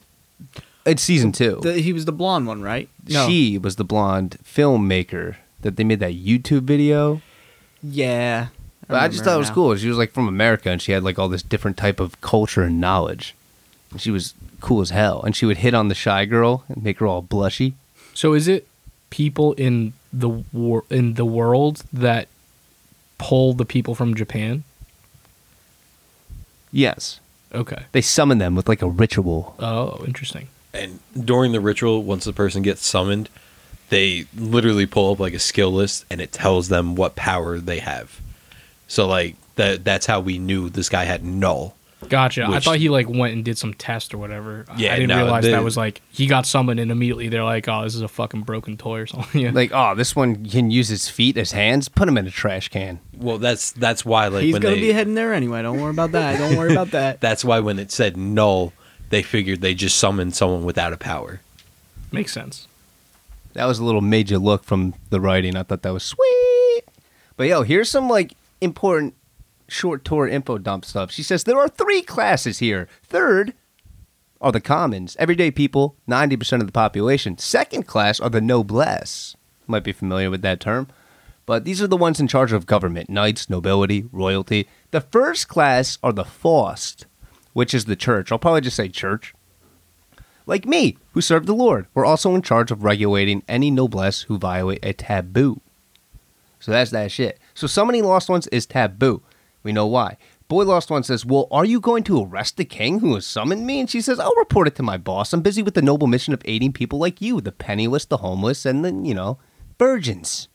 it's 0.83 1.03
season 1.03 1.31
two. 1.31 1.59
The, 1.61 1.73
he 1.73 1.93
was 1.93 2.05
the 2.05 2.11
blonde 2.11 2.47
one, 2.47 2.63
right? 2.63 2.89
She 3.07 3.59
was 3.59 3.75
the 3.75 3.83
blonde 3.83 4.39
filmmaker 4.43 5.35
that 5.61 5.75
they 5.75 5.83
made 5.83 5.99
that 5.99 6.13
YouTube 6.13 6.63
video. 6.63 7.21
Yeah. 7.83 8.47
But 8.87 9.03
I, 9.03 9.07
just 9.07 9.23
thought 9.23 9.35
it 9.35 9.37
was 9.37 9.49
now. 9.49 9.53
cool. 9.53 9.75
She 9.75 9.87
was 9.87 9.99
like 9.99 10.13
from 10.13 10.27
America 10.27 10.71
and 10.71 10.81
she 10.81 10.93
had 10.93 11.03
like 11.03 11.19
all 11.19 11.29
this 11.29 11.43
different 11.43 11.77
type 11.77 11.99
of 11.99 12.19
culture 12.21 12.63
and 12.63 12.81
knowledge. 12.81 13.35
And 13.91 14.01
she 14.01 14.11
was 14.11 14.33
cool 14.59 14.81
as 14.81 14.89
hell. 14.89 15.21
And 15.23 15.35
she 15.35 15.45
would 15.45 15.57
hit 15.57 15.73
on 15.73 15.87
the 15.87 15.95
shy 15.95 16.25
girl 16.25 16.63
and 16.67 16.83
make 16.83 16.99
her 16.99 17.07
all 17.07 17.23
blushy. 17.23 17.73
So 18.13 18.33
is 18.33 18.47
it 18.47 18.67
people 19.09 19.53
in 19.53 19.93
the 20.11 20.29
war 20.29 20.83
in 20.89 21.13
the 21.13 21.25
world 21.25 21.83
that 21.93 22.27
pull 23.17 23.53
the 23.53 23.65
people 23.65 23.95
from 23.95 24.15
Japan? 24.15 24.63
Yes. 26.71 27.19
Okay. 27.53 27.85
They 27.91 28.01
summon 28.01 28.39
them 28.39 28.55
with 28.55 28.67
like 28.67 28.81
a 28.81 28.89
ritual. 28.89 29.55
Oh, 29.59 30.03
interesting. 30.05 30.49
And 30.73 30.99
during 31.17 31.53
the 31.53 31.61
ritual, 31.61 32.03
once 32.03 32.25
the 32.25 32.33
person 32.33 32.61
gets 32.61 32.85
summoned, 32.85 33.29
they 33.89 34.25
literally 34.35 34.85
pull 34.85 35.13
up 35.13 35.19
like 35.19 35.33
a 35.33 35.39
skill 35.39 35.71
list 35.71 36.05
and 36.09 36.19
it 36.19 36.31
tells 36.31 36.67
them 36.67 36.95
what 36.95 37.15
power 37.15 37.57
they 37.57 37.79
have. 37.79 38.19
So 38.87 39.07
like 39.07 39.35
that 39.55 39.83
that's 39.83 40.05
how 40.05 40.19
we 40.19 40.37
knew 40.37 40.69
this 40.69 40.89
guy 40.89 41.05
had 41.05 41.23
null. 41.23 41.75
Gotcha. 42.09 42.45
I 42.47 42.59
thought 42.59 42.77
he 42.77 42.89
like 42.89 43.09
went 43.09 43.33
and 43.33 43.43
did 43.43 43.57
some 43.57 43.73
test 43.73 44.13
or 44.13 44.19
whatever. 44.19 44.65
I- 44.69 44.77
Yeah, 44.77 44.93
I 44.93 44.95
didn't 44.97 45.09
no, 45.09 45.23
realize 45.23 45.43
the- 45.45 45.49
that 45.51 45.63
was 45.63 45.75
like 45.75 46.01
he 46.11 46.27
got 46.27 46.45
summoned 46.45 46.79
and 46.79 46.91
immediately 46.91 47.27
they're 47.27 47.43
like, 47.43 47.67
"Oh, 47.67 47.83
this 47.83 47.95
is 47.95 48.01
a 48.01 48.07
fucking 48.07 48.41
broken 48.43 48.77
toy 48.77 48.99
or 49.01 49.07
something." 49.07 49.41
yeah. 49.41 49.51
Like, 49.51 49.71
oh, 49.73 49.95
this 49.95 50.15
one 50.15 50.45
can 50.45 50.69
use 50.69 50.89
his 50.89 51.09
feet 51.09 51.37
as 51.37 51.51
hands. 51.53 51.89
Put 51.89 52.07
him 52.07 52.17
in 52.17 52.27
a 52.27 52.31
trash 52.31 52.69
can. 52.69 52.99
Well, 53.17 53.39
that's 53.39 53.71
that's 53.71 54.05
why 54.05 54.27
like 54.27 54.43
He's 54.43 54.53
when 54.53 54.61
gonna 54.61 54.75
they 54.75 54.81
be 54.81 54.91
heading 54.93 55.15
there 55.15 55.33
anyway. 55.33 55.63
Don't 55.63 55.79
worry 55.81 55.89
about 55.91 56.11
that. 56.11 56.37
Don't 56.37 56.55
worry 56.55 56.71
about 56.71 56.91
that. 56.91 57.19
that's 57.21 57.43
why 57.43 57.59
when 57.59 57.79
it 57.79 57.91
said 57.91 58.15
null, 58.15 58.73
they 59.09 59.23
figured 59.23 59.61
they 59.61 59.73
just 59.73 59.97
summoned 59.97 60.35
someone 60.35 60.63
without 60.65 60.93
a 60.93 60.97
power. 60.97 61.41
Makes 62.11 62.31
sense. 62.31 62.67
That 63.53 63.65
was 63.65 63.79
a 63.79 63.83
little 63.83 64.01
major 64.01 64.37
look 64.37 64.63
from 64.63 64.93
the 65.09 65.19
writing. 65.19 65.57
I 65.57 65.63
thought 65.63 65.81
that 65.81 65.91
was 65.93 66.03
sweet. 66.03 66.83
But 67.37 67.47
yo, 67.47 67.63
here's 67.63 67.89
some 67.89 68.07
like 68.07 68.33
important 68.61 69.15
short 69.67 70.05
tour 70.05 70.27
info 70.27 70.57
dump 70.57 70.85
stuff. 70.85 71.11
She 71.11 71.23
says 71.23 71.43
there 71.43 71.59
are 71.59 71.67
three 71.67 72.01
classes 72.01 72.59
here. 72.59 72.87
Third, 73.03 73.53
are 74.41 74.51
the 74.51 74.61
commons, 74.61 75.15
everyday 75.19 75.51
people, 75.51 75.95
90% 76.07 76.61
of 76.61 76.67
the 76.67 76.71
population. 76.71 77.37
Second 77.37 77.87
class 77.87 78.19
are 78.19 78.29
the 78.29 78.41
noblesse. 78.41 79.35
Might 79.65 79.83
be 79.83 79.91
familiar 79.91 80.29
with 80.29 80.41
that 80.43 80.59
term. 80.59 80.87
But 81.45 81.63
these 81.63 81.81
are 81.81 81.87
the 81.87 81.97
ones 81.97 82.19
in 82.19 82.27
charge 82.27 82.51
of 82.51 82.65
government 82.65 83.09
knights, 83.09 83.49
nobility, 83.49 84.05
royalty. 84.11 84.67
The 84.91 85.01
first 85.01 85.47
class 85.47 85.97
are 86.03 86.13
the 86.13 86.25
Faust, 86.25 87.05
which 87.53 87.73
is 87.73 87.85
the 87.85 87.95
church. 87.95 88.31
I'll 88.31 88.39
probably 88.39 88.61
just 88.61 88.75
say 88.75 88.89
church. 88.89 89.33
Like 90.45 90.65
me, 90.65 90.97
who 91.13 91.21
serve 91.21 91.45
the 91.45 91.55
Lord. 91.55 91.87
We're 91.93 92.05
also 92.05 92.35
in 92.35 92.41
charge 92.41 92.71
of 92.71 92.83
regulating 92.83 93.43
any 93.47 93.71
noblesse 93.71 94.23
who 94.23 94.37
violate 94.37 94.83
a 94.83 94.93
taboo. 94.93 95.61
So 96.59 96.71
that's 96.71 96.91
that 96.91 97.11
shit. 97.11 97.39
So 97.53 97.67
summoning 97.67 98.03
lost 98.03 98.29
ones 98.29 98.47
is 98.47 98.65
taboo. 98.65 99.21
We 99.67 99.73
know 99.73 99.85
why. 99.85 100.15
Boy 100.47 100.63
Lost 100.63 100.89
One 100.89 101.03
says, 101.03 101.25
Well, 101.25 101.49
are 101.51 101.65
you 101.65 101.81
going 101.81 102.05
to 102.05 102.23
arrest 102.23 102.55
the 102.55 102.63
king 102.63 103.01
who 103.01 103.15
has 103.15 103.27
summoned 103.27 103.67
me? 103.67 103.81
And 103.81 103.89
she 103.89 103.99
says, 103.99 104.17
I'll 104.17 104.33
report 104.37 104.65
it 104.65 104.75
to 104.75 104.81
my 104.81 104.95
boss. 104.95 105.33
I'm 105.33 105.41
busy 105.41 105.61
with 105.61 105.73
the 105.73 105.81
noble 105.81 106.07
mission 106.07 106.33
of 106.33 106.41
aiding 106.45 106.71
people 106.71 106.99
like 106.99 107.21
you, 107.21 107.41
the 107.41 107.51
penniless, 107.51 108.05
the 108.05 108.15
homeless, 108.15 108.65
and 108.65 108.85
the, 108.85 108.93
you 109.05 109.13
know, 109.13 109.39
virgins. 109.77 110.47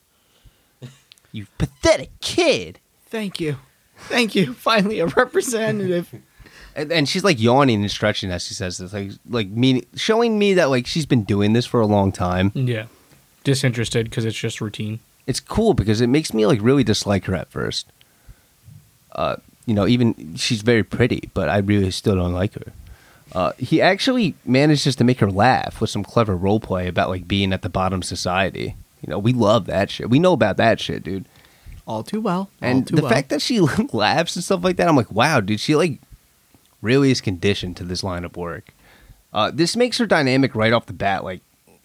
You 1.31 1.47
pathetic 1.59 2.11
kid. 2.21 2.79
Thank 3.07 3.39
you. 3.39 3.57
Thank 3.97 4.35
you. 4.35 4.55
Finally, 4.55 5.01
a 5.01 5.07
representative. 5.07 6.15
And, 6.75 6.91
and 6.91 7.09
she's 7.09 7.25
like 7.25 7.39
yawning 7.41 7.83
and 7.83 7.91
stretching 7.91 8.31
as 8.31 8.47
she 8.47 8.55
says 8.55 8.79
this, 8.79 8.95
like, 8.95 9.11
like 9.29 9.49
me, 9.49 9.83
showing 9.95 10.39
me 10.39 10.55
that 10.55 10.71
like 10.71 10.87
she's 10.87 11.07
been 11.07 11.25
doing 11.25 11.53
this 11.53 11.67
for 11.67 11.81
a 11.81 11.87
long 11.87 12.13
time. 12.13 12.53
Yeah. 12.55 12.87
Disinterested 13.45 14.09
because 14.09 14.25
it's 14.25 14.39
just 14.39 14.61
routine. 14.63 15.01
It's 15.27 15.41
cool 15.41 15.75
because 15.75 16.01
it 16.01 16.09
makes 16.09 16.33
me 16.33 16.47
like 16.47 16.61
really 16.63 16.85
dislike 16.85 17.25
her 17.27 17.35
at 17.35 17.51
first. 17.51 17.93
Uh, 19.15 19.37
you 19.67 19.75
know, 19.75 19.87
even 19.87 20.35
she's 20.37 20.63
very 20.63 20.83
pretty, 20.83 21.31
but 21.35 21.49
I 21.49 21.59
really 21.59 21.91
still 21.91 22.17
don't 22.17 22.33
like 22.33 22.55
her. 22.55 22.73
Uh, 23.33 23.53
he 23.59 23.81
actually 23.81 24.35
manages 24.45 24.95
to 24.97 25.05
make 25.05 25.21
her 25.21 25.31
laugh 25.31 25.81
with 25.81 25.89
some 25.89 26.05
clever 26.05 26.37
role 26.37 26.61
play 26.61 26.87
about 26.87 27.09
like 27.09 27.27
being 27.27 27.53
at 27.53 27.63
the 27.63 27.69
bottom 27.69 28.03
society. 28.03 28.77
You 29.01 29.11
know, 29.11 29.19
we 29.19 29.33
love 29.33 29.67
that 29.67 29.91
shit. 29.91 30.11
We 30.11 30.19
know 30.19 30.33
about 30.33 30.59
that 30.59 30.81
shit, 30.81 31.03
dude. 31.03 31.27
All 31.87 32.03
too 32.03 32.21
well. 32.21 32.51
And 32.61 32.87
too 32.87 32.97
the 32.97 33.03
well. 33.03 33.11
fact 33.11 33.31
that 33.31 33.43
she 33.43 33.61
laughs 33.93 34.37
and 34.37 34.45
stuff 34.45 34.63
like 34.63 34.77
that, 34.77 34.89
I'm 34.89 34.97
like, 34.97 35.11
wow, 35.11 35.41
dude, 35.41 35.61
she 35.61 35.75
like 35.75 36.01
really 36.83 37.11
is 37.11 37.21
conditioned 37.21 37.77
to 37.79 37.85
this 37.85 38.05
line 38.05 38.25
of 38.25 38.37
work. 38.37 38.75
Uh, 39.33 39.51
this 39.53 39.77
makes 39.77 39.99
her 39.99 40.07
dynamic 40.07 40.55
right 40.55 40.73
off 40.73 40.87
the 40.87 40.93
bat. 40.93 41.25
Like, 41.25 41.41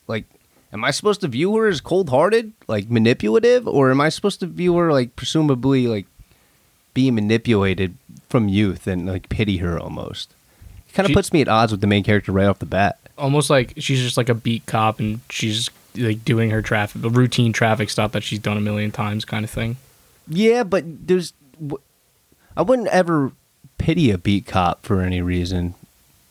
like, 0.07 0.25
am 0.73 0.84
I 0.84 0.91
supposed 0.91 1.21
to 1.21 1.28
view 1.28 1.55
her 1.55 1.67
as 1.67 1.80
cold 1.80 2.09
hearted, 2.09 2.51
like 2.67 2.89
manipulative, 2.89 3.67
or 3.67 3.89
am 3.89 4.01
I 4.01 4.09
supposed 4.09 4.41
to 4.41 4.47
view 4.47 4.75
her 4.78 4.91
like 4.91 5.15
presumably 5.15 5.88
like 5.88 6.05
being 6.98 7.14
manipulated 7.14 7.93
from 8.28 8.50
youth 8.50 8.88
and 8.88 9.06
like 9.06 9.30
pity 9.30 9.58
her 9.58 9.80
almost? 9.80 10.34
It 10.89 10.93
kind 10.95 11.06
of 11.06 11.10
She- 11.12 11.14
puts 11.14 11.32
me 11.32 11.41
at 11.41 11.48
odds 11.48 11.72
with 11.72 11.82
the 11.82 11.88
main 11.88 12.04
character 12.04 12.32
right 12.32 12.48
off 12.48 12.58
the 12.58 12.66
bat. 12.66 12.98
Almost 13.20 13.50
like 13.52 13.74
she's 13.78 14.02
just 14.02 14.18
like 14.18 14.30
a 14.30 14.34
beat 14.34 14.66
cop 14.66 15.00
and 15.00 15.20
she's 15.30 15.70
like 15.95 16.26
doing 16.26 16.50
her 16.50 16.62
traffic, 16.64 17.02
the 17.04 17.10
routine 17.12 17.54
traffic 17.54 17.89
stop 17.91 18.12
that 18.14 18.24
she's 18.24 18.39
done 18.39 18.58
a 18.58 18.62
million 18.62 18.91
times 18.91 19.26
kind 19.26 19.43
of 19.45 19.52
thing. 19.52 19.78
Yeah, 20.28 20.64
but 20.64 20.84
there's, 21.08 21.34
w- 21.62 21.82
I 22.56 22.62
wouldn't 22.64 22.88
ever 22.89 23.32
pity 23.78 24.10
a 24.12 24.18
beat 24.18 24.45
cop 24.48 24.84
for 24.84 25.02
any 25.02 25.22
reason, 25.22 25.76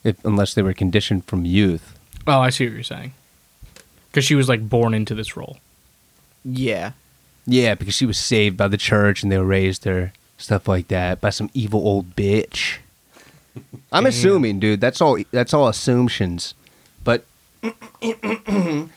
if 0.05 0.23
unless 0.25 0.55
they 0.55 0.63
were 0.63 0.75
conditioned 0.75 1.25
from 1.27 1.45
youth. 1.45 1.97
Oh, 2.27 2.41
I 2.41 2.51
see 2.51 2.67
what 2.67 2.75
you're 2.75 2.83
saying. 2.83 3.15
Because 4.11 4.25
she 4.25 4.35
was 4.35 4.49
like 4.49 4.69
born 4.69 4.95
into 4.95 5.15
this 5.15 5.37
role. 5.37 5.59
yeah. 6.45 6.93
Yeah, 7.49 7.75
because 7.77 7.95
she 7.95 8.07
was 8.07 8.19
saved 8.19 8.57
by 8.57 8.67
the 8.67 8.77
church 8.77 9.23
and 9.23 9.31
they 9.31 9.39
raised 9.39 9.85
her, 9.85 10.13
stuff 10.37 10.69
like 10.69 10.89
that, 10.89 11.21
by 11.21 11.31
some 11.31 11.51
evil 11.55 11.81
old 11.81 12.17
bitch. 12.17 12.79
I'm 13.93 14.03
Damn. 14.05 14.07
assuming, 14.07 14.61
dude. 14.61 14.81
That's 14.81 15.01
all. 15.01 15.19
That's 15.31 15.55
all 15.55 15.69
assumptions. 15.69 16.55
But 17.05 17.25
the 17.63 18.89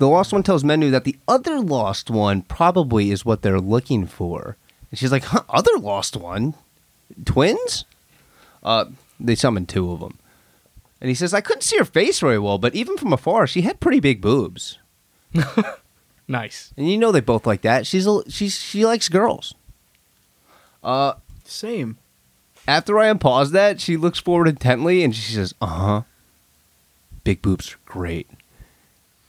lost 0.00 0.32
one 0.32 0.42
tells 0.42 0.64
Menu 0.64 0.90
that 0.90 1.04
the 1.04 1.16
other 1.26 1.60
lost 1.60 2.10
one 2.10 2.42
probably 2.42 3.10
is 3.10 3.24
what 3.24 3.42
they're 3.42 3.60
looking 3.60 4.06
for, 4.06 4.56
and 4.90 4.98
she's 4.98 5.12
like, 5.12 5.24
huh, 5.24 5.42
"Other 5.48 5.76
lost 5.78 6.16
one, 6.16 6.54
twins?" 7.24 7.84
Uh, 8.62 8.86
they 9.20 9.34
summon 9.34 9.66
two 9.66 9.90
of 9.92 10.00
them, 10.00 10.18
and 11.00 11.08
he 11.08 11.14
says, 11.14 11.32
"I 11.34 11.40
couldn't 11.40 11.62
see 11.62 11.78
her 11.78 11.84
face 11.84 12.20
very 12.20 12.38
well, 12.38 12.58
but 12.58 12.74
even 12.74 12.96
from 12.96 13.12
afar, 13.12 13.46
she 13.46 13.62
had 13.62 13.80
pretty 13.80 14.00
big 14.00 14.20
boobs." 14.20 14.78
Nice. 16.28 16.72
And 16.76 16.90
you 16.90 16.98
know 16.98 17.10
they 17.10 17.20
both 17.20 17.46
like 17.46 17.62
that. 17.62 17.86
She's 17.86 18.06
a, 18.06 18.20
she's 18.30 18.54
she 18.58 18.84
likes 18.84 19.08
girls. 19.08 19.54
Uh, 20.84 21.14
Same. 21.44 21.96
after 22.66 22.98
I 22.98 23.10
unpause 23.12 23.50
that, 23.52 23.80
she 23.80 23.96
looks 23.96 24.18
forward 24.18 24.46
intently 24.46 25.02
and 25.02 25.14
she 25.16 25.32
says, 25.32 25.54
"Uh 25.60 25.66
huh, 25.66 26.02
big 27.24 27.40
boobs 27.42 27.72
are 27.74 27.78
great." 27.86 28.28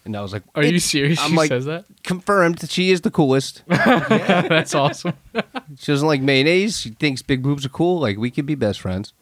And 0.06 0.16
I 0.18 0.22
was 0.22 0.34
like, 0.34 0.44
Are 0.56 0.64
you 0.64 0.80
serious? 0.80 1.20
I'm 1.22 1.32
she 1.32 1.36
like- 1.38 1.50
says 1.50 1.66
that? 1.66 1.86
confirmed 2.04 2.60
that 2.60 2.72
she 2.72 2.90
is 2.92 3.02
the 3.02 3.12
coolest. 3.12 3.62
That's 3.68 4.74
awesome. 4.74 5.14
She 5.78 5.92
doesn't 5.92 6.08
like 6.08 6.22
mayonnaise. 6.22 6.80
She 6.80 6.90
thinks 6.90 7.22
big 7.22 7.44
boobs 7.44 7.64
are 7.66 7.70
cool. 7.70 8.00
Like 8.00 8.18
we 8.18 8.32
could 8.32 8.46
be 8.48 8.56
best 8.56 8.82
friends. 8.82 9.14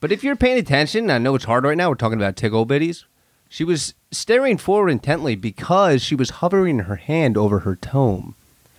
But 0.00 0.10
if 0.12 0.24
you're 0.24 0.34
paying 0.36 0.58
attention, 0.58 1.08
I 1.08 1.18
know 1.18 1.34
it's 1.36 1.44
hard 1.44 1.64
right 1.64 1.76
now. 1.76 1.88
We're 1.88 1.94
talking 1.94 2.18
about 2.18 2.34
tickle 2.36 2.66
bitties. 2.66 3.04
She 3.54 3.62
was 3.62 3.94
staring 4.10 4.58
forward 4.58 4.88
intently 4.88 5.36
because 5.36 6.02
she 6.02 6.16
was 6.16 6.42
hovering 6.42 6.80
her 6.80 6.96
hand 6.96 7.36
over 7.36 7.60
her 7.60 7.76
tome. 7.76 8.34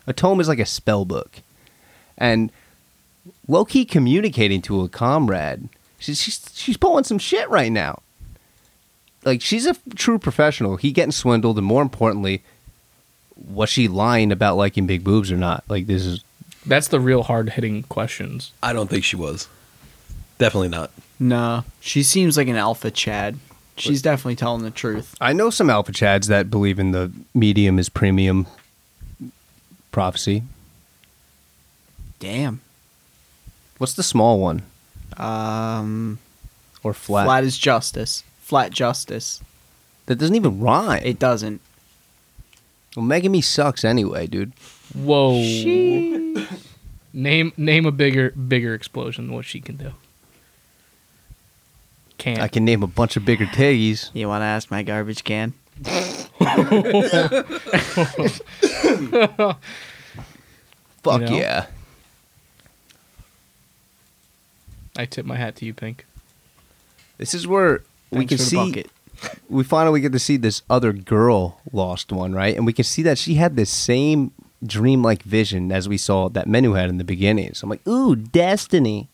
A 0.06 0.12
tome 0.12 0.42
is 0.42 0.50
like 0.50 0.60
a 0.60 0.66
spell 0.66 1.06
book, 1.06 1.40
and 2.18 2.52
low 3.48 3.64
key 3.64 3.86
communicating 3.86 4.62
to 4.64 4.82
a 4.82 4.90
comrade. 4.90 5.70
She's 5.98 6.22
she's 6.22 6.50
she's 6.54 6.76
pulling 6.76 7.06
some 7.06 7.20
shit 7.20 7.50
right 7.50 7.72
now. 7.72 8.02
Like 9.24 9.42
she's 9.42 9.66
a 9.66 9.78
true 9.96 10.20
professional. 10.20 10.76
He 10.76 10.92
getting 10.92 11.14
swindled, 11.14 11.58
and 11.58 11.66
more 11.66 11.82
importantly, 11.82 12.44
was 13.38 13.70
she 13.70 13.88
lying 13.88 14.30
about 14.30 14.58
liking 14.58 14.88
big 14.88 15.06
boobs 15.06 15.32
or 15.32 15.38
not? 15.38 15.64
Like 15.70 15.88
this 15.88 16.06
is 16.06 16.22
That's 16.66 16.90
the 16.90 17.00
real 17.00 17.24
hard 17.24 17.52
hitting 17.52 17.84
questions. 17.84 18.52
I 18.62 18.74
don't 18.74 18.90
think 18.90 19.06
she 19.06 19.16
was. 19.16 19.48
Definitely 20.38 20.68
not. 20.68 20.92
No. 21.18 21.64
She 21.80 22.04
seems 22.04 22.36
like 22.36 22.50
an 22.50 22.58
alpha 22.58 22.92
Chad. 22.92 23.40
She's 23.78 24.02
definitely 24.02 24.36
telling 24.38 24.64
the 24.64 24.72
truth. 24.72 25.16
I 25.20 25.34
know 25.34 25.50
some 25.50 25.70
alpha 25.70 25.92
chads 25.92 26.28
that 26.28 26.50
believe 26.50 26.80
in 26.80 26.92
the 26.92 27.12
medium 27.34 27.78
is 27.78 27.90
premium 27.90 28.48
prophecy. 29.92 30.44
Damn. 32.20 32.62
What's 33.78 33.94
the 33.94 34.04
small 34.04 34.40
one 34.40 34.64
Um, 35.18 36.20
or 36.84 36.94
flat? 36.94 37.26
flat. 37.26 37.44
is 37.44 37.58
justice. 37.58 38.24
Flat 38.40 38.72
justice. 38.72 39.42
That 40.06 40.18
doesn't 40.18 40.36
even 40.36 40.60
rhyme. 40.62 41.02
It 41.04 41.20
doesn't. 41.20 41.60
well, 42.96 43.06
Megumin 43.06 43.44
sucks 43.44 43.84
anyway, 43.84 44.28
dude. 44.28 44.54
Whoa. 44.94 45.42
She... 45.42 46.48
Name 47.12 47.54
name 47.56 47.86
a 47.86 47.92
bigger 47.94 48.32
bigger 48.32 48.74
explosion 48.74 49.28
than 49.28 49.36
what 49.36 49.46
she 49.46 49.62
can 49.62 49.78
do. 49.78 49.94
Can't. 52.18 52.40
I 52.40 52.48
can 52.48 52.64
name 52.66 52.82
a 52.84 52.88
bunch 52.88 53.18
of 53.18 53.26
bigger 53.26 53.46
tiggies. 53.46 54.10
You 54.14 54.28
want 54.28 54.42
to 54.42 54.46
ask 54.46 54.72
my 54.72 54.84
garbage 54.84 55.24
can? 55.24 55.54
Fuck 61.04 61.22
You 61.22 61.28
know? 61.28 61.38
yeah. 61.38 61.66
I 64.98 65.06
tip 65.06 65.26
my 65.26 65.36
hat 65.36 65.56
to 65.58 65.66
you, 65.66 65.74
Pink. 65.74 66.06
This 67.18 67.34
is 67.34 67.46
where 67.48 67.84
we 68.12 68.20
Thanks 68.20 68.30
can 68.30 68.38
for 68.38 68.44
the 68.44 68.50
see. 68.50 68.56
bucket. 68.56 68.92
We 69.50 69.64
finally 69.64 70.02
get 70.02 70.12
to 70.14 70.20
see 70.20 70.38
this 70.38 70.62
other 70.70 70.94
girl 70.94 71.60
lost 71.72 72.12
one, 72.12 72.34
right? 72.34 72.56
And 72.56 72.66
we 72.66 72.74
can 72.74 72.84
see 72.86 73.02
that 73.04 73.18
she 73.18 73.36
had 73.36 73.56
this 73.56 73.70
same 73.70 74.32
dreamlike 74.66 75.24
vision 75.24 75.72
as 75.72 75.88
we 75.90 75.98
saw 75.98 76.30
that 76.30 76.48
Menu 76.48 76.74
had 76.74 76.90
in 76.90 76.98
the 76.98 77.04
beginning. 77.04 77.54
So 77.54 77.66
I'm 77.66 77.70
like, 77.70 77.86
ooh, 77.88 78.16
destiny. 78.16 79.10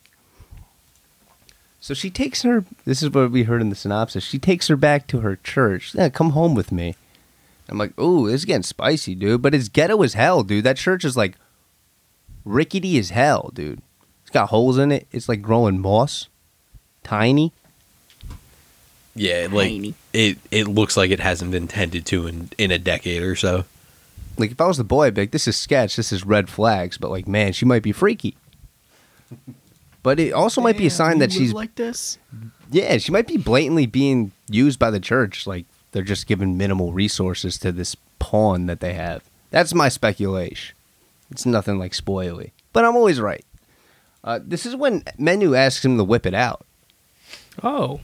So 1.81 1.95
she 1.95 2.09
takes 2.11 2.43
her. 2.43 2.63
This 2.85 3.01
is 3.01 3.09
what 3.09 3.31
we 3.31 3.43
heard 3.43 3.59
in 3.59 3.69
the 3.69 3.75
synopsis. 3.75 4.23
She 4.23 4.37
takes 4.37 4.67
her 4.67 4.75
back 4.75 5.07
to 5.07 5.21
her 5.21 5.35
church. 5.37 5.93
Yeah, 5.95 6.09
come 6.09 6.29
home 6.29 6.53
with 6.53 6.71
me. 6.71 6.95
I'm 7.67 7.77
like, 7.79 7.99
ooh, 7.99 8.27
this 8.27 8.41
is 8.41 8.45
getting 8.45 8.63
spicy, 8.63 9.15
dude. 9.15 9.41
But 9.41 9.55
it's 9.55 9.67
ghetto 9.67 10.01
as 10.03 10.13
hell, 10.13 10.43
dude. 10.43 10.63
That 10.63 10.77
church 10.77 11.03
is 11.03 11.17
like 11.17 11.35
rickety 12.45 12.99
as 12.99 13.09
hell, 13.09 13.49
dude. 13.53 13.81
It's 14.21 14.29
got 14.29 14.49
holes 14.49 14.77
in 14.77 14.91
it. 14.91 15.07
It's 15.11 15.27
like 15.27 15.41
growing 15.41 15.79
moss, 15.79 16.27
tiny. 17.03 17.51
Yeah, 19.15 19.47
like 19.51 19.69
Tiny. 19.71 19.95
it. 20.13 20.37
It 20.51 20.67
looks 20.67 20.95
like 20.95 21.11
it 21.11 21.19
hasn't 21.19 21.51
been 21.51 21.67
tended 21.67 22.05
to 22.07 22.27
in 22.27 22.49
in 22.57 22.71
a 22.71 22.77
decade 22.79 23.23
or 23.23 23.35
so. 23.35 23.65
Like 24.37 24.51
if 24.51 24.61
I 24.61 24.67
was 24.67 24.77
the 24.77 24.83
boy, 24.83 25.07
I'd 25.07 25.15
be 25.15 25.23
like, 25.23 25.31
this 25.31 25.47
is 25.47 25.57
sketch, 25.57 25.95
this 25.95 26.13
is 26.13 26.25
red 26.25 26.47
flags. 26.49 26.97
But 26.97 27.11
like, 27.11 27.27
man, 27.27 27.53
she 27.53 27.65
might 27.65 27.83
be 27.83 27.91
freaky. 27.91 28.37
But 30.03 30.19
it 30.19 30.31
also 30.33 30.61
might 30.61 30.77
be 30.77 30.87
a 30.87 30.91
sign 30.91 31.19
that 31.19 31.31
she's 31.31 31.53
like 31.53 31.75
this. 31.75 32.17
yeah, 32.71 32.97
she 32.97 33.11
might 33.11 33.27
be 33.27 33.37
blatantly 33.37 33.85
being 33.85 34.31
used 34.49 34.79
by 34.79 34.89
the 34.89 34.99
church. 34.99 35.45
Like 35.45 35.65
they're 35.91 36.01
just 36.03 36.27
giving 36.27 36.57
minimal 36.57 36.91
resources 36.93 37.57
to 37.59 37.71
this 37.71 37.95
pawn 38.19 38.65
that 38.65 38.79
they 38.79 38.93
have. 38.93 39.23
That's 39.51 39.73
my 39.73 39.89
speculation. 39.89 40.75
It's 41.29 41.45
nothing 41.45 41.77
like 41.77 41.91
spoily, 41.93 42.51
but 42.73 42.83
I'm 42.83 42.95
always 42.95 43.21
right. 43.21 43.45
Uh, 44.23 44.39
this 44.41 44.65
is 44.65 44.75
when 44.75 45.03
Menu 45.17 45.55
asks 45.55 45.83
him 45.85 45.97
to 45.97 46.03
whip 46.03 46.25
it 46.25 46.33
out. 46.33 46.65
Oh, 47.63 48.01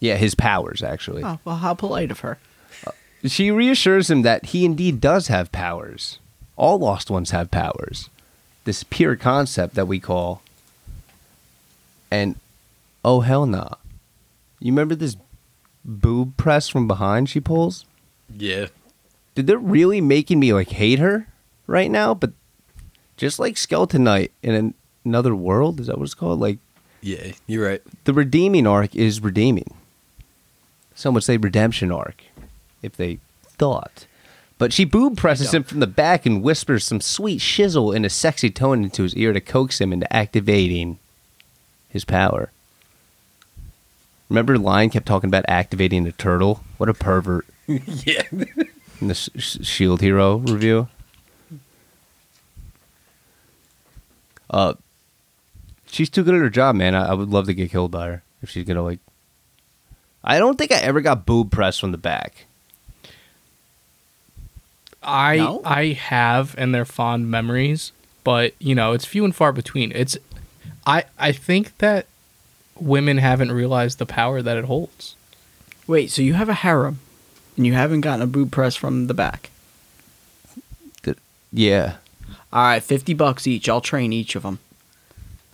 Yeah, 0.00 0.16
his 0.16 0.34
powers 0.34 0.82
actually. 0.82 1.22
Oh, 1.24 1.38
well, 1.44 1.56
how 1.56 1.74
polite 1.74 2.10
of 2.10 2.20
her. 2.20 2.38
She 3.26 3.50
reassures 3.50 4.10
him 4.10 4.20
that 4.22 4.46
he 4.46 4.64
indeed 4.66 5.00
does 5.00 5.28
have 5.28 5.50
powers. 5.50 6.18
All 6.56 6.78
lost 6.78 7.10
ones 7.10 7.30
have 7.30 7.50
powers. 7.50 8.10
This 8.64 8.84
pure 8.84 9.16
concept 9.16 9.74
that 9.76 9.88
we 9.88 9.98
call. 9.98 10.42
And 12.14 12.36
oh 13.04 13.20
hell 13.20 13.44
nah. 13.46 13.74
You 14.60 14.70
remember 14.72 14.94
this 14.94 15.16
boob 15.84 16.36
press 16.36 16.68
from 16.68 16.86
behind 16.86 17.28
she 17.28 17.40
pulls? 17.40 17.84
Yeah. 18.34 18.66
Did 19.34 19.46
they're 19.48 19.58
really 19.58 20.00
making 20.00 20.38
me 20.38 20.52
like 20.52 20.70
hate 20.70 21.00
her 21.00 21.26
right 21.66 21.90
now, 21.90 22.14
but 22.14 22.30
just 23.16 23.38
like 23.38 23.56
Skeleton 23.56 24.04
Knight 24.04 24.30
in 24.42 24.54
an- 24.54 24.74
another 25.04 25.34
world, 25.34 25.80
is 25.80 25.88
that 25.88 25.98
what 25.98 26.04
it's 26.04 26.14
called? 26.14 26.38
Like 26.40 26.58
Yeah, 27.02 27.32
you're 27.48 27.66
right. 27.66 27.82
the 28.04 28.12
redeeming 28.14 28.66
arc 28.66 28.94
is 28.94 29.20
redeeming. 29.20 29.74
Some 30.94 31.14
would 31.14 31.24
say 31.24 31.36
redemption 31.36 31.90
arc, 31.90 32.22
if 32.80 32.96
they 32.96 33.18
thought. 33.58 34.06
But 34.56 34.72
she 34.72 34.84
boob 34.84 35.16
presses 35.16 35.52
him 35.52 35.64
from 35.64 35.80
the 35.80 35.88
back 35.88 36.24
and 36.26 36.40
whispers 36.42 36.84
some 36.84 37.00
sweet 37.00 37.40
shizzle 37.40 37.94
in 37.94 38.04
a 38.04 38.08
sexy 38.10 38.50
tone 38.50 38.84
into 38.84 39.02
his 39.02 39.16
ear 39.16 39.32
to 39.32 39.40
coax 39.40 39.80
him 39.80 39.92
into 39.92 40.10
activating 40.12 41.00
his 41.94 42.04
power. 42.04 42.50
Remember, 44.28 44.58
Lion 44.58 44.90
kept 44.90 45.06
talking 45.06 45.28
about 45.30 45.44
activating 45.48 46.04
the 46.04 46.12
turtle? 46.12 46.62
What 46.76 46.88
a 46.90 46.94
pervert 46.94 47.46
yeah. 47.66 48.22
in 48.30 49.08
the 49.08 49.10
S- 49.10 49.30
S- 49.36 49.64
Shield 49.66 50.00
Hero 50.02 50.36
review. 50.38 50.88
Uh, 54.50 54.74
she's 55.86 56.10
too 56.10 56.22
good 56.22 56.34
at 56.34 56.40
her 56.40 56.50
job, 56.50 56.74
man. 56.74 56.94
I, 56.94 57.08
I 57.10 57.14
would 57.14 57.28
love 57.30 57.46
to 57.46 57.54
get 57.54 57.70
killed 57.70 57.90
by 57.90 58.06
her 58.08 58.22
if 58.42 58.50
she's 58.50 58.64
gonna 58.66 58.82
like. 58.82 58.98
I 60.22 60.38
don't 60.38 60.56
think 60.58 60.72
I 60.72 60.76
ever 60.76 61.00
got 61.00 61.26
boob 61.26 61.50
pressed 61.50 61.80
from 61.80 61.92
the 61.92 61.98
back. 61.98 62.46
I 65.02 65.36
No? 65.36 65.60
I 65.64 65.88
have, 65.92 66.54
and 66.56 66.74
they're 66.74 66.84
fond 66.86 67.30
memories, 67.30 67.92
but 68.24 68.54
you 68.58 68.74
know 68.74 68.92
it's 68.92 69.04
few 69.04 69.24
and 69.24 69.34
far 69.34 69.52
between. 69.52 69.92
It's 69.94 70.16
I 70.86 71.04
I 71.18 71.32
think 71.32 71.78
that 71.78 72.06
women 72.78 73.18
haven't 73.18 73.52
realized 73.52 73.98
the 73.98 74.06
power 74.06 74.42
that 74.42 74.56
it 74.56 74.64
holds. 74.64 75.16
Wait, 75.86 76.10
so 76.10 76.22
you 76.22 76.34
have 76.34 76.48
a 76.48 76.54
harem, 76.54 76.98
and 77.56 77.66
you 77.66 77.74
haven't 77.74 78.00
gotten 78.02 78.22
a 78.22 78.26
boob 78.26 78.50
press 78.50 78.74
from 78.76 79.06
the 79.06 79.14
back? 79.14 79.50
Yeah. 81.52 81.96
All 82.52 82.62
right, 82.64 82.82
fifty 82.82 83.14
bucks 83.14 83.46
each. 83.46 83.68
I'll 83.68 83.80
train 83.80 84.12
each 84.12 84.34
of 84.34 84.42
them. 84.42 84.58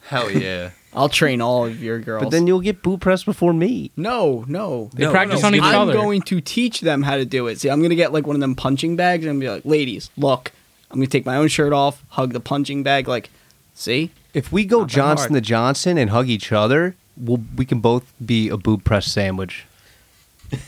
Hell 0.06 0.30
yeah. 0.46 0.70
I'll 0.94 1.08
train 1.10 1.40
all 1.40 1.66
of 1.66 1.80
your 1.82 2.00
girls. 2.00 2.24
but 2.24 2.30
then 2.30 2.46
you'll 2.46 2.60
get 2.60 2.82
boot 2.82 3.00
pressed 3.00 3.24
before 3.24 3.52
me. 3.52 3.90
no, 3.96 4.44
no. 4.48 4.90
They 4.94 5.04
No, 5.04 5.10
practice 5.12 5.42
no, 5.42 5.48
on 5.48 5.54
each 5.54 5.62
other. 5.62 5.92
I'm 5.92 5.96
going 5.96 6.22
to 6.22 6.40
teach 6.40 6.80
them 6.80 7.02
how 7.02 7.16
to 7.16 7.24
do 7.24 7.46
it. 7.46 7.60
See, 7.60 7.68
I'm 7.70 7.80
gonna 7.82 7.94
get 7.94 8.12
like 8.12 8.26
one 8.26 8.34
of 8.34 8.40
them 8.40 8.54
punching 8.56 8.96
bags 8.96 9.24
and 9.26 9.38
be 9.38 9.48
like, 9.48 9.64
"Ladies, 9.64 10.10
look, 10.16 10.52
I'm 10.90 10.96
gonna 10.98 11.06
take 11.06 11.26
my 11.26 11.36
own 11.36 11.48
shirt 11.48 11.72
off, 11.72 12.02
hug 12.08 12.32
the 12.32 12.40
punching 12.40 12.82
bag, 12.82 13.06
like, 13.06 13.30
see, 13.74 14.10
If 14.32 14.52
we 14.52 14.64
go 14.64 14.80
Not 14.80 14.88
that 14.88 14.94
Johnson 14.94 15.32
hard. 15.32 15.44
to 15.44 15.48
Johnson 15.48 15.98
and 15.98 16.10
hug 16.10 16.28
each 16.28 16.52
other, 16.52 16.94
we'll, 17.16 17.42
we 17.56 17.64
can 17.64 17.80
both 17.80 18.12
be 18.24 18.48
a 18.48 18.56
boob 18.56 18.84
press 18.84 19.06
sandwich. 19.06 19.66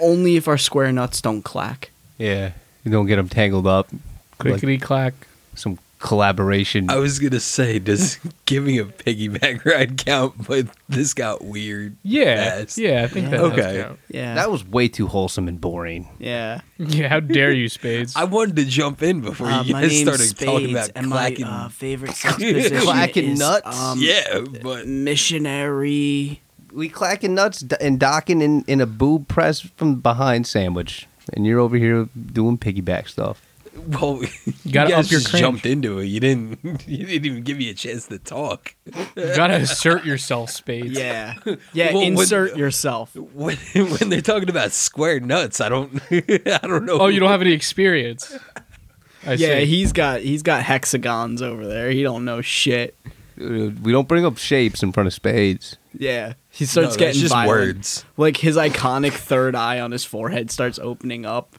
only 0.00 0.36
if 0.36 0.46
our 0.48 0.58
square 0.58 0.92
nuts 0.92 1.20
don't 1.20 1.42
clack." 1.42 1.90
Yeah. 2.18 2.52
You 2.84 2.92
don't 2.92 3.06
get 3.06 3.16
them 3.16 3.28
tangled 3.28 3.66
up. 3.66 3.88
Like 3.92 4.60
Clickety 4.60 4.78
clack. 4.78 5.14
some 5.54 5.78
collaboration. 5.98 6.90
I 6.90 6.96
was 6.96 7.18
gonna 7.18 7.40
say, 7.40 7.78
does 7.78 8.18
giving 8.46 8.78
a 8.78 8.84
piggyback 8.84 9.64
ride 9.64 9.96
count? 9.98 10.46
But 10.46 10.66
this 10.88 11.14
got 11.14 11.44
weird. 11.44 11.96
Yeah, 12.02 12.60
fast. 12.60 12.78
yeah. 12.78 13.02
I 13.04 13.08
think 13.08 13.30
that 13.30 13.40
Okay. 13.40 13.56
does 13.56 13.84
count. 13.84 13.98
Yeah, 14.08 14.34
That 14.34 14.50
was 14.50 14.64
way 14.66 14.88
too 14.88 15.06
wholesome 15.06 15.48
and 15.48 15.60
boring. 15.60 16.08
yeah. 16.18 16.60
Yeah, 16.78 17.08
how 17.08 17.20
dare 17.20 17.52
you, 17.52 17.70
Spades? 17.70 18.14
I 18.16 18.24
wanted 18.24 18.56
to 18.56 18.64
jump 18.66 19.02
in 19.02 19.22
before 19.22 19.46
Uh, 19.46 19.62
you 19.62 19.72
my 19.72 19.80
guys 19.82 19.90
name's 19.92 20.02
started 20.26 20.36
talking 20.46 20.70
about 20.72 20.90
and 20.94 21.08
my 21.08 21.30
clacking. 21.30 21.44
uh, 21.46 21.68
favorite 21.70 22.12
sex 22.14 22.34
position 22.34 22.80
Clacking 22.82 23.30
is, 23.30 23.38
nuts? 23.38 23.66
Um, 23.80 23.98
yeah, 24.00 24.40
but 24.62 24.86
missionary. 24.86 26.42
We 26.72 26.90
clacking 26.90 27.34
nuts 27.34 27.60
d- 27.60 27.76
and 27.80 27.98
docking 27.98 28.42
in, 28.42 28.62
in 28.66 28.82
a 28.82 28.86
boob 28.86 29.28
press 29.28 29.60
from 29.60 30.00
behind 30.00 30.46
sandwich. 30.46 31.08
And 31.32 31.46
you're 31.46 31.58
over 31.60 31.76
here 31.76 32.08
doing 32.32 32.58
piggyback 32.58 33.08
stuff. 33.08 33.40
Well, 33.86 34.20
you, 34.64 34.72
gotta 34.72 34.90
guys 34.90 35.06
up 35.06 35.10
your 35.10 35.20
just 35.20 35.30
cringe. 35.30 35.40
jumped 35.40 35.66
into 35.66 35.98
it. 35.98 36.06
You 36.06 36.20
didn't. 36.20 36.58
You 36.86 37.04
didn't 37.06 37.24
even 37.26 37.42
give 37.42 37.58
me 37.58 37.68
a 37.70 37.74
chance 37.74 38.06
to 38.08 38.18
talk. 38.18 38.74
you 38.84 38.94
gotta 39.34 39.54
assert 39.56 40.04
yourself, 40.04 40.50
Spades. 40.50 40.96
Yeah, 40.98 41.34
yeah. 41.72 41.92
Well, 41.92 42.02
when- 42.02 42.12
insert 42.12 42.56
yourself. 42.56 43.14
When 43.14 43.56
when 43.74 44.08
they're 44.08 44.20
talking 44.20 44.48
about 44.50 44.72
square 44.72 45.20
nuts, 45.20 45.60
I 45.60 45.68
don't. 45.68 46.00
I 46.10 46.58
don't 46.62 46.84
know. 46.86 46.98
Oh, 47.00 47.06
you 47.08 47.20
don't 47.20 47.30
have 47.30 47.40
any 47.42 47.52
experience. 47.52 48.36
I 49.24 49.32
yeah, 49.34 49.58
see. 49.60 49.66
he's 49.66 49.92
got 49.92 50.20
he's 50.20 50.42
got 50.42 50.62
hexagons 50.62 51.42
over 51.42 51.66
there. 51.66 51.90
He 51.90 52.02
don't 52.02 52.24
know 52.24 52.40
shit. 52.40 52.96
Uh, 53.40 53.70
We 53.82 53.92
don't 53.92 54.06
bring 54.08 54.24
up 54.24 54.38
shapes 54.38 54.82
in 54.82 54.92
front 54.92 55.08
of 55.08 55.12
spades. 55.12 55.76
Yeah, 55.98 56.34
he 56.50 56.64
starts 56.66 56.90
that's 56.90 56.96
getting 56.96 57.20
just 57.20 57.32
violent. 57.34 57.48
words. 57.76 58.04
Like 58.16 58.36
his 58.36 58.56
iconic 58.56 59.12
third 59.12 59.54
eye 59.56 59.80
on 59.80 59.90
his 59.90 60.04
forehead 60.04 60.50
starts 60.50 60.78
opening 60.78 61.26
up. 61.26 61.56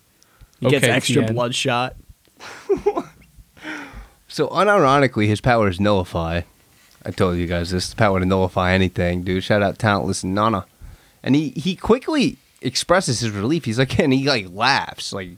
He 0.59 0.70
gets 0.70 0.86
extra 0.86 1.24
TN. 1.24 1.34
bloodshot. 1.34 1.95
So 4.30 4.50
unironically, 4.50 5.26
his 5.26 5.42
power 5.42 5.68
is 5.68 5.80
nullify. 5.80 6.42
I 7.04 7.12
told 7.12 7.38
you 7.38 7.48
guys 7.48 7.72
this 7.72 7.90
the 7.90 7.96
power 7.96 8.20
to 8.20 8.26
nullify 8.26 8.74
anything, 8.74 9.24
dude. 9.24 9.44
Shout 9.44 9.64
out 9.64 9.80
talentless 9.80 10.24
Nana, 10.24 10.66
and 11.24 11.34
he 11.34 11.50
he 11.52 11.76
quickly 11.76 12.38
expresses 12.62 13.22
his 13.22 13.32
relief. 13.32 13.66
He's 13.66 13.80
like, 13.80 13.98
and 14.00 14.14
he 14.14 14.28
like 14.28 14.48
laughs, 14.52 15.14
like, 15.14 15.30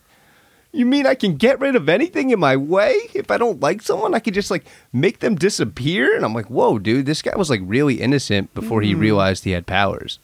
you 0.71 0.85
mean 0.85 1.05
I 1.05 1.15
can 1.15 1.37
get 1.37 1.59
rid 1.59 1.75
of 1.75 1.87
anything 1.87 2.31
in 2.31 2.39
my 2.39 2.57
way 2.57 2.93
if 3.13 3.31
I 3.31 3.37
don't 3.37 3.61
like 3.61 3.81
someone? 3.81 4.13
I 4.13 4.19
can 4.19 4.33
just 4.33 4.51
like 4.51 4.65
make 4.91 5.19
them 5.19 5.35
disappear? 5.35 6.15
And 6.15 6.25
I'm 6.25 6.33
like, 6.33 6.49
whoa, 6.49 6.79
dude, 6.79 7.05
this 7.05 7.21
guy 7.21 7.37
was 7.37 7.49
like 7.49 7.61
really 7.63 8.01
innocent 8.01 8.53
before 8.53 8.81
he 8.81 8.91
mm-hmm. 8.91 9.01
realized 9.01 9.43
he 9.43 9.51
had 9.51 9.65
powers. 9.65 10.19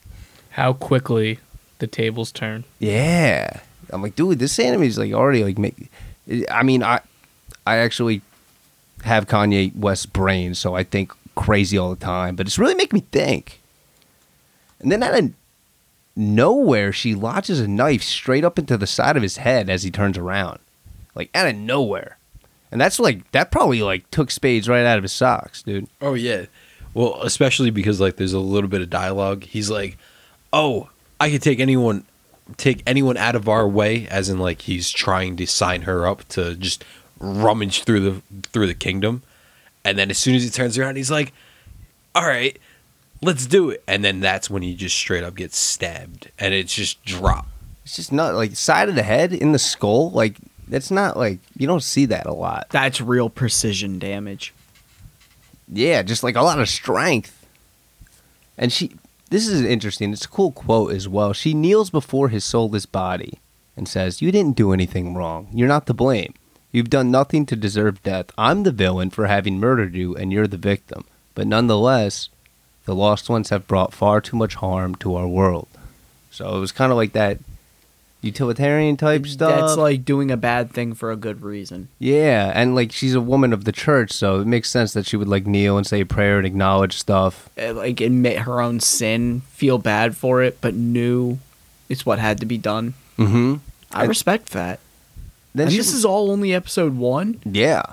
How 0.51 0.73
quickly 0.73 1.39
the 1.79 1.87
tables 1.87 2.31
turn. 2.31 2.63
Yeah. 2.79 3.61
I'm 3.89 4.01
like, 4.01 4.15
dude, 4.15 4.39
this 4.39 4.57
anime 4.59 4.83
is 4.83 4.97
like 4.97 5.13
already 5.13 5.43
like 5.43 5.57
make. 5.57 5.91
I 6.49 6.63
mean, 6.63 6.83
I 6.83 7.01
I 7.65 7.77
actually 7.77 8.21
have 9.03 9.27
Kanye 9.27 9.75
West's 9.75 10.05
brain, 10.05 10.55
so 10.55 10.75
I 10.75 10.83
think 10.83 11.11
crazy 11.35 11.77
all 11.77 11.89
the 11.89 11.95
time, 12.03 12.35
but 12.35 12.47
it's 12.47 12.57
really 12.57 12.75
making 12.75 12.97
me 12.97 13.05
think. 13.11 13.61
And 14.79 14.91
then 14.91 15.03
out 15.03 15.17
of 15.17 15.33
nowhere, 16.15 16.91
she 16.91 17.15
launches 17.15 17.59
a 17.59 17.67
knife 17.67 18.03
straight 18.03 18.43
up 18.43 18.57
into 18.57 18.77
the 18.77 18.87
side 18.87 19.17
of 19.17 19.23
his 19.23 19.37
head 19.37 19.69
as 19.69 19.83
he 19.83 19.91
turns 19.91 20.17
around, 20.17 20.59
like 21.13 21.29
out 21.35 21.47
of 21.47 21.55
nowhere. 21.55 22.17
And 22.71 22.81
that's 22.81 22.99
like 22.99 23.29
that 23.31 23.51
probably 23.51 23.81
like 23.81 24.09
took 24.11 24.31
Spades 24.31 24.67
right 24.67 24.85
out 24.85 24.97
of 24.97 25.03
his 25.03 25.13
socks, 25.13 25.61
dude. 25.61 25.87
Oh 26.01 26.13
yeah. 26.13 26.45
Well, 26.93 27.21
especially 27.21 27.69
because 27.69 27.99
like 27.99 28.15
there's 28.15 28.33
a 28.33 28.39
little 28.39 28.69
bit 28.69 28.81
of 28.81 28.89
dialogue. 28.89 29.43
He's 29.43 29.69
like, 29.69 29.97
"Oh, 30.51 30.89
I 31.19 31.29
could 31.29 31.41
take 31.41 31.59
anyone 31.59 32.05
take 32.57 32.83
anyone 32.85 33.17
out 33.17 33.35
of 33.35 33.49
our 33.49 33.67
way," 33.67 34.07
as 34.07 34.29
in 34.29 34.39
like 34.39 34.63
he's 34.63 34.91
trying 34.91 35.35
to 35.37 35.45
sign 35.47 35.83
her 35.83 36.07
up 36.07 36.27
to 36.29 36.55
just 36.55 36.83
rummage 37.19 37.83
through 37.83 37.99
the 37.99 38.21
through 38.51 38.67
the 38.67 38.73
kingdom. 38.73 39.23
And 39.83 39.97
then 39.97 40.09
as 40.09 40.17
soon 40.17 40.35
as 40.35 40.43
he 40.43 40.49
turns 40.49 40.77
around, 40.77 40.95
he's 40.95 41.11
like, 41.11 41.33
"All 42.13 42.27
right, 42.27 42.57
let's 43.21 43.45
do 43.45 43.69
it." 43.69 43.83
And 43.87 44.03
then 44.03 44.19
that's 44.19 44.49
when 44.49 44.63
he 44.63 44.75
just 44.75 44.97
straight 44.97 45.23
up 45.23 45.35
gets 45.35 45.57
stabbed 45.57 46.31
and 46.39 46.53
it's 46.53 46.73
just 46.73 47.03
drop. 47.05 47.47
It's 47.83 47.97
just 47.97 48.11
not 48.11 48.35
like 48.35 48.55
side 48.55 48.89
of 48.89 48.95
the 48.95 49.03
head 49.03 49.31
in 49.31 49.51
the 49.51 49.59
skull, 49.59 50.09
like 50.11 50.37
that's 50.67 50.89
not 50.89 51.17
like 51.17 51.39
you 51.57 51.67
don't 51.67 51.83
see 51.83 52.05
that 52.07 52.25
a 52.25 52.33
lot. 52.33 52.67
That's 52.71 52.99
real 52.99 53.29
precision 53.29 53.99
damage. 53.99 54.53
Yeah, 55.71 56.01
just 56.01 56.23
like 56.23 56.35
a 56.35 56.41
lot 56.41 56.59
of 56.59 56.69
strength. 56.69 57.45
And 58.57 58.71
she, 58.71 58.95
this 59.29 59.47
is 59.47 59.61
interesting. 59.61 60.13
It's 60.13 60.25
a 60.25 60.29
cool 60.29 60.51
quote 60.51 60.93
as 60.93 61.07
well. 61.07 61.33
She 61.33 61.53
kneels 61.53 61.89
before 61.89 62.29
his 62.29 62.45
soulless 62.45 62.85
body 62.85 63.39
and 63.75 63.87
says, 63.87 64.21
You 64.21 64.31
didn't 64.31 64.55
do 64.55 64.71
anything 64.71 65.13
wrong. 65.13 65.47
You're 65.53 65.67
not 65.67 65.87
to 65.87 65.93
blame. 65.93 66.33
You've 66.71 66.89
done 66.89 67.09
nothing 67.09 67.45
to 67.47 67.55
deserve 67.55 68.03
death. 68.03 68.31
I'm 68.37 68.63
the 68.63 68.71
villain 68.71 69.09
for 69.09 69.27
having 69.27 69.59
murdered 69.59 69.95
you, 69.95 70.15
and 70.15 70.31
you're 70.31 70.47
the 70.47 70.57
victim. 70.57 71.05
But 71.33 71.47
nonetheless, 71.47 72.29
the 72.85 72.95
lost 72.95 73.29
ones 73.29 73.49
have 73.49 73.67
brought 73.67 73.93
far 73.93 74.21
too 74.21 74.37
much 74.37 74.55
harm 74.55 74.95
to 74.95 75.15
our 75.15 75.27
world. 75.27 75.67
So 76.31 76.55
it 76.55 76.59
was 76.59 76.71
kind 76.71 76.91
of 76.91 76.97
like 76.97 77.13
that 77.13 77.39
utilitarian 78.25 78.97
type 78.97 79.25
stuff. 79.27 79.59
That's 79.59 79.77
like 79.77 80.03
doing 80.03 80.31
a 80.31 80.37
bad 80.37 80.71
thing 80.71 80.93
for 80.93 81.11
a 81.11 81.15
good 81.15 81.41
reason. 81.41 81.87
Yeah, 81.99 82.51
and 82.53 82.75
like 82.75 82.91
she's 82.91 83.13
a 83.15 83.21
woman 83.21 83.53
of 83.53 83.63
the 83.65 83.71
church, 83.71 84.11
so 84.11 84.41
it 84.41 84.47
makes 84.47 84.69
sense 84.69 84.93
that 84.93 85.05
she 85.05 85.15
would 85.17 85.27
like 85.27 85.45
kneel 85.45 85.77
and 85.77 85.85
say 85.85 86.01
a 86.01 86.05
prayer 86.05 86.37
and 86.37 86.45
acknowledge 86.47 86.97
stuff. 86.97 87.49
Uh, 87.57 87.73
Like 87.73 88.01
admit 88.01 88.39
her 88.39 88.59
own 88.61 88.79
sin, 88.79 89.41
feel 89.51 89.77
bad 89.77 90.15
for 90.17 90.41
it, 90.41 90.57
but 90.61 90.73
knew 90.73 91.39
it's 91.89 92.05
what 92.05 92.19
had 92.19 92.39
to 92.39 92.45
be 92.45 92.57
done. 92.57 92.93
Mm-hmm. 93.17 93.55
I 93.91 94.01
And 94.01 94.09
respect 94.09 94.51
that. 94.51 94.79
Then 95.53 95.67
and 95.67 95.71
she, 95.71 95.77
this 95.77 95.93
is 95.93 96.03
all 96.03 96.31
only 96.31 96.53
episode 96.53 96.97
one. 96.97 97.39
yeah, 97.45 97.83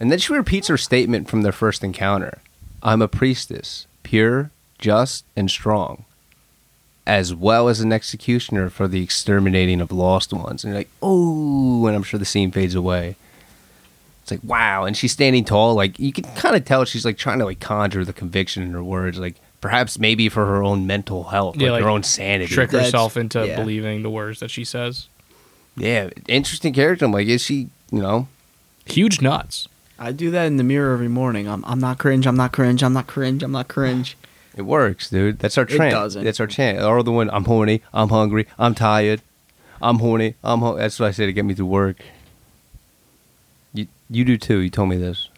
And 0.00 0.10
then 0.10 0.18
she 0.18 0.32
repeats 0.32 0.66
her 0.68 0.76
statement 0.76 1.28
from 1.28 1.42
their 1.42 1.52
first 1.52 1.84
encounter 1.84 2.38
I'm 2.82 3.00
a 3.02 3.06
priestess, 3.08 3.86
pure, 4.02 4.50
just, 4.78 5.24
and 5.36 5.48
strong, 5.50 6.04
as 7.06 7.32
well 7.34 7.68
as 7.68 7.80
an 7.80 7.92
executioner 7.92 8.68
for 8.68 8.88
the 8.88 9.02
exterminating 9.02 9.80
of 9.80 9.92
lost 9.92 10.32
ones. 10.32 10.64
And 10.64 10.72
you're 10.72 10.80
like, 10.80 10.90
oh, 11.02 11.86
and 11.86 11.94
I'm 11.94 12.02
sure 12.02 12.18
the 12.18 12.24
scene 12.24 12.50
fades 12.50 12.74
away. 12.74 13.16
It's 14.22 14.30
like, 14.32 14.40
wow. 14.42 14.84
And 14.84 14.96
she's 14.96 15.12
standing 15.12 15.44
tall. 15.44 15.74
Like, 15.74 15.98
you 16.00 16.12
can 16.12 16.24
kind 16.34 16.56
of 16.56 16.64
tell 16.64 16.84
she's 16.84 17.04
like 17.04 17.16
trying 17.16 17.38
to 17.38 17.44
like 17.44 17.60
conjure 17.60 18.04
the 18.04 18.12
conviction 18.12 18.62
in 18.64 18.72
her 18.72 18.82
words. 18.82 19.18
Like, 19.18 19.36
perhaps 19.60 19.98
maybe 20.00 20.28
for 20.28 20.46
her 20.46 20.62
own 20.64 20.86
mental 20.86 21.24
health, 21.24 21.56
Yeah, 21.56 21.70
like, 21.70 21.84
her 21.84 21.88
own 21.88 22.02
sanity. 22.02 22.52
Trick 22.52 22.70
That's- 22.70 22.88
herself 22.88 23.16
into 23.16 23.46
yeah. 23.46 23.56
believing 23.56 24.02
the 24.02 24.10
words 24.10 24.40
that 24.40 24.50
she 24.50 24.64
says. 24.64 25.06
Yeah, 25.76 26.10
interesting 26.26 26.72
character. 26.72 27.04
I'm 27.04 27.12
like, 27.12 27.28
is 27.28 27.42
she, 27.42 27.68
you 27.92 28.00
know, 28.00 28.28
Huge 28.86 29.20
nuts. 29.20 29.68
I 29.98 30.12
do 30.12 30.30
that 30.30 30.46
in 30.46 30.56
the 30.58 30.64
mirror 30.64 30.92
every 30.92 31.08
morning. 31.08 31.48
I'm, 31.48 31.64
I'm 31.64 31.80
not 31.80 31.98
cringe. 31.98 32.26
I'm 32.26 32.36
not 32.36 32.52
cringe. 32.52 32.82
I'm 32.82 32.92
not 32.92 33.06
cringe. 33.06 33.42
I'm 33.42 33.52
not 33.52 33.66
cringe. 33.68 34.16
It 34.56 34.62
works, 34.62 35.10
dude. 35.10 35.38
That's 35.38 35.58
our 35.58 35.64
It 35.64 35.76
doesn't. 35.76 36.24
That's 36.24 36.40
our 36.40 36.46
chant. 36.46 36.80
Or 36.82 37.02
the 37.02 37.12
one, 37.12 37.28
I'm 37.30 37.44
horny, 37.44 37.82
I'm 37.92 38.08
hungry, 38.08 38.46
I'm 38.58 38.74
tired, 38.74 39.20
I'm 39.82 39.98
horny, 39.98 40.34
I'm 40.42 40.60
ho-. 40.60 40.76
That's 40.76 40.98
what 40.98 41.08
I 41.08 41.10
say 41.10 41.26
to 41.26 41.32
get 41.32 41.44
me 41.44 41.54
through 41.54 41.66
work. 41.66 41.98
You 43.74 43.86
you 44.08 44.24
do 44.24 44.38
too. 44.38 44.58
You 44.58 44.70
told 44.70 44.88
me 44.88 44.96
this. 44.96 45.28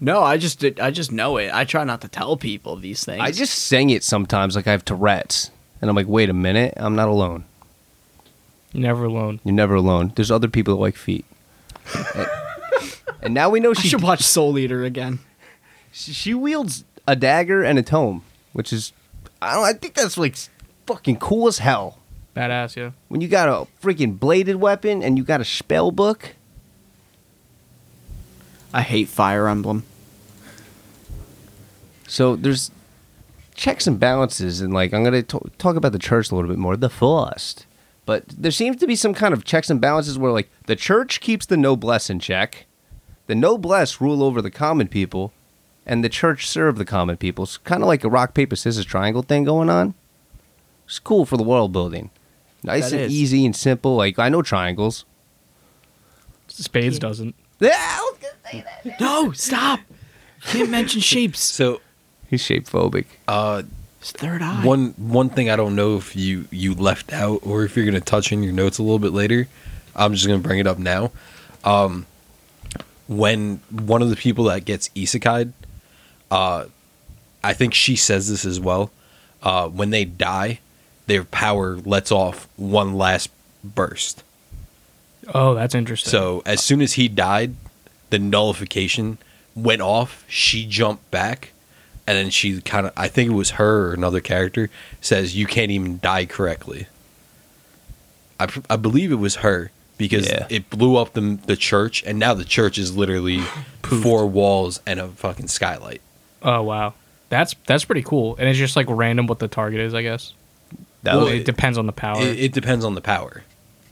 No, 0.00 0.22
I 0.22 0.36
just 0.36 0.58
did, 0.58 0.78
I 0.78 0.90
just 0.90 1.10
know 1.10 1.38
it. 1.38 1.54
I 1.54 1.64
try 1.64 1.84
not 1.84 2.02
to 2.02 2.08
tell 2.08 2.36
people 2.36 2.76
these 2.76 3.04
things. 3.04 3.20
I 3.22 3.30
just 3.30 3.54
sing 3.54 3.88
it 3.90 4.04
sometimes 4.04 4.56
like 4.56 4.66
I 4.66 4.72
have 4.72 4.84
Tourette's. 4.84 5.50
And 5.80 5.88
I'm 5.88 5.96
like, 5.96 6.08
wait 6.08 6.28
a 6.28 6.34
minute, 6.34 6.74
I'm 6.76 6.96
not 6.96 7.08
alone. 7.08 7.44
Never 8.74 9.04
alone. 9.04 9.40
You're 9.44 9.54
never 9.54 9.74
alone. 9.74 10.12
There's 10.16 10.30
other 10.30 10.48
people 10.48 10.74
that 10.74 10.80
like 10.80 10.96
feet. 10.96 11.24
and, 12.14 12.28
and 13.22 13.34
now 13.34 13.48
we 13.48 13.60
know 13.60 13.70
I 13.76 13.80
she, 13.80 13.88
should 13.88 14.02
watch 14.02 14.22
Soul 14.22 14.58
Eater 14.58 14.84
again. 14.84 15.20
she 15.92 16.12
she 16.12 16.34
wields 16.34 16.84
a 17.06 17.16
dagger 17.16 17.62
and 17.62 17.78
a 17.78 17.82
tome, 17.82 18.22
which 18.56 18.72
is 18.72 18.92
I 19.42 19.54
don't 19.54 19.64
I 19.64 19.74
think 19.74 19.94
that's 19.94 20.16
like 20.16 20.34
fucking 20.86 21.18
cool 21.18 21.46
as 21.46 21.58
hell. 21.58 21.98
Badass, 22.34 22.74
yeah. 22.76 22.92
When 23.08 23.20
you 23.20 23.28
got 23.28 23.48
a 23.48 23.66
freaking 23.82 24.18
bladed 24.18 24.56
weapon 24.56 25.02
and 25.02 25.18
you 25.18 25.24
got 25.24 25.40
a 25.40 25.44
spell 25.44 25.90
book. 25.90 26.34
I 28.72 28.82
hate 28.82 29.08
Fire 29.08 29.46
Emblem. 29.48 29.84
So 32.06 32.36
there's 32.36 32.70
checks 33.54 33.86
and 33.86 33.98
balances, 34.00 34.60
and 34.60 34.72
like 34.72 34.94
I'm 34.94 35.04
gonna 35.04 35.22
to- 35.22 35.50
talk 35.58 35.76
about 35.76 35.92
the 35.92 35.98
church 35.98 36.30
a 36.30 36.34
little 36.34 36.48
bit 36.48 36.58
more. 36.58 36.76
The 36.76 36.88
first, 36.88 37.66
but 38.06 38.24
there 38.28 38.50
seems 38.50 38.76
to 38.78 38.86
be 38.86 38.96
some 38.96 39.12
kind 39.14 39.34
of 39.34 39.44
checks 39.44 39.68
and 39.70 39.80
balances 39.80 40.18
where 40.18 40.32
like 40.32 40.48
the 40.66 40.76
church 40.76 41.20
keeps 41.20 41.44
the 41.46 41.56
noblesse 41.56 42.08
in 42.10 42.20
check, 42.20 42.66
the 43.26 43.34
noblesse 43.34 44.00
rule 44.00 44.22
over 44.22 44.40
the 44.40 44.50
common 44.50 44.88
people, 44.88 45.32
and 45.86 46.02
the 46.04 46.08
church 46.08 46.46
serve 46.48 46.76
the 46.76 46.84
common 46.84 47.16
people. 47.16 47.44
It's 47.44 47.56
kind 47.58 47.82
of 47.82 47.86
like 47.86 48.02
a 48.04 48.08
rock 48.08 48.34
paper 48.34 48.56
scissors 48.56 48.84
triangle 48.84 49.22
thing 49.22 49.44
going 49.44 49.70
on. 49.70 49.94
It's 50.86 50.98
cool 50.98 51.24
for 51.26 51.36
the 51.36 51.42
world 51.42 51.72
building, 51.72 52.10
nice 52.62 52.90
That 52.90 52.96
and 52.96 53.02
is. 53.06 53.12
easy 53.12 53.44
and 53.46 53.54
simple. 53.56 53.96
Like 53.96 54.18
I 54.18 54.28
know 54.28 54.42
triangles. 54.42 55.04
Spades 56.48 56.98
doesn't. 56.98 57.34
Yeah, 57.58 57.70
I 57.74 58.10
was 58.12 58.18
gonna 58.20 58.34
say 58.52 58.64
that. 58.84 59.00
No, 59.00 59.32
stop. 59.32 59.80
Can't 60.42 60.68
mention 60.68 61.00
shapes. 61.12 61.40
So, 61.40 61.80
He's 62.28 62.42
shape 62.42 62.66
phobic. 62.66 63.06
uh, 63.26 63.62
It's 63.98 64.12
third 64.12 64.42
eye. 64.42 64.62
one 64.62 64.90
one 64.98 65.30
thing 65.30 65.48
I 65.48 65.56
don't 65.56 65.74
know 65.74 65.96
if 65.96 66.14
you 66.14 66.46
you 66.50 66.74
left 66.74 67.14
out 67.14 67.40
or 67.44 67.64
if 67.64 67.74
you're 67.74 67.86
gonna 67.86 68.02
touch 68.02 68.30
in 68.30 68.42
your 68.42 68.52
notes 68.52 68.76
a 68.76 68.82
little 68.82 68.98
bit 68.98 69.14
later. 69.14 69.48
I'm 69.94 70.12
just 70.12 70.26
gonna 70.26 70.38
bring 70.42 70.58
it 70.58 70.66
up 70.66 70.78
now. 70.78 71.12
Um, 71.64 72.04
when 73.08 73.60
one 73.70 74.02
of 74.02 74.10
the 74.10 74.16
people 74.16 74.44
that 74.44 74.66
gets 74.66 74.90
isekai'd, 74.90 75.54
uh, 76.30 76.64
I 77.44 77.52
think 77.52 77.74
she 77.74 77.96
says 77.96 78.28
this 78.28 78.44
as 78.44 78.58
well. 78.60 78.90
Uh, 79.42 79.68
when 79.68 79.90
they 79.90 80.04
die, 80.04 80.60
their 81.06 81.22
power 81.24 81.76
lets 81.76 82.10
off 82.10 82.48
one 82.56 82.94
last 82.96 83.30
burst. 83.62 84.22
Oh, 85.34 85.54
that's 85.54 85.74
interesting. 85.74 86.10
So 86.10 86.42
as 86.46 86.62
soon 86.62 86.80
as 86.80 86.94
he 86.94 87.08
died, 87.08 87.54
the 88.10 88.18
nullification 88.18 89.18
went 89.54 89.82
off. 89.82 90.24
She 90.28 90.66
jumped 90.66 91.08
back, 91.10 91.52
and 92.06 92.16
then 92.16 92.30
she 92.30 92.60
kind 92.60 92.86
of 92.86 92.92
I 92.96 93.08
think 93.08 93.30
it 93.30 93.34
was 93.34 93.50
her 93.50 93.88
or 93.88 93.92
another 93.92 94.20
character 94.20 94.70
says 95.00 95.36
you 95.36 95.46
can't 95.46 95.70
even 95.70 95.98
die 96.00 96.26
correctly. 96.26 96.86
I, 98.38 98.48
I 98.68 98.76
believe 98.76 99.10
it 99.12 99.16
was 99.16 99.36
her 99.36 99.70
because 99.98 100.28
Yeah. 100.28 100.46
it 100.50 100.68
blew 100.70 100.96
up 100.96 101.14
the 101.14 101.38
the 101.46 101.56
church, 101.56 102.02
and 102.04 102.18
now 102.18 102.34
the 102.34 102.44
church 102.44 102.78
is 102.78 102.96
literally 102.96 103.40
four 103.82 104.26
walls 104.26 104.80
and 104.86 105.00
a 105.00 105.08
fucking 105.08 105.48
skylight. 105.48 106.02
Oh 106.42 106.62
wow, 106.62 106.94
that's 107.28 107.54
that's 107.66 107.84
pretty 107.84 108.02
cool. 108.02 108.36
And 108.36 108.48
it's 108.48 108.58
just 108.58 108.76
like 108.76 108.86
random 108.88 109.26
what 109.26 109.38
the 109.38 109.48
target 109.48 109.80
is, 109.80 109.94
I 109.94 110.02
guess. 110.02 110.32
That 111.02 111.16
well, 111.16 111.24
was- 111.26 111.34
it 111.34 111.44
depends 111.44 111.78
on 111.78 111.86
the 111.86 111.92
power. 111.92 112.20
It, 112.20 112.38
it 112.38 112.52
depends 112.52 112.84
on 112.84 112.94
the 112.94 113.00
power. 113.00 113.42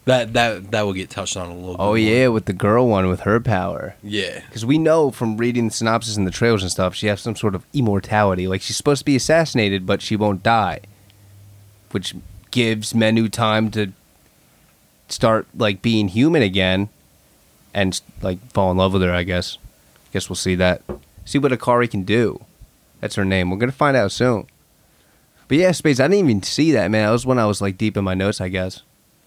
That 0.07 0.35
that 0.35 0.71
that 0.73 0.83
will 0.83 0.93
get 0.93 1.09
touched 1.09 1.37
on 1.37 1.49
a 1.51 1.55
little. 1.55 1.71
Oh, 1.71 1.77
bit 1.77 1.81
oh 1.81 1.87
more. 1.87 1.99
yeah, 1.99 2.29
with 2.29 2.45
the 2.45 2.53
girl 2.53 2.87
one 2.89 3.09
with 3.09 3.21
her 3.21 3.41
power. 3.41 3.95
yeah. 4.03 4.41
Because 4.47 4.65
we 4.67 4.77
know 4.77 5.11
from 5.11 5.39
reading 5.39 5.69
the 5.69 5.73
synopsis 5.73 6.17
and 6.19 6.27
the 6.27 6.31
trailers 6.31 6.63
and 6.63 6.71
stuff, 6.71 6.95
she 6.95 7.07
has 7.07 7.23
some 7.23 7.35
sort 7.37 7.55
of 7.55 7.65
immortality. 7.73 8.47
Like 8.47 8.61
she's 8.61 8.77
supposed 8.77 8.99
to 8.99 9.05
be 9.07 9.17
assassinated, 9.17 9.87
but 9.87 10.03
she 10.03 10.15
won't 10.15 10.43
die, 10.43 10.81
which 11.93 12.15
gives 12.51 12.95
Menu 12.95 13.31
time 13.31 13.71
to 13.71 13.93
start 15.09 15.47
like 15.57 15.81
being 15.81 16.09
human 16.09 16.43
again, 16.43 16.91
and 17.73 17.99
like 18.21 18.39
fall 18.53 18.71
in 18.71 18.77
love 18.77 18.93
with 18.93 19.01
her. 19.03 19.13
I 19.13 19.23
guess. 19.23 19.57
I 19.57 20.13
guess 20.13 20.29
we'll 20.29 20.37
see 20.37 20.55
that. 20.57 20.83
See 21.25 21.39
what 21.39 21.53
Akari 21.53 21.91
can 21.91 22.05
do. 22.05 22.45
That's 23.01 23.15
her 23.17 23.25
name. 23.25 23.51
We're 23.51 23.59
gonna 23.59 23.73
find 23.73 23.97
out 23.97 24.13
soon. 24.13 24.47
But 25.49 25.59
yeah, 25.59 25.73
Space. 25.73 26.01
I 26.01 26.05
didn't 26.09 26.29
even 26.29 26.43
see 26.43 26.73
that 26.73 26.91
man. 26.91 27.07
That 27.07 27.13
was 27.13 27.27
when 27.27 27.39
I 27.39 27.47
was 27.47 27.61
like 27.61 27.77
deep 27.77 27.97
in 27.97 28.05
my 28.05 28.15
notes. 28.15 28.41
I 28.41 28.49
guess. 28.49 28.83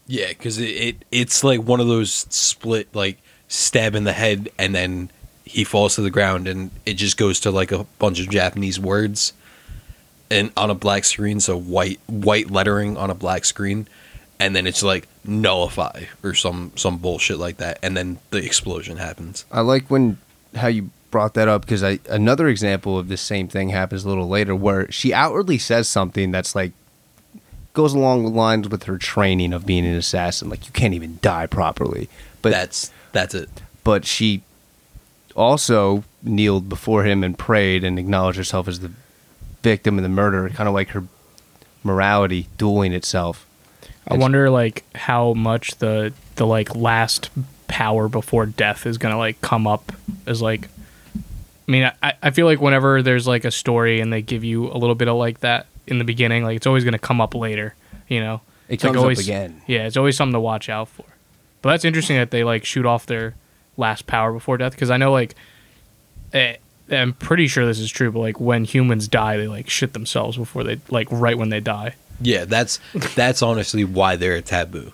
Yeah, 0.07 0.29
because 0.29 0.57
it, 0.57 0.69
it 0.69 1.05
it's 1.11 1.43
like 1.43 1.61
one 1.61 1.79
of 1.79 1.87
those 1.87 2.11
split 2.29 2.93
like 2.95 3.17
stab 3.49 3.95
in 3.95 4.03
the 4.03 4.13
head 4.13 4.49
and 4.57 4.75
then 4.75 5.09
he 5.45 5.63
falls 5.63 5.95
to 5.95 6.01
the 6.01 6.09
ground 6.09 6.47
and 6.47 6.69
it 6.85 6.95
just 6.95 7.15
goes 7.15 7.39
to 7.39 7.51
like 7.51 7.71
a 7.71 7.85
bunch 7.99 8.19
of 8.19 8.29
Japanese 8.29 8.77
words 8.79 9.31
and 10.29 10.51
on 10.57 10.69
a 10.69 10.75
black 10.75 11.05
screen, 11.05 11.39
so 11.39 11.57
white 11.57 11.99
white 12.07 12.51
lettering 12.51 12.97
on 12.97 13.09
a 13.09 13.15
black 13.15 13.45
screen, 13.45 13.87
and 14.39 14.55
then 14.55 14.67
it's 14.67 14.83
like 14.83 15.07
nullify 15.23 16.03
or 16.23 16.33
some 16.33 16.71
some 16.75 16.97
bullshit 16.97 17.37
like 17.37 17.57
that, 17.57 17.79
and 17.81 17.95
then 17.95 18.19
the 18.31 18.43
explosion 18.43 18.97
happens. 18.97 19.45
I 19.51 19.61
like 19.61 19.89
when 19.89 20.17
how 20.55 20.67
you 20.67 20.89
brought 21.11 21.33
that 21.35 21.47
up 21.47 21.61
because 21.61 21.83
I 21.83 21.99
another 22.09 22.47
example 22.47 22.97
of 22.97 23.07
this 23.07 23.21
same 23.21 23.47
thing 23.47 23.69
happens 23.69 24.03
a 24.05 24.09
little 24.09 24.27
later 24.27 24.55
where 24.55 24.91
she 24.91 25.13
outwardly 25.13 25.57
says 25.57 25.87
something 25.87 26.31
that's 26.31 26.55
like 26.55 26.71
goes 27.73 27.93
along 27.93 28.23
the 28.23 28.29
lines 28.29 28.67
with 28.67 28.83
her 28.83 28.97
training 28.97 29.53
of 29.53 29.65
being 29.65 29.85
an 29.85 29.95
assassin. 29.95 30.49
Like 30.49 30.65
you 30.65 30.71
can't 30.71 30.93
even 30.93 31.19
die 31.21 31.47
properly, 31.47 32.09
but 32.41 32.51
that's 32.51 32.91
that's 33.11 33.33
it. 33.33 33.49
but 33.83 34.05
she 34.05 34.43
also 35.35 36.03
kneeled 36.23 36.67
before 36.67 37.03
him 37.03 37.23
and 37.23 37.37
prayed 37.37 37.83
and 37.83 37.99
acknowledged 37.99 38.37
herself 38.37 38.67
as 38.67 38.79
the 38.79 38.91
victim 39.61 39.97
of 39.97 40.03
the 40.03 40.09
murder, 40.09 40.49
kind 40.49 40.67
of 40.67 40.73
like 40.73 40.89
her 40.89 41.03
morality 41.83 42.47
dueling 42.57 42.91
itself. 42.93 43.45
I 44.07 44.15
wonder 44.15 44.49
like 44.49 44.83
how 44.95 45.33
much 45.33 45.75
the 45.75 46.13
the 46.35 46.45
like 46.45 46.75
last 46.75 47.29
power 47.67 48.07
before 48.07 48.45
death 48.45 48.85
is 48.85 48.97
gonna 48.97 49.17
like 49.17 49.39
come 49.41 49.67
up 49.67 49.91
as 50.25 50.41
like 50.41 50.69
I 51.67 51.71
mean 51.71 51.91
I, 52.01 52.13
I 52.23 52.31
feel 52.31 52.45
like 52.45 52.61
whenever 52.61 53.01
there's 53.01 53.27
like 53.27 53.45
a 53.45 53.51
story 53.51 53.99
and 53.99 54.11
they 54.11 54.21
give 54.21 54.43
you 54.43 54.71
a 54.71 54.77
little 54.77 54.95
bit 54.95 55.07
of 55.07 55.15
like 55.17 55.39
that 55.41 55.67
in 55.85 55.97
the 55.99 56.03
beginning, 56.05 56.43
like 56.43 56.55
it's 56.57 56.67
always 56.67 56.83
gonna 56.83 56.99
come 56.99 57.21
up 57.21 57.35
later, 57.35 57.75
you 58.07 58.19
know? 58.19 58.41
It 58.67 58.75
It's 58.75 58.83
like 58.83 58.89
comes 58.93 58.97
up 58.97 59.03
always, 59.03 59.19
again. 59.19 59.61
Yeah, 59.67 59.85
it's 59.87 59.97
always 59.97 60.17
something 60.17 60.33
to 60.33 60.39
watch 60.39 60.69
out 60.69 60.89
for. 60.89 61.05
But 61.61 61.71
that's 61.71 61.85
interesting 61.85 62.17
that 62.17 62.31
they 62.31 62.43
like 62.43 62.65
shoot 62.65 62.85
off 62.85 63.05
their 63.05 63.35
last 63.77 64.07
power 64.07 64.31
before 64.33 64.57
death 64.57 64.73
because 64.73 64.89
I 64.89 64.97
know 64.97 65.11
like 65.11 65.35
eh, 66.33 66.57
I'm 66.89 67.13
pretty 67.13 67.47
sure 67.47 67.65
this 67.65 67.79
is 67.79 67.89
true, 67.91 68.11
but 68.11 68.19
like 68.19 68.39
when 68.39 68.63
humans 68.63 69.07
die, 69.07 69.37
they 69.37 69.47
like 69.47 69.69
shit 69.69 69.93
themselves 69.93 70.37
before 70.37 70.63
they 70.63 70.79
like 70.89 71.07
right 71.11 71.37
when 71.37 71.49
they 71.49 71.59
die. 71.59 71.95
Yeah, 72.21 72.45
that's 72.45 72.79
that's 73.15 73.41
honestly 73.41 73.83
why 73.83 74.15
they're 74.15 74.35
a 74.35 74.41
taboo, 74.41 74.91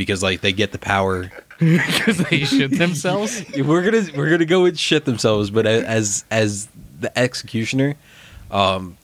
because 0.00 0.22
like 0.22 0.40
they 0.40 0.50
get 0.50 0.72
the 0.72 0.78
power 0.78 1.30
because 1.58 2.16
they 2.16 2.42
shit 2.44 2.78
themselves. 2.78 3.44
we're 3.58 3.82
gonna 3.82 4.06
we're 4.16 4.30
gonna 4.30 4.46
go 4.46 4.62
with 4.62 4.78
shit 4.78 5.04
themselves, 5.04 5.50
but 5.50 5.66
as 5.66 6.24
as 6.30 6.68
the 7.00 7.16
executioner, 7.18 7.96
um, 8.50 8.96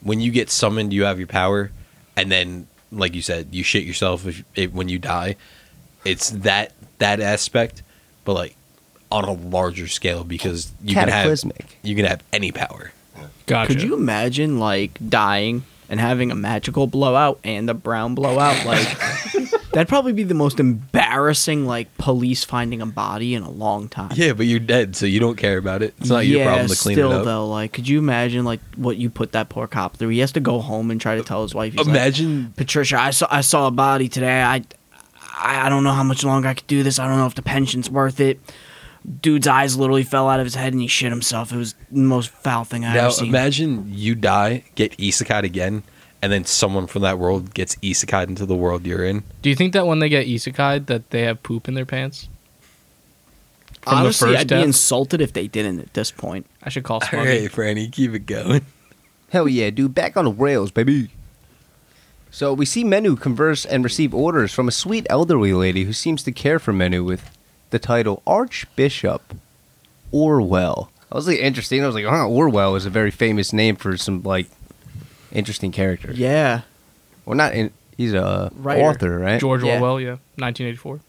when 0.00 0.18
you 0.18 0.30
get 0.30 0.48
summoned, 0.48 0.94
you 0.94 1.04
have 1.04 1.18
your 1.18 1.28
power, 1.28 1.70
and 2.16 2.32
then 2.32 2.66
like 2.90 3.14
you 3.14 3.20
said, 3.20 3.48
you 3.52 3.62
shit 3.62 3.84
yourself 3.84 4.26
if, 4.26 4.42
if 4.54 4.72
when 4.72 4.88
you 4.88 4.98
die. 4.98 5.36
It's 6.06 6.30
that 6.30 6.72
that 7.00 7.20
aspect, 7.20 7.82
but 8.24 8.32
like 8.32 8.56
on 9.12 9.24
a 9.24 9.32
larger 9.32 9.88
scale 9.88 10.24
because 10.24 10.72
you 10.82 10.94
can 10.94 11.08
have 11.08 11.38
you 11.82 11.94
can 11.94 12.06
have 12.06 12.22
any 12.32 12.50
power. 12.50 12.92
Gotcha. 13.44 13.74
Could 13.74 13.82
you 13.82 13.92
imagine 13.92 14.58
like 14.58 14.92
dying 15.06 15.64
and 15.90 16.00
having 16.00 16.30
a 16.30 16.34
magical 16.34 16.86
blowout 16.86 17.40
and 17.44 17.68
a 17.68 17.74
brown 17.74 18.14
blowout? 18.14 18.64
Like 18.64 18.88
That'd 19.72 19.88
probably 19.88 20.12
be 20.12 20.24
the 20.24 20.34
most 20.34 20.58
embarrassing 20.58 21.64
like 21.64 21.96
police 21.96 22.42
finding 22.42 22.82
a 22.82 22.86
body 22.86 23.34
in 23.34 23.42
a 23.42 23.50
long 23.50 23.88
time. 23.88 24.10
Yeah, 24.16 24.32
but 24.32 24.46
you're 24.46 24.58
dead, 24.58 24.96
so 24.96 25.06
you 25.06 25.20
don't 25.20 25.36
care 25.36 25.58
about 25.58 25.82
it. 25.82 25.94
It's 25.98 26.08
not 26.08 26.26
your 26.26 26.44
problem 26.44 26.68
to 26.68 26.76
clean 26.76 26.96
still 26.96 27.12
it 27.12 27.18
up. 27.18 27.24
though, 27.24 27.46
like, 27.46 27.72
could 27.72 27.86
you 27.88 27.98
imagine 27.98 28.44
like 28.44 28.60
what 28.74 28.96
you 28.96 29.10
put 29.10 29.32
that 29.32 29.48
poor 29.48 29.68
cop 29.68 29.96
through? 29.96 30.08
He 30.08 30.18
has 30.18 30.32
to 30.32 30.40
go 30.40 30.58
home 30.60 30.90
and 30.90 31.00
try 31.00 31.16
to 31.16 31.22
tell 31.22 31.42
his 31.42 31.54
wife. 31.54 31.72
He's 31.74 31.86
like, 31.86 31.88
Imagine 31.88 32.52
Patricia, 32.56 32.98
I 33.00 33.10
saw 33.10 33.28
I 33.30 33.42
saw 33.42 33.68
a 33.68 33.70
body 33.70 34.08
today. 34.08 34.42
I, 34.42 34.64
I 35.36 35.66
I 35.66 35.68
don't 35.68 35.84
know 35.84 35.92
how 35.92 36.02
much 36.04 36.24
longer 36.24 36.48
I 36.48 36.54
could 36.54 36.66
do 36.66 36.82
this. 36.82 36.98
I 36.98 37.06
don't 37.06 37.18
know 37.18 37.26
if 37.26 37.36
the 37.36 37.42
pension's 37.42 37.88
worth 37.88 38.18
it. 38.18 38.40
Dude's 39.22 39.46
eyes 39.46 39.78
literally 39.78 40.02
fell 40.02 40.28
out 40.28 40.40
of 40.40 40.46
his 40.46 40.54
head 40.54 40.72
and 40.74 40.82
he 40.82 40.88
shit 40.88 41.10
himself. 41.10 41.52
It 41.52 41.56
was 41.56 41.74
the 41.90 42.00
most 42.00 42.28
foul 42.28 42.64
thing 42.64 42.84
I 42.84 42.92
now. 42.92 43.04
ever 43.04 43.10
seen. 43.12 43.28
Imagine 43.28 43.86
you 43.88 44.14
die, 44.14 44.64
get 44.74 44.96
isekai 44.98 45.42
again, 45.44 45.84
and 46.22 46.30
then 46.32 46.44
someone 46.44 46.86
from 46.86 47.02
that 47.02 47.18
world 47.18 47.54
gets 47.54 47.76
isekai 47.76 48.28
into 48.28 48.46
the 48.46 48.56
world 48.56 48.86
you're 48.86 49.04
in. 49.04 49.22
Do 49.42 49.48
you 49.50 49.56
think 49.56 49.72
that 49.72 49.86
when 49.86 49.98
they 50.00 50.08
get 50.08 50.26
isekai 50.26 50.86
that 50.86 51.10
they 51.10 51.22
have 51.22 51.42
poop 51.42 51.68
in 51.68 51.74
their 51.74 51.86
pants? 51.86 52.28
from 53.82 53.92
the 53.94 53.96
Honestly, 54.00 54.28
first 54.34 54.40
I'd 54.40 54.48
be 54.48 54.62
insulted 54.62 55.20
if 55.22 55.32
they 55.32 55.46
didn't 55.46 55.80
at 55.80 55.94
this 55.94 56.10
point. 56.10 56.46
I 56.62 56.68
should 56.68 56.84
call 56.84 56.96
All 56.96 57.00
Smuggy. 57.08 57.24
right, 57.42 57.50
Franny, 57.50 57.90
keep 57.90 58.12
it 58.12 58.26
going. 58.26 58.66
Hell 59.30 59.48
yeah, 59.48 59.70
dude. 59.70 59.94
Back 59.94 60.16
on 60.18 60.26
the 60.26 60.32
rails, 60.32 60.70
baby. 60.70 61.10
So 62.30 62.52
we 62.52 62.66
see 62.66 62.84
Menu 62.84 63.16
converse 63.16 63.64
and 63.64 63.82
receive 63.82 64.14
orders 64.14 64.52
from 64.52 64.68
a 64.68 64.72
sweet 64.72 65.06
elderly 65.08 65.52
lady 65.54 65.84
who 65.84 65.92
seems 65.94 66.22
to 66.24 66.32
care 66.32 66.58
for 66.58 66.72
Menu 66.72 67.02
with 67.02 67.36
the 67.70 67.78
title 67.78 68.22
Archbishop 68.26 69.34
Orwell. 70.12 70.90
I 71.10 71.16
was 71.16 71.26
like 71.26 71.38
interesting. 71.38 71.82
I 71.82 71.86
was 71.86 71.94
like, 71.94 72.04
oh, 72.04 72.28
Orwell 72.28 72.76
is 72.76 72.86
a 72.86 72.90
very 72.90 73.10
famous 73.10 73.52
name 73.52 73.76
for 73.76 73.96
some 73.96 74.22
like 74.22 74.48
interesting 75.32 75.72
character. 75.72 76.12
Yeah. 76.12 76.62
Well, 77.24 77.36
not 77.36 77.54
in. 77.54 77.70
He's 77.96 78.14
a 78.14 78.50
Writer. 78.54 78.82
author, 78.82 79.18
right? 79.18 79.40
George 79.40 79.62
Yeah. 79.62 79.74
Orwell, 79.74 80.00
yeah, 80.00 80.16
1984. 80.36 81.00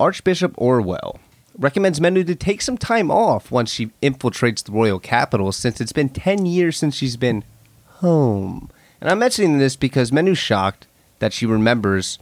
Archbishop 0.00 0.52
Orwell 0.56 1.20
recommends 1.56 2.00
Menu 2.00 2.24
to 2.24 2.34
take 2.34 2.62
some 2.62 2.76
time 2.76 3.10
off 3.10 3.50
once 3.50 3.70
she 3.70 3.90
infiltrates 4.02 4.64
the 4.64 4.72
royal 4.72 4.98
capital 4.98 5.52
since 5.52 5.80
it's 5.80 5.92
been 5.92 6.08
10 6.08 6.46
years 6.46 6.76
since 6.76 6.96
she's 6.96 7.16
been 7.16 7.44
home. 7.98 8.70
And 9.00 9.10
I'm 9.10 9.18
mentioning 9.18 9.58
this 9.58 9.76
because 9.76 10.10
Menu's 10.10 10.38
shocked 10.38 10.86
that 11.20 11.32
she 11.32 11.46
remembers 11.46 12.18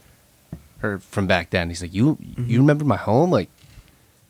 her 0.80 0.98
from 0.98 1.26
back 1.26 1.50
then. 1.50 1.68
He's 1.68 1.82
like, 1.82 1.94
"You 1.94 2.18
you 2.20 2.34
mm-hmm. 2.34 2.56
remember 2.56 2.84
my 2.84 2.96
home? 2.96 3.30
Like 3.30 3.48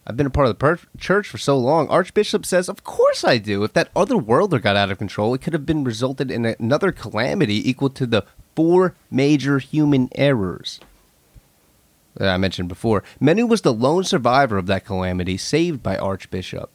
I've 0.09 0.17
been 0.17 0.27
a 0.27 0.31
part 0.31 0.49
of 0.49 0.51
the 0.51 0.59
per- 0.59 0.79
church 0.99 1.29
for 1.29 1.39
so 1.39 1.59
long." 1.59 1.89
Archbishop 1.89 2.47
says, 2.47 2.69
"Of 2.69 2.83
course 2.83 3.25
I 3.25 3.39
do. 3.39 3.63
If 3.63 3.75
that 3.75 3.91
other 3.95 4.17
worlder 4.17 4.59
got 4.59 4.77
out 4.77 4.91
of 4.91 4.99
control, 4.99 5.35
it 5.35 5.43
could 5.43 5.53
have 5.53 5.67
been 5.67 5.85
resulted 5.85 6.31
in 6.31 6.45
another 6.45 6.93
calamity 6.93 7.69
equal 7.69 7.91
to 7.91 8.07
the 8.07 8.25
four 8.57 8.95
major 9.11 9.59
human 9.59 10.09
errors." 10.15 10.81
that 12.19 12.35
I 12.35 12.37
mentioned 12.37 12.69
before. 12.69 13.05
Menu 13.21 13.47
was 13.47 13.63
the 13.63 13.73
lone 13.73 14.05
survivor 14.05 14.59
of 14.59 14.67
that 14.67 14.85
calamity, 14.85 15.37
saved 15.37 15.83
by 15.83 15.97
Archbishop. 15.97 16.71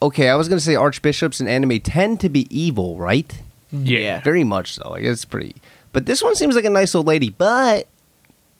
Okay, 0.00 0.28
I 0.28 0.34
was 0.34 0.48
gonna 0.48 0.60
say 0.60 0.74
archbishops 0.74 1.40
in 1.40 1.48
anime 1.48 1.80
tend 1.80 2.20
to 2.20 2.28
be 2.28 2.46
evil, 2.50 2.98
right? 2.98 3.40
Mm-hmm. 3.72 3.86
Yeah. 3.86 4.20
Very 4.20 4.44
much 4.44 4.74
so. 4.74 4.90
Like 4.90 5.04
it's 5.04 5.24
pretty. 5.24 5.56
But 5.92 6.06
this 6.06 6.22
one 6.22 6.34
seems 6.34 6.56
like 6.56 6.64
a 6.64 6.70
nice 6.70 6.94
old 6.94 7.06
lady. 7.06 7.30
But 7.30 7.86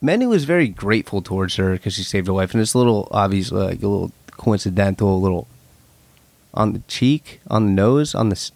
Menu 0.03 0.33
is 0.33 0.45
very 0.45 0.69
grateful 0.69 1.23
towards 1.23 1.57
her 1.57 1.73
because 1.73 1.95
she 1.95 2.03
saved 2.03 2.27
her 2.27 2.33
life, 2.33 2.53
and 2.53 2.61
it's 2.61 2.75
a 2.75 2.79
little 2.79 3.09
obvious, 3.11 3.53
like 3.53 3.83
a 3.83 3.89
little 3.89 4.13
coincidental, 4.33 5.17
a 5.17 5.19
little 5.19 5.47
on 6.53 6.73
the 6.73 6.81
cheek, 6.89 7.41
on 7.49 7.67
the 7.67 7.73
nose, 7.73 8.15
on 8.15 8.29
the 8.29 8.51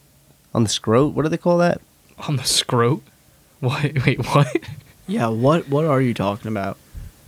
on 0.52 0.64
the 0.64 0.68
scrot. 0.68 1.12
What 1.12 1.22
do 1.22 1.28
they 1.28 1.38
call 1.38 1.58
that? 1.58 1.80
On 2.28 2.36
the 2.36 2.42
scrote? 2.42 3.02
What? 3.60 3.82
Wait, 4.06 4.26
what? 4.26 4.54
Yeah, 5.06 5.28
what 5.28 5.68
what 5.68 5.84
are 5.84 6.02
you 6.02 6.12
talking 6.12 6.48
about? 6.50 6.76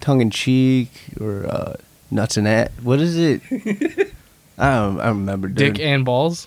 tongue 0.01 0.21
in 0.21 0.31
cheek 0.31 0.91
or 1.21 1.47
uh, 1.47 1.75
nuts 2.11 2.37
and 2.37 2.47
that. 2.47 2.73
What 2.83 3.01
is 3.01 3.17
it? 3.17 3.43
I 4.59 4.75
don't. 4.75 5.01
I 5.01 5.07
don't 5.07 5.19
remember. 5.19 5.49
Dude. 5.49 5.75
Dick 5.75 5.85
and 5.85 6.05
balls? 6.05 6.47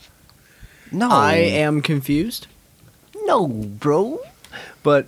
no, 0.91 1.09
I 1.09 1.35
am 1.35 1.81
confused. 1.81 2.47
no, 3.23 3.47
bro. 3.47 4.19
But 4.83 5.07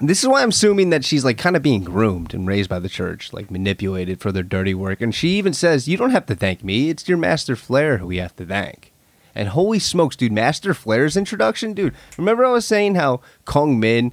this 0.00 0.22
is 0.22 0.28
why 0.28 0.42
I'm 0.42 0.48
assuming 0.48 0.90
that 0.90 1.04
she's 1.04 1.24
like 1.24 1.38
kind 1.38 1.56
of 1.56 1.62
being 1.62 1.84
groomed 1.84 2.34
and 2.34 2.46
raised 2.46 2.68
by 2.68 2.80
the 2.80 2.88
church, 2.88 3.32
like 3.32 3.50
manipulated 3.50 4.20
for 4.20 4.32
their 4.32 4.42
dirty 4.42 4.74
work. 4.74 5.00
And 5.00 5.14
she 5.14 5.30
even 5.38 5.52
says, 5.52 5.88
"You 5.88 5.96
don't 5.96 6.10
have 6.10 6.26
to 6.26 6.34
thank 6.34 6.64
me. 6.64 6.90
It's 6.90 7.08
your 7.08 7.18
master 7.18 7.54
Flare 7.54 7.98
who 7.98 8.08
we 8.08 8.16
have 8.16 8.34
to 8.36 8.44
thank." 8.44 8.92
And 9.34 9.48
holy 9.48 9.78
smokes, 9.78 10.16
dude! 10.16 10.32
Master 10.32 10.74
Flare's 10.74 11.16
introduction, 11.16 11.74
dude. 11.74 11.94
Remember 12.16 12.44
I 12.44 12.50
was 12.50 12.66
saying 12.66 12.96
how 12.96 13.20
Kongming 13.46 14.12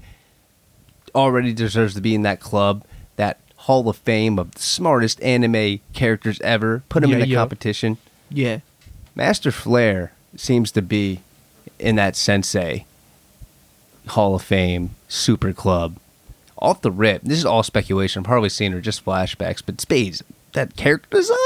already 1.16 1.54
deserves 1.54 1.96
to 1.96 2.02
be 2.02 2.16
in 2.16 2.22
that 2.24 2.40
club, 2.40 2.84
that 3.16 3.40
Hall 3.56 3.88
of 3.90 3.98
Fame 3.98 4.40
of 4.40 4.52
the 4.52 4.62
smartest 4.62 5.22
anime 5.22 5.80
characters 5.94 6.40
ever. 6.42 6.84
Put 6.90 7.04
him 7.04 7.12
in 7.12 7.20
the 7.20 7.28
yeah. 7.28 7.38
competition. 7.38 7.98
Yeah. 8.30 8.60
Master 9.16 9.52
Flare 9.52 10.14
seems 10.36 10.72
to 10.72 10.82
be 10.82 11.22
in 11.80 11.96
that 11.98 12.16
Sensei 12.16 12.86
Hall 14.08 14.36
of 14.36 14.42
Fame 14.42 14.96
Super 15.12 15.52
Club. 15.54 15.98
Off 16.58 16.82
the 16.82 16.92
rip, 16.92 17.22
this 17.24 17.38
is 17.40 17.46
all 17.46 17.64
speculation. 17.64 18.20
I'm 18.20 18.24
probably 18.24 18.50
seeing 18.50 18.72
her 18.72 18.80
just 18.82 19.04
flashbacks, 19.04 19.62
but 19.66 19.82
Spades, 19.82 20.24
that 20.54 20.76
character 20.78 21.18
design, 21.18 21.38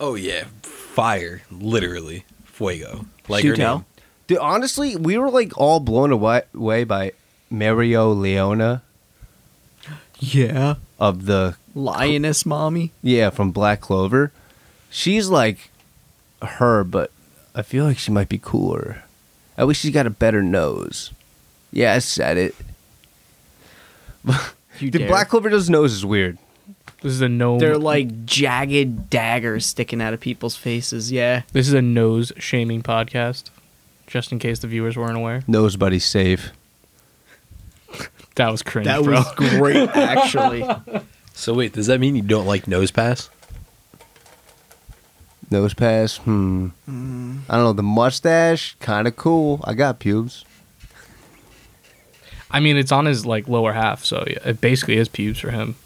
Oh 0.00 0.14
yeah, 0.14 0.44
fire, 0.62 1.42
literally, 1.50 2.24
fuego. 2.44 3.06
Like 3.28 3.42
Shoot 3.42 3.58
her 3.58 3.74
name. 3.74 3.84
dude. 4.28 4.38
Honestly, 4.38 4.94
we 4.94 5.18
were 5.18 5.30
like 5.30 5.56
all 5.58 5.80
blown 5.80 6.12
away, 6.12 6.42
away 6.54 6.84
by 6.84 7.12
Mereoleona 7.52 8.82
Yeah. 10.20 10.74
of 11.00 11.26
the 11.26 11.56
Lioness 11.74 12.44
mommy. 12.46 12.92
yeah 13.02 13.30
from 13.30 13.50
Black 13.50 13.80
Clover. 13.80 14.32
She's 14.90 15.28
like 15.28 15.70
her, 16.42 16.84
but 16.84 17.10
I 17.54 17.62
feel 17.62 17.84
like 17.84 17.98
she 17.98 18.10
might 18.12 18.28
be 18.28 18.38
cooler. 18.38 19.02
At 19.56 19.66
least 19.66 19.80
she's 19.80 19.92
got 19.94 20.06
a 20.06 20.10
better 20.10 20.42
nose. 20.42 21.10
Yeah, 21.72 21.94
I 21.94 21.98
said 21.98 22.36
it. 22.36 22.54
You 24.24 24.90
The 24.90 24.98
dare. 25.00 25.08
Black 25.08 25.28
Clover's 25.28 25.68
nose 25.68 25.92
is 25.92 26.04
weird. 26.06 26.38
This 27.02 27.12
is 27.12 27.20
a 27.20 27.28
nose. 27.28 27.60
They're 27.60 27.78
like 27.78 28.24
jagged 28.26 29.08
daggers 29.10 29.64
sticking 29.66 30.00
out 30.00 30.14
of 30.14 30.20
people's 30.20 30.56
faces. 30.56 31.12
Yeah. 31.12 31.42
This 31.52 31.68
is 31.68 31.74
a 31.74 31.82
nose 31.82 32.32
shaming 32.38 32.82
podcast. 32.82 33.50
Just 34.06 34.32
in 34.32 34.38
case 34.38 34.58
the 34.60 34.66
viewers 34.68 34.96
weren't 34.96 35.16
aware. 35.16 35.42
Nose 35.46 35.76
buddy 35.76 35.98
safe. 35.98 36.50
That 38.36 38.50
was 38.50 38.62
cringe, 38.62 38.86
That 38.86 39.02
bro. 39.02 39.16
was 39.18 39.34
great, 39.34 39.88
actually. 39.94 40.64
So 41.34 41.54
wait, 41.54 41.72
does 41.72 41.86
that 41.88 41.98
mean 42.00 42.14
you 42.16 42.22
don't 42.22 42.46
like 42.46 42.66
Nosepass? 42.66 43.28
Nose 45.50 45.74
pass. 45.74 46.18
Hmm. 46.18 46.68
I 46.86 46.90
don't 47.56 47.64
know. 47.64 47.72
The 47.72 47.82
mustache, 47.82 48.76
kind 48.80 49.08
of 49.08 49.16
cool. 49.16 49.60
I 49.64 49.74
got 49.74 49.98
pubes. 49.98 50.44
I 52.50 52.60
mean, 52.60 52.76
it's 52.76 52.92
on 52.92 53.06
his 53.06 53.26
like 53.26 53.48
lower 53.48 53.72
half, 53.72 54.04
so 54.04 54.24
it 54.26 54.60
basically 54.60 54.96
is 54.96 55.08
pubes 55.08 55.38
for 55.38 55.50
him. 55.50 55.76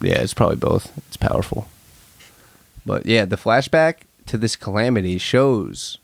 Yeah, 0.00 0.20
it's 0.20 0.34
probably 0.34 0.56
both. 0.56 0.96
It's 1.08 1.16
powerful. 1.16 1.68
But 2.86 3.06
yeah, 3.06 3.24
the 3.24 3.36
flashback 3.36 4.02
to 4.26 4.38
this 4.38 4.56
calamity 4.56 5.18
shows 5.18 5.98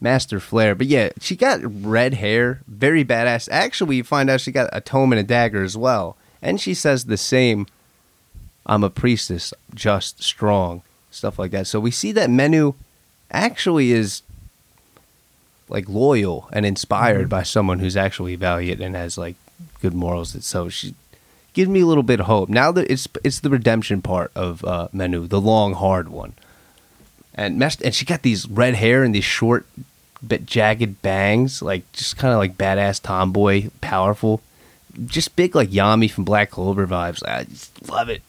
Master 0.00 0.40
Flare. 0.40 0.74
But 0.74 0.88
yeah, 0.88 1.10
she 1.20 1.36
got 1.36 1.60
red 1.62 2.14
hair, 2.14 2.60
very 2.66 3.04
badass. 3.04 3.48
Actually, 3.50 3.96
you 3.96 4.04
find 4.04 4.28
out 4.28 4.40
she 4.40 4.52
got 4.52 4.70
a 4.72 4.80
tome 4.80 5.12
and 5.12 5.20
a 5.20 5.24
dagger 5.24 5.62
as 5.62 5.76
well. 5.76 6.16
And 6.42 6.60
she 6.60 6.74
says 6.74 7.04
the 7.04 7.16
same 7.16 7.66
I'm 8.66 8.84
a 8.84 8.90
priestess, 8.90 9.52
just, 9.74 10.22
strong, 10.22 10.82
stuff 11.10 11.38
like 11.38 11.50
that. 11.52 11.66
So 11.66 11.80
we 11.80 11.90
see 11.90 12.12
that 12.12 12.30
Menu 12.30 12.74
actually 13.30 13.92
is 13.92 14.22
like 15.70 15.88
loyal 15.88 16.48
and 16.52 16.66
inspired 16.66 17.28
by 17.28 17.42
someone 17.42 17.78
who's 17.78 17.96
actually 17.96 18.36
valiant 18.36 18.80
and 18.80 18.94
has 18.94 19.16
like 19.16 19.36
good 19.80 19.94
morals. 19.94 20.36
So 20.44 20.68
she 20.68 20.94
gives 21.52 21.70
me 21.70 21.80
a 21.80 21.86
little 21.86 22.02
bit 22.02 22.20
of 22.20 22.26
hope. 22.26 22.48
Now 22.48 22.72
that 22.72 22.90
it's 22.90 23.08
it's 23.24 23.40
the 23.40 23.50
redemption 23.50 24.02
part 24.02 24.30
of 24.34 24.64
uh, 24.64 24.88
Menu, 24.92 25.26
the 25.26 25.40
long 25.40 25.74
hard 25.74 26.08
one. 26.08 26.34
And 27.34 27.58
messed, 27.58 27.80
and 27.82 27.94
she 27.94 28.04
got 28.04 28.22
these 28.22 28.48
red 28.48 28.74
hair 28.74 29.02
and 29.04 29.14
these 29.14 29.24
short, 29.24 29.64
bit 30.26 30.44
jagged 30.44 31.00
bangs, 31.00 31.62
like 31.62 31.90
just 31.92 32.16
kind 32.16 32.34
of 32.34 32.38
like 32.38 32.58
badass 32.58 33.00
tomboy, 33.00 33.70
powerful, 33.80 34.42
just 35.06 35.36
big 35.36 35.54
like 35.54 35.70
Yami 35.70 36.10
from 36.10 36.24
Black 36.24 36.50
Clover 36.50 36.86
vibes. 36.86 37.26
I 37.26 37.44
just 37.44 37.88
love 37.88 38.08
it. 38.08 38.22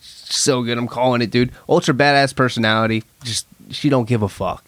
So 0.00 0.62
good, 0.62 0.78
I'm 0.78 0.88
calling 0.88 1.22
it, 1.22 1.30
dude. 1.30 1.52
Ultra 1.68 1.92
badass 1.94 2.34
personality. 2.34 3.04
Just 3.24 3.46
she 3.70 3.88
don't 3.88 4.08
give 4.08 4.22
a 4.22 4.28
fuck. 4.28 4.64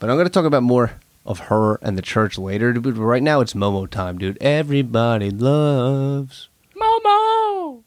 But 0.00 0.10
I'm 0.10 0.16
gonna 0.16 0.28
talk 0.28 0.44
about 0.46 0.64
more 0.64 0.92
of 1.24 1.38
her 1.38 1.76
and 1.76 1.96
the 1.96 2.02
church 2.02 2.36
later. 2.38 2.72
But 2.72 2.94
right 2.96 3.22
now 3.22 3.40
it's 3.40 3.54
Momo 3.54 3.88
time, 3.88 4.18
dude. 4.18 4.38
Everybody 4.40 5.30
loves 5.30 6.48
Momo. 6.76 7.82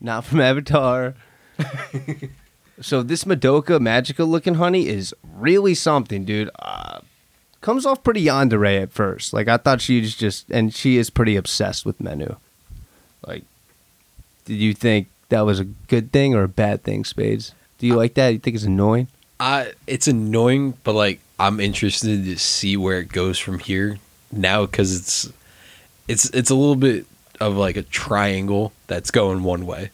not 0.00 0.24
from 0.24 0.40
Avatar. 0.40 1.14
So 2.80 3.02
this 3.02 3.24
Madoka 3.24 3.78
Magica 3.78 4.26
looking 4.28 4.54
honey 4.54 4.88
is 4.88 5.14
really 5.36 5.74
something, 5.74 6.24
dude. 6.24 6.50
Uh, 6.58 7.00
comes 7.60 7.86
off 7.86 8.02
pretty 8.02 8.24
yandere 8.24 8.82
at 8.82 8.92
first. 8.92 9.32
Like 9.32 9.48
I 9.48 9.56
thought 9.58 9.80
she 9.80 10.00
was 10.00 10.14
just, 10.16 10.50
and 10.50 10.74
she 10.74 10.96
is 10.96 11.08
pretty 11.08 11.36
obsessed 11.36 11.86
with 11.86 12.00
Menu. 12.00 12.36
Like, 13.26 13.44
did 14.44 14.56
you 14.56 14.74
think 14.74 15.08
that 15.28 15.42
was 15.42 15.60
a 15.60 15.64
good 15.64 16.12
thing 16.12 16.34
or 16.34 16.42
a 16.42 16.48
bad 16.48 16.82
thing, 16.82 17.04
Spades? 17.04 17.52
Do 17.78 17.86
you 17.86 17.94
like 17.94 18.14
that? 18.14 18.30
You 18.30 18.38
think 18.38 18.56
it's 18.56 18.64
annoying? 18.64 19.08
I 19.40 19.72
it's 19.86 20.08
annoying, 20.08 20.74
but 20.84 20.94
like 20.94 21.20
I'm 21.38 21.60
interested 21.60 22.24
to 22.24 22.38
see 22.38 22.76
where 22.76 23.00
it 23.00 23.08
goes 23.08 23.38
from 23.38 23.58
here 23.58 23.98
now 24.30 24.66
because 24.66 24.96
it's 24.96 25.32
it's 26.08 26.30
it's 26.30 26.50
a 26.50 26.54
little 26.54 26.76
bit 26.76 27.06
of 27.40 27.56
like 27.56 27.76
a 27.76 27.82
triangle 27.82 28.72
that's 28.86 29.10
going 29.10 29.42
one 29.42 29.66
way. 29.66 29.90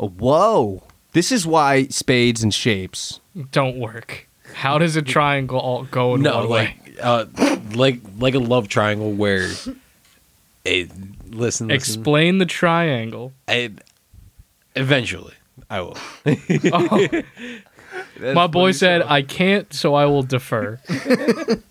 Oh, 0.00 0.08
whoa! 0.08 0.82
This 1.12 1.32
is 1.32 1.46
why 1.46 1.86
spades 1.88 2.42
and 2.42 2.54
shapes. 2.54 3.20
Don't 3.52 3.78
work. 3.78 4.28
How 4.54 4.78
does 4.78 4.96
a 4.96 5.02
triangle 5.02 5.58
all 5.58 5.84
go 5.84 6.14
in 6.14 6.22
no, 6.22 6.36
one 6.38 6.48
like 6.48 6.86
way? 6.86 6.94
uh, 7.02 7.26
like 7.74 8.00
like 8.18 8.34
a 8.34 8.38
love 8.38 8.68
triangle 8.68 9.12
where 9.12 9.50
a 10.64 10.84
listen, 10.84 11.16
listen 11.30 11.70
Explain 11.70 12.38
the 12.38 12.46
triangle. 12.46 13.32
I, 13.46 13.72
eventually 14.74 15.34
I 15.70 15.80
will. 15.80 15.96
Oh, 16.72 17.08
my 18.20 18.46
boy 18.46 18.72
said, 18.72 19.02
"I 19.02 19.22
can't, 19.22 19.72
so 19.72 19.94
I 19.94 20.06
will 20.06 20.22
defer." 20.22 20.80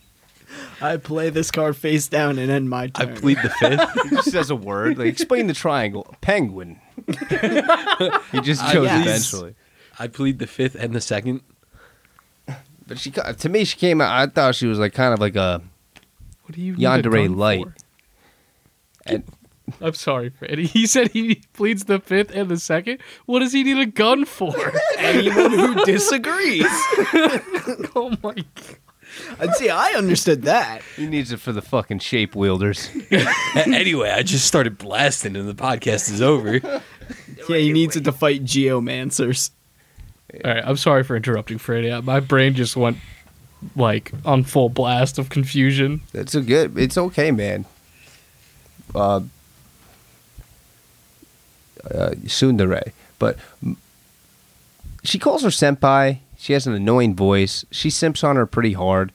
I 0.80 0.98
play 0.98 1.32
this 1.32 1.50
card 1.50 1.76
face 1.76 2.08
down 2.08 2.38
and 2.38 2.52
end 2.52 2.70
my 2.70 2.88
turn. 2.88 3.10
I 3.10 3.12
turn. 3.12 3.16
plead 3.22 3.38
the 3.42 3.50
fifth. 3.50 3.90
He 4.04 4.10
just 4.16 4.32
says 4.32 4.50
a 4.52 4.56
word. 4.56 4.98
Like 5.00 5.08
explain 5.08 5.48
the 5.48 5.54
triangle. 5.54 6.16
Penguin. 6.22 6.80
he 7.08 8.42
just 8.42 8.64
Uh, 8.64 8.72
chose 8.74 8.86
yes. 8.86 9.06
eventually. 9.08 9.56
I 9.98 10.08
plead 10.08 10.38
the 10.40 10.46
fifth 10.48 10.76
and 10.76 10.94
the 10.94 11.02
second. 11.02 11.42
But 12.86 13.00
she, 13.00 13.10
ca- 13.12 13.34
to 13.34 13.50
me, 13.50 13.66
she 13.66 13.76
came 13.78 14.00
out. 14.02 14.12
I 14.12 14.28
thought 14.32 14.56
she 14.56 14.68
was 14.68 14.78
like 14.80 14.94
kind 14.94 15.14
of 15.14 15.20
like 15.20 15.36
a 15.36 15.62
What 16.44 16.56
do 16.56 16.62
you 16.62 16.74
need 16.76 16.84
a 16.86 16.88
yandere 16.88 17.26
gun 17.28 17.38
light. 17.38 17.64
for? 17.66 17.74
And 19.08 19.24
I'm 19.82 19.94
sorry, 19.94 20.30
Freddie. 20.30 20.66
He 20.78 20.86
said 20.88 21.12
he 21.12 21.44
pleads 21.54 21.86
the 21.86 22.00
fifth 22.00 22.32
and 22.34 22.50
the 22.50 22.58
second. 22.58 23.00
What 23.26 23.40
does 23.40 23.54
he 23.54 23.64
need 23.64 23.78
a 23.78 23.86
gun 23.86 24.26
for? 24.26 24.54
Anyone 24.98 25.52
who 25.52 25.86
disagrees. 25.86 26.66
oh 27.96 28.16
my! 28.24 28.34
God. 28.34 28.78
And 29.40 29.54
see, 29.56 29.70
I 29.70 29.94
understood 29.94 30.44
that. 30.44 30.82
he 30.96 31.08
needs 31.08 31.32
it 31.32 31.40
for 31.40 31.52
the 31.52 31.62
fucking 31.62 32.00
shape 32.00 32.36
wielders. 32.36 32.90
anyway, 33.56 34.12
I 34.12 34.22
just 34.22 34.46
started 34.46 34.78
blasting 34.78 35.36
and 35.36 35.50
the 35.50 35.56
podcast 35.56 36.12
is 36.12 36.22
over. 36.22 36.58
Yeah, 37.50 37.58
he 37.58 37.72
needs 37.74 37.96
it 37.96 38.04
to 38.04 38.12
fight 38.12 38.44
geomancers. 38.44 39.50
All 40.34 40.54
right, 40.54 40.64
I'm 40.64 40.78
sorry 40.78 41.04
for 41.04 41.16
interrupting, 41.16 41.58
Freddy. 41.58 42.00
My 42.02 42.20
brain 42.20 42.54
just 42.54 42.76
went 42.76 42.98
like 43.76 44.12
on 44.26 44.44
full 44.44 44.70
blast 44.70 45.18
of 45.18 45.30
confusion. 45.30 46.02
That's 46.12 46.36
a 46.36 46.42
good. 46.42 46.78
It's 46.78 46.98
okay, 46.98 47.32
man. 47.32 47.66
Uh, 48.94 49.22
uh, 51.94 52.12
Tsundere, 52.26 52.92
but 53.20 53.38
she 55.04 55.20
calls 55.20 55.44
her 55.44 55.50
senpai. 55.50 56.20
She 56.38 56.54
has 56.54 56.68
an 56.68 56.74
annoying 56.74 57.16
voice. 57.16 57.66
She 57.72 57.90
simps 57.90 58.24
on 58.24 58.36
her 58.36 58.46
pretty 58.46 58.74
hard, 58.74 59.12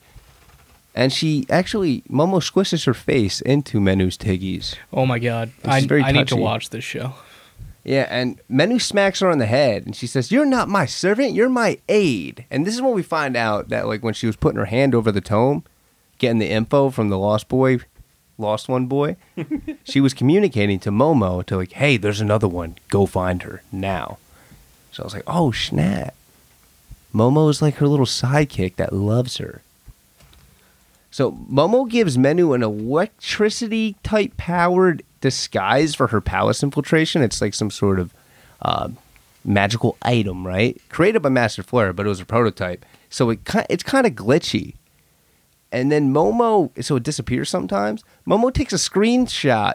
and 0.93 1.11
she 1.13 1.45
actually 1.49 2.01
Momo 2.09 2.41
squishes 2.41 2.85
her 2.85 2.93
face 2.93 3.41
into 3.41 3.79
Menu's 3.79 4.17
tiggies. 4.17 4.75
Oh 4.91 5.05
my 5.05 5.19
god, 5.19 5.51
I, 5.63 5.85
I 5.89 6.11
need 6.11 6.27
to 6.29 6.35
watch 6.35 6.69
this 6.69 6.83
show. 6.83 7.13
Yeah, 7.83 8.07
and 8.09 8.39
Menu 8.47 8.79
smacks 8.79 9.19
her 9.19 9.29
on 9.29 9.39
the 9.39 9.45
head, 9.45 9.85
and 9.85 9.95
she 9.95 10.07
says, 10.07 10.31
"You're 10.31 10.45
not 10.45 10.69
my 10.69 10.85
servant. 10.85 11.33
You're 11.33 11.49
my 11.49 11.79
aide." 11.89 12.45
And 12.49 12.65
this 12.65 12.75
is 12.75 12.81
when 12.81 12.93
we 12.93 13.03
find 13.03 13.35
out 13.35 13.69
that, 13.69 13.87
like, 13.87 14.01
when 14.03 14.13
she 14.13 14.25
was 14.25 14.37
putting 14.37 14.57
her 14.57 14.65
hand 14.65 14.95
over 14.95 15.11
the 15.11 15.19
tome, 15.19 15.65
getting 16.17 16.39
the 16.39 16.49
info 16.49 16.89
from 16.89 17.09
the 17.09 17.17
lost 17.17 17.49
boy, 17.49 17.79
lost 18.43 18.69
one 18.69 18.85
boy, 18.85 19.15
she 19.83 19.99
was 19.99 20.13
communicating 20.13 20.79
to 20.79 20.91
Momo 20.91 21.43
to 21.45 21.57
like, 21.57 21.71
"Hey, 21.71 21.97
there's 21.97 22.21
another 22.21 22.47
one. 22.47 22.77
Go 22.89 23.05
find 23.05 23.41
her 23.43 23.63
now." 23.71 24.19
So 24.91 25.01
I 25.01 25.05
was 25.05 25.13
like, 25.13 25.23
"Oh 25.25 25.51
snap!" 25.51 26.13
Momo 27.13 27.49
is 27.49 27.61
like 27.61 27.75
her 27.75 27.87
little 27.87 28.05
sidekick 28.05 28.75
that 28.75 28.93
loves 28.93 29.37
her. 29.37 29.61
So 31.11 31.31
Momo 31.31 31.87
gives 31.87 32.17
Menu 32.17 32.53
an 32.53 32.63
electricity 32.63 33.95
type 34.03 34.35
powered 34.35 35.03
disguise 35.21 35.93
for 35.93 36.07
her 36.07 36.19
palace 36.19 36.63
infiltration. 36.63 37.21
It's 37.21 37.39
like 37.39 37.53
some 37.53 37.69
sort 37.69 37.99
of 37.99 38.13
uh, 38.61 38.89
magical 39.45 39.95
item, 40.01 40.45
right? 40.45 40.81
Created 40.89 41.21
by 41.21 41.29
Master 41.29 41.61
Flare, 41.61 41.93
but 41.93 42.05
it 42.05 42.09
was 42.09 42.19
a 42.19 42.25
prototype. 42.25 42.83
So 43.09 43.29
it 43.29 43.39
it's 43.69 43.83
kind 43.83 44.07
of 44.07 44.13
glitchy. 44.13 44.73
And 45.73 45.91
then 45.91 46.13
Momo, 46.13 46.69
so 46.83 46.95
it 46.95 47.03
disappears 47.03 47.49
sometimes. 47.49 48.03
Momo 48.27 48.53
takes 48.53 48.71
a 48.73 48.77
screenshot 48.77 49.73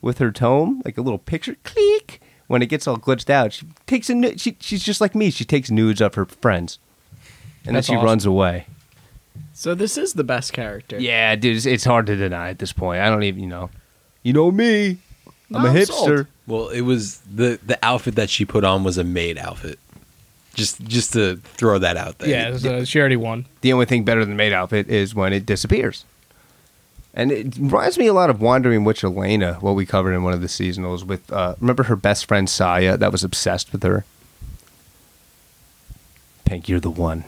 with 0.00 0.18
her 0.18 0.32
tome, 0.32 0.80
like 0.84 0.96
a 0.98 1.02
little 1.02 1.18
picture, 1.18 1.54
click. 1.64 2.20
When 2.46 2.62
it 2.62 2.66
gets 2.66 2.88
all 2.88 2.96
glitched 2.96 3.28
out, 3.28 3.52
she 3.52 3.66
takes 3.86 4.08
a. 4.08 4.14
nu- 4.14 4.38
She, 4.38 4.56
she's 4.58 4.82
just 4.82 5.02
like 5.02 5.14
me. 5.14 5.30
She 5.30 5.44
takes 5.44 5.70
nudes 5.70 6.00
of 6.00 6.14
her 6.14 6.24
friends, 6.24 6.78
and 7.66 7.76
That's 7.76 7.86
then 7.88 7.94
she 7.94 7.96
awesome. 7.98 8.06
runs 8.06 8.24
away. 8.24 8.66
So 9.52 9.74
this 9.74 9.98
is 9.98 10.14
the 10.14 10.24
best 10.24 10.54
character. 10.54 10.98
Yeah, 10.98 11.36
dude, 11.36 11.56
it's, 11.58 11.66
it's 11.66 11.84
hard 11.84 12.06
to 12.06 12.16
deny 12.16 12.48
at 12.48 12.58
this 12.58 12.72
point. 12.72 13.02
I 13.02 13.10
don't 13.10 13.22
even, 13.24 13.40
you 13.42 13.48
know, 13.48 13.68
you 14.22 14.32
know 14.32 14.50
me. 14.50 14.96
I'm 15.52 15.62
No, 15.62 15.66
a 15.66 15.68
I'm 15.70 15.76
hipster. 15.76 15.86
sold. 16.16 16.26
Well, 16.46 16.68
it 16.70 16.80
was 16.82 17.18
the 17.30 17.60
the 17.66 17.78
outfit 17.82 18.14
that 18.14 18.30
she 18.30 18.46
put 18.46 18.64
on 18.64 18.82
was 18.82 18.96
a 18.96 19.04
maid 19.04 19.36
outfit. 19.36 19.78
Just 20.58 20.84
just 20.84 21.12
to 21.12 21.36
throw 21.36 21.78
that 21.78 21.96
out 21.96 22.18
there. 22.18 22.28
Yeah, 22.28 22.56
so 22.56 22.84
she 22.84 22.98
already 22.98 23.16
won. 23.16 23.46
The 23.60 23.72
only 23.72 23.86
thing 23.86 24.02
better 24.04 24.24
than 24.24 24.36
maid 24.36 24.52
outfit 24.52 24.88
is 24.90 25.14
when 25.14 25.32
it 25.32 25.46
disappears. 25.46 26.04
And 27.14 27.30
it 27.32 27.56
reminds 27.56 27.96
me 27.96 28.06
a 28.08 28.12
lot 28.12 28.28
of 28.28 28.40
Wandering 28.40 28.82
Witch 28.84 29.02
Elaina, 29.02 29.54
what 29.60 29.74
we 29.76 29.86
covered 29.86 30.14
in 30.14 30.22
one 30.24 30.32
of 30.34 30.40
the 30.40 30.46
seasonals 30.48 31.04
with, 31.04 31.32
uh, 31.32 31.54
remember 31.60 31.84
her 31.84 31.96
best 31.96 32.26
friend 32.26 32.48
Saya 32.50 32.96
that 32.96 33.10
was 33.12 33.22
obsessed 33.24 33.72
with 33.72 33.82
her? 33.82 34.04
Pink, 36.44 36.68
you're 36.68 36.80
the 36.80 36.90
one. 36.90 37.24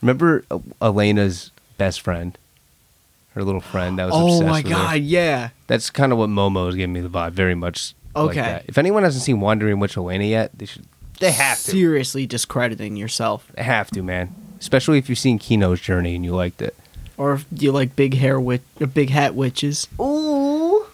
Remember 0.00 0.44
uh, 0.50 0.58
Elaina's 0.80 1.50
best 1.78 2.00
friend? 2.00 2.36
Her 3.34 3.42
little 3.42 3.60
friend 3.62 3.98
that 3.98 4.06
was 4.06 4.14
Oh 4.14 4.26
obsessed 4.26 4.44
my 4.46 4.58
with 4.58 4.66
her? 4.66 4.72
god, 4.72 5.00
yeah. 5.00 5.50
That's 5.66 5.90
kind 5.90 6.12
of 6.12 6.18
what 6.18 6.28
Momo 6.28 6.68
is 6.68 6.74
giving 6.76 6.92
me 6.92 7.00
the 7.00 7.08
vibe, 7.08 7.32
very 7.32 7.54
much. 7.54 7.94
like 8.14 8.30
Okay. 8.30 8.40
that. 8.40 8.64
If 8.68 8.76
anyone 8.78 9.04
hasn't 9.04 9.24
seen 9.24 9.40
Wandering 9.40 9.80
Witch 9.80 9.96
Elaina 9.96 10.24
yet, 10.24 10.50
they 10.56 10.66
should. 10.66 10.84
They 11.22 11.30
have 11.30 11.58
to. 11.58 11.70
Seriously 11.70 12.26
discrediting 12.26 12.96
yourself. 12.96 13.46
They 13.54 13.62
have 13.62 13.92
to, 13.92 14.02
man. 14.02 14.34
Especially 14.58 14.98
if 14.98 15.08
you've 15.08 15.20
seen 15.20 15.38
Kino's 15.38 15.80
journey 15.80 16.16
and 16.16 16.24
you 16.24 16.34
liked 16.34 16.60
it. 16.60 16.76
Or 17.16 17.34
if 17.34 17.46
you 17.52 17.70
like 17.70 17.94
big 17.94 18.14
hair 18.14 18.40
witch, 18.40 18.62
uh, 18.80 18.86
big 18.86 19.10
hat 19.10 19.36
witches. 19.36 19.86
Ooh. 20.00 20.86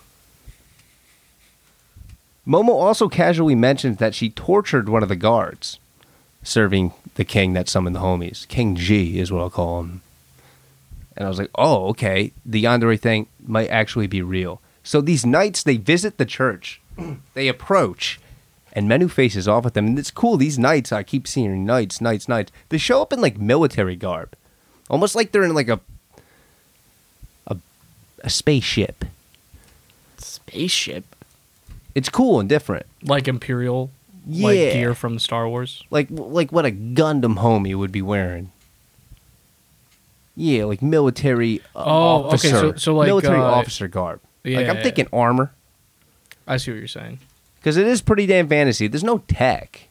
Momo 2.47 2.75
also 2.75 3.09
casually 3.09 3.55
mentions 3.55 3.97
that 3.97 4.15
she 4.15 4.29
tortured 4.29 4.91
one 4.91 5.03
of 5.03 5.09
the 5.09 5.17
guards, 5.17 5.79
serving 6.43 6.93
the 7.15 7.25
king 7.25 7.55
that 7.55 7.71
summoned 7.71 7.97
the 7.97 8.01
homies. 8.01 8.47
King 8.49 8.77
G 8.77 9.19
is 9.19 9.33
what 9.33 9.41
I'll 9.41 9.49
call 9.49 9.81
him. 9.81 10.03
And 11.17 11.25
I 11.25 11.31
was 11.31 11.39
like, 11.39 11.51
oh, 11.55 11.87
okay. 11.89 12.33
The 12.45 12.65
Yandere 12.65 13.01
thing 13.01 13.29
might 13.47 13.69
actually 13.69 14.07
be 14.07 14.21
real. 14.21 14.61
So 14.85 15.01
these 15.01 15.25
knights, 15.25 15.63
they 15.63 15.79
visit 15.79 16.19
the 16.19 16.27
church. 16.27 16.83
they 17.33 17.49
approach. 17.49 18.21
And 18.79 18.89
Menu 18.89 19.09
faces 19.09 19.49
off 19.49 19.65
with 19.65 19.75
them. 19.75 19.89
And 19.89 19.99
it's 19.99 20.13
cool. 20.13 20.37
These 20.37 20.57
knights, 20.57 20.93
I 20.93 21.03
keep 21.03 21.27
seeing 21.27 21.67
knights, 21.67 22.01
knights, 22.01 22.29
knights. 22.29 22.53
They 22.69 22.79
show 22.79 23.03
up 23.03 23.13
in 23.13 23.21
like 23.21 23.37
military 23.37 23.97
garb. 23.97 24.35
Almost 24.89 25.17
like 25.17 25.33
they're 25.33 25.43
in 25.43 25.53
like 25.53 25.69
a 25.69 25.81
a, 27.49 27.57
a 28.23 28.31
spaceship. 28.31 29.05
Spaceship. 30.19 31.17
It's 31.97 32.09
cool 32.09 32.39
and 32.39 32.49
different. 32.49 32.87
Like 33.03 33.27
Imperial, 33.27 33.91
like 34.29 34.55
gear 34.55 34.95
from 34.95 35.19
Star 35.19 35.49
Wars. 35.49 35.83
Like 35.91 36.07
like 36.11 36.53
what 36.53 36.65
a 36.65 36.71
Gundam 36.71 37.39
homie 37.41 37.75
would 37.75 37.91
be 37.91 38.01
wearing. 38.01 38.53
Yeah, 40.37 40.67
like 40.67 40.83
military 40.83 41.63
uh, 41.75 41.83
Oh, 41.85 42.25
okay, 42.35 42.51
so- 42.51 42.77
so 42.77 42.95
like, 42.95 43.07
military 43.09 43.41
uh, 43.41 43.43
officer 43.43 43.89
garb. 43.89 44.21
like 44.45 44.53
yeah, 44.53 44.71
I'm 44.71 44.77
yeah. 44.77 44.83
thinking 44.85 45.09
armor 45.13 45.51
I 46.47 46.59
see 46.59 46.71
what 46.71 46.79
you're 46.79 46.87
saying. 46.87 47.19
Because 47.59 47.77
it 47.77 47.87
is 47.87 48.03
pretty 48.03 48.27
damn 48.27 48.49
fantasy. 48.49 48.89
There's 48.89 49.05
no 49.05 49.19
tech. 49.19 49.89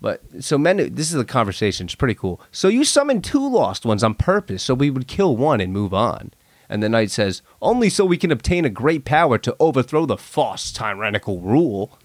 But 0.00 0.20
so 0.40 0.58
Menu, 0.58 0.90
this 0.90 1.12
is 1.12 1.20
a 1.20 1.24
conversation. 1.24 1.86
It's 1.86 1.94
pretty 1.94 2.16
cool. 2.16 2.40
So 2.50 2.68
you 2.68 2.84
summoned 2.84 3.22
two 3.22 3.48
lost 3.48 3.84
ones 3.84 4.02
on 4.02 4.14
purpose, 4.14 4.62
so 4.62 4.74
we 4.74 4.90
would 4.90 5.06
kill 5.06 5.36
one 5.36 5.60
and 5.60 5.72
move 5.72 5.94
on. 5.94 6.32
And 6.68 6.82
the 6.82 6.88
knight 6.88 7.10
says, 7.10 7.42
"Only 7.60 7.88
so 7.88 8.04
we 8.04 8.16
can 8.16 8.32
obtain 8.32 8.64
a 8.64 8.70
great 8.70 9.04
power 9.04 9.38
to 9.38 9.56
overthrow 9.60 10.06
the 10.06 10.16
false 10.16 10.72
tyrannical 10.72 11.40
rule." 11.40 11.98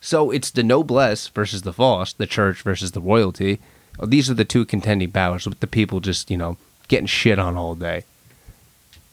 So 0.00 0.30
it's 0.30 0.50
the 0.50 0.62
noblesse 0.62 1.28
versus 1.28 1.62
the 1.62 1.72
false, 1.72 2.12
the 2.12 2.26
church 2.26 2.62
versus 2.62 2.92
the 2.92 3.00
royalty. 3.00 3.60
These 4.02 4.30
are 4.30 4.34
the 4.34 4.44
two 4.44 4.64
contending 4.64 5.10
powers 5.10 5.46
with 5.46 5.60
the 5.60 5.66
people 5.66 6.00
just 6.00 6.30
you 6.30 6.38
know 6.38 6.56
getting 6.88 7.06
shit 7.06 7.38
on 7.38 7.56
all 7.56 7.74
day. 7.74 8.04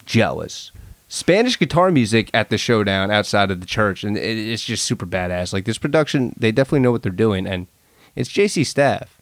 Jealous. 0.06 0.72
Spanish 1.14 1.59
guitar 1.59 1.91
music 1.91 2.32
at 2.34 2.49
the 2.49 2.57
showdown 2.57 3.11
outside 3.11 3.51
of 3.51 3.59
the 3.59 3.68
church, 3.68 4.03
and 4.03 4.18
it, 4.18 4.36
it's 4.36 4.66
just 4.66 4.84
super 4.84 5.05
badass. 5.05 5.53
Like 5.53 5.66
this 5.66 5.78
production, 5.78 6.34
they 6.36 6.51
definitely 6.51 6.80
know 6.80 6.91
what 6.91 7.03
they're 7.03 7.11
doing, 7.11 7.45
and 7.45 7.68
It's 8.16 8.32
JC 8.32 8.66
Staff. 8.66 9.22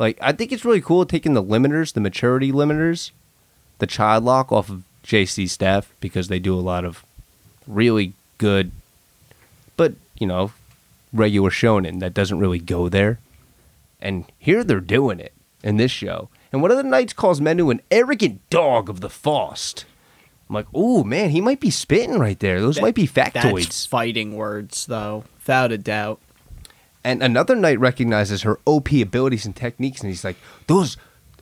Like 0.00 0.18
I 0.20 0.32
think 0.32 0.50
it's 0.50 0.64
really 0.64 0.80
cool 0.80 1.06
taking 1.06 1.34
the 1.34 1.42
limiters, 1.42 1.92
the 1.92 2.00
maturity 2.00 2.50
limiters, 2.50 3.12
the 3.78 3.86
child 3.86 4.24
lock 4.24 4.50
off 4.50 4.68
of 4.68 4.82
JC 5.04 5.48
Staff 5.48 5.92
because 6.00 6.26
they 6.26 6.40
do 6.40 6.56
a 6.56 6.60
lot 6.60 6.84
of 6.84 7.04
really 7.68 8.14
good, 8.38 8.72
but 9.76 9.92
you 10.18 10.26
know, 10.26 10.50
regular 11.12 11.50
shonen 11.50 12.00
that 12.00 12.14
doesn't 12.14 12.40
really 12.40 12.58
go 12.58 12.88
there. 12.88 13.20
And 14.00 14.24
here 14.40 14.64
they're 14.64 14.80
doing 14.80 15.20
it 15.20 15.34
in 15.62 15.76
this 15.76 15.92
show. 15.92 16.30
And 16.50 16.62
one 16.62 16.72
of 16.72 16.78
the 16.78 16.82
knights 16.82 17.12
calls 17.12 17.40
Menu 17.40 17.70
an 17.70 17.80
arrogant 17.92 18.40
dog 18.50 18.88
of 18.88 19.00
the 19.00 19.08
Faust. 19.08 19.84
I'm 20.52 20.56
like, 20.56 20.66
oh 20.74 21.02
man, 21.02 21.30
he 21.30 21.40
might 21.40 21.60
be 21.60 21.70
spitting 21.70 22.18
right 22.18 22.38
there. 22.38 22.60
Those 22.60 22.78
might 22.80 22.94
be 22.94 23.08
factoids. 23.08 23.62
That's 23.64 23.86
fighting 23.86 24.36
words, 24.36 24.84
though, 24.86 25.24
without 25.38 25.72
a 25.72 25.78
doubt. 25.78 26.20
And 27.02 27.22
another 27.22 27.56
knight 27.56 27.80
recognizes 27.80 28.42
her 28.42 28.60
OP 28.66 28.92
abilities 28.92 29.46
and 29.46 29.56
techniques, 29.56 30.02
and 30.02 30.10
he's 30.10 30.24
like, 30.24 30.36
those 30.66 30.96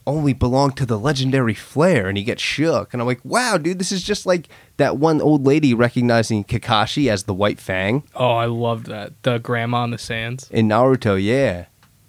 only 0.06 0.32
belong 0.32 0.72
to 0.72 0.86
the 0.86 0.98
legendary 0.98 1.52
Flare. 1.54 2.08
And 2.08 2.16
he 2.16 2.24
gets 2.24 2.40
shook. 2.40 2.92
And 2.94 3.02
I'm 3.02 3.06
like, 3.06 3.20
wow, 3.24 3.58
dude, 3.58 3.78
this 3.78 3.92
is 3.92 4.02
just 4.02 4.24
like 4.26 4.48
that 4.78 4.96
one 4.96 5.20
old 5.20 5.44
lady 5.44 5.74
recognizing 5.74 6.44
Kakashi 6.44 7.10
as 7.10 7.24
the 7.24 7.34
White 7.34 7.60
Fang 7.60 8.04
Oh, 8.14 8.30
I 8.30 8.46
loved 8.46 8.86
that. 8.86 9.20
The 9.24 9.38
grandma 9.38 9.82
on 9.82 9.90
the 9.90 9.98
sands. 9.98 10.48
in 10.50 10.68
Naruto, 10.68 11.22
yeah. 11.22 11.66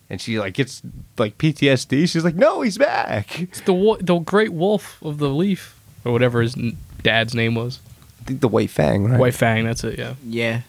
And 0.10 0.22
she 0.22 0.40
like 0.40 0.54
gets 0.54 0.82
like 1.18 1.38
PTSD. 1.38 2.08
She's 2.10 2.24
like, 2.24 2.36
no, 2.36 2.62
he's 2.62 2.78
back. 2.78 3.40
It's 3.42 3.62
the 3.62 3.98
the 4.02 4.20
great 4.20 4.52
wolf 4.54 5.02
of 5.02 5.18
the 5.20 5.30
leaf 5.30 5.80
or 6.06 6.12
whatever 6.12 6.42
his 6.42 6.58
n- 6.58 6.78
dad's 7.04 7.34
name 7.34 7.56
was. 7.56 7.80
I 8.22 8.24
think 8.24 8.42
the 8.42 8.48
White 8.48 8.70
Fang, 8.70 9.06
right? 9.06 9.20
White 9.20 9.34
Fang. 9.34 9.66
That's 9.66 9.84
it. 9.84 9.98
Yeah. 9.98 10.16
Yeah. 10.24 10.62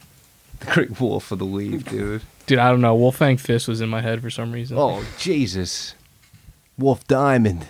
The 0.60 0.66
Great 0.66 1.00
Wolf 1.00 1.30
of 1.32 1.38
the 1.38 1.44
Leaf, 1.44 1.84
dude. 1.84 2.22
Dude, 2.46 2.58
I 2.58 2.70
don't 2.70 2.80
know. 2.80 2.94
Wolf 2.94 3.16
Fang 3.16 3.36
Fist 3.36 3.68
was 3.68 3.80
in 3.80 3.88
my 3.88 4.00
head 4.00 4.22
for 4.22 4.30
some 4.30 4.52
reason. 4.52 4.76
Oh, 4.78 5.04
Jesus. 5.18 5.94
Wolf 6.78 7.06
Diamond. 7.06 7.66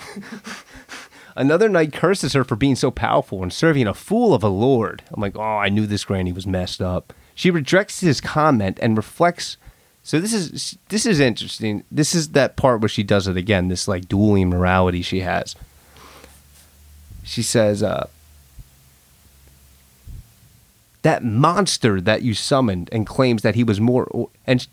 Another 1.36 1.68
knight 1.68 1.92
curses 1.92 2.34
her 2.34 2.44
for 2.44 2.56
being 2.56 2.76
so 2.76 2.90
powerful 2.90 3.42
and 3.42 3.52
serving 3.52 3.86
a 3.86 3.94
fool 3.94 4.34
of 4.34 4.42
a 4.42 4.48
lord. 4.48 5.02
I'm 5.10 5.20
like, 5.20 5.36
oh, 5.36 5.40
I 5.40 5.68
knew 5.70 5.86
this 5.86 6.04
granny 6.04 6.32
was 6.32 6.46
messed 6.46 6.82
up. 6.82 7.12
She 7.34 7.50
rejects 7.50 8.00
his 8.00 8.20
comment 8.20 8.78
and 8.82 8.96
reflects. 8.96 9.56
So 10.02 10.20
this 10.20 10.34
is 10.34 10.76
this 10.88 11.06
is 11.06 11.20
interesting. 11.20 11.84
This 11.90 12.14
is 12.14 12.30
that 12.30 12.56
part 12.56 12.80
where 12.80 12.88
she 12.88 13.02
does 13.02 13.28
it 13.28 13.36
again. 13.36 13.68
This 13.68 13.88
like 13.88 14.08
dueling 14.08 14.50
morality 14.50 15.00
she 15.00 15.20
has. 15.20 15.54
She 17.22 17.42
says, 17.42 17.82
uh, 17.82 18.08
"That 21.02 21.24
monster 21.24 22.00
that 22.00 22.22
you 22.22 22.34
summoned 22.34 22.88
and 22.92 23.06
claims 23.06 23.42
that 23.42 23.54
he 23.54 23.64
was 23.64 23.80
more." 23.80 24.28
And 24.46 24.66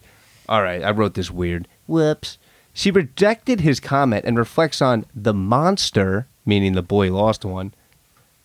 all 0.47 0.63
right, 0.63 0.83
I 0.83 0.91
wrote 0.91 1.13
this 1.13 1.31
weird. 1.31 1.67
Whoops. 1.87 2.37
She 2.73 2.91
rejected 2.91 3.61
his 3.61 3.79
comment 3.79 4.25
and 4.25 4.37
reflects 4.37 4.81
on 4.81 5.05
the 5.13 5.33
monster, 5.33 6.27
meaning 6.45 6.73
the 6.73 6.81
boy 6.81 7.11
lost 7.11 7.43
one, 7.43 7.73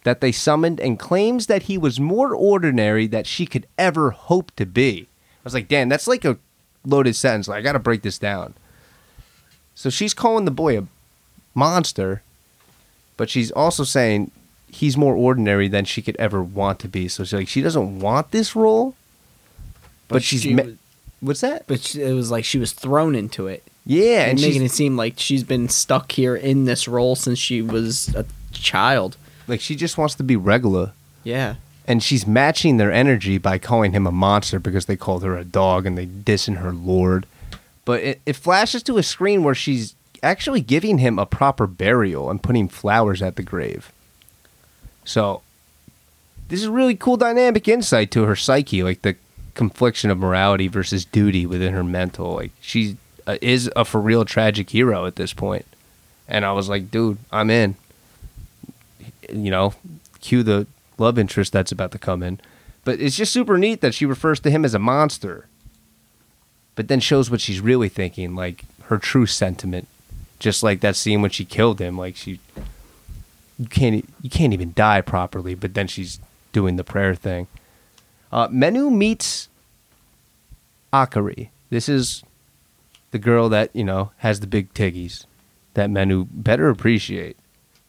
that 0.02 0.20
they 0.20 0.32
summoned 0.32 0.80
and 0.80 0.98
claims 0.98 1.46
that 1.46 1.64
he 1.64 1.78
was 1.78 2.00
more 2.00 2.34
ordinary 2.34 3.06
that 3.06 3.26
she 3.26 3.46
could 3.46 3.66
ever 3.78 4.10
hope 4.10 4.50
to 4.56 4.66
be. 4.66 5.06
I 5.06 5.44
was 5.44 5.54
like, 5.54 5.68
damn, 5.68 5.88
that's 5.88 6.08
like 6.08 6.24
a 6.24 6.38
loaded 6.84 7.16
sentence. 7.16 7.48
Like, 7.48 7.58
I 7.58 7.62
got 7.62 7.72
to 7.72 7.78
break 7.78 8.02
this 8.02 8.18
down. 8.18 8.54
So 9.74 9.88
she's 9.88 10.14
calling 10.14 10.44
the 10.44 10.50
boy 10.50 10.78
a 10.78 10.86
monster, 11.54 12.22
but 13.16 13.30
she's 13.30 13.50
also 13.52 13.84
saying 13.84 14.30
he's 14.70 14.96
more 14.96 15.14
ordinary 15.14 15.68
than 15.68 15.84
she 15.84 16.02
could 16.02 16.16
ever 16.16 16.42
want 16.42 16.78
to 16.80 16.88
be. 16.88 17.06
So 17.08 17.24
she's 17.24 17.32
like, 17.32 17.48
she 17.48 17.62
doesn't 17.62 18.00
want 18.00 18.30
this 18.32 18.54
role, 18.56 18.94
but, 20.08 20.22
she's. 20.22 20.42
she 20.42 20.54
me- 20.54 20.62
was- 20.62 20.74
What's 21.20 21.40
that? 21.40 21.66
but 21.66 21.80
she, 21.80 22.02
it 22.02 22.12
was 22.12 22.30
like 22.30 22.44
she 22.44 22.58
was 22.58 22.72
thrown 22.72 23.14
into 23.14 23.46
it. 23.46 23.62
Yeah, 23.86 24.22
and 24.22 24.32
and 24.32 24.40
making 24.42 24.62
it 24.62 24.70
seem 24.70 24.94
like 24.96 25.14
she's 25.16 25.42
been 25.42 25.68
stuck 25.70 26.12
here 26.12 26.36
in 26.36 26.66
this 26.66 26.86
role 26.86 27.16
since 27.16 27.38
she 27.38 27.62
was 27.62 28.14
a 28.14 28.26
child. 28.52 29.16
like 29.46 29.60
she 29.62 29.74
just 29.74 29.96
wants 29.96 30.14
to 30.16 30.22
be 30.22 30.36
regular. 30.36 30.92
Yeah. 31.22 31.54
and 31.86 32.02
she's 32.02 32.26
matching 32.26 32.76
their 32.76 32.92
energy 32.92 33.38
by 33.38 33.56
calling 33.58 33.92
him 33.92 34.06
a 34.06 34.12
monster 34.12 34.58
because 34.58 34.84
they 34.86 34.96
called 34.96 35.22
her 35.22 35.36
a 35.38 35.44
dog 35.44 35.86
and 35.86 35.96
they 35.96 36.04
dissing 36.06 36.58
her 36.58 36.72
lord. 36.72 37.24
But 37.86 38.00
it, 38.02 38.20
it 38.26 38.36
flashes 38.36 38.82
to 38.84 38.98
a 38.98 39.02
screen 39.02 39.42
where 39.44 39.54
she's 39.54 39.94
actually 40.24 40.60
giving 40.60 40.98
him 40.98 41.18
a 41.18 41.26
proper 41.26 41.66
burial 41.66 42.30
and 42.30 42.42
putting 42.42 42.68
flowers 42.68 43.22
at 43.22 43.36
the 43.36 43.42
grave. 43.42 43.92
So 45.04 45.42
this 46.48 46.60
is 46.60 46.68
really 46.68 46.96
cool 46.96 47.16
dynamic 47.16 47.68
insight 47.68 48.10
to 48.12 48.24
her 48.24 48.34
psyche, 48.34 48.82
like 48.82 49.02
the 49.02 49.16
confliction 49.54 50.10
of 50.10 50.18
morality 50.18 50.66
versus 50.66 51.04
duty 51.04 51.46
within 51.46 51.74
her 51.74 51.84
mental. 51.84 52.34
Like 52.34 52.52
she 52.60 52.96
uh, 53.26 53.36
is 53.40 53.70
a 53.76 53.84
for 53.84 54.00
real 54.00 54.24
tragic 54.24 54.70
hero 54.70 55.06
at 55.06 55.16
this 55.16 55.32
point. 55.32 55.66
And 56.26 56.44
I 56.44 56.52
was 56.52 56.68
like, 56.68 56.90
dude, 56.90 57.18
I'm 57.30 57.50
in. 57.50 57.76
You 59.30 59.50
know, 59.50 59.74
cue 60.20 60.42
the 60.42 60.66
love 60.98 61.18
interest 61.18 61.52
that's 61.52 61.72
about 61.72 61.92
to 61.92 61.98
come 61.98 62.22
in. 62.22 62.40
But 62.84 63.00
it's 63.00 63.16
just 63.16 63.32
super 63.32 63.58
neat 63.58 63.80
that 63.80 63.94
she 63.94 64.06
refers 64.06 64.40
to 64.40 64.50
him 64.50 64.64
as 64.64 64.74
a 64.74 64.78
monster, 64.78 65.46
but 66.74 66.88
then 66.88 67.00
shows 67.00 67.30
what 67.30 67.40
she's 67.40 67.60
really 67.60 67.88
thinking, 67.88 68.34
like 68.34 68.64
her 68.84 68.98
true 68.98 69.26
sentiment. 69.26 69.88
Just 70.38 70.62
like 70.62 70.80
that 70.80 70.96
scene 70.96 71.22
when 71.22 71.30
she 71.30 71.44
killed 71.44 71.80
him, 71.80 71.96
like 71.96 72.16
she, 72.16 72.40
you 73.58 73.66
can't 73.68 74.04
you 74.20 74.30
can't 74.30 74.52
even 74.52 74.72
die 74.74 75.00
properly, 75.00 75.54
but 75.54 75.74
then 75.74 75.86
she's 75.86 76.18
doing 76.52 76.76
the 76.76 76.84
prayer 76.84 77.14
thing. 77.14 77.46
Uh, 78.32 78.48
Menu 78.50 78.90
meets 78.90 79.48
Akari. 80.92 81.48
This 81.70 81.88
is 81.88 82.22
the 83.10 83.18
girl 83.18 83.48
that 83.48 83.70
you 83.74 83.84
know 83.84 84.10
has 84.18 84.40
the 84.40 84.46
big 84.46 84.74
tiggies 84.74 85.24
that 85.74 85.90
Menu 85.90 86.26
better 86.30 86.68
appreciate. 86.68 87.36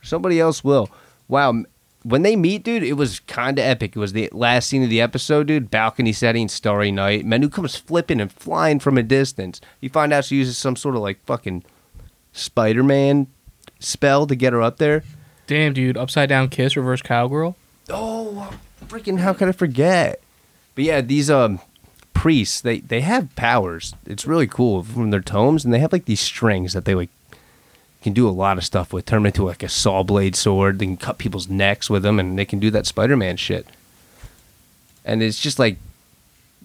Somebody 0.01 0.39
else 0.39 0.63
will. 0.63 0.89
Wow, 1.27 1.63
when 2.05 2.21
they 2.21 2.35
meet, 2.35 2.63
dude, 2.63 2.83
it 2.83 2.93
was 2.93 3.19
kind 3.21 3.57
of 3.57 3.65
epic. 3.65 3.95
It 3.95 3.99
was 3.99 4.13
the 4.13 4.29
last 4.31 4.69
scene 4.69 4.83
of 4.83 4.91
the 4.91 5.01
episode, 5.01 5.47
dude. 5.47 5.71
Balcony 5.71 6.13
setting, 6.13 6.47
starry 6.47 6.91
night. 6.91 7.25
Menu 7.25 7.49
comes 7.49 7.75
flipping 7.75 8.21
and 8.21 8.31
flying 8.31 8.79
from 8.79 8.99
a 8.99 9.03
distance. 9.03 9.59
You 9.81 9.89
find 9.89 10.13
out 10.13 10.25
she 10.25 10.35
uses 10.35 10.55
some 10.55 10.75
sort 10.75 10.95
of 10.95 11.01
like 11.01 11.25
fucking 11.25 11.63
Spider 12.35 12.83
Man 12.83 13.27
spell 13.79 14.27
to 14.27 14.35
get 14.35 14.53
her 14.53 14.61
up 14.61 14.77
there. 14.77 15.03
Damn, 15.47 15.73
dude. 15.73 15.97
Upside 15.97 16.29
down 16.29 16.49
kiss, 16.49 16.75
reverse 16.75 17.01
cowgirl. 17.01 17.55
Oh, 17.89 18.51
freaking! 18.87 19.19
How 19.19 19.33
could 19.33 19.47
I 19.47 19.51
forget? 19.53 20.21
But 20.75 20.83
yeah, 20.83 21.01
these 21.01 21.29
um 21.29 21.59
priests 22.13 22.61
they 22.61 22.79
they 22.79 23.01
have 23.01 23.35
powers. 23.35 23.93
It's 24.05 24.27
really 24.27 24.47
cool 24.47 24.83
from 24.83 25.11
their 25.11 25.21
tomes, 25.21 25.63
and 25.63 25.73
they 25.73 25.79
have 25.79 25.93
like 25.93 26.05
these 26.05 26.19
strings 26.19 26.73
that 26.73 26.85
they 26.85 26.95
like 26.95 27.09
can 28.01 28.13
do 28.13 28.27
a 28.27 28.31
lot 28.31 28.57
of 28.57 28.65
stuff 28.65 28.91
with. 28.91 29.05
Turn 29.05 29.21
them 29.21 29.27
into 29.27 29.45
like 29.45 29.63
a 29.63 29.69
saw 29.69 30.03
blade 30.03 30.35
sword. 30.35 30.79
They 30.79 30.85
can 30.85 30.97
cut 30.97 31.17
people's 31.17 31.47
necks 31.47 31.89
with 31.89 32.03
them, 32.03 32.19
and 32.19 32.37
they 32.37 32.45
can 32.45 32.59
do 32.59 32.69
that 32.71 32.85
Spider 32.85 33.15
Man 33.15 33.37
shit. 33.37 33.65
And 35.05 35.23
it's 35.23 35.39
just 35.39 35.59
like 35.59 35.77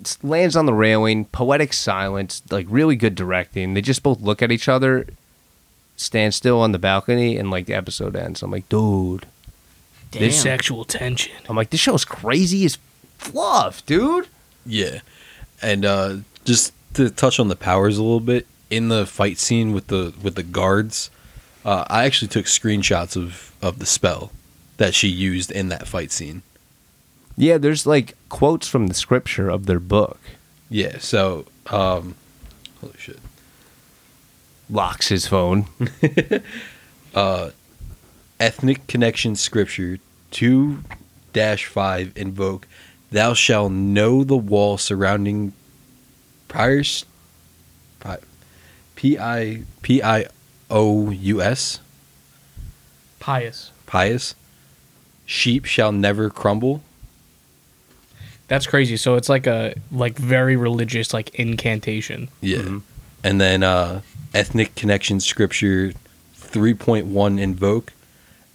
it 0.01 0.17
lands 0.23 0.57
on 0.57 0.67
the 0.67 0.75
railing, 0.75 1.27
poetic 1.27 1.73
silence, 1.73 2.43
like 2.51 2.67
really 2.69 2.97
good 2.97 3.15
directing. 3.15 3.75
They 3.75 3.83
just 3.83 4.03
both 4.03 4.21
look 4.21 4.43
at 4.43 4.51
each 4.51 4.69
other, 4.69 5.07
stand 6.01 6.35
still 6.35 6.61
on 6.61 6.73
the 6.73 6.79
balcony, 6.79 7.37
and 7.37 7.51
like 7.51 7.67
the 7.67 7.75
episode 7.75 8.17
ends. 8.17 8.43
I'm 8.43 8.51
like, 8.51 8.69
dude. 8.69 9.27
Damn. 10.11 10.23
This 10.23 10.43
Sexual 10.43 10.85
tension. 10.87 11.35
I'm 11.49 11.55
like, 11.55 11.71
this 11.71 11.81
show's 11.81 12.05
crazy 12.05 12.65
as 12.65 12.79
fluff, 13.19 13.85
dude. 13.87 14.27
Yeah, 14.67 15.01
and 15.63 15.85
uh, 15.85 16.17
just 16.45 16.73
to 16.95 17.11
touch 17.11 17.39
on 17.39 17.49
the 17.49 17.57
powers 17.57 17.97
a 17.97 18.03
little 18.03 18.21
bit 18.21 18.47
in 18.71 18.89
the 18.89 19.07
fight 19.07 19.39
scene 19.39 19.73
with 19.73 19.87
the 19.87 20.13
with 20.23 20.35
the 20.35 20.43
guards, 20.43 21.11
uh, 21.65 21.85
I 21.89 22.05
actually 22.05 22.29
took 22.29 22.47
screenshots 22.47 23.17
of 23.17 23.53
of 23.63 23.79
the 23.79 23.87
spell 23.87 24.33
that 24.79 24.95
she 24.95 25.09
used 25.09 25.51
in 25.53 25.69
that 25.69 25.87
fight 25.87 26.11
scene. 26.11 26.43
Yeah, 27.37 27.59
there's 27.59 27.87
like 27.87 28.17
quotes 28.29 28.67
from 28.67 28.89
the 28.89 28.95
scripture 28.95 29.49
of 29.49 29.67
their 29.67 29.81
book. 29.81 30.19
Yeah, 30.69 30.99
so 30.99 31.47
um, 31.67 32.17
holy 32.81 32.95
shit. 32.99 33.19
Locks 34.71 35.09
his 35.09 35.27
phone. 35.27 35.67
ethnic 38.41 38.87
connection 38.87 39.37
scripture 39.37 39.99
2 40.31 40.83
5 41.35 42.13
invoke 42.17 42.67
thou 43.11 43.35
shalt 43.35 43.73
know 43.73 44.25
the 44.25 44.37
wall 44.37 44.79
surrounding 44.79 45.53
prior 46.49 46.83
p 48.97 49.19
i 49.19 49.63
p 49.83 50.03
i 50.03 50.27
o 50.71 51.11
u 51.11 51.41
s 51.43 51.81
Pious. 53.19 53.71
pious 53.87 54.35
sheep 55.27 55.65
shall 55.65 55.91
never 55.93 56.29
crumble 56.31 56.83
That's 58.49 58.67
crazy. 58.67 58.97
So 58.97 59.15
it's 59.15 59.29
like 59.29 59.47
a 59.47 59.75
like 59.93 60.19
very 60.19 60.57
religious 60.57 61.15
like 61.15 61.31
incantation. 61.35 62.29
yeah 62.41 62.81
and 63.23 63.41
then 63.41 63.63
uh 63.63 64.01
ethnic 64.35 64.75
connection 64.75 65.21
scripture 65.21 65.93
3.1 66.37 67.41
invoke 67.41 67.93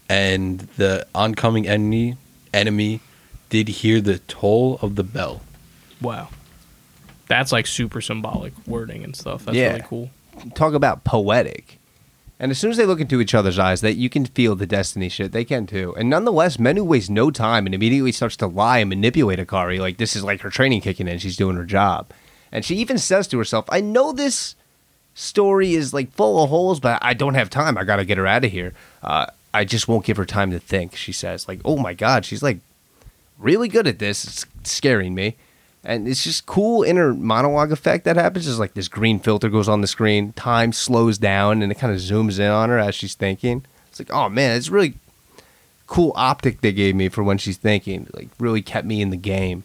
and 0.09 0.61
the 0.78 1.05
oncoming 1.15 1.67
enemy 1.67 2.17
enemy 2.53 2.99
did 3.49 3.67
hear 3.67 4.01
the 4.01 4.19
toll 4.19 4.80
of 4.82 4.95
the 4.95 5.03
bell 5.03 5.41
Wow. 6.01 6.28
That's 7.28 7.51
like 7.53 7.65
super 7.65 8.01
symbolic 8.01 8.53
wording 8.67 9.03
and 9.03 9.15
stuff. 9.15 9.45
That's 9.45 9.57
Yeah. 9.57 9.69
really 9.69 9.84
cool. 9.88 10.09
talk 10.53 10.73
about 10.73 11.03
poetic. 11.05 11.80
And 12.38 12.51
as 12.51 12.57
soon 12.59 12.69
as 12.69 12.78
they 12.78 12.86
look 12.86 12.99
into 12.99 13.21
each 13.21 13.34
other's 13.34 13.57
eyes, 13.57 13.80
that 13.80 13.95
you 13.95 14.09
can 14.09 14.26
feel 14.26 14.55
the 14.57 14.67
destiny 14.67 15.07
shit. 15.07 15.32
They 15.32 15.45
can 15.45 15.65
too. 15.65 15.95
And 15.97 16.09
nonetheless, 16.09 16.59
Menu 16.59 16.84
wastes 16.84 17.09
no 17.09 17.32
time 17.32 17.65
and 17.65 17.73
immediately 17.73 18.11
starts 18.11 18.36
to 18.38 18.47
lie 18.47 18.80
and 18.80 18.89
manipulate 18.89 19.39
Akari. 19.39 19.80
Like 19.80 19.97
this 19.97 20.15
is 20.17 20.23
like 20.23 20.41
her 20.41 20.49
training 20.49 20.82
kicking 20.82 21.07
in. 21.07 21.17
She's 21.17 21.38
doing 21.38 21.55
her 21.55 21.65
job. 21.65 22.11
And 22.51 22.65
she 22.65 22.76
even 22.76 22.97
says 22.97 23.26
to 23.30 23.38
herself, 23.38 23.65
I 23.69 23.80
know 23.80 24.11
this 24.11 24.55
story 25.16 25.74
is 25.74 25.93
like 25.93 26.11
full 26.11 26.43
of 26.43 26.51
holes, 26.51 26.80
but 26.80 26.99
I 27.01 27.16
don't 27.16 27.34
have 27.34 27.49
time. 27.49 27.78
I 27.78 27.84
got 27.84 27.95
to 27.95 28.05
get 28.05 28.20
her 28.20 28.28
out 28.28 28.45
of 28.45 28.51
here. 28.51 28.74
Uh, 29.01 29.26
I 29.53 29.66
just 29.66 29.88
won't 29.88 30.05
give 30.05 30.18
her 30.18 30.26
time 30.26 30.51
to 30.51 30.59
think, 30.59 30.95
she 30.95 31.11
says. 31.11 31.47
Like, 31.47 31.61
oh 31.66 31.78
my 31.78 31.95
God, 31.95 32.26
she's 32.26 32.43
like 32.43 32.59
really 33.39 33.68
good 33.68 33.88
at 33.88 33.97
this. 33.97 34.26
It's 34.26 34.45
scaring 34.70 35.16
me. 35.16 35.38
And 35.84 36.07
it's 36.07 36.24
just 36.24 36.45
cool 36.45 36.84
inner 36.84 37.13
monologue 37.13 37.72
effect 37.72 38.05
that 38.05 38.18
happens. 38.18 38.47
Is 38.47 38.59
like 38.59 38.74
this 38.74 38.88
green 38.88 39.20
filter 39.20 39.49
goes 39.49 39.70
on 39.70 39.82
the 39.82 39.88
screen, 39.88 40.34
time 40.34 40.74
slows 40.74 41.18
down, 41.18 41.61
and 41.61 41.72
it 41.72 41.76
kind 41.76 41.93
of 41.93 41.99
zooms 41.99 42.39
in 42.39 42.49
on 42.49 42.70
her 42.70 42.80
as 42.80 42.95
she's 42.95 43.13
thinking. 43.16 43.66
It's 43.89 43.99
like, 43.99 44.11
oh 44.11 44.28
man, 44.28 44.57
it's 44.57 44.70
really 44.70 44.95
cool 45.88 46.11
optic 46.16 46.61
they 46.61 46.74
gave 46.74 46.95
me 46.95 47.07
for 47.07 47.24
when 47.24 47.38
she's 47.38 47.57
thinking. 47.57 48.07
Like, 48.13 48.30
really 48.39 48.63
kept 48.63 48.88
me 48.88 48.99
in 48.99 49.11
the 49.11 49.18
game. 49.18 49.63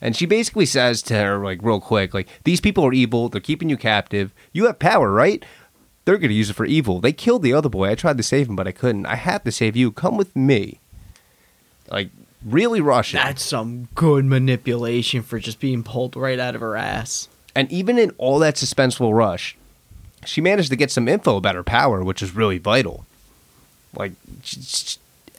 And 0.00 0.14
she 0.14 0.26
basically 0.26 0.66
says 0.66 1.02
to 1.02 1.14
her, 1.14 1.44
like, 1.44 1.60
real 1.62 1.80
quick, 1.80 2.14
like, 2.14 2.28
these 2.44 2.60
people 2.60 2.84
are 2.84 2.92
evil. 2.92 3.28
They're 3.28 3.40
keeping 3.40 3.68
you 3.68 3.76
captive. 3.76 4.32
You 4.52 4.66
have 4.66 4.78
power, 4.78 5.10
right? 5.10 5.44
They're 6.04 6.18
going 6.18 6.30
to 6.30 6.34
use 6.34 6.50
it 6.50 6.54
for 6.54 6.64
evil. 6.64 7.00
They 7.00 7.12
killed 7.12 7.42
the 7.42 7.52
other 7.52 7.68
boy. 7.68 7.90
I 7.90 7.94
tried 7.94 8.16
to 8.16 8.22
save 8.22 8.48
him, 8.48 8.56
but 8.56 8.68
I 8.68 8.72
couldn't. 8.72 9.06
I 9.06 9.16
have 9.16 9.44
to 9.44 9.52
save 9.52 9.76
you. 9.76 9.90
Come 9.90 10.16
with 10.16 10.34
me. 10.36 10.80
Like, 11.90 12.10
really 12.44 12.80
rushing. 12.80 13.18
That's 13.18 13.42
some 13.42 13.88
good 13.94 14.24
manipulation 14.24 15.22
for 15.22 15.38
just 15.38 15.58
being 15.60 15.82
pulled 15.82 16.16
right 16.16 16.38
out 16.38 16.54
of 16.54 16.60
her 16.60 16.76
ass. 16.76 17.28
And 17.54 17.70
even 17.72 17.98
in 17.98 18.12
all 18.18 18.38
that 18.38 18.54
suspenseful 18.54 19.12
rush, 19.12 19.56
she 20.24 20.40
managed 20.40 20.70
to 20.70 20.76
get 20.76 20.90
some 20.90 21.08
info 21.08 21.36
about 21.36 21.56
her 21.56 21.64
power, 21.64 22.04
which 22.04 22.22
is 22.22 22.34
really 22.34 22.58
vital. 22.58 23.04
Like, 23.96 24.12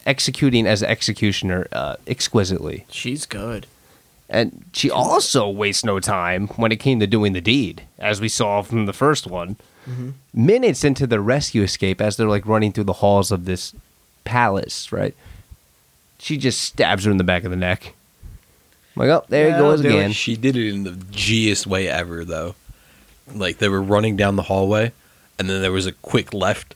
executing 0.06 0.68
as 0.68 0.82
an 0.82 0.90
executioner 0.90 1.68
uh, 1.72 1.96
exquisitely. 2.08 2.86
She's 2.90 3.26
good. 3.26 3.68
And 4.30 4.66
she 4.74 4.92
also 4.92 5.50
wastes 5.50 5.84
no 5.84 6.00
time 6.00 6.48
when 6.50 6.72
it 6.72 6.80
came 6.80 7.00
to 7.00 7.08
doing 7.08 7.34
the 7.34 7.42
deed, 7.42 7.84
as 7.98 8.22
we 8.22 8.30
saw 8.30 8.62
from 8.62 8.86
the 8.86 8.94
first 8.94 9.26
one. 9.26 9.58
Mm-hmm. 9.90 10.10
Minutes 10.34 10.84
into 10.84 11.08
the 11.08 11.20
rescue 11.20 11.64
escape, 11.64 12.00
as 12.00 12.16
they're 12.16 12.28
like 12.28 12.46
running 12.46 12.72
through 12.72 12.84
the 12.84 12.94
halls 12.94 13.32
of 13.32 13.46
this 13.46 13.74
palace, 14.26 14.92
right? 14.92 15.16
She 16.20 16.38
just 16.38 16.62
stabs 16.62 17.06
her 17.06 17.12
in 17.12 17.18
the 17.18 17.24
back 17.24 17.44
of 17.44 17.50
the 17.50 17.58
neck. 17.58 17.94
I'm 18.96 19.08
like, 19.08 19.10
oh, 19.10 19.26
there 19.30 19.48
Yeah, 19.48 19.56
he 19.56 19.62
goes 19.62 19.80
again. 19.80 20.12
She 20.12 20.36
did 20.36 20.56
it 20.56 20.70
in 20.70 20.84
the 20.84 20.92
Gest 21.10 21.66
way 21.66 21.88
ever, 21.88 22.24
though. 22.24 22.54
Like 23.34 23.58
they 23.58 23.70
were 23.70 23.82
running 23.82 24.16
down 24.16 24.36
the 24.36 24.44
hallway, 24.44 24.92
and 25.40 25.50
then 25.50 25.62
there 25.62 25.72
was 25.72 25.88
a 25.88 25.92
quick 25.92 26.34
left. 26.34 26.76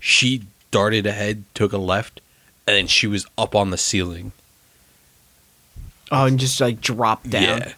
She 0.00 0.46
darted 0.70 1.06
ahead, 1.06 1.44
took 1.52 1.72
a 1.72 1.78
left, 1.78 2.20
and 2.66 2.76
then 2.76 2.86
she 2.86 3.06
was 3.06 3.26
up 3.36 3.54
on 3.54 3.70
the 3.70 3.78
ceiling. 3.78 4.32
Oh, 6.10 6.26
and 6.26 6.38
just 6.38 6.60
like 6.60 6.80
drop 6.80 7.28
down. 7.28 7.42
Yeah, 7.42 7.72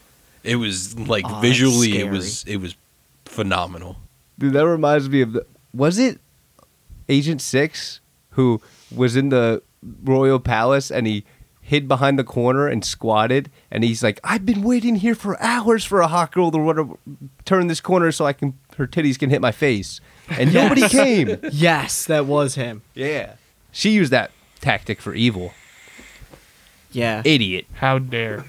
it 0.44 0.56
was 0.56 0.98
like 0.98 1.24
Oh, 1.26 1.40
visually, 1.40 1.98
it 1.98 2.10
was 2.10 2.44
it 2.44 2.58
was 2.58 2.74
phenomenal. 3.24 3.96
Dude, 4.38 4.52
that 4.52 4.66
reminds 4.66 5.08
me 5.08 5.22
of 5.22 5.32
the. 5.32 5.46
Was 5.74 5.98
it 5.98 6.18
Agent 7.08 7.40
Six 7.42 8.00
who 8.30 8.60
was 8.94 9.16
in 9.16 9.28
the 9.30 9.62
royal 10.04 10.38
palace 10.40 10.90
and 10.90 11.06
he 11.06 11.24
hid 11.60 11.86
behind 11.86 12.18
the 12.18 12.24
corner 12.24 12.66
and 12.66 12.84
squatted 12.84 13.50
and 13.70 13.84
he's 13.84 14.02
like, 14.02 14.20
"I've 14.24 14.46
been 14.46 14.62
waiting 14.62 14.96
here 14.96 15.14
for 15.14 15.40
hours 15.42 15.84
for 15.84 16.00
a 16.00 16.06
hot 16.08 16.32
girl 16.32 16.50
to 16.50 16.58
run, 16.60 16.96
turn 17.44 17.66
this 17.66 17.80
corner 17.80 18.10
so 18.12 18.24
I 18.26 18.32
can 18.32 18.54
her 18.76 18.86
titties 18.86 19.18
can 19.18 19.30
hit 19.30 19.40
my 19.40 19.52
face," 19.52 20.00
and 20.30 20.52
nobody 20.52 20.88
came. 20.88 21.36
Yes, 21.52 22.04
that 22.06 22.26
was 22.26 22.54
him. 22.54 22.82
Yeah, 22.94 23.34
she 23.72 23.90
used 23.90 24.12
that 24.12 24.30
tactic 24.60 25.00
for 25.00 25.14
evil. 25.14 25.52
Yeah. 26.92 27.22
Idiot. 27.24 27.66
How 27.74 27.98
dare? 27.98 28.44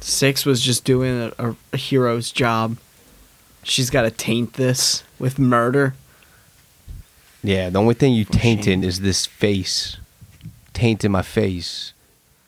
Six 0.00 0.44
was 0.44 0.60
just 0.60 0.84
doing 0.84 1.32
a, 1.38 1.50
a, 1.50 1.56
a 1.72 1.76
hero's 1.76 2.30
job. 2.30 2.76
She's 3.62 3.88
got 3.88 4.02
to 4.02 4.10
taint 4.10 4.54
this 4.54 5.02
with 5.18 5.38
murder. 5.38 5.94
Yeah, 7.42 7.70
the 7.70 7.78
only 7.78 7.94
thing 7.94 8.14
you 8.14 8.24
oh, 8.28 8.32
For 8.32 8.38
tainting 8.38 8.84
is 8.84 9.00
this 9.00 9.26
face, 9.26 9.98
tainting 10.72 11.10
my 11.10 11.22
face. 11.22 11.92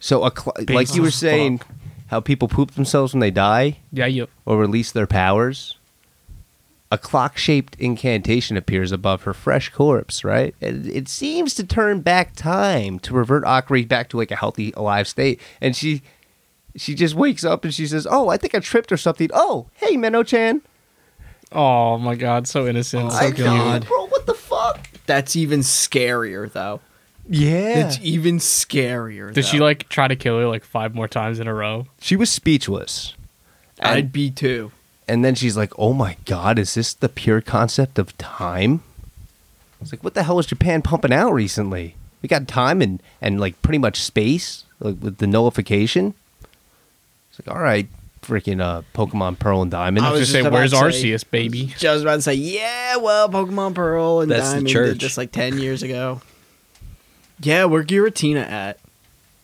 So, 0.01 0.25
a 0.25 0.31
cl- 0.31 0.55
like 0.69 0.95
you 0.95 1.03
were 1.03 1.11
saying, 1.11 1.59
fuck. 1.59 1.69
how 2.09 2.21
people 2.21 2.49
poop 2.49 2.73
themselves 2.73 3.13
when 3.13 3.21
they 3.21 3.31
die. 3.31 3.79
Yeah, 3.93 4.07
you. 4.07 4.29
or 4.45 4.59
release 4.59 4.93
their 4.93 5.07
powers, 5.07 5.76
a 6.91 6.99
clock 6.99 7.37
shaped 7.37 7.77
incantation 7.81 8.57
appears 8.57 8.93
above 8.93 9.23
her 9.23 9.35
fresh 9.35 9.71
corpse, 9.71 10.23
right? 10.25 10.55
And 10.61 10.87
it 10.87 11.09
seems 11.09 11.55
to 11.55 11.65
turn 11.65 12.01
back 12.01 12.37
time 12.37 12.99
to 13.01 13.15
revert 13.15 13.45
Akari 13.45 13.87
back 13.87 14.09
to 14.11 14.17
like 14.17 14.31
a 14.31 14.37
healthy, 14.37 14.73
alive 14.77 15.09
state. 15.09 15.41
And 15.61 15.75
she 15.75 16.03
she 16.77 16.95
just 16.95 17.15
wakes 17.15 17.45
up 17.45 17.65
and 17.65 17.75
she 17.75 17.87
says, 17.87 18.07
Oh, 18.09 18.29
I 18.29 18.37
think 18.37 18.55
I 18.55 18.61
tripped 18.61 18.93
or 18.93 18.97
something. 18.97 19.31
Oh, 19.35 19.67
hey, 19.75 19.97
Menno 19.97 20.25
Chan. 20.25 20.63
Oh 21.53 21.99
my 21.99 22.15
god, 22.15 22.47
so 22.47 22.67
innocent. 22.67 23.13
so 23.13 23.19
I 23.19 23.31
cute. 23.31 23.47
know. 23.47 23.81
Bro, 23.87 24.07
what 24.07 24.27
the 24.27 24.35
fuck? 24.35 24.89
That's 25.07 25.37
even 25.37 25.61
scarier, 25.61 26.51
though. 26.51 26.81
Yeah. 27.29 27.87
It's 27.87 27.99
even 28.03 28.39
scarier. 28.39 29.33
Did 29.33 29.45
she 29.45 29.59
like 29.59 29.89
try 29.89 30.09
to 30.09 30.17
kill 30.17 30.39
her 30.39 30.47
like 30.47 30.65
five 30.65 30.95
more 30.95 31.09
times 31.09 31.41
in 31.41 31.49
a 31.49 31.55
row? 31.55 31.87
She 32.01 32.17
was 32.17 32.31
speechless. 32.31 33.15
I'd 33.81 34.13
be 34.13 34.31
too. 34.31 34.73
And 35.09 35.25
then 35.25 35.35
she's 35.35 35.57
like, 35.57 35.73
"Oh 35.79 35.93
my 35.93 36.17
god, 36.25 36.59
is 36.59 36.75
this 36.75 36.93
the 36.93 37.09
pure 37.09 37.41
concept 37.41 37.99
of 37.99 38.17
time?" 38.19 38.83
I 39.05 39.83
was 39.83 39.93
like, 39.93 40.03
"What 40.03 40.15
the 40.15 40.25
hell 40.25 40.39
is 40.39 40.47
Japan 40.47 40.83
pumping 40.83 41.13
out 41.13 41.33
recently? 41.33 41.95
We 42.23 42.29
got 42.29 42.49
time 42.49 42.83
and 42.83 43.01
and 43.21 43.39
like 43.39 43.61
pretty 43.63 43.79
much 43.79 44.03
space, 44.03 44.65
like 44.81 44.97
with 45.01 45.19
the 45.19 45.27
nullification." 45.27 46.15
It's 47.31 47.47
like, 47.47 47.55
"All 47.57 47.63
right, 47.63 47.87
freaking 48.23 48.61
uh, 48.61 48.83
Pokemon 48.95 49.39
Pearl 49.39 49.63
and 49.63 49.71
Diamond." 49.71 50.05
I 50.05 50.09
I 50.09 50.13
was 50.13 50.21
was 50.21 50.29
just 50.29 50.33
say, 50.33 50.43
just 50.43 50.53
where's 50.53 50.73
about 50.73 50.87
to 50.87 50.93
say- 50.93 51.09
Arceus, 51.11 51.31
baby? 51.31 51.75
I 51.87 51.93
was 51.93 52.03
about 52.03 52.17
to 52.17 52.23
say, 52.23 52.35
yeah, 52.35 52.97
well, 52.97 53.29
Pokemon 53.29 53.75
Pearl 53.77 54.21
and 54.23 54.31
That's 54.31 54.51
Diamond 54.51 54.69
church. 54.69 54.99
did 54.99 55.01
this 55.01 55.17
like 55.17 55.31
10 55.31 55.59
years 55.59 55.83
ago. 55.85 56.21
Yeah, 57.41 57.67
where 57.67 57.85
Giratina 57.85 58.43
at? 58.51 58.79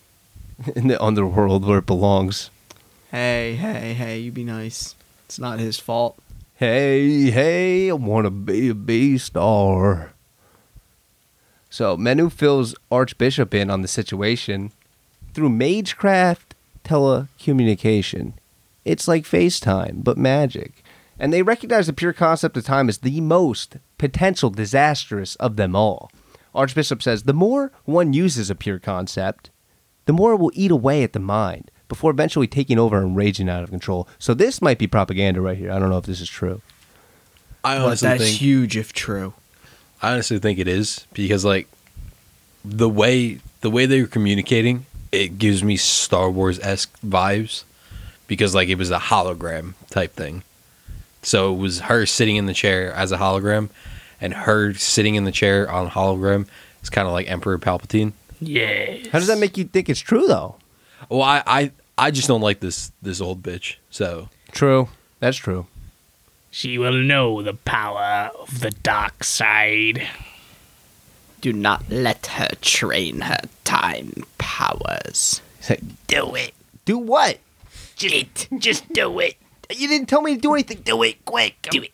in 0.75 0.87
the 0.87 1.01
underworld 1.01 1.63
where 1.65 1.77
it 1.79 1.85
belongs. 1.85 2.49
Hey, 3.11 3.55
hey, 3.55 3.93
hey, 3.93 4.19
you 4.19 4.31
be 4.31 4.43
nice. 4.43 4.95
It's 5.33 5.39
not 5.39 5.57
his 5.57 5.79
fault. 5.79 6.19
Hey, 6.53 7.31
hey, 7.31 7.89
I 7.89 7.93
want 7.93 8.25
to 8.25 8.29
be 8.29 8.69
a 8.69 8.75
B 8.75 9.17
star. 9.17 10.13
So 11.71 11.97
Menu 11.97 12.29
fills 12.29 12.75
Archbishop 12.91 13.51
in 13.51 13.71
on 13.71 13.81
the 13.81 13.87
situation 13.87 14.71
through 15.33 15.49
Magecraft 15.49 16.53
telecommunication. 16.83 18.33
It's 18.85 19.07
like 19.07 19.23
FaceTime, 19.23 20.03
but 20.03 20.19
magic. 20.19 20.83
And 21.17 21.33
they 21.33 21.41
recognize 21.41 21.87
the 21.87 21.93
pure 21.93 22.13
concept 22.13 22.55
of 22.55 22.65
time 22.65 22.87
as 22.87 22.99
the 22.99 23.19
most 23.19 23.77
potential 23.97 24.51
disastrous 24.51 25.35
of 25.37 25.55
them 25.55 25.75
all. 25.75 26.11
Archbishop 26.53 27.01
says 27.01 27.23
the 27.23 27.33
more 27.33 27.71
one 27.85 28.13
uses 28.13 28.51
a 28.51 28.55
pure 28.55 28.77
concept, 28.77 29.49
the 30.05 30.13
more 30.13 30.33
it 30.33 30.37
will 30.37 30.51
eat 30.53 30.69
away 30.69 31.01
at 31.01 31.13
the 31.13 31.19
mind 31.19 31.71
before 31.87 32.11
eventually 32.11 32.47
taking 32.47 32.79
over 32.79 32.97
and 32.97 33.15
raging 33.15 33.49
out 33.49 33.63
of 33.63 33.69
control. 33.69 34.07
So 34.19 34.33
this 34.33 34.61
might 34.61 34.77
be 34.77 34.87
propaganda 34.87 35.41
right 35.41 35.57
here. 35.57 35.71
I 35.71 35.79
don't 35.79 35.89
know 35.89 35.97
if 35.97 36.05
this 36.05 36.21
is 36.21 36.29
true. 36.29 36.61
I 37.63 37.77
But 37.77 37.85
honestly 37.85 38.07
that's 38.09 38.23
think 38.23 38.37
huge 38.37 38.77
if 38.77 38.93
true. 38.93 39.33
I 40.01 40.13
honestly 40.13 40.39
think 40.39 40.59
it 40.59 40.67
is 40.67 41.07
because 41.13 41.45
like 41.45 41.67
the 42.65 42.89
way 42.89 43.39
the 43.61 43.69
way 43.69 43.85
they 43.85 44.01
were 44.01 44.07
communicating, 44.07 44.85
it 45.11 45.37
gives 45.37 45.63
me 45.63 45.77
Star 45.77 46.29
Wars 46.29 46.59
esque 46.59 46.99
vibes 47.01 47.63
because 48.27 48.53
like 48.53 48.67
it 48.67 48.77
was 48.77 48.91
a 48.91 48.99
hologram 48.99 49.73
type 49.89 50.13
thing. 50.13 50.43
So 51.21 51.53
it 51.53 51.57
was 51.57 51.81
her 51.81 52.05
sitting 52.05 52.35
in 52.35 52.47
the 52.47 52.53
chair 52.53 52.91
as 52.91 53.13
a 53.13 53.17
hologram, 53.17 53.69
and 54.19 54.33
her 54.33 54.73
sitting 54.73 55.15
in 55.15 55.23
the 55.23 55.31
chair 55.31 55.71
on 55.71 55.89
hologram 55.89 56.47
is 56.81 56.89
kind 56.89 57.07
of 57.07 57.13
like 57.13 57.29
Emperor 57.29 57.57
Palpatine. 57.57 58.11
Yeah. 58.41 58.97
How 59.11 59.19
does 59.19 59.27
that 59.27 59.37
make 59.37 59.57
you 59.57 59.63
think 59.63 59.87
it's 59.89 60.01
true 60.01 60.27
though? 60.27 60.55
Well, 61.09 61.21
I, 61.21 61.43
I 61.45 61.71
I 61.97 62.11
just 62.11 62.27
don't 62.27 62.41
like 62.41 62.59
this 62.59 62.91
this 63.01 63.21
old 63.21 63.41
bitch. 63.43 63.75
So 63.89 64.29
True. 64.51 64.89
That's 65.19 65.37
true. 65.37 65.67
She 66.51 66.77
will 66.77 66.93
know 66.93 67.41
the 67.41 67.53
power 67.53 68.29
of 68.39 68.59
the 68.59 68.69
dark 68.71 69.23
side. 69.23 70.07
Do 71.41 71.51
not 71.51 71.89
let 71.89 72.27
her 72.27 72.49
train 72.61 73.21
her 73.21 73.39
time 73.63 74.23
powers. 74.37 75.41
Do 76.07 76.35
it. 76.35 76.53
Do 76.85 76.97
what? 76.97 77.39
Just, 77.95 78.49
just 78.59 78.91
do 78.93 79.19
it. 79.19 79.35
You 79.75 79.87
didn't 79.87 80.07
tell 80.09 80.21
me 80.21 80.35
to 80.35 80.41
do 80.41 80.53
anything. 80.53 80.81
Do 80.83 81.01
it 81.03 81.23
quick. 81.25 81.67
Do 81.71 81.81
it. 81.81 81.91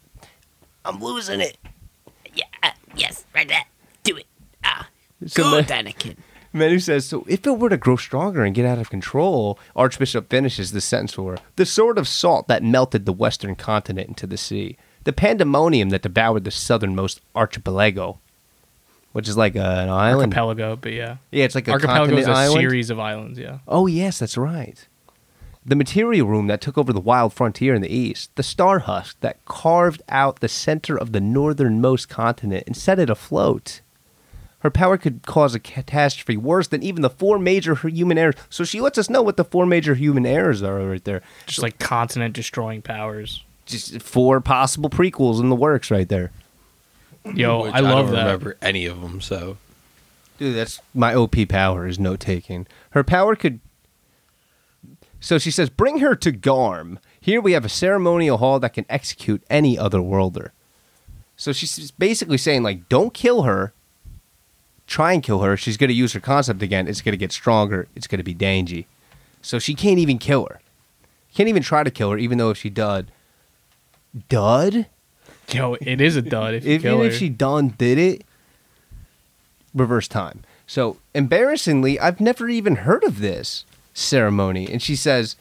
I'm 0.84 1.02
losing 1.02 1.40
it. 1.40 1.57
Yeah, 2.34 2.45
uh, 2.64 2.72
yes, 2.95 3.26
right 3.34 3.48
there. 3.48 3.65
Do 4.03 4.18
it. 4.18 4.26
Ah, 4.64 4.88
So 5.27 5.44
good, 5.44 5.69
Ma- 5.69 5.76
Anakin. 5.76 6.15
Menu 6.52 6.80
says, 6.80 7.06
so 7.06 7.26
if 7.28 7.46
it 7.46 7.60
were 7.60 7.70
to 7.70 7.78
grow 7.78 7.96
stronger 7.96 8.44
and 8.44 8.56
get 8.56 8.66
out 8.66 8.80
of 8.80 8.90
control, 8.90 9.60
Archbishop 9.76 10.30
finishes 10.30 10.72
the 10.72 10.82
sentence 10.82 11.14
for 11.14 11.34
her. 11.34 11.38
The 11.58 11.66
sword 11.66 11.98
of 11.98 12.08
salt 12.08 12.48
that 12.48 12.64
melted 12.64 13.06
the 13.06 13.14
western 13.14 13.56
continent 13.56 14.10
into 14.10 14.26
the 14.26 14.38
sea. 14.38 14.78
The 15.04 15.14
pandemonium 15.14 15.90
that 15.90 16.02
devoured 16.02 16.44
the 16.44 16.52
southernmost 16.52 17.22
archipelago, 17.36 18.20
which 19.12 19.30
is 19.30 19.38
like 19.38 19.56
uh, 19.56 19.60
an 19.60 19.90
island. 19.90 20.34
Archipelago, 20.34 20.76
but 20.76 20.94
yeah. 20.94 21.18
Yeah, 21.32 21.46
it's 21.46 21.56
like 21.56 21.68
a 21.68 21.72
Archipelago 21.72 22.18
is 22.18 22.28
a 22.28 22.32
island. 22.32 22.60
series 22.60 22.90
of 22.90 23.00
islands, 23.00 23.38
yeah. 23.38 23.60
Oh, 23.68 23.86
yes, 23.88 24.20
that's 24.20 24.38
right. 24.38 24.88
The 25.66 25.76
material 25.76 26.28
room 26.28 26.48
that 26.48 26.62
took 26.62 26.78
over 26.78 26.92
the 26.92 27.00
wild 27.00 27.34
frontier 27.34 27.76
in 27.76 27.82
the 27.82 27.94
east, 27.94 28.36
the 28.36 28.44
star 28.44 28.80
husk 28.80 29.20
that 29.20 29.44
carved 29.46 30.02
out 30.10 30.40
the 30.40 30.48
center 30.48 30.98
of 30.98 31.12
the 31.12 31.20
northernmost 31.22 32.10
continent 32.10 32.64
and 32.66 32.76
set 32.76 32.98
it 32.98 33.10
afloat. 33.10 33.82
Her 34.60 34.69
power 34.69 34.98
could 34.98 35.26
cause 35.26 35.56
a 35.56 35.60
catastrophe 35.60 36.36
worse 36.36 36.68
than 36.68 36.84
even 36.84 37.02
the 37.02 37.10
four 37.10 37.40
major 37.40 37.76
human 37.76 38.18
errors. 38.18 38.36
So 38.49 38.64
she 38.65 38.81
lets 38.81 38.98
us 38.98 39.10
know 39.10 39.22
what 39.22 39.38
the 39.38 39.45
four 39.45 39.65
major 39.65 39.95
human 39.95 40.26
errors 40.26 40.61
are 40.61 40.76
right 40.80 41.03
there. 41.03 41.22
Just 41.45 41.61
like 41.61 41.80
continent 41.80 42.34
destroying 42.36 42.81
powers. 42.81 43.44
Just 43.65 44.02
four 44.02 44.41
possible 44.41 44.90
prequels 44.90 45.40
in 45.40 45.49
the 45.49 45.56
works 45.56 45.90
right 45.90 46.10
there. 46.10 46.31
Yo, 47.34 47.64
Which 47.64 47.73
I 47.73 47.80
love 47.80 47.91
I 47.94 48.02
don't 48.02 48.11
that. 48.15 48.23
remember 48.26 48.57
any 48.61 48.86
of 48.86 49.02
them. 49.02 49.22
So 49.22 49.57
Dude, 50.38 50.56
that's 50.56 50.81
my 50.94 51.14
OP 51.14 51.36
power 51.48 51.86
is 51.88 51.99
note 51.99 52.19
taking. 52.19 52.68
Her 52.91 53.03
power 53.03 53.36
could. 53.36 53.60
So 55.22 55.38
she 55.38 55.52
says, 55.52 55.69
bring 55.69 55.99
her 55.99 56.15
to 56.15 56.31
Garm. 56.31 56.98
Here 57.19 57.41
we 57.41 57.52
have 57.52 57.65
a 57.65 57.69
ceremonial 57.69 58.38
hall 58.38 58.60
that 58.61 58.73
can 58.73 58.86
execute 58.90 59.44
any 59.49 59.77
other 59.77 60.02
worlder. 60.02 60.53
So 61.36 61.52
she's 61.52 61.91
basically 61.91 62.38
saying, 62.38 62.64
like, 62.64 62.88
don't 62.90 63.14
kill 63.14 63.44
her. 63.44 63.73
Try 64.90 65.14
and 65.14 65.22
kill 65.22 65.41
her. 65.41 65.56
She's 65.56 65.78
going 65.78 65.90
to 65.90 65.94
use 65.94 66.14
her 66.14 66.20
concept 66.20 66.64
again. 66.64 66.88
It's 66.88 67.02
going 67.02 67.14
to 67.14 67.18
get 67.18 67.32
stronger. 67.32 67.88
It's 67.95 68.07
going 68.07 68.18
to 68.18 68.24
be 68.24 68.34
dangy. 68.34 68.86
So 69.40 69.60
she 69.60 69.76
can't 69.76 69.99
even 69.99 70.18
kill 70.18 70.48
her. 70.48 70.60
Can't 71.36 71.48
even 71.48 71.61
try 71.61 71.84
to 71.84 71.91
kill 71.91 72.10
her, 72.10 72.18
even 72.18 72.40
though 72.40 72.49
if 72.49 72.57
she 72.57 72.72
dud. 72.72 73.11
Dud? 74.30 74.88
Yo, 75.52 75.76
it 75.80 76.02
is 76.02 76.16
a 76.16 76.24
dud 76.24 76.56
if 76.56 76.66
you 76.66 76.74
If, 76.74 76.82
kill 76.82 76.95
even 76.95 77.06
her. 77.06 77.11
if 77.11 77.18
she 77.20 77.30
done 77.30 77.76
did 77.78 77.99
it, 77.99 78.24
reverse 79.76 80.07
time. 80.07 80.41
So 80.66 80.98
embarrassingly, 81.14 81.99
I've 81.99 82.20
never 82.20 82.49
even 82.49 82.78
heard 82.78 83.03
of 83.03 83.20
this 83.20 83.66
ceremony. 83.94 84.68
And 84.72 84.82
she 84.82 84.95
says, 84.95 85.36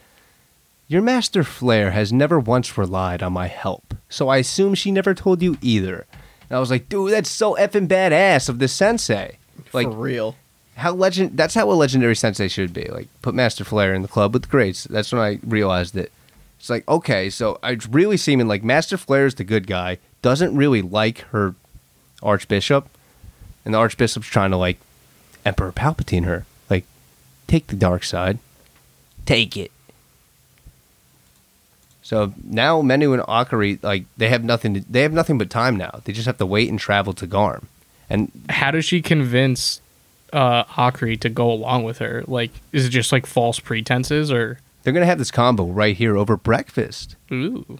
Your 0.87 1.01
master 1.01 1.43
Flare 1.43 1.89
has 1.89 2.13
never 2.13 2.39
once 2.39 2.77
relied 2.77 3.23
on 3.23 3.33
my 3.33 3.47
help. 3.47 3.95
So 4.09 4.29
I 4.29 4.37
assume 4.37 4.75
she 4.75 4.91
never 4.91 5.15
told 5.15 5.41
you 5.41 5.57
either. 5.59 6.05
And 6.49 6.57
I 6.57 6.59
was 6.59 6.69
like, 6.69 6.87
dude, 6.87 7.13
that's 7.13 7.31
so 7.31 7.55
effing 7.55 7.87
badass 7.87 8.47
of 8.47 8.59
this 8.59 8.73
sensei. 8.73 9.38
Like 9.73 9.87
For 9.87 9.93
real. 9.93 10.35
how 10.77 10.93
legend 10.93 11.37
that's 11.37 11.53
how 11.53 11.69
a 11.71 11.73
legendary 11.73 12.15
sensei 12.15 12.47
should 12.47 12.73
be. 12.73 12.85
Like 12.85 13.07
put 13.21 13.35
Master 13.35 13.63
Flare 13.63 13.93
in 13.93 14.01
the 14.01 14.07
club 14.07 14.33
with 14.33 14.43
the 14.43 14.47
greats. 14.49 14.85
That's 14.85 15.11
when 15.11 15.21
I 15.21 15.39
realized 15.43 15.95
it. 15.95 16.11
It's 16.59 16.69
like, 16.69 16.85
okay, 16.89 17.29
so 17.29 17.57
it's 17.63 17.87
really 17.87 18.17
seeming 18.17 18.47
like 18.47 18.63
Master 18.63 18.97
Flare 18.97 19.25
is 19.25 19.35
the 19.35 19.45
good 19.45 19.65
guy, 19.65 19.97
doesn't 20.21 20.55
really 20.55 20.81
like 20.81 21.19
her 21.31 21.55
Archbishop, 22.21 22.89
and 23.63 23.73
the 23.73 23.77
Archbishop's 23.77 24.27
trying 24.27 24.51
to 24.51 24.57
like 24.57 24.77
Emperor 25.45 25.71
Palpatine 25.71 26.25
her. 26.25 26.45
Like, 26.69 26.83
take 27.47 27.67
the 27.67 27.77
dark 27.77 28.03
side. 28.03 28.39
Take 29.25 29.55
it. 29.55 29.71
So 32.01 32.33
now 32.43 32.81
Menu 32.81 33.13
and 33.13 33.21
Akari, 33.23 33.81
like 33.83 34.05
they 34.17 34.29
have 34.29 34.43
nothing 34.43 34.73
to, 34.73 34.79
they 34.81 35.03
have 35.03 35.13
nothing 35.13 35.37
but 35.37 35.49
time 35.49 35.77
now. 35.77 36.01
They 36.03 36.11
just 36.11 36.25
have 36.25 36.39
to 36.39 36.45
wait 36.45 36.69
and 36.69 36.79
travel 36.79 37.13
to 37.13 37.27
Garm. 37.27 37.67
And 38.09 38.31
How 38.49 38.71
does 38.71 38.85
she 38.85 39.01
convince 39.01 39.81
uh 40.33 40.63
Akari 40.65 41.19
to 41.21 41.29
go 41.29 41.51
along 41.51 41.83
with 41.83 41.99
her? 41.99 42.23
Like, 42.27 42.51
is 42.71 42.85
it 42.85 42.89
just 42.89 43.11
like 43.11 43.25
false 43.25 43.59
pretenses 43.59 44.31
or 44.31 44.59
they're 44.83 44.93
gonna 44.93 45.05
have 45.05 45.17
this 45.19 45.31
combo 45.31 45.65
right 45.65 45.95
here 45.95 46.17
over 46.17 46.37
breakfast. 46.37 47.15
ooh? 47.31 47.79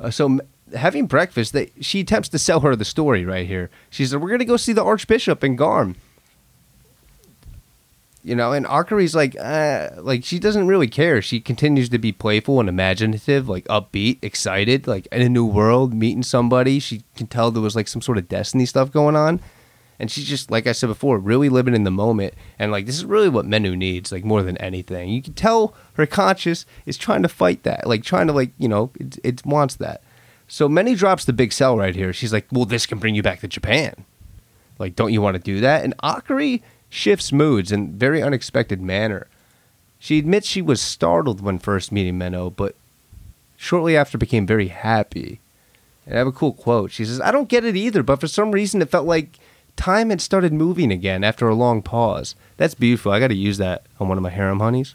Uh, 0.00 0.10
so 0.10 0.40
having 0.74 1.06
breakfast, 1.06 1.52
they, 1.52 1.70
she 1.80 2.00
attempts 2.00 2.28
to 2.30 2.38
sell 2.38 2.60
her 2.60 2.74
the 2.74 2.84
story 2.84 3.24
right 3.24 3.46
here. 3.46 3.70
She 3.90 4.06
said, 4.06 4.20
"We're 4.20 4.30
gonna 4.30 4.44
go 4.44 4.56
see 4.56 4.72
the 4.72 4.82
Archbishop 4.84 5.44
in 5.44 5.56
Garm." 5.56 5.96
You 8.24 8.36
know, 8.36 8.52
and 8.52 8.64
Akari's 8.66 9.16
like, 9.16 9.36
uh, 9.38 9.90
like 9.98 10.24
she 10.24 10.38
doesn't 10.38 10.68
really 10.68 10.86
care. 10.86 11.20
She 11.20 11.40
continues 11.40 11.88
to 11.88 11.98
be 11.98 12.12
playful 12.12 12.60
and 12.60 12.68
imaginative, 12.68 13.48
like 13.48 13.64
upbeat, 13.64 14.18
excited, 14.22 14.86
like 14.86 15.08
in 15.10 15.22
a 15.22 15.28
new 15.28 15.44
world, 15.44 15.92
meeting 15.92 16.22
somebody. 16.22 16.78
She 16.78 17.02
can 17.16 17.26
tell 17.26 17.50
there 17.50 17.60
was 17.60 17.74
like 17.74 17.88
some 17.88 18.00
sort 18.00 18.18
of 18.18 18.28
destiny 18.28 18.64
stuff 18.64 18.92
going 18.92 19.16
on, 19.16 19.40
and 19.98 20.08
she's 20.08 20.28
just 20.28 20.52
like 20.52 20.68
I 20.68 20.72
said 20.72 20.86
before, 20.86 21.18
really 21.18 21.48
living 21.48 21.74
in 21.74 21.82
the 21.82 21.90
moment. 21.90 22.34
And 22.60 22.70
like 22.70 22.86
this 22.86 22.94
is 22.94 23.04
really 23.04 23.28
what 23.28 23.44
Menu 23.44 23.74
needs, 23.74 24.12
like 24.12 24.24
more 24.24 24.44
than 24.44 24.56
anything. 24.58 25.08
You 25.08 25.20
can 25.20 25.34
tell 25.34 25.74
her 25.94 26.06
conscious 26.06 26.64
is 26.86 26.96
trying 26.96 27.22
to 27.22 27.28
fight 27.28 27.64
that, 27.64 27.88
like 27.88 28.04
trying 28.04 28.28
to 28.28 28.32
like 28.32 28.52
you 28.56 28.68
know 28.68 28.92
it, 29.00 29.18
it 29.24 29.44
wants 29.44 29.74
that. 29.76 30.00
So 30.46 30.68
Menu 30.68 30.94
drops 30.94 31.24
the 31.24 31.32
big 31.32 31.52
sell 31.52 31.76
right 31.76 31.96
here. 31.96 32.12
She's 32.12 32.32
like, 32.32 32.46
well, 32.52 32.66
this 32.66 32.86
can 32.86 32.98
bring 32.98 33.14
you 33.14 33.22
back 33.22 33.40
to 33.40 33.48
Japan. 33.48 34.04
Like, 34.78 34.96
don't 34.96 35.12
you 35.12 35.22
want 35.22 35.36
to 35.36 35.42
do 35.42 35.60
that? 35.60 35.84
And 35.84 35.96
Akari 35.98 36.60
shifts 36.92 37.32
moods 37.32 37.72
in 37.72 37.96
very 37.96 38.22
unexpected 38.22 38.82
manner. 38.82 39.26
She 39.98 40.18
admits 40.18 40.46
she 40.46 40.60
was 40.60 40.80
startled 40.80 41.40
when 41.40 41.58
first 41.58 41.90
meeting 41.90 42.18
Menno, 42.18 42.54
but 42.54 42.74
shortly 43.56 43.96
after 43.96 44.18
became 44.18 44.46
very 44.46 44.68
happy. 44.68 45.40
And 46.04 46.14
I 46.14 46.18
have 46.18 46.26
a 46.26 46.32
cool 46.32 46.52
quote. 46.52 46.90
She 46.90 47.06
says, 47.06 47.18
I 47.18 47.30
don't 47.30 47.48
get 47.48 47.64
it 47.64 47.76
either, 47.76 48.02
but 48.02 48.20
for 48.20 48.26
some 48.26 48.52
reason 48.52 48.82
it 48.82 48.90
felt 48.90 49.06
like 49.06 49.38
time 49.74 50.10
had 50.10 50.20
started 50.20 50.52
moving 50.52 50.92
again 50.92 51.24
after 51.24 51.48
a 51.48 51.54
long 51.54 51.80
pause. 51.80 52.34
That's 52.58 52.74
beautiful. 52.74 53.10
I 53.10 53.20
got 53.20 53.28
to 53.28 53.34
use 53.34 53.56
that 53.56 53.86
on 53.98 54.08
one 54.08 54.18
of 54.18 54.22
my 54.22 54.30
harem 54.30 54.60
honeys. 54.60 54.94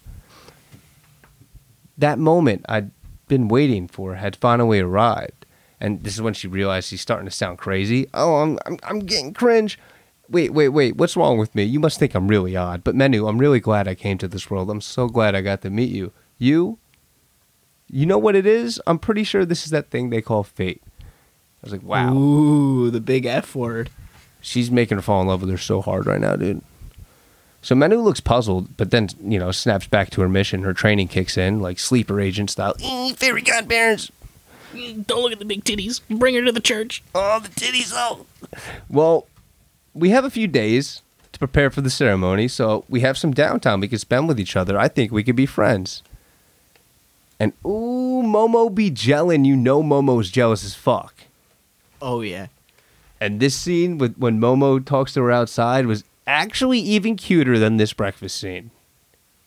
That 1.97 2.19
moment 2.19 2.63
I'd 2.69 2.91
been 3.27 3.47
waiting 3.47 3.87
for 3.87 4.15
had 4.15 4.35
finally 4.35 4.79
arrived. 4.79 5.47
And 5.81 6.03
this 6.03 6.13
is 6.13 6.21
when 6.21 6.35
she 6.35 6.47
realized 6.47 6.89
she's 6.89 7.01
starting 7.01 7.25
to 7.25 7.31
sound 7.31 7.57
crazy. 7.57 8.07
Oh, 8.13 8.35
I'm, 8.35 8.59
I'm, 8.67 8.77
I'm 8.83 8.99
getting 8.99 9.33
cringe. 9.33 9.79
Wait, 10.29 10.51
wait, 10.53 10.69
wait. 10.69 10.97
What's 10.97 11.15
wrong 11.15 11.37
with 11.37 11.55
me? 11.55 11.63
You 11.63 11.79
must 11.79 11.99
think 11.99 12.13
I'm 12.13 12.27
really 12.27 12.55
odd. 12.55 12.83
But 12.83 12.95
Menu, 12.95 13.27
I'm 13.27 13.37
really 13.37 13.59
glad 13.59 13.87
I 13.87 13.95
came 13.95 14.17
to 14.17 14.27
this 14.27 14.49
world. 14.49 14.69
I'm 14.69 14.81
so 14.81 15.07
glad 15.07 15.35
I 15.35 15.41
got 15.41 15.61
to 15.61 15.69
meet 15.69 15.91
you. 15.91 16.11
You? 16.37 16.77
You 17.89 18.05
know 18.05 18.17
what 18.17 18.35
it 18.35 18.45
is? 18.45 18.81
I'm 18.85 18.99
pretty 18.99 19.23
sure 19.23 19.45
this 19.45 19.63
is 19.63 19.71
that 19.71 19.89
thing 19.89 20.09
they 20.09 20.21
call 20.21 20.43
fate. 20.43 20.81
I 21.01 21.05
was 21.63 21.71
like, 21.71 21.83
wow. 21.83 22.13
Ooh, 22.13 22.89
the 22.91 22.99
big 22.99 23.25
F 23.25 23.55
word. 23.55 23.89
She's 24.41 24.69
making 24.69 24.97
her 24.97 25.01
fall 25.01 25.21
in 25.21 25.27
love 25.27 25.41
with 25.41 25.49
her 25.49 25.57
so 25.57 25.81
hard 25.81 26.05
right 26.05 26.21
now, 26.21 26.35
dude. 26.35 26.61
So 27.61 27.75
Menu 27.75 27.97
looks 27.97 28.19
puzzled, 28.19 28.77
but 28.77 28.91
then, 28.91 29.09
you 29.21 29.39
know, 29.39 29.51
snaps 29.51 29.87
back 29.87 30.09
to 30.11 30.21
her 30.21 30.29
mission. 30.29 30.63
Her 30.63 30.73
training 30.73 31.07
kicks 31.07 31.37
in, 31.37 31.59
like 31.59 31.79
sleeper 31.79 32.21
agent 32.21 32.49
style. 32.49 32.75
"Eh, 32.81 33.13
Fairy 33.13 33.41
godparents. 33.41 34.11
Don't 34.73 35.21
look 35.21 35.31
at 35.31 35.39
the 35.39 35.45
big 35.45 35.63
titties. 35.63 36.01
Bring 36.09 36.35
her 36.35 36.43
to 36.45 36.51
the 36.51 36.59
church. 36.59 37.03
Oh, 37.15 37.39
the 37.39 37.49
titties, 37.49 37.91
oh. 37.93 38.25
Well, 38.89 39.27
we 39.97 40.09
have 40.11 40.25
a 40.25 40.29
few 40.29 40.47
days 40.47 41.01
to 41.33 41.39
prepare 41.39 41.69
for 41.69 41.81
the 41.81 41.89
ceremony, 41.89 42.47
so 42.47 42.85
we 42.87 43.01
have 43.01 43.17
some 43.17 43.33
downtime 43.33 43.81
we 43.81 43.87
can 43.87 43.99
spend 43.99 44.27
with 44.27 44.39
each 44.39 44.55
other. 44.55 44.77
I 44.77 44.87
think 44.87 45.11
we 45.11 45.23
could 45.23 45.35
be 45.35 45.45
friends. 45.45 46.03
And 47.39 47.53
ooh, 47.65 48.23
Momo 48.23 48.73
be 48.73 48.89
gelling. 48.89 49.45
You 49.45 49.55
know 49.55 49.83
Momo's 49.83 50.31
jealous 50.31 50.63
as 50.63 50.73
fuck. 50.73 51.13
Oh 52.01 52.21
yeah. 52.21 52.47
And 53.19 53.39
this 53.39 53.55
scene 53.55 53.97
with 53.97 54.15
when 54.17 54.39
Momo 54.39 54.83
talks 54.83 55.13
to 55.13 55.21
her 55.21 55.31
outside 55.31 55.85
was 55.85 56.03
actually 56.25 56.79
even 56.79 57.15
cuter 57.15 57.57
than 57.59 57.77
this 57.77 57.93
breakfast 57.93 58.37
scene. 58.37 58.71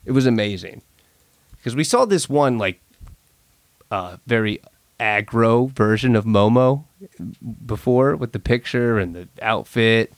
It 0.05 0.13
was 0.13 0.27
amazing. 0.27 0.83
Because 1.57 1.77
we 1.77 1.85
saw 1.85 2.05
this 2.05 2.29
one 2.29 2.59
like 2.59 2.81
uh 3.91 4.19
very 4.27 4.61
aggro 4.99 5.71
version 5.73 6.15
of 6.15 6.25
Momo 6.25 6.85
before 7.67 8.15
with 8.15 8.33
the 8.33 8.39
picture 8.39 8.99
and 8.99 9.15
the 9.15 9.29
outfit. 9.43 10.13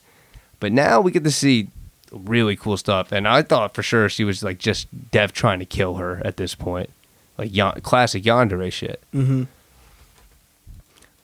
But 0.63 0.71
now 0.71 1.01
we 1.01 1.11
get 1.11 1.25
to 1.25 1.29
see 1.29 1.67
really 2.09 2.55
cool 2.55 2.77
stuff. 2.77 3.11
And 3.11 3.27
I 3.27 3.41
thought 3.41 3.75
for 3.75 3.83
sure 3.83 4.07
she 4.07 4.23
was 4.23 4.43
like 4.43 4.59
just 4.59 4.87
Dev 5.11 5.33
trying 5.33 5.59
to 5.59 5.65
kill 5.65 5.95
her 5.95 6.21
at 6.23 6.37
this 6.37 6.55
point. 6.55 6.89
Like 7.37 7.53
yon- 7.53 7.81
classic 7.81 8.23
yandere 8.23 8.71
shit. 8.71 9.03
Mm-hmm. 9.13 9.43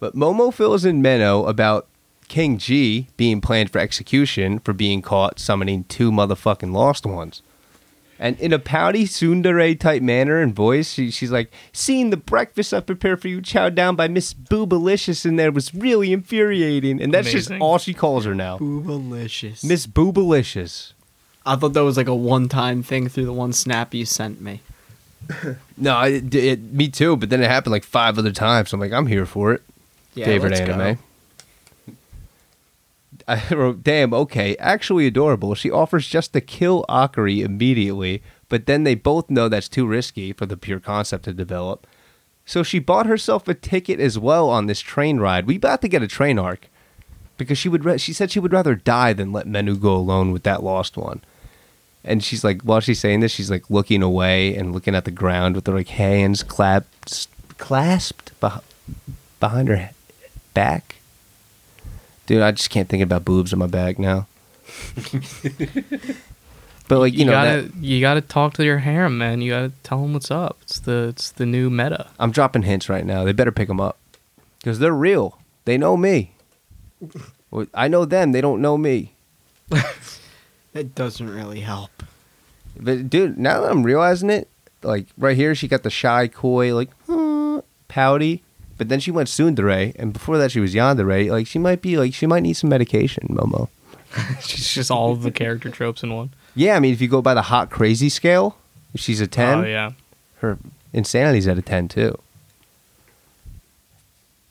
But 0.01 0.13
Momo 0.13 0.53
fills 0.53 0.83
in 0.83 1.01
Menno 1.01 1.47
about 1.47 1.87
King 2.27 2.57
G 2.57 3.07
being 3.15 3.39
planned 3.39 3.71
for 3.71 3.79
execution 3.79 4.59
for 4.59 4.73
being 4.73 5.01
caught 5.01 5.39
summoning 5.39 5.85
two 5.85 6.11
motherfucking 6.11 6.73
lost 6.73 7.05
ones. 7.05 7.41
And 8.21 8.37
in 8.39 8.51
a 8.51 8.59
pouty 8.59 9.05
tsundere 9.05 9.79
type 9.79 10.01
manner 10.01 10.41
and 10.41 10.53
voice, 10.53 10.91
she, 10.91 11.09
she's 11.09 11.31
like, 11.31 11.51
Seeing 11.71 12.09
the 12.09 12.17
breakfast 12.17 12.73
I 12.73 12.81
prepared 12.81 13.21
for 13.21 13.29
you 13.29 13.41
chowed 13.41 13.75
down 13.75 13.95
by 13.95 14.09
Miss 14.09 14.33
Boobalicious 14.33 15.25
in 15.25 15.37
there 15.37 15.51
was 15.51 15.73
really 15.73 16.11
infuriating. 16.11 17.01
And 17.01 17.13
that's 17.13 17.31
just 17.31 17.49
all 17.61 17.77
she 17.77 17.93
calls 17.93 18.25
her 18.25 18.35
now. 18.35 18.57
Boobalicious. 18.57 19.63
Miss 19.63 19.87
Boobalicious. 19.87 20.91
I 21.45 21.55
thought 21.55 21.73
that 21.73 21.83
was 21.83 21.95
like 21.95 22.09
a 22.09 22.15
one-time 22.15 22.83
thing 22.83 23.07
through 23.07 23.25
the 23.25 23.33
one 23.33 23.53
snap 23.53 23.93
you 23.93 24.05
sent 24.05 24.41
me. 24.41 24.61
No, 25.77 26.01
it, 26.01 26.35
it, 26.35 26.61
me 26.73 26.89
too, 26.89 27.15
but 27.15 27.29
then 27.29 27.41
it 27.41 27.49
happened 27.49 27.71
like 27.71 27.85
five 27.85 28.17
other 28.17 28.33
times. 28.33 28.69
So 28.69 28.75
I'm 28.75 28.81
like, 28.81 28.91
I'm 28.91 29.07
here 29.07 29.25
for 29.25 29.53
it. 29.53 29.61
Yeah, 30.13 30.25
favorite 30.25 30.51
let's 30.51 30.67
go. 30.67 30.97
I 33.29 33.53
wrote, 33.53 33.83
damn, 33.83 34.13
okay, 34.13 34.55
actually 34.57 35.05
adorable. 35.05 35.53
She 35.53 35.69
offers 35.69 36.07
just 36.07 36.33
to 36.33 36.41
kill 36.41 36.85
Akari 36.89 37.43
immediately, 37.43 38.23
but 38.49 38.65
then 38.65 38.83
they 38.83 38.95
both 38.95 39.29
know 39.29 39.47
that's 39.47 39.69
too 39.69 39.85
risky 39.85 40.33
for 40.33 40.45
the 40.45 40.57
pure 40.57 40.79
concept 40.79 41.25
to 41.25 41.33
develop. 41.33 41.85
So 42.45 42.63
she 42.63 42.79
bought 42.79 43.05
herself 43.05 43.47
a 43.47 43.53
ticket 43.53 43.99
as 43.99 44.17
well 44.17 44.49
on 44.49 44.65
this 44.65 44.79
train 44.79 45.19
ride. 45.19 45.45
We 45.45 45.57
about 45.57 45.81
to 45.81 45.87
get 45.87 46.01
a 46.01 46.07
train 46.07 46.39
arc 46.39 46.67
because 47.37 47.59
she 47.59 47.69
would. 47.69 47.85
Ra- 47.85 47.97
she 47.97 48.13
said 48.13 48.31
she 48.31 48.39
would 48.39 48.53
rather 48.53 48.73
die 48.73 49.13
than 49.13 49.31
let 49.31 49.45
Menu 49.45 49.75
go 49.75 49.95
alone 49.95 50.31
with 50.31 50.41
that 50.43 50.63
lost 50.63 50.97
one. 50.97 51.21
And 52.03 52.23
she's 52.23 52.43
like, 52.43 52.63
while 52.63 52.79
she's 52.79 52.99
saying 52.99 53.19
this, 53.19 53.31
she's 53.31 53.51
like 53.51 53.69
looking 53.69 54.01
away 54.01 54.55
and 54.55 54.73
looking 54.73 54.95
at 54.95 55.05
the 55.05 55.11
ground 55.11 55.53
with 55.55 55.67
her 55.67 55.73
like 55.73 55.89
hands 55.89 56.41
clasped, 56.41 57.57
clasped 57.59 58.31
beh- 58.39 58.63
behind 59.39 59.67
her 59.67 59.91
back. 60.55 60.95
Dude, 62.29 62.43
I 62.43 62.51
just 62.51 62.69
can't 62.69 62.87
think 62.87 63.01
about 63.01 63.25
boobs 63.25 63.51
in 63.53 63.57
my 63.57 63.65
back 63.65 63.97
now. 63.97 64.27
but 66.87 66.99
like 66.99 67.15
you, 67.15 67.25
know, 67.25 67.31
gotta 67.31 67.63
that, 67.63 67.75
you 67.77 67.99
gotta 68.01 68.21
talk 68.21 68.53
to 68.53 68.63
your 68.63 68.77
harem, 68.77 69.17
man. 69.17 69.41
You 69.41 69.49
gotta 69.49 69.71
tell 69.81 70.03
them 70.03 70.13
what's 70.13 70.29
up. 70.29 70.59
It's 70.61 70.79
the 70.79 71.07
it's 71.07 71.31
the 71.31 71.47
new 71.47 71.71
meta. 71.71 72.11
I'm 72.19 72.29
dropping 72.29 72.61
hints 72.61 72.87
right 72.87 73.03
now. 73.03 73.23
They 73.23 73.31
better 73.31 73.51
pick 73.51 73.67
them 73.67 73.81
up 73.81 73.97
because 74.59 74.77
they're 74.77 74.93
real. 74.93 75.39
They 75.65 75.75
know 75.75 75.97
me. 75.97 76.33
Well, 77.49 77.65
I 77.73 77.87
know 77.87 78.05
them. 78.05 78.31
They 78.31 78.41
don't 78.41 78.61
know 78.61 78.77
me. 78.77 79.13
that 80.73 80.93
doesn't 80.93 81.33
really 81.33 81.61
help. 81.61 82.03
But 82.79 83.09
dude, 83.09 83.39
now 83.39 83.61
that 83.61 83.71
I'm 83.71 83.81
realizing 83.81 84.29
it, 84.29 84.47
like 84.83 85.07
right 85.17 85.35
here, 85.35 85.55
she 85.55 85.67
got 85.67 85.81
the 85.81 85.89
shy, 85.89 86.27
coy, 86.27 86.75
like 86.75 86.91
"Huh," 87.07 87.63
pouty. 87.87 88.43
But 88.79 88.87
then 88.87 89.01
she 89.01 89.11
went 89.11 89.27
tsundere, 89.27 89.93
and 89.97 90.13
before 90.13 90.37
that 90.37 90.51
she 90.51 90.61
was 90.61 90.73
yandere. 90.73 91.29
Like 91.29 91.45
she 91.45 91.59
might 91.59 91.81
be 91.81 91.97
like 91.97 92.13
she 92.13 92.25
might 92.25 92.39
need 92.39 92.53
some 92.53 92.69
medication, 92.69 93.27
Momo. 93.29 93.67
She's 94.41 94.73
just 94.73 94.89
all 94.89 95.11
of 95.11 95.21
the 95.21 95.31
character 95.31 95.69
tropes 95.69 96.01
in 96.01 96.15
one. 96.15 96.33
Yeah, 96.55 96.77
I 96.77 96.79
mean 96.79 96.93
if 96.93 97.01
you 97.01 97.09
go 97.09 97.21
by 97.21 97.33
the 97.33 97.43
hot 97.43 97.69
crazy 97.69 98.09
scale, 98.09 98.57
if 98.93 99.01
she's 99.01 99.19
a 99.21 99.25
oh, 99.25 99.27
ten, 99.27 99.57
Oh 99.59 99.67
yeah. 99.67 99.91
her 100.37 100.57
insanity's 100.93 101.47
at 101.47 101.57
a 101.57 101.61
10 101.61 101.89
too. 101.89 102.17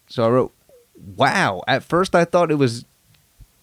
So 0.09 0.25
I 0.25 0.29
wrote, 0.29 0.53
wow. 1.17 1.63
At 1.67 1.83
first 1.83 2.15
I 2.15 2.25
thought 2.25 2.51
it 2.51 2.57
was 2.57 2.85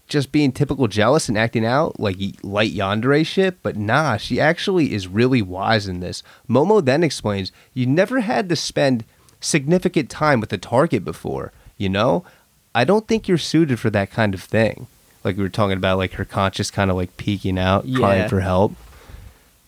just 0.07 0.31
being 0.31 0.51
typical 0.51 0.87
jealous 0.87 1.29
and 1.29 1.37
acting 1.37 1.65
out 1.65 1.99
like 1.99 2.17
light 2.43 2.73
yandere 2.73 3.25
shit, 3.25 3.61
but 3.63 3.77
nah, 3.77 4.17
she 4.17 4.39
actually 4.39 4.93
is 4.93 5.07
really 5.07 5.41
wise 5.41 5.87
in 5.87 5.99
this. 5.99 6.23
Momo 6.49 6.83
then 6.83 7.03
explains, 7.03 7.51
you 7.73 7.85
never 7.85 8.19
had 8.19 8.49
to 8.49 8.55
spend 8.55 9.05
significant 9.45 10.09
time 10.09 10.39
with 10.39 10.51
a 10.51 10.57
target 10.57 11.05
before, 11.05 11.51
you 11.77 11.89
know? 11.89 12.25
I 12.73 12.83
don't 12.83 13.07
think 13.07 13.27
you're 13.27 13.37
suited 13.37 13.79
for 13.79 13.89
that 13.91 14.11
kind 14.11 14.33
of 14.33 14.41
thing. 14.41 14.87
Like 15.23 15.37
we 15.37 15.43
were 15.43 15.49
talking 15.49 15.77
about 15.77 15.97
like 15.97 16.13
her 16.13 16.25
conscious 16.25 16.69
kind 16.69 16.91
of 16.91 16.97
like 16.97 17.17
peeking 17.17 17.57
out, 17.57 17.85
crying 17.93 18.29
for 18.29 18.41
help. 18.41 18.73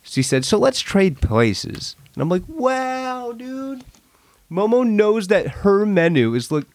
She 0.04 0.22
said, 0.22 0.45
"So 0.45 0.58
let's 0.58 0.80
trade 0.80 1.20
places." 1.20 1.95
And 2.14 2.22
I'm 2.22 2.30
like, 2.30 2.44
"Wow, 2.48 3.32
dude." 3.32 3.84
Momo 4.52 4.88
knows 4.88 5.28
that 5.28 5.48
her 5.48 5.86
menu 5.86 6.34
is 6.34 6.52
look 6.52 6.68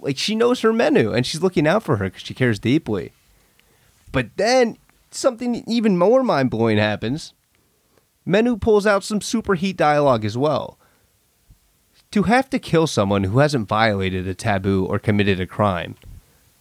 like 0.00 0.18
she 0.18 0.34
knows 0.34 0.60
her 0.60 0.72
menu 0.72 1.12
and 1.12 1.24
she's 1.24 1.42
looking 1.42 1.66
out 1.66 1.82
for 1.82 1.96
her 1.96 2.06
because 2.06 2.22
she 2.22 2.34
cares 2.34 2.58
deeply. 2.58 3.12
But 4.10 4.36
then 4.36 4.76
something 5.10 5.62
even 5.66 5.96
more 5.96 6.22
mind 6.22 6.50
blowing 6.50 6.78
happens. 6.78 7.32
Menu 8.26 8.56
pulls 8.56 8.86
out 8.86 9.04
some 9.04 9.20
super 9.20 9.54
heat 9.54 9.76
dialogue 9.76 10.24
as 10.24 10.36
well. 10.36 10.78
To 12.14 12.22
have 12.22 12.48
to 12.50 12.60
kill 12.60 12.86
someone 12.86 13.24
who 13.24 13.40
hasn't 13.40 13.66
violated 13.66 14.28
a 14.28 14.34
taboo 14.34 14.86
or 14.86 15.00
committed 15.00 15.40
a 15.40 15.48
crime, 15.48 15.96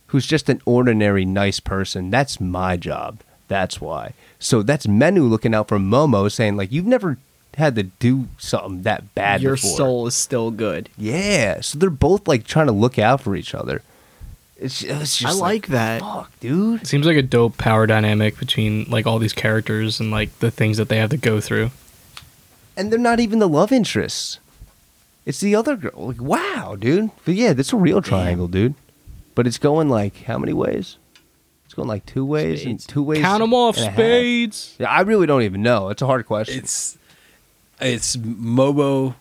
who's 0.07 0.25
just 0.25 0.49
an 0.49 0.59
ordinary 0.65 1.25
nice 1.25 1.59
person, 1.59 2.09
that's 2.09 2.41
my 2.41 2.75
job. 2.75 3.19
That's 3.49 3.79
why. 3.79 4.13
So 4.39 4.63
that's 4.63 4.87
Menu 4.87 5.21
looking 5.21 5.53
out 5.53 5.67
for 5.67 5.77
Momo 5.77 6.31
saying, 6.31 6.57
like, 6.57 6.71
you've 6.71 6.87
never 6.87 7.19
had 7.53 7.75
to 7.75 7.83
do 7.83 8.29
something 8.39 8.81
that 8.81 9.13
bad 9.13 9.43
Your 9.43 9.53
before. 9.53 9.77
soul 9.77 10.07
is 10.07 10.15
still 10.15 10.49
good. 10.49 10.89
Yeah. 10.97 11.61
So 11.61 11.77
they're 11.77 11.91
both 11.91 12.27
like 12.27 12.47
trying 12.47 12.65
to 12.65 12.73
look 12.73 12.97
out 12.97 13.21
for 13.21 13.35
each 13.35 13.53
other. 13.53 13.83
It's, 14.57 14.81
it's 14.81 15.19
just 15.19 15.37
I 15.37 15.39
like 15.39 15.67
that. 15.67 16.01
fuck, 16.01 16.31
dude. 16.39 16.81
It 16.81 16.87
seems 16.87 17.05
like 17.05 17.17
a 17.17 17.21
dope 17.21 17.59
power 17.59 17.85
dynamic 17.85 18.39
between 18.39 18.85
like 18.85 19.05
all 19.05 19.19
these 19.19 19.33
characters 19.33 19.99
and 19.99 20.09
like 20.09 20.39
the 20.39 20.49
things 20.49 20.77
that 20.77 20.89
they 20.89 20.97
have 20.97 21.11
to 21.11 21.17
go 21.17 21.39
through. 21.39 21.69
And 22.75 22.91
they're 22.91 22.97
not 22.97 23.19
even 23.19 23.37
the 23.37 23.47
love 23.47 23.71
interests. 23.71 24.39
It's 25.25 25.39
the 25.39 25.55
other 25.55 25.75
girl. 25.75 26.07
Like, 26.07 26.21
wow, 26.21 26.75
dude. 26.77 27.11
But 27.25 27.35
yeah, 27.35 27.53
that's 27.53 27.71
a 27.73 27.77
real 27.77 28.01
triangle, 28.01 28.47
dude. 28.47 28.75
But 29.35 29.47
it's 29.47 29.57
going 29.57 29.89
like 29.89 30.23
how 30.23 30.37
many 30.37 30.53
ways? 30.53 30.97
It's 31.65 31.73
going 31.73 31.87
like 31.87 32.05
two 32.05 32.25
ways 32.25 32.61
Spades. 32.61 32.85
and 32.85 32.89
two 32.93 33.01
ways. 33.03 33.21
Count 33.21 33.39
them 33.41 33.53
off, 33.53 33.77
and 33.77 33.85
a 33.85 33.89
half. 33.89 33.95
spades. 33.95 34.75
Yeah, 34.79 34.89
I 34.89 35.01
really 35.01 35.25
don't 35.25 35.41
even 35.43 35.63
know. 35.63 35.89
It's 35.89 36.01
a 36.01 36.05
hard 36.05 36.25
question. 36.25 36.57
It's 36.59 36.97
it's 37.81 38.15
Momo 38.17 39.15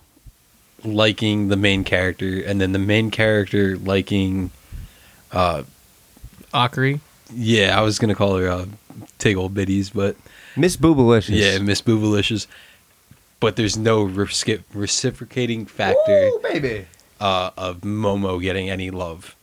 liking 0.84 1.48
the 1.48 1.56
main 1.56 1.84
character, 1.84 2.42
and 2.42 2.60
then 2.60 2.72
the 2.72 2.78
main 2.78 3.10
character 3.10 3.76
liking. 3.78 4.50
Uh, 5.30 5.62
Akari. 6.52 7.00
yeah, 7.32 7.78
I 7.78 7.82
was 7.82 7.98
gonna 7.98 8.14
call 8.14 8.36
her 8.36 8.48
uh, 8.50 8.66
Tiggle 9.18 9.48
Biddies, 9.52 9.88
but 9.88 10.16
Miss 10.56 10.76
Boobalicious. 10.76 11.30
yeah, 11.30 11.58
Miss 11.58 11.80
Boobalicious. 11.80 12.46
But 13.42 13.56
there's 13.56 13.76
no 13.76 14.06
recic- 14.06 14.62
reciprocating 14.72 15.66
factor 15.66 16.30
Woo, 16.32 16.40
baby. 16.42 16.86
uh, 17.20 17.50
of 17.58 17.82
Momo 17.82 18.40
getting 18.40 18.70
any 18.70 18.90
love. 18.90 19.36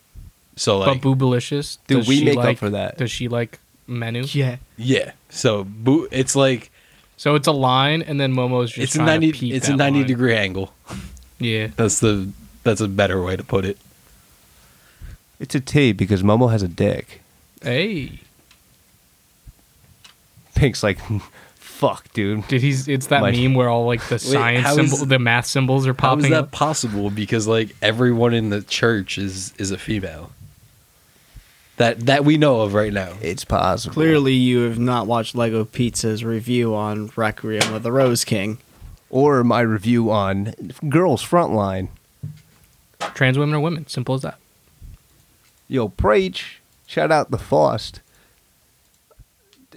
So 0.56 0.80
like, 0.80 1.02
but 1.02 1.08
Boobalicious. 1.08 1.78
Dude, 1.88 2.00
does 2.00 2.08
we 2.08 2.18
she 2.18 2.26
make 2.26 2.38
up 2.38 2.44
like- 2.46 2.58
for 2.58 2.70
that. 2.72 2.98
Does 2.98 3.12
she 3.12 3.28
like 3.28 3.60
menu? 3.88 4.24
Yeah. 4.32 4.56
yeah. 4.78 5.12
So 5.30 5.64
Boo, 5.66 6.08
it's 6.12 6.36
like 6.36 6.72
So 7.18 7.36
it's 7.36 7.48
a 7.48 7.52
line, 7.52 8.02
and 8.02 8.20
then 8.20 8.34
Momo's 8.34 8.72
just 8.72 8.80
it's 8.84 8.96
a 8.96 9.04
ninety. 9.04 9.32
To 9.32 9.38
peep 9.38 9.54
It's 9.54 9.68
a 9.70 9.76
ninety 9.76 10.00
line. 10.00 10.08
degree 10.08 10.36
angle. 10.36 10.74
Yeah. 11.40 11.68
That's 11.76 12.00
the 12.00 12.30
that's 12.64 12.82
a 12.82 12.88
better 12.88 13.22
way 13.22 13.36
to 13.38 13.44
put 13.44 13.64
it. 13.66 13.78
It's 15.40 15.56
a 15.56 15.60
T 15.62 15.92
because 15.94 16.24
Momo 16.24 16.52
has 16.52 16.62
a 16.64 16.68
dick. 16.68 17.22
Hey, 17.62 18.20
Pink's 20.56 20.84
like, 20.84 21.00
fuck, 21.80 22.12
dude. 22.14 22.48
did 22.50 22.62
he's? 22.62 22.88
It's 22.88 23.08
that 23.08 23.22
My- 23.22 23.32
meme 23.32 23.54
where 23.54 23.70
all 23.70 23.86
like 23.88 24.06
the 24.10 24.20
science 24.20 24.66
how 24.66 24.76
symbol, 24.76 24.94
is- 24.98 25.08
the 25.08 25.18
math 25.20 25.46
symbols 25.48 25.88
are 25.88 25.94
popping. 25.94 26.26
How 26.26 26.26
is 26.26 26.32
that 26.32 26.44
up. 26.46 26.52
possible? 26.52 27.10
Because 27.10 27.48
like 27.48 27.76
everyone 27.82 28.34
in 28.34 28.50
the 28.50 28.62
church 28.62 29.18
is 29.18 29.54
is 29.58 29.72
a 29.72 29.78
female. 29.78 30.32
That 31.78 32.02
that 32.08 32.26
we 32.26 32.38
know 32.38 32.62
of 32.62 32.74
right 32.74 32.92
now. 32.92 33.14
It's 33.22 33.46
possible. 33.46 33.94
Clearly, 33.94 34.34
you 34.34 34.60
have 34.62 34.78
not 34.78 35.08
watched 35.08 35.34
Lego 35.36 35.64
Pizza's 35.64 36.24
review 36.26 36.76
on 36.76 37.10
Requiem 37.16 37.74
of 37.74 37.84
the 37.84 37.92
Rose 37.92 38.26
King. 38.26 38.58
Or 39.10 39.44
my 39.44 39.62
review 39.62 40.12
on 40.12 40.54
Girls 40.88 41.26
Frontline. 41.26 41.88
Trans 43.16 43.38
women 43.40 43.56
are 43.56 43.60
women. 43.62 43.88
Simple 43.88 44.14
as 44.16 44.22
that. 44.22 44.38
Yo, 45.70 45.88
preach. 45.88 46.60
Shout 46.86 47.12
out 47.12 47.32
the 47.32 47.38
Faust. 47.38 48.02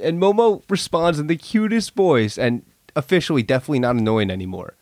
And 0.01 0.21
Momo 0.21 0.63
responds 0.69 1.19
in 1.19 1.27
the 1.27 1.37
cutest 1.37 1.95
voice 1.95 2.39
and 2.39 2.63
officially 2.97 3.43
definitely 3.43 3.81
not 3.81 3.97
annoying 3.97 4.31
anymore. 4.31 4.75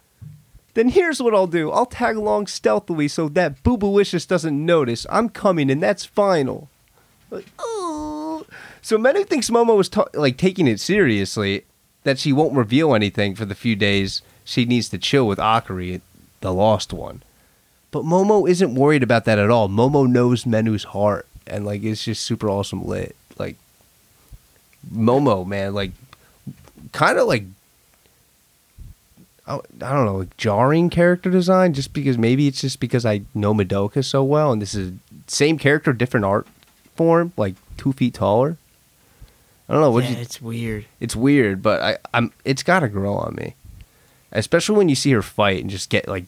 Then 0.74 0.90
here's 0.90 1.20
what 1.20 1.34
I'll 1.34 1.46
do. 1.46 1.70
I'll 1.70 1.86
tag 1.86 2.16
along 2.16 2.46
stealthily 2.46 3.08
so 3.08 3.28
that 3.30 3.62
Boobalicious 3.62 4.26
doesn't 4.26 4.64
notice. 4.64 5.06
I'm 5.10 5.28
coming 5.28 5.70
and 5.70 5.82
that's 5.82 6.04
final. 6.04 6.68
Like. 7.30 7.46
So 8.82 8.96
Menu 8.96 9.24
thinks 9.24 9.50
Momo 9.50 9.76
was 9.76 9.88
ta- 9.88 10.06
like 10.14 10.36
taking 10.36 10.66
it 10.66 10.80
seriously, 10.80 11.64
that 12.04 12.18
she 12.18 12.32
won't 12.32 12.54
reveal 12.54 12.94
anything 12.94 13.34
for 13.34 13.44
the 13.44 13.54
few 13.54 13.76
days 13.76 14.22
she 14.44 14.64
needs 14.64 14.88
to 14.88 14.98
chill 14.98 15.26
with 15.26 15.38
Akari, 15.38 16.00
the 16.40 16.52
lost 16.52 16.92
one. 16.92 17.22
But 17.90 18.04
Momo 18.04 18.48
isn't 18.48 18.74
worried 18.74 19.02
about 19.02 19.24
that 19.26 19.38
at 19.38 19.50
all. 19.50 19.68
Momo 19.68 20.08
knows 20.08 20.44
Menu's 20.44 20.84
heart, 20.84 21.26
and 21.46 21.66
like 21.66 21.82
it's 21.82 22.04
just 22.04 22.24
super 22.24 22.48
awesome 22.48 22.84
lit. 22.86 23.16
Like 23.38 23.56
Momo, 24.88 25.46
man, 25.46 25.74
like 25.74 25.92
kind 26.92 27.18
of 27.18 27.26
like 27.26 27.44
I 29.46 29.56
I 29.56 29.92
don't 29.92 30.06
know, 30.06 30.16
like 30.16 30.36
jarring 30.36 30.90
character 30.90 31.30
design. 31.30 31.72
Just 31.74 31.92
because 31.92 32.16
maybe 32.16 32.46
it's 32.46 32.60
just 32.60 32.80
because 32.80 33.04
I 33.04 33.22
know 33.34 33.52
Madoka 33.52 34.04
so 34.04 34.22
well, 34.22 34.52
and 34.52 34.62
this 34.62 34.74
is 34.74 34.92
same 35.26 35.58
character, 35.58 35.92
different 35.92 36.26
art 36.26 36.46
form, 36.96 37.32
like 37.36 37.54
two 37.76 37.92
feet 37.92 38.14
taller. 38.14 38.56
I 39.68 39.72
don't 39.72 39.82
know 39.82 39.90
what 39.92 40.04
yeah, 40.04 40.10
you 40.10 40.16
it's 40.16 40.42
weird. 40.42 40.86
it's 40.98 41.14
weird, 41.14 41.62
but 41.62 41.80
I, 41.80 41.98
I'm 42.12 42.32
it's 42.44 42.62
got 42.62 42.80
to 42.80 42.88
grow 42.88 43.14
on 43.14 43.36
me, 43.36 43.54
especially 44.32 44.76
when 44.76 44.88
you 44.88 44.96
see 44.96 45.12
her 45.12 45.22
fight 45.22 45.60
and 45.60 45.70
just 45.70 45.90
get 45.90 46.08
like, 46.08 46.24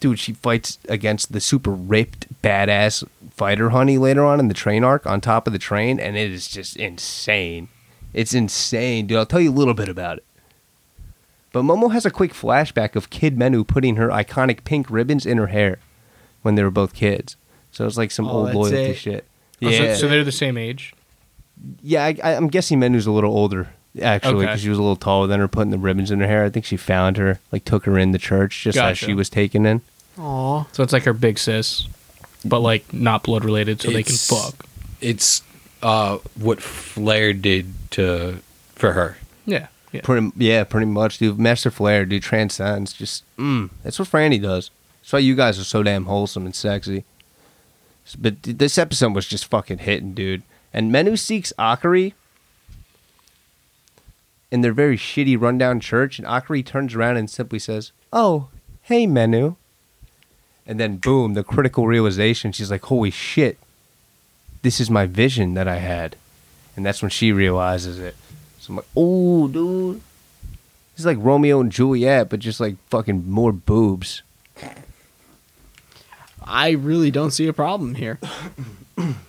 dude, 0.00 0.18
she 0.18 0.32
fights 0.32 0.78
against 0.88 1.32
the 1.32 1.40
super 1.40 1.70
ripped 1.70 2.26
badass 2.42 3.06
fighter 3.30 3.70
honey 3.70 3.98
later 3.98 4.24
on 4.24 4.40
in 4.40 4.48
the 4.48 4.54
train 4.54 4.84
arc 4.84 5.06
on 5.06 5.20
top 5.20 5.46
of 5.46 5.52
the 5.52 5.58
train, 5.58 5.98
and 6.00 6.16
it 6.16 6.30
is 6.30 6.48
just 6.48 6.76
insane. 6.76 7.68
It's 8.14 8.34
insane, 8.34 9.06
dude. 9.06 9.18
I'll 9.18 9.26
tell 9.26 9.40
you 9.40 9.50
a 9.50 9.52
little 9.52 9.74
bit 9.74 9.88
about 9.88 10.18
it. 10.18 10.24
But 11.52 11.62
Momo 11.62 11.92
has 11.92 12.04
a 12.06 12.10
quick 12.10 12.32
flashback 12.32 12.94
of 12.94 13.10
Kid 13.10 13.38
Menu 13.38 13.64
putting 13.64 13.96
her 13.96 14.08
iconic 14.08 14.64
pink 14.64 14.90
ribbons 14.90 15.24
in 15.26 15.38
her 15.38 15.46
hair 15.48 15.78
when 16.42 16.54
they 16.54 16.62
were 16.62 16.70
both 16.70 16.94
kids. 16.94 17.36
So 17.72 17.86
it's 17.86 17.96
like 17.96 18.10
some 18.10 18.26
Oh, 18.26 18.30
old 18.30 18.46
that's 18.48 18.54
loyalty 18.56 18.76
it. 18.90 18.96
shit. 18.96 19.24
Oh, 19.62 19.70
so- 19.70 19.82
Yeah. 19.82 19.94
so, 19.96 20.08
they're 20.08 20.24
the 20.24 20.32
same 20.32 20.56
age. 20.56 20.94
Yeah, 21.82 22.04
I, 22.04 22.16
I, 22.22 22.34
I'm 22.36 22.48
guessing 22.48 22.78
Menu's 22.78 23.06
a 23.06 23.10
little 23.10 23.32
older 23.32 23.68
actually 24.02 24.34
Okay. 24.36 24.46
because 24.46 24.60
she 24.60 24.68
was 24.68 24.78
a 24.78 24.82
little 24.82 24.96
taller 24.96 25.26
than 25.26 25.40
her, 25.40 25.48
putting 25.48 25.70
the 25.70 25.78
ribbons 25.78 26.10
in 26.10 26.20
her 26.20 26.26
hair. 26.26 26.44
I 26.44 26.50
think 26.50 26.64
she 26.64 26.76
found 26.76 27.16
her, 27.16 27.40
like 27.52 27.64
took 27.64 27.84
her 27.86 27.98
in 27.98 28.12
the 28.12 28.18
church 28.18 28.62
just 28.62 28.76
as 28.76 28.82
Gotcha. 28.82 29.06
she 29.06 29.14
was 29.14 29.28
taken 29.30 29.66
in. 29.66 29.80
Aw. 30.18 30.64
So 30.72 30.82
it's 30.82 30.92
like 30.92 31.04
her 31.04 31.12
big 31.12 31.38
sis, 31.38 31.86
but 32.44 32.60
like 32.60 32.92
not 32.92 33.22
blood 33.22 33.44
related, 33.44 33.80
so 33.80 33.88
they 33.88 34.02
can 34.02 34.14
It's- 34.14 34.28
fuck. 34.28 34.66
It's 35.00 35.42
uh, 35.82 36.18
what 36.34 36.60
Flare 36.60 37.32
did 37.32 37.72
to 37.92 38.38
for 38.74 38.92
her. 38.94 39.16
Yeah, 39.46 39.68
yeah. 39.92 40.00
Pretty, 40.02 40.30
yeah, 40.36 40.64
pretty 40.64 40.86
much, 40.86 41.18
dude. 41.18 41.38
Master 41.38 41.70
Flare, 41.70 42.04
dude, 42.04 42.22
transcends. 42.22 42.92
Just, 42.92 43.22
mm, 43.36 43.70
that's 43.84 43.98
what 43.98 44.08
Franny 44.08 44.42
does. 44.42 44.70
That's 45.02 45.12
why 45.12 45.18
you 45.20 45.34
guys 45.36 45.58
are 45.58 45.64
so 45.64 45.82
damn 45.84 46.04
wholesome 46.06 46.44
and 46.46 46.54
sexy. 46.54 47.04
But 48.18 48.42
th- 48.42 48.56
this 48.58 48.76
episode 48.78 49.14
was 49.14 49.26
just 49.26 49.46
fucking 49.46 49.78
hitting, 49.78 50.14
dude. 50.14 50.42
And 50.74 50.90
Menu 50.90 51.16
seeks 51.16 51.52
Akari 51.58 52.12
in 54.50 54.62
their 54.62 54.72
very 54.72 54.96
shitty 54.96 55.40
rundown 55.40 55.80
church, 55.80 56.18
and 56.18 56.26
Akari 56.26 56.64
turns 56.64 56.94
around 56.94 57.16
and 57.16 57.28
simply 57.28 57.58
says, 57.58 57.92
"Oh, 58.12 58.48
hey, 58.82 59.06
Menu." 59.06 59.56
And 60.66 60.78
then, 60.78 60.96
boom, 60.96 61.34
the 61.34 61.44
critical 61.44 61.86
realization. 61.86 62.52
She's 62.52 62.70
like, 62.70 62.84
"Holy 62.84 63.10
shit, 63.10 63.58
this 64.62 64.80
is 64.80 64.90
my 64.90 65.06
vision 65.06 65.54
that 65.54 65.68
I 65.68 65.76
had," 65.76 66.16
and 66.76 66.84
that's 66.84 67.02
when 67.02 67.10
she 67.10 67.32
realizes 67.32 67.98
it. 67.98 68.16
So 68.60 68.70
I'm 68.72 68.76
like, 68.76 68.86
"Oh, 68.96 69.48
dude." 69.48 70.02
It's 70.94 71.06
like 71.06 71.18
Romeo 71.20 71.60
and 71.60 71.70
Juliet, 71.70 72.28
but 72.28 72.40
just 72.40 72.58
like 72.58 72.76
fucking 72.88 73.30
more 73.30 73.52
boobs. 73.52 74.22
I 76.42 76.70
really 76.70 77.12
don't 77.12 77.30
see 77.30 77.46
a 77.46 77.52
problem 77.52 77.94
here. 77.94 78.18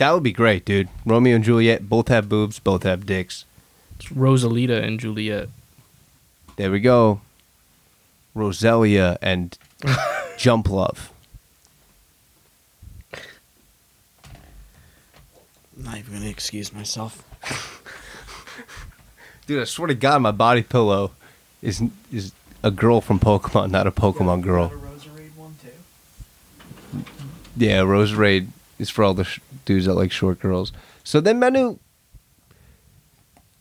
That 0.00 0.14
would 0.14 0.22
be 0.22 0.32
great, 0.32 0.64
dude. 0.64 0.88
Romeo 1.04 1.36
and 1.36 1.44
Juliet 1.44 1.90
both 1.90 2.08
have 2.08 2.26
boobs, 2.26 2.58
both 2.58 2.84
have 2.84 3.04
dicks. 3.04 3.44
It's 3.96 4.08
Rosalita 4.08 4.82
and 4.82 4.98
Juliet. 4.98 5.50
There 6.56 6.70
we 6.70 6.80
go. 6.80 7.20
Roselia 8.34 9.18
and 9.20 9.58
Jump 10.38 10.70
Love. 10.70 11.10
I'm 13.12 13.20
not 15.84 15.98
even 15.98 16.14
gonna 16.14 16.30
excuse 16.30 16.72
myself. 16.72 17.22
Dude, 19.46 19.60
I 19.60 19.64
swear 19.64 19.88
to 19.88 19.94
God, 19.94 20.22
my 20.22 20.30
body 20.30 20.62
pillow 20.62 21.10
is 21.60 21.82
is 22.10 22.32
a 22.62 22.70
girl 22.70 23.02
from 23.02 23.20
Pokemon, 23.20 23.70
not 23.70 23.86
a 23.86 23.90
Pokemon 23.90 24.40
girl. 24.40 24.64
A 24.64 24.70
Roserade 24.70 25.36
one 25.36 25.56
too. 25.62 27.04
Yeah, 27.54 27.80
Roserade 27.80 28.48
is 28.78 28.88
for 28.88 29.04
all 29.04 29.12
the 29.12 29.24
sh- 29.24 29.40
dudes 29.64 29.86
that 29.86 29.94
like 29.94 30.12
short 30.12 30.40
girls. 30.40 30.72
So 31.04 31.20
then 31.20 31.38
Menu 31.38 31.78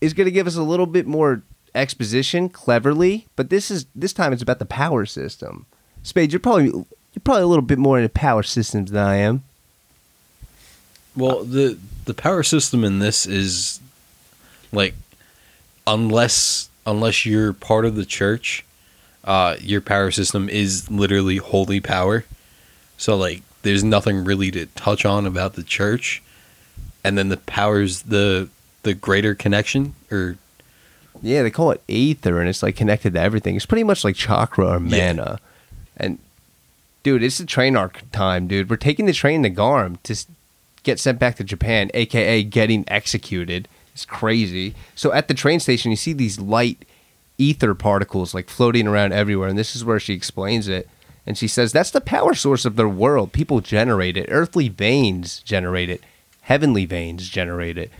is 0.01 0.13
going 0.13 0.25
to 0.25 0.31
give 0.31 0.47
us 0.47 0.55
a 0.55 0.63
little 0.63 0.85
bit 0.85 1.05
more 1.05 1.43
exposition, 1.75 2.49
cleverly, 2.49 3.27
but 3.35 3.49
this 3.49 3.69
is 3.69 3.85
this 3.95 4.13
time 4.13 4.33
it's 4.33 4.41
about 4.41 4.59
the 4.59 4.65
power 4.65 5.05
system. 5.05 5.65
Spade, 6.03 6.31
you're 6.31 6.39
probably 6.39 6.65
you're 6.65 7.23
probably 7.23 7.43
a 7.43 7.47
little 7.47 7.63
bit 7.65 7.77
more 7.77 7.97
into 7.97 8.09
power 8.09 8.43
systems 8.43 8.91
than 8.91 9.05
I 9.05 9.15
am. 9.17 9.43
Well, 11.15 11.43
the 11.43 11.77
the 12.05 12.13
power 12.13 12.43
system 12.43 12.83
in 12.83 12.99
this 12.99 13.25
is 13.25 13.79
like 14.71 14.95
unless 15.85 16.69
unless 16.85 17.25
you're 17.25 17.53
part 17.53 17.85
of 17.85 17.95
the 17.95 18.05
church, 18.05 18.65
uh, 19.23 19.55
your 19.59 19.81
power 19.81 20.11
system 20.11 20.49
is 20.49 20.89
literally 20.89 21.37
holy 21.37 21.79
power. 21.79 22.25
So 22.97 23.15
like, 23.15 23.43
there's 23.61 23.83
nothing 23.83 24.23
really 24.23 24.51
to 24.51 24.65
touch 24.67 25.05
on 25.05 25.25
about 25.25 25.53
the 25.53 25.63
church, 25.63 26.21
and 27.03 27.17
then 27.17 27.29
the 27.29 27.37
powers 27.37 28.03
the 28.03 28.49
the 28.83 28.93
greater 28.93 29.35
connection 29.35 29.93
or 30.11 30.37
Yeah, 31.21 31.43
they 31.43 31.51
call 31.51 31.71
it 31.71 31.81
ether, 31.87 32.39
and 32.39 32.47
it's 32.47 32.63
like 32.63 32.75
connected 32.77 33.13
to 33.13 33.19
everything. 33.21 33.55
It's 33.55 33.65
pretty 33.65 33.83
much 33.83 34.03
like 34.05 34.15
chakra 34.15 34.67
or 34.77 34.79
Yeah. 34.81 35.13
mana. 35.13 35.39
And 35.97 36.17
dude, 37.03 37.23
it's 37.23 37.37
the 37.39 37.45
train 37.45 37.75
arc 37.75 38.01
time, 38.11 38.47
dude. 38.47 38.69
We're 38.69 38.77
taking 38.77 39.05
the 39.05 39.13
train 39.13 39.43
to 39.43 39.49
Garm 39.49 39.97
to 40.03 40.15
get 40.83 40.97
sent 40.99 41.19
back 41.19 41.35
to 41.35 41.43
Japan, 41.43 41.91
aka 41.93 42.41
getting 42.43 42.85
executed. 42.87 43.67
It's 43.93 44.05
crazy. 44.05 44.75
So 44.95 45.11
at 45.11 45.27
the 45.27 45.33
train 45.33 45.59
station, 45.59 45.91
you 45.91 45.97
see 45.97 46.13
these 46.13 46.39
light 46.39 46.85
ether 47.37 47.73
particles 47.75 48.33
like 48.33 48.49
floating 48.49 48.87
around 48.87 49.11
everywhere, 49.11 49.49
and 49.49 49.57
this 49.57 49.75
is 49.75 49.83
where 49.83 49.99
she 49.99 50.13
explains 50.13 50.69
it. 50.69 50.87
And 51.25 51.37
she 51.37 51.47
says 51.47 51.71
that's 51.71 51.91
the 51.91 52.01
power 52.01 52.33
source 52.33 52.65
of 52.65 52.75
their 52.75 52.89
world. 52.89 53.33
People 53.33 53.61
generate 53.61 54.17
it. 54.17 54.27
Earthly 54.29 54.69
veins 54.69 55.39
generate 55.39 55.89
it. 55.89 56.01
Heavenly 56.41 56.85
veins 56.85 57.29
generate 57.29 57.77
it 57.77 57.91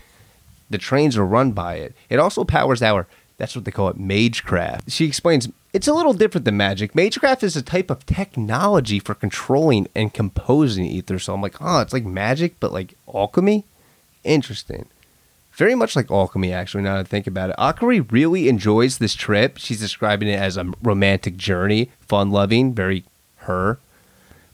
the 0.70 0.78
trains 0.78 1.18
are 1.18 1.26
run 1.26 1.52
by 1.52 1.76
it. 1.76 1.94
It 2.10 2.20
also 2.20 2.44
powers 2.44 2.82
our 2.82 3.08
that's 3.38 3.56
what 3.56 3.64
they 3.64 3.72
call 3.72 3.88
it 3.88 3.98
magecraft. 3.98 4.92
She 4.92 5.06
explains 5.06 5.48
it's 5.72 5.88
a 5.88 5.94
little 5.94 6.14
different 6.14 6.46
than 6.46 6.58
magic. 6.58 6.94
Magecraft 6.94 7.42
is 7.44 7.56
a 7.56 7.62
type 7.62 7.90
of 7.90 8.06
technology 8.06 9.00
for 9.00 9.14
controlling 9.14 9.88
and 9.96 10.14
composing 10.14 10.86
ether. 10.86 11.20
So 11.20 11.34
I'm 11.34 11.42
like, 11.42 11.62
oh, 11.62 11.80
it's 11.80 11.94
like 11.94 12.06
magic, 12.06 12.60
but 12.60 12.74
like 12.74 12.96
alchemy? 13.14 13.66
Interesting. 14.24 14.88
Very 15.60 15.76
much 15.76 15.94
like 15.94 16.10
alchemy, 16.10 16.54
actually, 16.54 16.84
now 16.84 16.94
that 16.94 17.02
I 17.02 17.04
think 17.04 17.28
about 17.28 17.50
it. 17.50 17.58
Akari 17.58 18.10
really 18.10 18.48
enjoys 18.48 18.98
this 18.98 19.14
trip. 19.14 19.58
She's 19.58 19.82
describing 19.82 20.30
it 20.30 20.40
as 20.40 20.56
a 20.56 20.72
romantic 20.82 21.36
journey, 21.36 21.92
fun 22.00 22.32
loving, 22.32 22.74
very 22.74 23.04
her. 23.40 23.78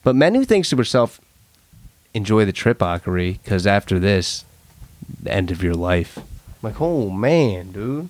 But 0.04 0.16
Menu 0.16 0.46
thinks 0.46 0.72
to 0.72 0.78
herself, 0.78 1.22
enjoy 2.16 2.44
the 2.46 2.52
trip, 2.52 2.80
Akari, 2.80 3.40
because 3.44 3.68
after 3.68 4.00
this, 4.00 4.46
the 5.22 5.32
end 5.32 5.52
of 5.52 5.62
your 5.62 5.76
life. 5.76 6.18
like, 6.64 6.82
oh 6.82 7.12
man, 7.12 7.72
dude. 7.72 8.10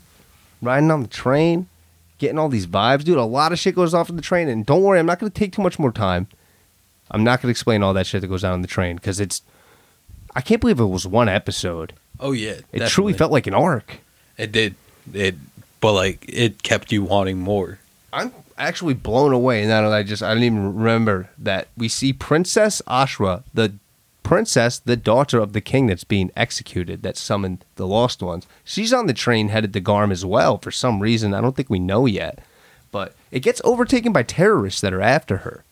Riding 0.62 0.90
on 0.90 1.02
the 1.02 1.10
train, 1.10 1.68
getting 2.18 2.40
all 2.40 2.48
these 2.48 2.66
vibes, 2.66 3.04
dude. 3.04 3.18
A 3.18 3.26
lot 3.26 3.52
of 3.52 3.60
shit 3.60 3.76
goes 3.76 3.94
off 3.94 4.10
in 4.10 4.16
the 4.16 4.22
train, 4.22 4.48
and 4.48 4.66
don't 4.66 4.84
worry, 4.84 5.00
I'm 5.00 5.06
not 5.06 5.20
gonna 5.20 5.32
take 5.32 5.52
too 5.52 5.62
much 5.62 5.78
more 5.78 5.92
time. 5.92 6.28
I'm 7.12 7.26
not 7.26 7.42
gonna 7.42 7.52
explain 7.52 7.84
all 7.84 7.94
that 7.94 8.08
shit 8.08 8.22
that 8.22 8.28
goes 8.28 8.46
on 8.46 8.54
in 8.54 8.62
the 8.62 8.70
train 8.70 8.96
because 8.96 9.20
it's. 9.20 9.42
I 10.34 10.40
can't 10.40 10.62
believe 10.62 10.80
it 10.80 10.86
was 10.86 11.06
one 11.06 11.28
episode. 11.28 11.92
Oh 12.20 12.32
yeah, 12.32 12.56
It 12.72 12.88
truly 12.88 13.14
felt 13.14 13.32
like 13.32 13.48
an 13.48 13.54
arc. 13.54 14.00
it 14.38 14.52
did 14.52 14.76
it, 15.14 15.36
but 15.82 15.94
like 15.94 16.26
it 16.28 16.64
kept 16.64 16.92
you 16.92 17.04
wanting 17.04 17.40
more. 17.40 17.80
I'm 18.14 18.32
actually 18.58 18.94
blown 18.94 19.34
away 19.34 19.66
now 19.66 19.82
that 19.90 19.96
I 19.96 20.04
just 20.04 20.24
I 20.24 20.34
don't 20.34 20.44
even 20.44 20.76
remember 20.76 21.30
that 21.38 21.68
we 21.78 21.88
see 21.90 22.14
Princess 22.14 22.82
Ashra, 22.88 23.44
the 23.54 23.74
princess, 24.24 24.80
the 24.80 24.96
daughter 24.98 25.40
of 25.40 25.54
the 25.54 25.62
king 25.62 25.86
that's 25.88 26.04
being 26.04 26.32
executed, 26.36 27.04
that 27.04 27.18
summoned 27.18 27.64
the 27.76 27.86
lost 27.86 28.24
ones. 28.24 28.48
She's 28.64 28.92
on 28.94 29.06
the 29.06 29.14
train 29.14 29.50
headed 29.50 29.74
to 29.74 29.80
Garm 29.80 30.12
as 30.12 30.26
well 30.26 30.58
for 30.58 30.72
some 30.72 31.00
reason. 31.02 31.34
I 31.34 31.42
don't 31.42 31.56
think 31.56 31.70
we 31.70 31.78
know 31.80 32.06
yet. 32.08 32.40
But 32.92 33.14
it 33.30 33.42
gets 33.42 33.62
overtaken 33.66 34.14
by 34.14 34.24
terrorists 34.24 34.80
that 34.82 34.94
are 34.94 35.02
after 35.02 35.38
her. 35.38 35.64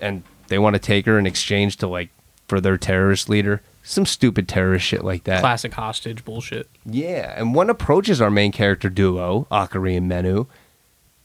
And 0.00 0.24
they 0.48 0.58
want 0.58 0.74
to 0.74 0.80
take 0.80 1.06
her 1.06 1.18
in 1.18 1.26
exchange 1.26 1.76
to 1.78 1.86
like 1.86 2.10
for 2.48 2.60
their 2.60 2.76
terrorist 2.76 3.28
leader. 3.28 3.62
Some 3.82 4.06
stupid 4.06 4.48
terrorist 4.48 4.84
shit 4.84 5.04
like 5.04 5.24
that. 5.24 5.40
Classic 5.40 5.72
hostage 5.72 6.24
bullshit. 6.24 6.68
Yeah, 6.84 7.34
and 7.36 7.54
one 7.54 7.70
approaches 7.70 8.20
our 8.20 8.30
main 8.30 8.50
character 8.52 8.88
duo, 8.88 9.46
Akari 9.50 9.96
and 9.96 10.08
Menu. 10.08 10.46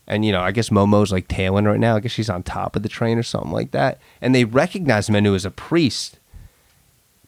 And, 0.07 0.26
you 0.26 0.31
know, 0.31 0.41
I 0.41 0.52
guess 0.52 0.69
Momo's 0.69 1.11
like 1.11 1.27
tailing 1.27 1.65
right 1.65 1.80
now. 1.80 1.95
I 1.95 2.02
guess 2.02 2.11
she's 2.11 2.30
on 2.30 2.43
top 2.43 2.76
of 2.76 2.84
the 2.84 2.89
train 2.89 3.18
or 3.18 3.23
something 3.23 3.52
like 3.52 3.72
that. 3.72 3.99
And 4.19 4.35
they 4.35 4.43
recognize 4.43 5.10
Menu 5.10 5.34
as 5.34 5.45
a 5.45 5.52
priest. 5.52 6.19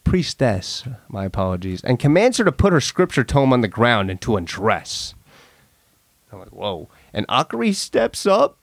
Priestess, 0.03 0.83
my 1.07 1.23
apologies. 1.23 1.81
And 1.83 1.97
commands 1.97 2.37
her 2.37 2.43
to 2.43 2.51
put 2.51 2.73
her 2.73 2.81
scripture 2.81 3.23
tome 3.23 3.53
on 3.53 3.61
the 3.61 3.67
ground 3.67 4.11
and 4.11 4.19
to 4.21 4.35
undress. 4.35 5.13
I'm 6.31 6.39
like, 6.39 6.49
whoa. 6.49 6.89
And 7.13 7.25
Akari 7.27 7.73
steps 7.73 8.25
up. 8.25 8.57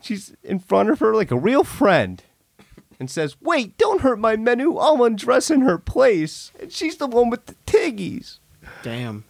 She's 0.00 0.34
in 0.42 0.58
front 0.58 0.88
of 0.88 1.00
her 1.00 1.14
like 1.14 1.30
a 1.30 1.36
real 1.36 1.64
friend 1.64 2.22
and 3.02 3.10
says, 3.10 3.34
Wait, 3.42 3.76
don't 3.78 4.02
hurt 4.02 4.20
my 4.20 4.36
Menu. 4.36 4.76
I'll 4.76 5.02
undress 5.02 5.50
in 5.50 5.62
her 5.62 5.76
place. 5.76 6.52
And 6.60 6.70
she's 6.72 6.98
the 6.98 7.08
one 7.08 7.30
with 7.30 7.46
the 7.46 7.56
tiggies 7.66 8.36
Damn. 8.84 9.24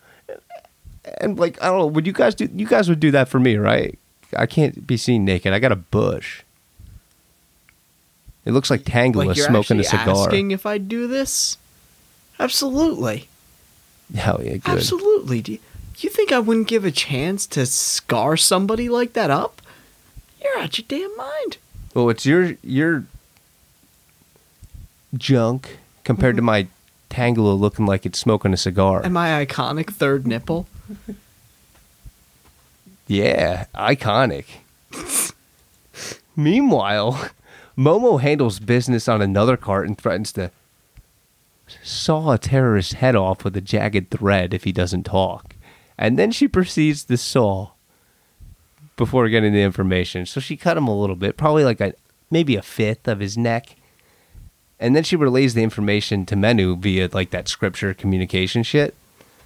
and 1.18 1.38
like 1.38 1.60
I 1.62 1.68
don't 1.68 1.78
know, 1.78 1.86
would 1.86 2.06
you 2.06 2.12
guys 2.12 2.34
do? 2.34 2.50
You 2.54 2.66
guys 2.66 2.90
would 2.90 3.00
do 3.00 3.10
that 3.12 3.28
for 3.30 3.40
me, 3.40 3.56
right? 3.56 3.98
I 4.36 4.44
can't 4.44 4.86
be 4.86 4.98
seen 4.98 5.24
naked. 5.24 5.54
I 5.54 5.58
got 5.58 5.72
a 5.72 5.76
bush. 5.76 6.42
It 8.44 8.52
looks 8.52 8.68
like 8.68 8.82
Tangela 8.82 9.28
Like 9.28 9.38
smoking 9.38 9.80
a 9.80 9.84
cigar. 9.84 10.26
asking 10.26 10.50
if 10.50 10.66
I 10.66 10.76
do 10.76 11.06
this? 11.06 11.56
Absolutely. 12.38 13.28
Hell 14.14 14.40
yeah, 14.44 14.56
good. 14.58 14.68
Absolutely. 14.68 15.40
Do 15.40 15.52
you, 15.52 15.58
you 15.96 16.10
think 16.10 16.30
I 16.30 16.40
wouldn't 16.40 16.68
give 16.68 16.84
a 16.84 16.90
chance 16.90 17.46
to 17.46 17.64
scar 17.64 18.36
somebody 18.36 18.90
like 18.90 19.14
that 19.14 19.30
up? 19.30 19.62
You're 20.42 20.58
out 20.58 20.76
your 20.76 20.84
damn 20.88 21.16
mind. 21.16 21.56
Well, 21.94 22.10
it's 22.10 22.26
your 22.26 22.56
your 22.62 23.04
junk 25.16 25.78
compared 26.04 26.34
Mm-hmm. 26.34 26.38
to 26.38 26.42
my 26.42 26.66
Tangela 27.10 27.58
looking 27.58 27.84
like 27.86 28.06
it's 28.06 28.18
smoking 28.18 28.52
a 28.54 28.56
cigar. 28.56 29.02
And 29.02 29.12
my 29.12 29.44
iconic 29.44 29.90
third 29.90 30.26
nipple. 30.26 30.66
Yeah, 33.06 33.66
iconic. 33.74 34.44
Meanwhile, 36.36 37.28
Momo 37.76 38.20
handles 38.20 38.58
business 38.58 39.08
on 39.08 39.20
another 39.20 39.56
cart 39.56 39.86
and 39.86 39.98
threatens 39.98 40.32
to 40.32 40.50
saw 41.82 42.32
a 42.32 42.38
terrorist's 42.38 42.94
head 42.94 43.14
off 43.16 43.44
with 43.44 43.56
a 43.56 43.60
jagged 43.60 44.10
thread 44.10 44.54
if 44.54 44.64
he 44.64 44.72
doesn't 44.72 45.04
talk. 45.04 45.56
And 45.98 46.18
then 46.18 46.30
she 46.32 46.48
proceeds 46.48 47.04
to 47.04 47.16
saw 47.16 47.70
before 48.96 49.28
getting 49.28 49.52
the 49.52 49.62
information. 49.62 50.24
So 50.26 50.40
she 50.40 50.56
cut 50.56 50.76
him 50.76 50.88
a 50.88 50.98
little 50.98 51.16
bit, 51.16 51.36
probably 51.36 51.64
like 51.64 51.80
a 51.80 51.94
maybe 52.30 52.56
a 52.56 52.62
fifth 52.62 53.06
of 53.08 53.20
his 53.20 53.36
neck. 53.36 53.76
And 54.82 54.96
then 54.96 55.04
she 55.04 55.14
relays 55.14 55.54
the 55.54 55.62
information 55.62 56.26
to 56.26 56.34
Menu 56.34 56.74
via 56.74 57.08
like 57.12 57.30
that 57.30 57.46
scripture 57.46 57.94
communication 57.94 58.64
shit. 58.64 58.96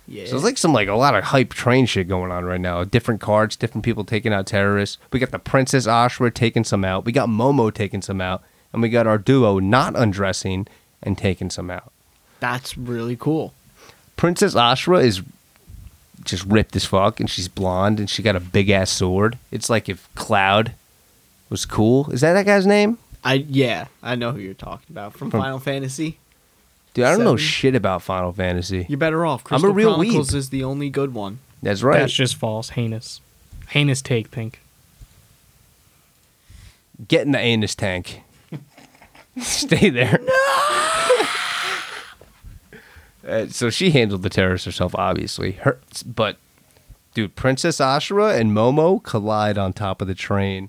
Yeah. 0.08 0.24
So 0.24 0.36
it's 0.36 0.44
like 0.44 0.56
some 0.56 0.72
like 0.72 0.88
a 0.88 0.94
lot 0.94 1.14
of 1.14 1.24
hype 1.24 1.52
train 1.52 1.84
shit 1.84 2.08
going 2.08 2.32
on 2.32 2.46
right 2.46 2.60
now. 2.60 2.84
Different 2.84 3.20
cards, 3.20 3.54
different 3.54 3.84
people 3.84 4.02
taking 4.02 4.32
out 4.32 4.46
terrorists. 4.46 4.96
We 5.12 5.20
got 5.20 5.32
the 5.32 5.38
Princess 5.38 5.86
Ashra 5.86 6.32
taking 6.32 6.64
some 6.64 6.86
out. 6.86 7.04
We 7.04 7.12
got 7.12 7.28
Momo 7.28 7.72
taking 7.72 8.00
some 8.00 8.22
out, 8.22 8.42
and 8.72 8.80
we 8.80 8.88
got 8.88 9.06
our 9.06 9.18
duo 9.18 9.58
not 9.58 9.94
undressing 9.94 10.68
and 11.02 11.18
taking 11.18 11.50
some 11.50 11.70
out. 11.70 11.92
That's 12.40 12.78
really 12.78 13.16
cool. 13.16 13.52
Princess 14.16 14.54
Ashra 14.54 15.04
is 15.04 15.20
just 16.24 16.44
ripped 16.44 16.74
as 16.76 16.86
fuck, 16.86 17.20
and 17.20 17.28
she's 17.28 17.48
blonde, 17.48 18.00
and 18.00 18.08
she 18.08 18.22
got 18.22 18.36
a 18.36 18.40
big 18.40 18.70
ass 18.70 18.90
sword. 18.90 19.38
It's 19.50 19.68
like 19.68 19.90
if 19.90 20.08
Cloud 20.14 20.72
was 21.50 21.66
cool. 21.66 22.10
Is 22.10 22.22
that 22.22 22.32
that 22.32 22.46
guy's 22.46 22.66
name? 22.66 22.96
I 23.26 23.34
yeah, 23.34 23.86
I 24.02 24.14
know 24.14 24.30
who 24.32 24.38
you're 24.40 24.54
talking 24.54 24.86
about 24.90 25.12
from, 25.14 25.30
From- 25.30 25.40
Final 25.40 25.58
Fantasy. 25.58 26.18
Dude, 26.94 27.04
I 27.04 27.10
don't 27.10 27.24
know 27.24 27.36
Seven. 27.36 27.38
shit 27.38 27.74
about 27.74 28.02
Final 28.02 28.32
Fantasy. 28.32 28.86
You're 28.88 28.96
better 28.98 29.26
off. 29.26 29.42
I'm 29.50 29.56
a 29.56 29.60
Crystal 29.60 29.72
real 29.74 29.94
Chronicles 29.96 30.30
weeb. 30.30 30.34
is 30.34 30.48
the 30.50 30.64
only 30.64 30.88
good 30.88 31.12
one. 31.12 31.40
That's 31.62 31.82
right. 31.82 31.98
That's 31.98 32.12
just 32.12 32.36
false. 32.36 32.70
Heinous. 32.70 33.20
Heinous 33.68 34.00
take, 34.00 34.30
Pink. 34.30 34.60
Get 37.08 37.26
in 37.26 37.32
the 37.32 37.38
anus 37.38 37.74
tank. 37.74 38.22
Stay 39.40 39.90
there. 39.90 40.20
Uh, 43.26 43.48
so 43.48 43.70
she 43.70 43.90
handled 43.90 44.22
the 44.22 44.30
terrorists 44.30 44.66
herself, 44.66 44.94
obviously. 44.94 45.52
Her, 45.52 45.80
but, 46.06 46.36
dude, 47.12 47.34
Princess 47.34 47.78
Ashura 47.78 48.38
and 48.38 48.52
Momo 48.52 49.02
collide 49.02 49.58
on 49.58 49.72
top 49.72 50.00
of 50.00 50.06
the 50.06 50.14
train. 50.14 50.68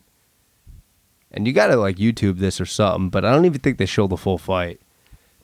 And 1.38 1.46
you 1.46 1.54
gotta 1.54 1.76
like 1.76 1.98
YouTube 1.98 2.40
this 2.40 2.60
or 2.60 2.66
something, 2.66 3.10
but 3.10 3.24
I 3.24 3.32
don't 3.32 3.46
even 3.46 3.60
think 3.60 3.78
they 3.78 3.86
show 3.86 4.08
the 4.08 4.18
full 4.18 4.40
fight 4.40 4.80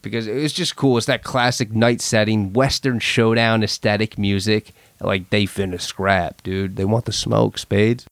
because 0.02 0.26
it 0.26 0.34
was 0.34 0.52
just 0.52 0.76
cool. 0.76 0.98
It's 0.98 1.06
that 1.06 1.24
classic 1.24 1.72
night 1.72 2.02
setting, 2.02 2.52
Western 2.52 2.98
showdown 2.98 3.64
aesthetic 3.64 4.18
music. 4.18 4.74
Like 5.00 5.30
they 5.30 5.46
finna 5.46 5.80
scrap, 5.80 6.42
dude. 6.42 6.78
They 6.78 6.86
want 6.86 7.06
the 7.06 7.14
smoke, 7.14 7.60
spades. 7.60 8.08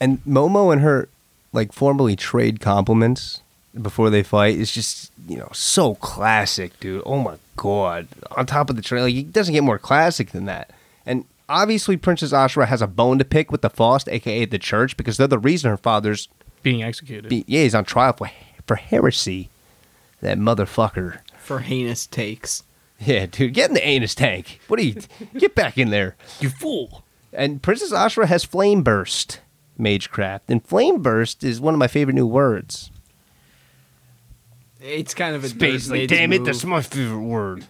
And 0.00 0.22
Momo 0.24 0.72
and 0.72 0.82
her 0.82 1.08
like 1.52 1.72
formally 1.72 2.14
trade 2.14 2.60
compliments 2.60 3.40
before 3.80 4.08
they 4.08 4.22
fight 4.22 4.58
It's 4.58 4.72
just 4.72 5.10
you 5.26 5.36
know 5.36 5.50
so 5.52 5.96
classic, 5.96 6.78
dude. 6.78 7.02
Oh 7.04 7.18
my 7.18 7.38
god! 7.56 8.06
On 8.36 8.46
top 8.46 8.70
of 8.70 8.76
the 8.76 8.82
train, 8.82 9.02
like 9.02 9.14
it 9.16 9.32
doesn't 9.32 9.52
get 9.52 9.64
more 9.64 9.80
classic 9.80 10.30
than 10.30 10.44
that. 10.44 10.70
And 11.04 11.24
obviously, 11.48 11.96
Princess 11.96 12.32
Ashura 12.32 12.68
has 12.68 12.82
a 12.82 12.86
bone 12.86 13.18
to 13.18 13.24
pick 13.24 13.50
with 13.50 13.62
the 13.62 13.70
Faust, 13.70 14.08
aka 14.08 14.44
the 14.44 14.60
Church, 14.60 14.96
because 14.96 15.16
they're 15.16 15.26
the 15.26 15.40
reason 15.40 15.70
her 15.70 15.76
father's 15.76 16.28
Being 16.66 16.82
executed. 16.82 17.28
be, 17.28 17.44
yeah 17.46 17.62
he's 17.62 17.76
on 17.76 17.84
trial 17.84 18.12
for 18.12 18.28
for 18.66 18.74
heresy. 18.74 19.50
That 20.20 20.36
motherfucker. 20.36 21.20
For 21.38 21.60
heinous 21.60 22.08
takes. 22.08 22.64
Yeah, 22.98 23.26
dude, 23.26 23.54
get 23.54 23.68
in 23.70 23.74
the 23.74 23.86
anus 23.86 24.16
tank. 24.16 24.58
What 24.66 24.80
are 24.80 24.82
you? 24.82 24.96
Get 25.38 25.54
back 25.54 25.78
in 25.78 25.90
there. 25.90 26.16
you 26.40 26.48
fool. 26.50 27.04
And 27.32 27.62
Princess 27.62 27.92
Ashra 27.92 28.26
has 28.26 28.42
Flame 28.42 28.82
Burst 28.82 29.38
Magecraft, 29.78 30.40
and 30.48 30.66
Flame 30.66 31.02
Burst 31.02 31.44
is 31.44 31.60
one 31.60 31.72
of 31.72 31.78
my 31.78 31.86
favorite 31.86 32.14
new 32.14 32.26
words. 32.26 32.90
It's 34.80 35.14
kind 35.14 35.36
of 35.36 35.44
a 35.44 35.48
Space, 35.50 35.84
Darth 35.86 35.90
like, 35.90 36.00
Vader's 36.00 36.18
damn 36.18 36.32
it, 36.32 36.38
move. 36.38 36.46
that's 36.46 36.64
my 36.64 36.82
favorite 36.82 37.20
word. 37.20 37.64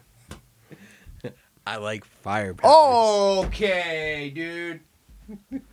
I 1.66 1.76
like 1.76 2.06
fire. 2.06 2.54
Oh, 2.64 3.44
Okay, 3.46 4.32
dude. 4.34 4.80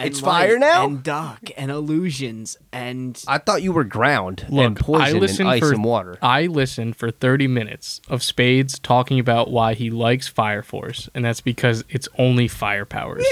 And 0.00 0.08
it's 0.10 0.20
fire 0.20 0.58
now? 0.58 0.84
and 0.86 1.02
dark 1.02 1.50
and 1.56 1.70
illusions 1.70 2.56
and 2.72 3.22
I 3.28 3.38
thought 3.38 3.62
you 3.62 3.72
were 3.72 3.84
ground 3.84 4.44
and 4.46 4.52
Look, 4.56 4.78
poison 4.78 5.02
I 5.02 5.08
and 5.10 5.20
listened 5.20 5.48
ice 5.48 5.60
for 5.60 5.72
and 5.72 5.84
water. 5.84 6.18
I 6.22 6.46
listened 6.46 6.96
for 6.96 7.10
30 7.10 7.46
minutes 7.48 8.00
of 8.08 8.22
Spades 8.22 8.78
talking 8.78 9.18
about 9.18 9.50
why 9.50 9.74
he 9.74 9.90
likes 9.90 10.26
Fire 10.28 10.62
Force, 10.62 11.08
and 11.14 11.24
that's 11.24 11.40
because 11.40 11.84
it's 11.88 12.08
only 12.18 12.48
fire 12.48 12.84
powers. 12.84 13.24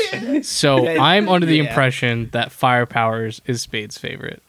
so 0.46 0.86
I'm 0.86 1.28
under 1.28 1.46
the 1.46 1.56
Yeah. 1.56 1.64
impression 1.64 2.28
that 2.32 2.52
fire 2.52 2.86
powers 2.86 3.40
is 3.46 3.62
Spades' 3.62 3.98
favorite. 3.98 4.42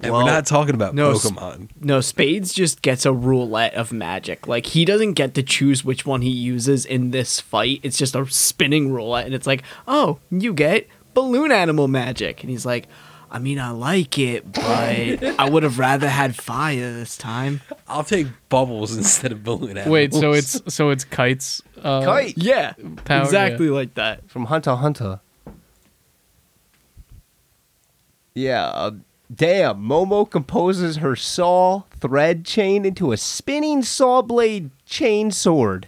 And 0.00 0.12
Well, 0.12 0.24
we're 0.24 0.30
not 0.30 0.44
talking 0.44 0.74
about 0.74 0.94
no, 0.94 1.12
s- 1.12 1.24
Pokemon. 1.24 1.68
no 1.80 2.00
spades 2.00 2.52
just 2.52 2.82
gets 2.82 3.06
a 3.06 3.12
roulette 3.12 3.74
of 3.74 3.92
magic 3.92 4.46
like 4.48 4.66
he 4.66 4.84
doesn't 4.84 5.12
get 5.12 5.34
to 5.34 5.42
choose 5.42 5.84
which 5.84 6.04
one 6.04 6.20
he 6.20 6.30
uses 6.30 6.84
in 6.84 7.10
this 7.12 7.40
fight 7.40 7.78
it's 7.84 7.96
just 7.96 8.14
a 8.16 8.26
spinning 8.26 8.92
roulette 8.92 9.24
and 9.24 9.34
it's 9.34 9.46
like 9.46 9.62
oh 9.86 10.18
you 10.32 10.52
get 10.52 10.88
balloon 11.14 11.52
animal 11.52 11.88
magic 11.88 12.42
and 12.42 12.50
he's 12.50 12.66
like 12.66 12.88
i 13.30 13.38
mean 13.38 13.58
i 13.58 13.70
like 13.70 14.18
it 14.18 14.52
but 14.52 15.24
i 15.38 15.48
would 15.48 15.62
have 15.62 15.78
rather 15.78 16.08
had 16.08 16.34
fire 16.36 16.92
this 16.92 17.16
time 17.16 17.60
I'll 17.88 18.04
take 18.04 18.26
bubbles 18.48 18.96
instead 19.02 19.30
of 19.32 19.44
balloon 19.44 19.76
animals. 19.76 19.88
Wait, 19.88 20.14
so 20.14 20.32
it's 20.32 20.60
so 20.72 20.90
it's 20.90 21.04
kites. 21.04 21.62
Uh, 21.82 22.02
Kite 22.02 22.38
yeah 22.38 22.72
Power, 23.04 23.22
exactly 23.22 23.68
like 23.68 23.94
that 23.94 24.28
from 24.30 24.46
Hunter 24.46 24.70
x 24.70 24.80
Hunter. 24.80 25.20
Yeah, 28.34 28.64
uh, 28.66 28.90
damn. 29.32 29.82
Momo 29.82 30.28
composes 30.28 30.96
her 30.96 31.14
saw 31.14 31.82
thread 32.00 32.44
chain 32.44 32.84
into 32.84 33.12
a 33.12 33.16
spinning 33.16 33.82
saw 33.82 34.22
blade 34.22 34.70
chain 34.86 35.30
sword. 35.30 35.86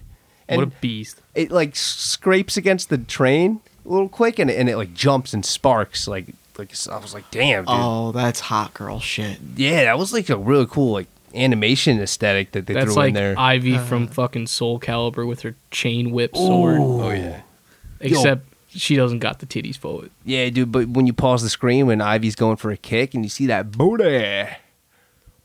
And 0.49 0.59
What 0.59 0.69
a 0.69 0.73
beast! 0.81 1.23
it 1.35 1.51
like 1.51 1.75
scrapes 1.75 2.57
against 2.57 2.89
the 2.89 2.99
train 2.99 3.61
a 3.87 3.91
little 3.91 4.09
quick 4.09 4.39
and 4.39 4.51
it, 4.51 4.59
and 4.59 4.69
it 4.69 4.77
like 4.77 4.93
jumps 4.95 5.33
and 5.33 5.45
sparks 5.45 6.09
like 6.09 6.35
like 6.59 6.73
I 6.91 6.99
was 6.99 7.15
like 7.15 7.31
damn 7.31 7.65
dude. 7.65 7.75
Oh 7.75 8.13
that's 8.13 8.41
hot 8.41 8.75
girl 8.75 9.01
shit. 9.01 9.39
Yeah 9.57 9.85
that 9.85 9.99
was 9.99 10.13
like 10.13 10.29
a 10.29 10.37
really 10.37 10.67
cool 10.67 10.93
like 10.93 11.09
animation 11.35 12.01
aesthetic 12.01 12.53
that 12.53 12.67
they 12.67 12.75
That's 12.75 12.87
threw 12.87 12.95
like 12.95 13.09
in 13.09 13.15
there. 13.15 13.35
Ivy 13.39 13.75
uh-huh. 13.75 13.85
from 13.85 14.07
fucking 14.09 14.47
Soul 14.47 14.81
Calibur 14.81 15.27
with 15.27 15.43
her 15.43 15.55
chain 15.71 16.11
whip 16.11 16.35
sword. 16.35 16.79
oh 16.81 17.11
yeah. 17.11 17.43
Except 18.01 18.47
she 18.69 18.97
doesn't 18.97 19.21
got 19.21 19.39
the 19.39 19.47
titties 19.47 19.77
for 19.77 20.05
it. 20.05 20.13
yeah 20.25 20.49
dude 20.51 20.73
but 20.73 20.89
when 20.89 21.07
you 21.07 21.13
pause 21.13 21.43
the 21.43 21.51
screen 21.51 21.87
when 21.87 22.01
Ivy's 22.01 22.35
going 22.37 22.57
for 22.57 22.71
a 22.71 22.77
kick 22.77 23.15
and 23.15 23.25
you 23.25 23.29
see 23.31 23.47
that 23.47 23.71
booty. 23.73 24.49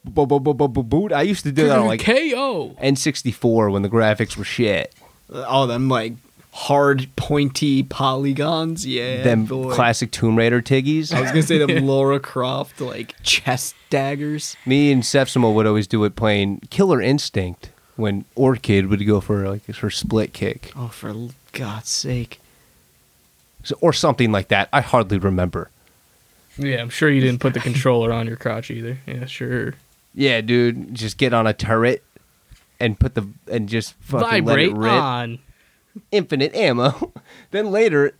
Bo- 0.03 0.25
bo- 0.25 0.39
bo- 0.39 0.55
bo- 0.55 0.67
bo- 0.67 0.81
boot. 0.81 1.11
I 1.13 1.21
used 1.21 1.43
to 1.43 1.51
do 1.51 1.67
that 1.67 1.77
on 1.77 1.85
like 1.85 2.03
KO. 2.03 2.75
N64 2.81 3.71
when 3.71 3.83
the 3.83 3.89
graphics 3.89 4.35
were 4.35 4.43
shit. 4.43 4.95
All 5.31 5.67
them 5.67 5.89
like 5.89 6.13
hard 6.53 7.07
pointy 7.15 7.81
polygons 7.81 8.85
yeah 8.85 9.23
them 9.23 9.45
boy. 9.45 9.73
classic 9.73 10.11
Tomb 10.11 10.37
Raider 10.37 10.61
tiggies 10.61 11.13
I 11.13 11.21
was 11.21 11.29
gonna 11.31 11.43
say 11.43 11.57
them 11.57 11.85
Laura 11.87 12.19
Croft 12.19 12.81
like 12.81 13.15
chest 13.23 13.73
daggers. 13.89 14.57
me 14.65 14.91
and 14.91 15.01
Sepsimo 15.03 15.53
would 15.53 15.65
always 15.65 15.87
do 15.87 16.03
it 16.03 16.15
playing 16.15 16.59
Killer 16.69 17.01
Instinct 17.01 17.71
when 17.95 18.25
Orchid 18.35 18.87
would 18.87 19.05
go 19.07 19.21
for 19.21 19.47
like 19.49 19.65
her 19.77 19.89
split 19.89 20.33
kick 20.33 20.73
Oh, 20.75 20.87
for 20.89 21.13
God's 21.53 21.89
sake! 21.89 22.41
So- 23.63 23.77
or 23.79 23.93
something 23.93 24.31
like 24.31 24.47
that. 24.49 24.69
I 24.73 24.81
hardly 24.81 25.19
remember. 25.19 25.69
Yeah, 26.57 26.81
I'm 26.81 26.89
sure 26.89 27.09
you 27.09 27.21
didn't 27.21 27.39
put 27.41 27.53
the 27.53 27.59
controller 27.59 28.11
on 28.11 28.27
your 28.27 28.35
crotch 28.37 28.69
either. 28.71 28.97
Yeah, 29.05 29.25
sure. 29.25 29.75
Yeah, 30.13 30.41
dude, 30.41 30.93
just 30.95 31.17
get 31.17 31.33
on 31.33 31.47
a 31.47 31.53
turret 31.53 32.03
and 32.79 32.99
put 32.99 33.13
the 33.15 33.27
and 33.49 33.69
just 33.69 33.93
fucking 34.01 34.27
Vibrate 34.45 34.45
let 34.45 34.59
it 34.59 34.73
rip. 34.75 34.91
on. 34.91 35.39
Infinite 36.11 36.53
ammo. 36.55 37.11
then 37.51 37.71
later, 37.71 38.13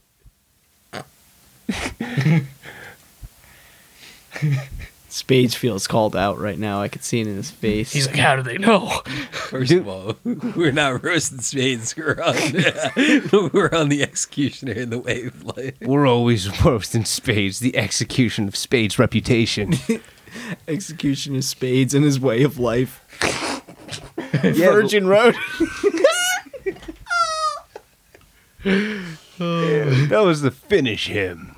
Spades 5.09 5.53
feels 5.55 5.87
called 5.87 6.15
out 6.15 6.39
right 6.39 6.57
now. 6.57 6.81
I 6.81 6.87
could 6.87 7.03
see 7.03 7.19
it 7.19 7.27
in 7.27 7.35
his 7.35 7.51
face. 7.51 7.91
He's 7.91 8.07
like, 8.07 8.15
how 8.15 8.37
do 8.37 8.41
they 8.43 8.57
know? 8.57 8.87
First 9.31 9.71
of 9.73 9.87
all, 9.87 10.15
we're 10.23 10.71
not 10.71 11.03
roasting 11.03 11.41
spades. 11.41 11.95
We're 11.97 12.17
on, 12.23 13.49
we're 13.53 13.69
on 13.73 13.89
the 13.89 13.99
executioner 14.03 14.71
in 14.71 14.89
the 14.89 14.99
way 14.99 15.25
of 15.25 15.43
life. 15.43 15.73
we're 15.81 16.07
always 16.07 16.63
roasting 16.63 17.03
Spades, 17.03 17.59
the 17.59 17.75
execution 17.75 18.47
of 18.47 18.55
Spades' 18.55 18.97
reputation. 18.97 19.73
execution 20.65 21.35
of 21.35 21.43
spades 21.43 21.93
in 21.93 22.03
his 22.03 22.17
way 22.17 22.43
of 22.43 22.57
life. 22.57 23.03
Yeah, 24.43 24.51
Virgin 24.71 25.07
Road. 25.07 25.35
That 28.63 30.21
was 30.23 30.41
the 30.41 30.51
finish 30.51 31.07
him. 31.07 31.55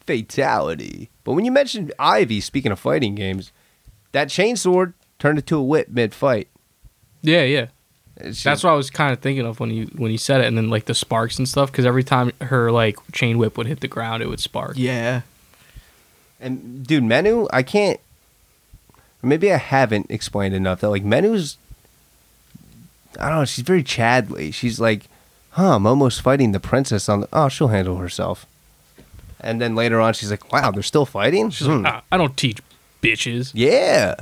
Fatality. 0.00 1.10
But 1.24 1.32
when 1.32 1.44
you 1.44 1.52
mentioned 1.52 1.92
Ivy, 1.98 2.40
speaking 2.40 2.72
of 2.72 2.78
fighting 2.78 3.14
games, 3.14 3.52
that 4.12 4.28
chainsword 4.28 4.94
turned 5.18 5.38
into 5.38 5.56
a 5.56 5.62
whip 5.62 5.88
mid 5.88 6.14
fight. 6.14 6.48
Yeah, 7.22 7.42
yeah. 7.42 7.66
That's 8.18 8.64
what 8.64 8.66
I 8.66 8.74
was 8.74 8.88
kind 8.88 9.12
of 9.12 9.18
thinking 9.20 9.44
of 9.44 9.60
when 9.60 9.70
you 9.70 9.86
when 9.96 10.10
you 10.10 10.16
said 10.18 10.40
it, 10.40 10.46
and 10.46 10.56
then 10.56 10.70
like 10.70 10.86
the 10.86 10.94
sparks 10.94 11.38
and 11.38 11.48
stuff. 11.48 11.70
Because 11.70 11.84
every 11.84 12.04
time 12.04 12.32
her 12.40 12.72
like 12.72 12.96
chain 13.12 13.36
whip 13.36 13.58
would 13.58 13.66
hit 13.66 13.80
the 13.80 13.88
ground, 13.88 14.22
it 14.22 14.28
would 14.28 14.40
spark. 14.40 14.74
yeah. 14.76 15.22
And 16.38 16.86
dude, 16.86 17.02
Menu, 17.04 17.48
I 17.50 17.62
can't. 17.62 17.98
maybe 19.22 19.52
I 19.52 19.56
haven't 19.56 20.10
explained 20.10 20.54
enough 20.54 20.80
that 20.80 20.90
like 20.90 21.02
Menu's 21.02 21.56
I 23.18 23.28
don't 23.28 23.38
know, 23.38 23.44
she's 23.44 23.64
very 23.64 23.82
Chadly. 23.82 24.52
She's 24.52 24.78
like, 24.78 25.04
huh, 25.56 25.76
I'm 25.76 25.86
almost 25.86 26.22
fighting 26.22 26.52
the 26.52 26.60
princess 26.60 27.08
on 27.08 27.20
the 27.20 27.28
oh, 27.32 27.48
she'll 27.48 27.68
handle 27.68 27.96
herself. 27.96 28.46
And 29.40 29.60
then 29.60 29.74
later 29.74 30.00
on 30.00 30.14
she's 30.14 30.30
like, 30.30 30.50
Wow, 30.52 30.70
they're 30.70 30.82
still 30.82 31.04
fighting? 31.06 31.50
She's 31.50 31.66
Hmm. 31.66 31.82
like, 31.82 31.92
"Ah, 31.94 32.02
I 32.10 32.16
don't 32.16 32.36
teach 32.36 32.58
bitches. 33.02 33.50
Yeah. 33.54 34.14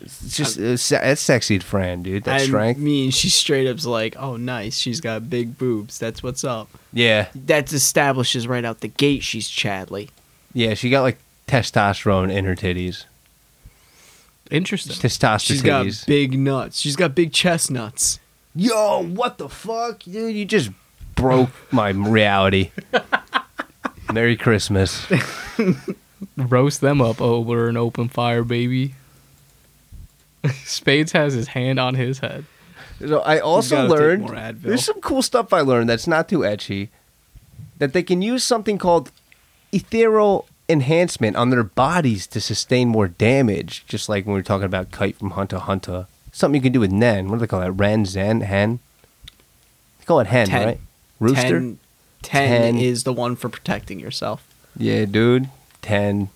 It's 0.00 0.36
just 0.36 0.56
it's, 0.58 0.82
se- 0.82 1.00
it's 1.02 1.20
sexy 1.20 1.58
Fran, 1.58 2.02
dude. 2.04 2.22
That 2.24 2.40
I 2.42 2.44
strength. 2.44 2.78
mean, 2.80 3.10
she 3.10 3.28
straight 3.28 3.66
up's 3.66 3.84
like, 3.84 4.14
"Oh, 4.16 4.36
nice. 4.36 4.78
She's 4.78 5.00
got 5.00 5.28
big 5.28 5.58
boobs. 5.58 5.98
That's 5.98 6.22
what's 6.22 6.44
up." 6.44 6.68
Yeah. 6.92 7.26
That 7.34 7.72
establishes 7.72 8.46
right 8.46 8.64
out 8.64 8.80
the 8.80 8.86
gate 8.88 9.24
she's 9.24 9.48
Chadley. 9.50 10.10
Yeah, 10.54 10.74
she 10.74 10.88
got 10.88 11.02
like 11.02 11.18
testosterone 11.48 12.32
in 12.32 12.44
her 12.44 12.54
titties. 12.54 13.04
Interesting. 14.50 14.94
Testosterone 14.94 15.40
She's 15.46 15.62
got 15.62 16.04
big 16.06 16.38
nuts. 16.38 16.78
She's 16.80 16.96
got 16.96 17.14
big 17.14 17.32
chestnuts. 17.32 18.18
Yo, 18.54 19.02
what 19.04 19.38
the 19.38 19.48
fuck? 19.48 20.00
Dude, 20.00 20.34
you 20.34 20.44
just 20.44 20.70
broke 21.14 21.50
my 21.72 21.90
reality. 21.90 22.70
Merry 24.12 24.36
Christmas. 24.36 25.06
Roast 26.36 26.80
them 26.80 27.00
up 27.00 27.20
over 27.20 27.68
an 27.68 27.76
open 27.76 28.08
fire, 28.08 28.42
baby. 28.42 28.94
Spades 30.64 31.12
has 31.12 31.34
his 31.34 31.48
hand 31.48 31.78
on 31.78 31.94
his 31.94 32.20
head. 32.20 32.44
So 33.00 33.20
I 33.20 33.38
also 33.38 33.86
learned 33.86 34.28
there's 34.62 34.84
some 34.84 35.00
cool 35.00 35.22
stuff 35.22 35.52
I 35.52 35.60
learned 35.60 35.88
that's 35.88 36.06
not 36.06 36.28
too 36.28 36.40
etchy. 36.40 36.88
That 37.78 37.92
they 37.92 38.02
can 38.02 38.22
use 38.22 38.42
something 38.42 38.76
called 38.76 39.12
ethereal 39.70 40.46
enhancement 40.68 41.36
on 41.36 41.50
their 41.50 41.62
bodies 41.62 42.26
to 42.28 42.40
sustain 42.40 42.88
more 42.88 43.06
damage, 43.06 43.84
just 43.86 44.08
like 44.08 44.26
when 44.26 44.34
we 44.34 44.40
were 44.40 44.44
talking 44.44 44.64
about 44.64 44.90
Kite 44.90 45.16
from 45.16 45.30
Hunter 45.30 45.56
x 45.56 45.64
Hunter. 45.66 46.06
Something 46.38 46.60
you 46.60 46.62
can 46.62 46.72
do 46.72 46.78
with 46.78 46.92
Nen. 46.92 47.28
What 47.28 47.34
do 47.34 47.40
they 47.40 47.46
call 47.48 47.58
that? 47.58 47.72
Ren, 47.72 48.04
Zen, 48.04 48.42
Hen? 48.42 48.78
They 49.98 50.04
call 50.04 50.20
it 50.20 50.28
Hen, 50.28 50.46
Ten. 50.46 50.64
right? 50.66 50.80
Rooster? 51.18 51.58
Ten, 51.58 51.78
ten 52.22 52.74
Ten. 52.74 52.78
is 52.78 53.02
the 53.02 53.12
one 53.12 53.34
for 53.34 53.48
protecting 53.48 53.98
yourself. 53.98 54.46
Yeah, 54.76 55.04
dude. 55.04 55.48
10. 55.82 56.28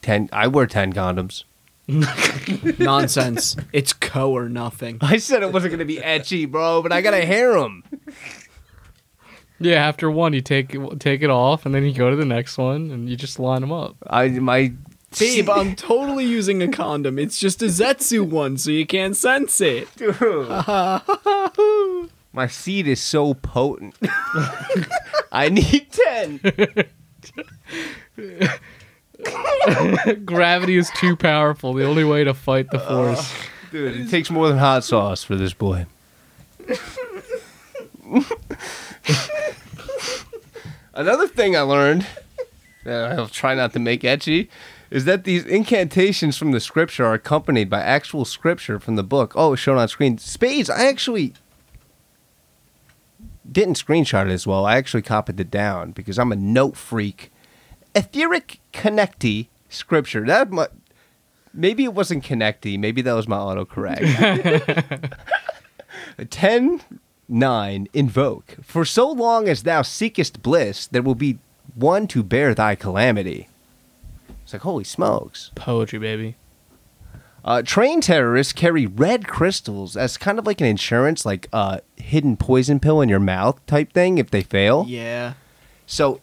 10. 0.00 0.30
I 0.32 0.46
wear 0.46 0.66
10 0.66 0.94
condoms. 0.94 1.44
Nonsense. 2.78 3.54
it's 3.70 3.92
co 3.92 4.32
or 4.32 4.48
nothing. 4.48 4.96
I 5.02 5.18
said 5.18 5.42
it 5.42 5.52
wasn't 5.52 5.72
going 5.72 5.78
to 5.80 5.84
be 5.84 5.98
ecchi, 5.98 6.50
bro, 6.50 6.80
but 6.80 6.90
I 6.90 7.02
got 7.02 7.10
to 7.10 7.26
hear 7.26 7.52
them. 7.52 7.84
Yeah, 9.60 9.86
after 9.86 10.10
one, 10.10 10.32
you 10.32 10.40
take 10.40 10.74
take 11.00 11.20
it 11.20 11.28
off, 11.28 11.66
and 11.66 11.74
then 11.74 11.84
you 11.84 11.92
go 11.92 12.08
to 12.08 12.16
the 12.16 12.24
next 12.24 12.56
one, 12.56 12.90
and 12.90 13.10
you 13.10 13.16
just 13.16 13.38
line 13.38 13.60
them 13.60 13.72
up. 13.72 13.94
I 14.06 14.28
my 14.30 14.72
Babe, 15.18 15.48
I'm 15.48 15.76
totally 15.76 16.24
using 16.24 16.62
a 16.62 16.68
condom. 16.68 17.18
It's 17.18 17.38
just 17.38 17.62
a 17.62 17.66
Zetsu 17.66 18.28
one, 18.28 18.56
so 18.56 18.70
you 18.70 18.86
can't 18.86 19.16
sense 19.16 19.60
it. 19.60 19.88
Dude. 19.96 20.18
my 22.32 22.46
seed 22.48 22.88
is 22.88 23.00
so 23.00 23.34
potent. 23.34 23.96
I 25.32 25.48
need 25.48 25.86
10. 25.90 26.40
Gravity 30.24 30.76
is 30.76 30.90
too 30.96 31.16
powerful. 31.16 31.74
The 31.74 31.84
only 31.84 32.04
way 32.04 32.24
to 32.24 32.34
fight 32.34 32.70
the 32.70 32.78
force. 32.80 33.32
Dude, 33.70 33.96
it 33.96 34.10
takes 34.10 34.30
more 34.30 34.48
than 34.48 34.58
hot 34.58 34.84
sauce 34.84 35.24
for 35.24 35.36
this 35.36 35.52
boy. 35.52 35.86
Another 40.92 41.26
thing 41.26 41.56
I 41.56 41.62
learned, 41.62 42.06
that 42.84 43.12
I'll 43.12 43.26
try 43.28 43.54
not 43.54 43.72
to 43.72 43.78
make 43.80 44.02
ecchi, 44.02 44.48
is 44.90 45.04
that 45.04 45.24
these 45.24 45.44
incantations 45.44 46.36
from 46.36 46.52
the 46.52 46.60
scripture 46.60 47.04
are 47.06 47.14
accompanied 47.14 47.70
by 47.70 47.80
actual 47.80 48.24
scripture 48.24 48.78
from 48.78 48.96
the 48.96 49.02
book. 49.02 49.32
Oh, 49.34 49.54
it's 49.54 49.62
shown 49.62 49.78
on 49.78 49.88
screen. 49.88 50.18
Spades, 50.18 50.70
I 50.70 50.86
actually 50.86 51.34
didn't 53.50 53.74
screenshot 53.74 54.26
it 54.26 54.32
as 54.32 54.46
well. 54.46 54.64
I 54.64 54.76
actually 54.76 55.02
copied 55.02 55.40
it 55.40 55.50
down 55.50 55.92
because 55.92 56.18
I'm 56.18 56.32
a 56.32 56.36
note 56.36 56.76
freak. 56.76 57.30
Etheric 57.94 58.60
connecty 58.72 59.48
scripture. 59.68 60.24
That 60.24 60.50
mu- 60.50 60.66
maybe 61.52 61.84
it 61.84 61.94
wasn't 61.94 62.24
connecty. 62.24 62.78
Maybe 62.78 63.02
that 63.02 63.12
was 63.12 63.28
my 63.28 63.36
autocorrect. 63.36 65.12
10 66.30 66.80
9 67.28 67.88
Invoke. 67.94 68.56
For 68.62 68.84
so 68.84 69.10
long 69.10 69.48
as 69.48 69.62
thou 69.62 69.82
seekest 69.82 70.42
bliss, 70.42 70.86
there 70.86 71.02
will 71.02 71.14
be 71.14 71.38
one 71.74 72.06
to 72.08 72.22
bear 72.22 72.54
thy 72.54 72.74
calamity. 72.74 73.48
It's 74.44 74.52
like, 74.52 74.62
holy 74.62 74.84
smokes. 74.84 75.50
Poetry, 75.56 75.98
baby. 75.98 76.36
Uh, 77.44 77.60
train 77.60 78.00
terrorists 78.00 78.54
carry 78.54 78.86
red 78.86 79.28
crystals 79.28 79.96
as 79.96 80.16
kind 80.16 80.38
of 80.38 80.46
like 80.46 80.60
an 80.60 80.66
insurance, 80.66 81.26
like 81.26 81.48
a 81.52 81.82
hidden 81.96 82.36
poison 82.36 82.80
pill 82.80 83.02
in 83.02 83.08
your 83.08 83.20
mouth 83.20 83.64
type 83.66 83.92
thing 83.92 84.16
if 84.16 84.30
they 84.30 84.42
fail. 84.42 84.86
Yeah. 84.88 85.34
So, 85.86 86.20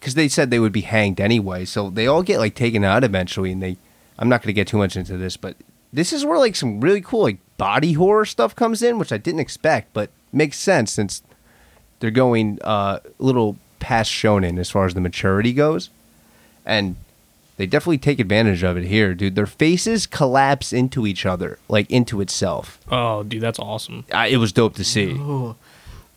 because 0.00 0.14
they 0.14 0.28
said 0.28 0.50
they 0.50 0.58
would 0.58 0.72
be 0.72 0.80
hanged 0.80 1.20
anyway, 1.20 1.64
so 1.64 1.90
they 1.90 2.08
all 2.08 2.24
get 2.24 2.38
like 2.38 2.54
taken 2.54 2.84
out 2.84 3.04
eventually, 3.04 3.52
and 3.52 3.62
they. 3.62 3.76
I'm 4.20 4.28
not 4.28 4.42
going 4.42 4.48
to 4.48 4.52
get 4.52 4.66
too 4.66 4.78
much 4.78 4.96
into 4.96 5.16
this, 5.16 5.36
but 5.36 5.54
this 5.92 6.12
is 6.12 6.24
where 6.24 6.38
like 6.38 6.56
some 6.56 6.80
really 6.80 7.00
cool 7.00 7.22
like 7.22 7.38
body 7.56 7.92
horror 7.92 8.24
stuff 8.24 8.56
comes 8.56 8.82
in, 8.82 8.98
which 8.98 9.12
I 9.12 9.18
didn't 9.18 9.40
expect, 9.40 9.92
but 9.92 10.10
makes 10.32 10.58
sense 10.58 10.90
since 10.92 11.22
they're 12.00 12.10
going 12.10 12.58
uh, 12.62 12.98
a 13.04 13.22
little 13.22 13.58
past 13.78 14.10
shonen 14.10 14.58
as 14.58 14.70
far 14.70 14.86
as 14.86 14.94
the 14.94 15.00
maturity 15.00 15.52
goes, 15.52 15.90
and 16.66 16.96
they 17.58 17.66
definitely 17.66 17.98
take 17.98 18.18
advantage 18.18 18.62
of 18.64 18.78
it 18.78 18.84
here, 18.86 19.14
dude. 19.14 19.34
Their 19.34 19.44
faces 19.46 20.06
collapse 20.06 20.72
into 20.72 21.06
each 21.06 21.26
other, 21.26 21.58
like 21.68 21.90
into 21.90 22.22
itself. 22.22 22.78
Oh, 22.90 23.22
dude, 23.24 23.42
that's 23.42 23.58
awesome. 23.58 24.06
I, 24.12 24.28
it 24.28 24.38
was 24.38 24.50
dope 24.52 24.74
to 24.76 24.84
see 24.84 25.12
Oh, 25.18 25.56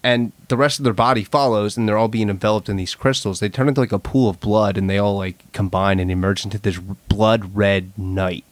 and 0.04 0.32
the 0.48 0.56
rest 0.58 0.80
of 0.80 0.84
their 0.86 0.94
body 0.94 1.24
follows 1.26 1.76
and 1.78 1.88
they're 1.90 1.98
all 1.98 2.08
being 2.08 2.30
enveloped 2.30 2.70
in 2.70 2.76
these 2.78 2.96
crystals 2.96 3.40
they 3.40 3.50
turn 3.50 3.68
into 3.68 3.82
like 3.82 3.92
a 3.92 4.00
pool 4.00 4.30
of 4.30 4.40
blood 4.40 4.76
and 4.78 4.90
they 4.90 4.98
all 4.98 5.16
like 5.18 5.52
combine 5.52 6.00
and 6.00 6.10
emerge 6.10 6.44
into 6.44 6.58
this 6.58 6.80
blood 6.80 7.56
red 7.56 7.92
knight. 8.00 8.44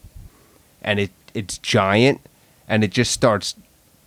and 0.84 1.00
it 1.00 1.10
it's 1.34 1.58
giant 1.58 2.22
and 2.68 2.84
it 2.84 2.92
just 2.92 3.12
starts 3.12 3.56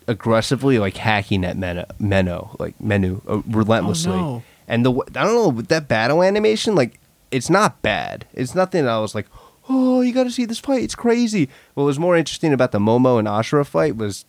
aggressively 0.06 0.78
like 0.78 0.96
hacking 0.98 1.44
at 1.44 1.56
Meno, 1.56 1.84
Meno 1.98 2.54
like 2.58 2.80
Menu 2.80 3.20
uh, 3.28 3.40
relentlessly 3.48 4.12
Oh, 4.12 4.16
no. 4.16 4.42
and 4.68 4.84
the 4.84 4.92
I 4.92 5.24
don't 5.24 5.34
know 5.34 5.48
with 5.48 5.68
that 5.68 5.88
battle 5.88 6.22
animation 6.22 6.74
like 6.74 6.98
it's 7.32 7.50
not 7.50 7.82
bad 7.82 8.26
it's 8.34 8.54
nothing 8.54 8.86
I 8.86 8.98
was 9.00 9.14
like 9.14 9.26
oh 9.68 10.00
you 10.00 10.12
got 10.12 10.24
to 10.24 10.30
see 10.30 10.44
this 10.44 10.58
fight 10.58 10.82
it's 10.82 10.94
crazy 10.94 11.48
what 11.74 11.84
was 11.84 11.98
more 11.98 12.16
interesting 12.16 12.52
about 12.52 12.72
the 12.72 12.78
Momo 12.78 13.18
and 13.18 13.26
Ashuna 13.26 13.66
fight 13.66 13.96
was 13.96 14.24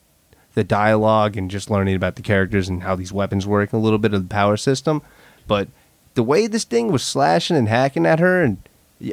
the 0.54 0.64
dialogue 0.64 1.36
and 1.36 1.50
just 1.50 1.70
learning 1.70 1.96
about 1.96 2.16
the 2.16 2.22
characters 2.22 2.70
and 2.70 2.84
how 2.84 2.96
these 2.96 3.12
weapons 3.12 3.48
work, 3.48 3.74
and 3.74 3.82
a 3.82 3.84
little 3.84 4.00
bit 4.00 4.14
of 4.14 4.24
the 4.24 4.34
power 4.34 4.58
system. 4.58 5.02
But 5.48 5.68
the 6.14 6.24
way 6.24 6.48
this 6.48 6.64
thing 6.64 6.92
was 6.92 7.04
slashing 7.04 7.58
and 7.58 7.68
hacking 7.68 8.06
at 8.06 8.20
her, 8.20 8.44
and 8.44 8.58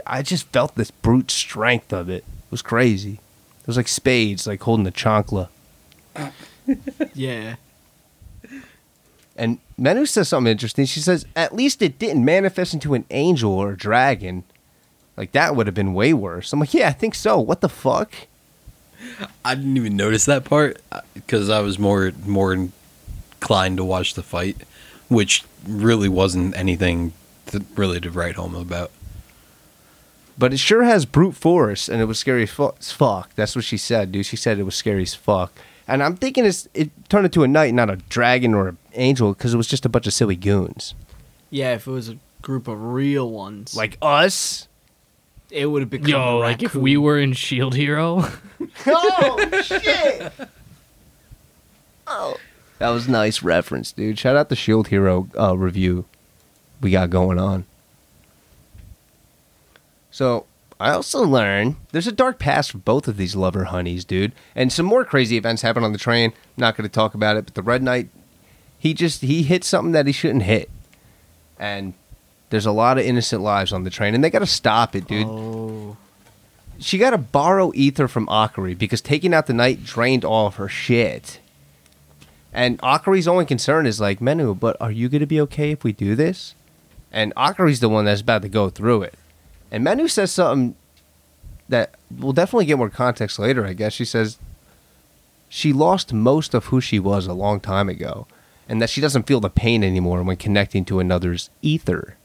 I 0.07 0.23
just 0.23 0.47
felt 0.49 0.75
this 0.75 0.91
brute 0.91 1.31
strength 1.31 1.93
of 1.93 2.09
it. 2.09 2.25
It 2.25 2.51
was 2.51 2.63
crazy. 2.63 3.21
It 3.61 3.67
was 3.67 3.77
like 3.77 3.89
spades, 3.89 4.47
like 4.47 4.63
holding 4.63 4.85
the 4.85 4.93
chancla. 4.93 5.49
yeah. 7.15 7.57
And 9.41 9.57
Menu 9.79 10.05
says 10.05 10.29
something 10.29 10.51
interesting. 10.51 10.85
She 10.85 11.01
says, 11.01 11.25
at 11.35 11.55
least 11.55 11.81
it 11.81 11.99
didn't 11.99 12.27
manifest 12.27 12.75
into 12.75 12.93
an 12.93 13.07
angel 13.11 13.53
or 13.53 13.73
a 13.73 13.77
dragon. 13.77 14.45
Like, 15.17 15.33
that 15.33 15.57
would 15.57 15.67
have 15.67 15.75
been 15.75 15.95
way 15.95 16.13
worse. 16.13 16.53
I'm 16.53 16.61
like, 16.61 16.75
yeah, 16.75 16.89
I 16.89 16.93
think 16.93 17.15
so. 17.15 17.41
What 17.41 17.63
the 17.63 17.71
fuck? 17.71 18.13
I 19.43 19.55
didn't 19.55 19.79
even 19.79 19.97
notice 19.97 20.27
that 20.27 20.45
part 20.45 20.77
uh, 20.93 21.01
because 21.15 21.49
I 21.49 21.61
was 21.61 21.79
more 21.79 22.13
more 22.27 22.53
inclined 22.53 23.79
to 23.79 23.85
watch 23.85 24.13
the 24.13 24.23
fight, 24.23 24.59
which 25.09 25.43
really 25.67 26.11
wasn't 26.11 26.55
anything 26.55 27.15
to, 27.47 27.65
really 27.77 27.99
to 28.03 28.11
write 28.11 28.35
home 28.35 28.55
about. 28.55 28.91
But 30.37 30.53
it 30.53 30.59
sure 30.59 30.85
has 30.85 31.07
brute 31.07 31.35
force, 31.35 31.89
and 31.89 32.03
it 32.03 32.05
was 32.05 32.19
scary 32.19 32.43
as 32.43 32.61
as 32.79 32.93
fuck. 32.93 33.35
That's 33.37 33.57
what 33.57 33.65
she 33.65 33.79
said, 33.79 34.13
dude. 34.13 34.27
She 34.27 34.37
said 34.37 34.59
it 34.59 34.65
was 34.65 34.75
scary 34.75 35.03
as 35.03 35.15
fuck. 35.15 35.59
And 35.91 36.03
I'm 36.03 36.17
thinking 36.17 36.45
it's, 36.47 36.69
it 36.73 36.91
turned 37.09 37.27
into 37.27 37.43
a 37.43 37.49
knight, 37.49 37.75
not 37.75 37.91
a 37.91 37.97
dragon 37.97 38.55
or 38.55 38.69
an 38.69 38.79
angel, 38.95 39.35
because 39.35 39.53
it 39.53 39.57
was 39.57 39.67
just 39.67 39.85
a 39.85 39.89
bunch 39.89 40.07
of 40.07 40.13
silly 40.13 40.37
goons. 40.37 40.95
Yeah, 41.51 41.75
if 41.75 41.87
it 41.87 41.91
was 41.91 42.09
a 42.09 42.17
group 42.43 42.69
of 42.69 42.81
real 42.83 43.29
ones, 43.31 43.77
Like 43.77 43.99
us? 44.01 44.69
it 45.51 45.67
would 45.67 45.83
have 45.83 45.91
become. 45.91 46.09
Yo, 46.09 46.39
a 46.39 46.39
like 46.39 46.63
if 46.63 46.75
we 46.77 46.97
were 46.97 47.19
in 47.19 47.33
Shield 47.33 47.75
Hero, 47.75 48.25
Oh, 48.87 49.63
shit! 49.63 50.33
Oh. 52.07 52.37
That 52.79 52.91
was 52.91 53.09
a 53.09 53.11
nice 53.11 53.43
reference, 53.43 53.91
dude. 53.93 54.19
Shout 54.19 54.37
out 54.37 54.49
the 54.49 54.57
Shield 54.57 54.89
Hero 54.89 55.29
uh, 55.39 55.57
review 55.59 56.05
we 56.81 56.93
got 56.93 57.11
going 57.11 57.39
on. 57.39 57.65
So, 60.13 60.47
I 60.81 60.93
also 60.93 61.23
learned 61.23 61.77
there's 61.93 62.07
a 62.07 62.13
dark 62.13 62.39
past 62.39 62.73
for 62.73 62.79
both 62.79 63.07
of 63.07 63.19
these 63.19 63.37
lover 63.37 63.65
honeys, 63.65 64.05
dude. 64.05 64.33
And 64.55 64.73
some 64.73 64.87
more 64.87 65.05
crazy 65.05 65.37
events 65.37 65.61
happen 65.61 65.85
on 65.85 65.93
the 65.93 65.99
train. 65.99 66.31
I'm 66.31 66.37
not 66.57 66.77
going 66.77 66.89
to 66.89 66.93
talk 66.93 67.13
about 67.15 67.37
it, 67.37 67.45
but 67.45 67.55
the 67.55 67.63
Red 67.63 67.83
Knight, 67.83 68.09
he 68.79 68.95
just 68.95 69.21
he 69.21 69.43
hit 69.43 69.63
something 69.63 69.93
that 69.93 70.07
he 70.07 70.13
shouldn't 70.13 70.45
hit. 70.45 70.71
And 71.59 71.93
there's 72.49 72.65
a 72.65 72.73
lot 72.73 72.97
of 72.97 73.05
innocent 73.05 73.43
lives 73.43 73.75
on 73.75 73.85
the 73.85 73.91
train, 73.91 74.15
and 74.15 74.25
they 74.25 74.31
got 74.31 74.39
to 74.39 74.47
stop 74.47 74.97
it, 74.97 75.07
dude. 75.07 75.27
Oh, 75.29 75.99
she 76.79 76.97
got 76.97 77.11
to 77.11 77.19
borrow 77.19 77.73
ether 77.75 78.09
from 78.09 78.27
Akari 78.27 78.77
because 78.77 79.03
taking 79.03 79.35
out 79.35 79.47
the 79.47 79.53
Knight 79.53 79.85
drained 79.85 80.25
all 80.25 80.47
of 80.47 80.57
her 80.57 80.69
shit. 80.69 81.41
And 82.55 82.79
Akari's 82.81 83.29
only 83.29 83.45
concern 83.45 83.87
is 83.87 84.01
like, 84.01 84.23
Menu, 84.23 84.55
but 84.55 84.79
are 84.81 84.91
you 84.91 85.11
going 85.11 85.21
to 85.21 85.27
be 85.27 85.41
okay 85.43 85.73
if 85.73 85.85
we 85.85 85.93
do 85.93 86.17
this? 86.17 86.55
And 87.13 87.35
Akari's 87.35 87.81
the 87.81 87.91
one 87.91 88.07
that's 88.07 88.23
about 88.23 88.41
to 88.43 88.49
go 88.49 88.71
through 88.71 89.03
it. 89.03 89.15
And 89.71 89.85
Manu 89.85 90.09
says 90.09 90.33
something 90.33 90.75
that 91.69 91.95
we'll 92.11 92.33
definitely 92.33 92.67
get 92.67 92.79
more 92.79 92.91
context 92.91 93.39
later, 93.39 93.65
I 93.65 93.73
guess. 93.73 93.93
She 93.93 94.05
says 94.05 94.39
she 95.49 95.73
lost 95.73 96.13
most 96.13 96.55
of 96.55 96.67
who 96.67 96.81
she 96.81 96.99
was 96.99 97.27
a 97.27 97.33
long 97.33 97.61
time 97.61 97.89
ago, 97.89 98.27
and 98.69 98.81
that 98.83 98.91
she 98.91 99.01
doesn't 99.01 99.27
feel 99.27 99.41
the 99.41 99.51
pain 99.51 99.83
anymore 99.85 100.23
when 100.23 100.37
connecting 100.37 100.85
to 100.87 100.99
another's 101.01 101.51
ether. 101.63 102.17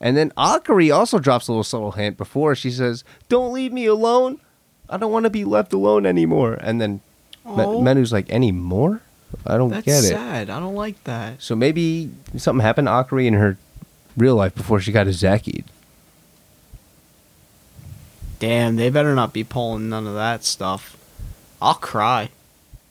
And 0.00 0.16
then 0.16 0.30
Akari 0.36 0.94
also 0.94 1.18
drops 1.18 1.48
a 1.48 1.52
little 1.52 1.64
subtle 1.64 1.92
hint 1.92 2.18
before 2.18 2.54
she 2.54 2.70
says, 2.70 3.02
Don't 3.30 3.52
leave 3.54 3.72
me 3.72 3.86
alone. 3.86 4.40
I 4.90 4.98
don't 4.98 5.10
want 5.12 5.24
to 5.24 5.30
be 5.30 5.44
left 5.44 5.72
alone 5.72 6.04
anymore. 6.06 6.54
And 6.54 6.80
then 6.80 7.00
Oh. 7.48 7.80
Menu's 7.80 8.12
like, 8.12 8.26
Any 8.28 8.52
more? 8.52 9.00
I 9.46 9.56
don't 9.56 9.70
That's 9.70 9.86
get 9.86 10.04
it. 10.04 10.08
That's 10.08 10.20
sad. 10.20 10.50
I 10.50 10.58
don't 10.60 10.74
like 10.74 11.02
that. 11.04 11.40
So 11.42 11.54
maybe 11.56 12.10
something 12.36 12.60
happened 12.62 12.88
to 12.88 12.92
Akari 12.92 13.26
in 13.26 13.34
her 13.34 13.56
real 14.16 14.34
life 14.34 14.54
before 14.54 14.80
she 14.80 14.92
got 14.92 15.06
Zaki'd. 15.08 15.64
Damn, 18.38 18.76
they 18.76 18.90
better 18.90 19.14
not 19.14 19.32
be 19.32 19.44
pulling 19.44 19.88
none 19.88 20.06
of 20.06 20.14
that 20.14 20.44
stuff. 20.44 20.96
I'll 21.60 21.74
cry. 21.74 22.30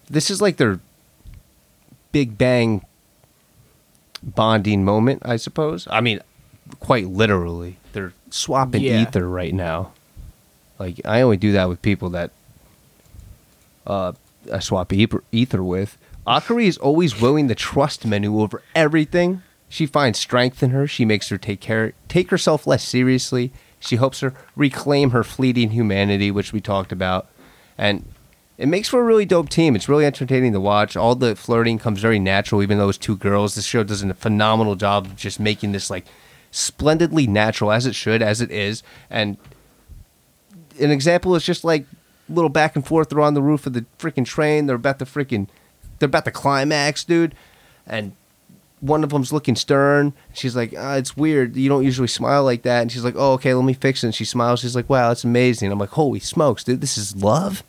This 0.09 0.30
is 0.30 0.41
like 0.41 0.57
their 0.57 0.80
Big 2.11 2.38
Bang 2.38 2.84
bonding 4.23 4.84
moment, 4.84 5.22
I 5.26 5.35
suppose. 5.38 5.88
I 5.91 6.01
mean, 6.01 6.19
quite 6.80 7.07
literally. 7.07 7.77
They're 7.93 8.13
swapping 8.30 8.81
Yeah. 8.81 9.01
ether 9.03 9.27
right 9.30 9.53
now. 9.53 9.91
Like, 10.80 10.99
I 11.05 11.22
only 11.22 11.38
do 11.38 11.51
that 11.53 11.69
with 11.69 11.81
people 11.81 12.09
that 12.11 12.31
uh, 13.88 14.13
I 14.51 14.59
swap 14.59 14.91
ether, 14.91 15.63
with. 15.63 15.97
Akari 16.26 16.65
is 16.65 16.77
always 16.80 17.22
willing 17.22 17.47
to 17.49 17.55
trust 17.55 18.05
Menu 18.05 18.39
over 18.41 18.63
everything. 18.73 19.43
She 19.69 19.85
finds 19.85 20.17
strength 20.19 20.63
in 20.63 20.72
her. 20.72 20.88
She 20.88 21.05
makes 21.05 21.30
her 21.30 21.38
take 21.38 21.59
care, 21.59 21.93
take 22.07 22.31
herself 22.31 22.65
less 22.65 22.84
seriously. 22.84 23.51
She 23.85 23.97
helps 23.97 24.19
her 24.21 24.33
reclaim 24.55 25.11
her 25.11 25.23
fleeting 25.23 25.71
humanity, 25.71 26.31
which 26.31 26.51
we 26.51 26.59
talked 26.59 26.91
about, 26.91 27.27
and 27.77 28.05
it 28.57 28.67
makes 28.67 28.87
for 28.87 29.01
a 29.01 29.03
really 29.03 29.25
dope 29.25 29.49
team. 29.49 29.75
It's 29.75 29.89
really 29.89 30.05
entertaining 30.05 30.53
to 30.53 30.59
watch. 30.59 30.95
All 30.95 31.13
the 31.15 31.35
flirting 31.35 31.77
comes 31.77 31.99
very 31.99 32.19
natural, 32.19 32.63
even 32.63 32.77
though 32.77 32.89
it's 32.89 32.97
two 32.97 33.17
girls. 33.17 33.55
This 33.55 33.65
show 33.65 33.83
does 33.83 34.01
a 34.01 34.13
phenomenal 34.13 34.75
job 34.75 35.05
of 35.05 35.15
just 35.15 35.39
making 35.39 35.73
this 35.73 35.89
like 35.89 36.05
splendidly 36.51 37.27
natural, 37.27 37.71
as 37.71 37.85
it 37.85 37.95
should, 37.95 38.21
as 38.21 38.39
it 38.39 38.51
is. 38.51 38.81
And 39.09 39.37
an 40.79 40.91
example 40.91 41.35
is 41.35 41.43
just 41.43 41.65
like 41.65 41.85
little 42.29 42.49
back 42.49 42.75
and 42.75 42.85
forth. 42.85 43.09
They're 43.09 43.21
on 43.21 43.33
the 43.33 43.41
roof 43.41 43.67
of 43.67 43.73
the 43.73 43.85
freaking 43.99 44.25
train. 44.25 44.65
They're 44.65 44.77
about 44.77 44.99
to 44.99 45.05
freaking, 45.05 45.47
they're 45.99 46.07
about 46.07 46.25
to 46.25 46.31
climax, 46.31 47.03
dude. 47.03 47.35
And 47.85 48.13
one 48.85 49.03
of 49.03 49.09
them's 49.09 49.33
looking 49.33 49.55
stern. 49.55 50.13
She's 50.33 50.55
like, 50.55 50.73
ah, 50.77 50.95
"It's 50.95 51.17
weird. 51.17 51.55
You 51.55 51.69
don't 51.69 51.83
usually 51.83 52.07
smile 52.07 52.43
like 52.43 52.61
that." 52.63 52.81
And 52.81 52.91
she's 52.91 53.03
like, 53.03 53.15
"Oh, 53.17 53.33
okay, 53.33 53.53
let 53.53 53.65
me 53.65 53.73
fix 53.73 54.03
it." 54.03 54.07
And 54.07 54.15
she 54.15 54.25
smiles. 54.25 54.59
She's 54.59 54.75
like, 54.75 54.89
"Wow, 54.89 55.09
that's 55.09 55.23
amazing." 55.23 55.71
I'm 55.71 55.79
like, 55.79 55.89
"Holy 55.89 56.19
smokes, 56.19 56.63
dude! 56.63 56.81
This 56.81 56.97
is 56.97 57.15
love." 57.15 57.63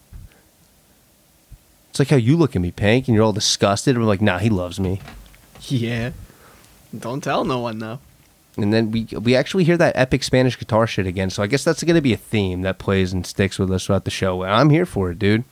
It's 1.90 1.98
like 1.98 2.09
how 2.09 2.16
you 2.16 2.36
look 2.36 2.55
at 2.55 2.62
me, 2.62 2.70
Pink, 2.70 3.09
and 3.09 3.14
you're 3.14 3.24
all 3.24 3.32
disgusted. 3.32 3.97
I'm 3.97 4.02
like, 4.02 4.20
"Nah, 4.20 4.38
he 4.38 4.51
loves 4.51 4.78
me." 4.78 5.01
Yeah. 5.62 6.12
Don't 6.97 7.22
tell 7.22 7.44
no 7.44 7.59
one 7.59 7.78
though. 7.78 7.98
And 8.56 8.72
then 8.72 8.90
we 8.90 9.05
we 9.18 9.34
actually 9.34 9.64
hear 9.64 9.76
that 9.76 9.97
epic 9.97 10.22
Spanish 10.22 10.59
guitar 10.59 10.86
shit 10.86 11.06
again. 11.06 11.30
So 11.30 11.43
I 11.43 11.47
guess 11.47 11.64
that's 11.64 11.82
going 11.82 11.97
to 11.97 12.01
be 12.02 12.12
a 12.12 12.18
theme 12.18 12.62
that 12.62 12.78
plays 12.78 13.12
and 13.12 13.26
sticks 13.26 13.59
with 13.59 13.70
us 13.70 13.86
throughout 13.86 14.05
the 14.05 14.10
show. 14.10 14.43
And 14.43 14.52
I'm 14.52 14.70
here 14.70 14.86
for 14.86 15.10
it, 15.10 15.18
dude. 15.18 15.44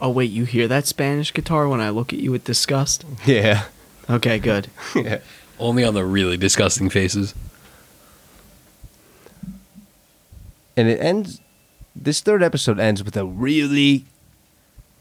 Oh 0.00 0.10
wait, 0.10 0.30
you 0.30 0.44
hear 0.44 0.66
that 0.66 0.86
Spanish 0.86 1.32
guitar 1.32 1.68
when 1.68 1.80
I 1.80 1.90
look 1.90 2.12
at 2.12 2.18
you 2.18 2.30
with 2.30 2.44
disgust? 2.44 3.04
Yeah. 3.26 3.64
Okay, 4.10 4.38
good. 4.38 4.68
yeah. 4.94 5.20
Only 5.58 5.84
on 5.84 5.94
the 5.94 6.04
really 6.04 6.36
disgusting 6.36 6.90
faces. 6.90 7.34
and 10.80 10.88
it 10.88 11.00
ends 11.00 11.40
this 11.94 12.20
third 12.20 12.42
episode 12.42 12.80
ends 12.80 13.04
with 13.04 13.16
a 13.16 13.24
really 13.24 14.06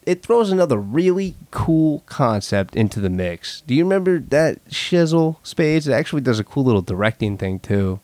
it 0.05 0.23
throws 0.23 0.51
another 0.51 0.77
really 0.77 1.35
cool 1.51 2.03
concept 2.05 2.75
into 2.75 2.99
the 2.99 3.09
mix 3.09 3.61
do 3.61 3.73
you 3.73 3.83
remember 3.83 4.19
that 4.19 4.63
shizzle 4.69 5.37
spades 5.43 5.87
it 5.87 5.93
actually 5.93 6.21
does 6.21 6.39
a 6.39 6.43
cool 6.43 6.63
little 6.63 6.81
directing 6.81 7.37
thing 7.37 7.59
too 7.59 7.99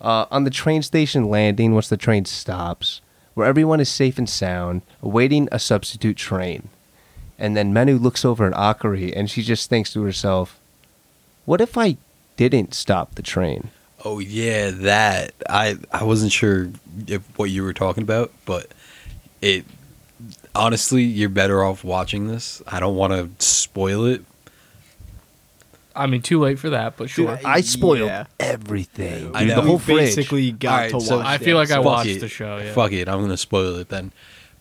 uh, 0.00 0.26
on 0.30 0.44
the 0.44 0.50
train 0.50 0.82
station 0.82 1.30
landing 1.30 1.72
once 1.72 1.88
the 1.88 1.96
train 1.96 2.24
stops 2.24 3.00
where 3.32 3.46
everyone 3.46 3.80
is 3.80 3.88
safe 3.88 4.18
and 4.18 4.28
sound 4.28 4.82
awaiting 5.02 5.48
a 5.50 5.58
substitute 5.58 6.16
train 6.16 6.68
and 7.38 7.56
then 7.56 7.72
menu 7.72 7.96
looks 7.96 8.24
over 8.24 8.46
at 8.46 8.52
akari 8.54 9.12
and 9.16 9.30
she 9.30 9.42
just 9.42 9.68
thinks 9.68 9.92
to 9.92 10.02
herself 10.02 10.58
what 11.44 11.60
if 11.60 11.76
i 11.78 11.96
didn't 12.36 12.74
stop 12.74 13.14
the 13.14 13.22
train 13.22 13.70
Oh 14.06 14.18
yeah, 14.18 14.68
that 14.70 15.32
I 15.48 15.78
I 15.90 16.04
wasn't 16.04 16.30
sure 16.30 16.68
if 17.06 17.22
what 17.38 17.46
you 17.48 17.62
were 17.62 17.72
talking 17.72 18.02
about, 18.02 18.30
but 18.44 18.66
it 19.40 19.64
honestly, 20.54 21.02
you're 21.02 21.30
better 21.30 21.64
off 21.64 21.82
watching 21.84 22.28
this. 22.28 22.60
I 22.66 22.80
don't 22.80 22.96
want 22.96 23.14
to 23.14 23.30
spoil 23.42 24.04
it. 24.04 24.22
I 25.96 26.06
mean, 26.06 26.20
too 26.20 26.38
late 26.40 26.58
for 26.58 26.68
that, 26.68 26.98
but 26.98 27.08
sure. 27.08 27.38
I 27.44 27.62
spoiled 27.62 28.08
Yeah. 28.08 28.26
everything. 28.38 29.30
I 29.34 29.44
know. 29.44 29.54
the 29.56 29.60
We 29.62 29.66
whole 29.68 29.78
fridge. 29.78 29.96
basically 30.16 30.50
got 30.52 30.72
Alright, 30.72 30.90
to 30.90 31.00
so 31.00 31.16
watch. 31.18 31.26
I 31.26 31.38
feel 31.38 31.56
like 31.56 31.70
I 31.70 31.78
watched 31.78 32.10
it. 32.10 32.20
the 32.20 32.28
show. 32.28 32.58
Yeah. 32.58 32.72
Fuck 32.74 32.92
it, 32.92 33.08
I'm 33.08 33.20
gonna 33.22 33.38
spoil 33.38 33.76
it 33.76 33.88
then. 33.88 34.12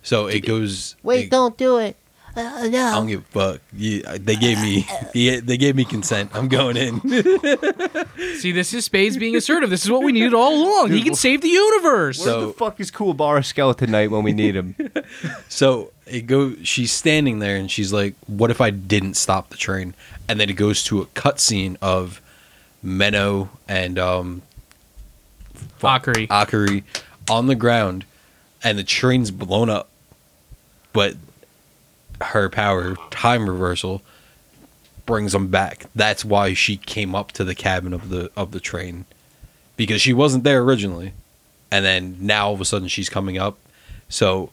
So 0.04 0.28
it 0.28 0.45
goes. 0.45 0.95
Wait, 1.04 1.26
it- 1.26 1.32
don't 1.32 1.58
do 1.58 1.80
it. 1.80 1.98
Uh, 2.36 2.42
I 2.64 2.70
don't 2.70 3.08
give 3.08 3.22
a 3.22 3.24
fuck. 3.54 3.62
Yeah, 3.74 4.18
they 4.20 4.36
gave 4.36 4.60
me. 4.60 4.88
Yeah, 5.14 5.40
they 5.44 5.56
gave 5.58 5.76
me 5.76 5.86
consent. 5.86 6.32
I'm 6.34 6.48
going 6.48 6.78
in. 6.78 7.00
See, 8.40 8.52
this 8.52 8.74
is 8.74 8.86
Spades 8.86 9.18
being 9.18 9.36
assertive. 9.36 9.70
This 9.70 9.86
is 9.86 9.92
what 9.92 10.02
we 10.04 10.12
needed 10.12 10.34
all 10.34 10.54
along. 10.64 10.92
He 10.92 11.04
can 11.04 11.14
save 11.14 11.42
the 11.42 11.50
universe. 11.50 12.18
Where 12.20 12.28
So- 12.28 12.48
the 12.48 12.54
fuck 12.54 12.80
is 12.80 12.90
Cool 12.90 13.14
Bar 13.14 13.44
Skeleton 13.44 13.92
Knight 13.92 14.10
when 14.10 14.24
we 14.24 14.34
need 14.34 14.56
him? 14.56 14.76
So 15.48 15.92
it 16.08 16.22
go. 16.26 16.56
She's 16.64 16.92
standing 16.92 17.38
there 17.40 17.56
and 17.56 17.70
she's 17.70 17.94
like, 17.94 18.16
"What 18.26 18.50
if 18.50 18.60
I 18.60 18.72
didn't 18.72 19.14
stop 19.14 19.50
the 19.50 19.58
train?" 19.58 19.94
And 20.28 20.40
then 20.40 20.50
it 20.50 20.54
goes 20.54 20.84
to 20.86 21.02
a 21.02 21.06
cutscene 21.06 21.78
of 21.82 22.20
Menno 22.84 23.50
and 23.68 24.00
um, 24.00 24.42
fuck, 25.78 26.06
Akari. 26.06 26.28
Akari 26.28 26.84
on 27.30 27.46
the 27.48 27.56
ground, 27.56 28.06
and 28.64 28.78
the 28.80 28.84
train's 28.84 29.30
blown 29.30 29.70
up. 29.70 29.90
But 30.92 31.16
her 32.24 32.50
power, 32.50 32.95
time 33.12 33.50
reversal, 33.50 34.02
brings 35.06 35.34
them 35.34 35.48
back. 35.48 35.86
That's 35.95 36.24
why 36.24 36.54
she 36.54 36.78
came 36.78 37.14
up 37.16 37.32
to 37.34 37.44
the 37.44 37.56
cabin 37.56 37.94
of 37.94 38.10
the 38.10 38.32
of 38.38 38.52
the 38.52 38.60
train, 38.60 39.06
because 39.78 40.02
she 40.02 40.14
wasn't 40.14 40.44
there 40.44 40.62
originally, 40.62 41.14
and 41.72 41.84
then 41.84 42.18
now 42.20 42.48
all 42.48 42.54
of 42.54 42.62
a 42.62 42.66
sudden 42.66 42.88
she's 42.88 43.10
coming 43.10 43.38
up. 43.38 43.58
So 44.10 44.52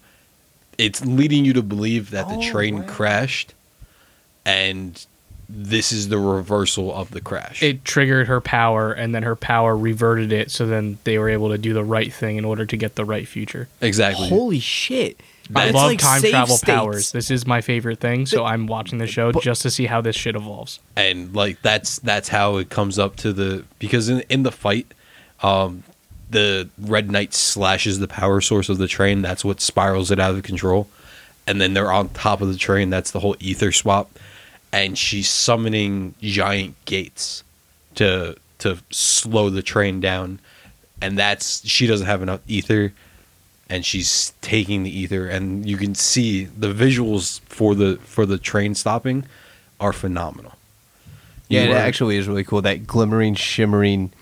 it's 0.78 1.04
leading 1.04 1.44
you 1.44 1.52
to 1.52 1.62
believe 1.62 2.10
that 2.10 2.28
the 2.28 2.36
Oh, 2.36 2.42
train 2.50 2.80
wow. 2.80 2.86
crashed, 2.86 3.54
and 4.44 5.04
this 5.48 5.90
is 5.92 6.08
the 6.08 6.18
reversal 6.18 6.94
of 6.94 7.10
the 7.10 7.20
crash. 7.20 7.60
it 7.62 7.84
triggered 7.84 8.28
her 8.28 8.40
power, 8.40 8.92
and 8.92 9.14
then 9.14 9.22
her 9.24 9.34
power 9.36 9.76
reverted 9.76 10.32
it. 10.32 10.50
So 10.50 10.66
then 10.66 10.98
they 11.04 11.18
were 11.18 11.28
able 11.28 11.48
to 11.50 11.58
do 11.58 11.72
the 11.74 11.84
right 11.84 12.12
thing 12.12 12.36
in 12.36 12.44
order 12.44 12.64
to 12.66 12.76
get 12.76 12.94
the 12.94 13.04
right 13.04 13.26
future. 13.26 13.68
exactly. 13.80 14.28
Holy 14.28 14.60
shit! 14.60 15.20
I 15.54 15.70
love 15.70 15.74
like 15.74 15.98
time 15.98 16.22
travel 16.22 16.56
states. 16.56 16.70
powers. 16.70 17.12
This 17.12 17.30
is 17.30 17.46
my 17.46 17.60
favorite 17.60 17.98
thing, 18.00 18.26
so 18.26 18.44
I'm 18.44 18.66
watching 18.66 18.98
the 18.98 19.06
show 19.06 19.32
just 19.32 19.62
to 19.62 19.70
see 19.70 19.86
how 19.86 20.00
this 20.00 20.16
shit 20.16 20.36
evolves. 20.36 20.80
and 20.96 21.34
like 21.34 21.60
that's 21.62 21.98
that's 22.00 22.28
how 22.28 22.56
it 22.58 22.68
comes 22.70 22.98
up 22.98 23.16
to 23.16 23.32
the 23.32 23.64
because 23.78 24.08
in 24.08 24.20
in 24.28 24.42
the 24.42 24.52
fight 24.52 24.86
um 25.42 25.82
the 26.30 26.68
red 26.78 27.10
knight 27.10 27.34
slashes 27.34 27.98
the 27.98 28.06
power 28.08 28.40
source 28.40 28.68
of 28.68 28.78
the 28.78 28.86
train 28.86 29.22
that's 29.22 29.44
what 29.44 29.60
spirals 29.60 30.10
it 30.10 30.20
out 30.20 30.34
of 30.34 30.42
control 30.44 30.88
and 31.46 31.60
then 31.60 31.74
they're 31.74 31.90
on 31.90 32.08
top 32.10 32.40
of 32.40 32.48
the 32.48 32.56
train 32.56 32.88
that's 32.90 33.10
the 33.10 33.18
whole 33.20 33.34
ether 33.40 33.72
swap 33.72 34.16
and 34.72 34.96
she's 34.96 35.28
summoning 35.28 36.14
giant 36.20 36.76
gates 36.84 37.42
to 37.96 38.36
to 38.58 38.78
slow 38.90 39.50
the 39.50 39.62
train 39.62 39.98
down 40.00 40.38
and 41.02 41.18
that's 41.18 41.66
she 41.66 41.86
doesn't 41.88 42.06
have 42.06 42.22
enough 42.22 42.40
ether 42.46 42.92
and 43.70 43.86
she's 43.86 44.32
taking 44.42 44.82
the 44.82 44.90
ether 44.90 45.26
and 45.28 45.66
you 45.66 45.76
can 45.78 45.94
see 45.94 46.44
the 46.44 46.72
visuals 46.74 47.40
for 47.42 47.74
the 47.74 47.96
for 48.02 48.26
the 48.26 48.36
train 48.36 48.74
stopping 48.74 49.24
are 49.78 49.92
phenomenal 49.92 50.52
Yeah, 51.48 51.62
You 51.64 51.70
it 51.70 51.74
are- 51.74 51.78
actually 51.78 52.16
is 52.16 52.28
really 52.28 52.44
cool. 52.44 52.60
That 52.62 52.86
glimmering, 52.86 53.34
shimmering. 53.36 54.12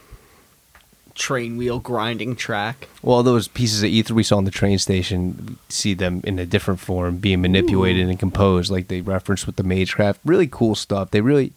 Train 1.14 1.56
wheel 1.56 1.80
grinding 1.80 2.36
track. 2.36 2.86
Well, 3.02 3.24
those 3.24 3.48
pieces 3.48 3.82
of 3.82 3.88
ether 3.88 4.14
we 4.14 4.22
saw 4.22 4.38
in 4.38 4.44
the 4.44 4.52
train 4.52 4.78
station, 4.78 5.58
see 5.68 5.92
them 5.92 6.20
in 6.22 6.38
a 6.38 6.46
different 6.46 6.78
form 6.78 7.16
being 7.18 7.40
manipulated 7.42 8.08
and 8.08 8.18
composed, 8.20 8.70
like 8.70 8.86
they 8.86 9.00
referenced 9.00 9.44
with 9.44 9.56
the 9.56 9.64
Magecraft. 9.64 10.20
Really 10.24 10.46
cool 10.46 10.76
stuff. 10.76 11.10
They 11.10 11.20
really, 11.20 11.52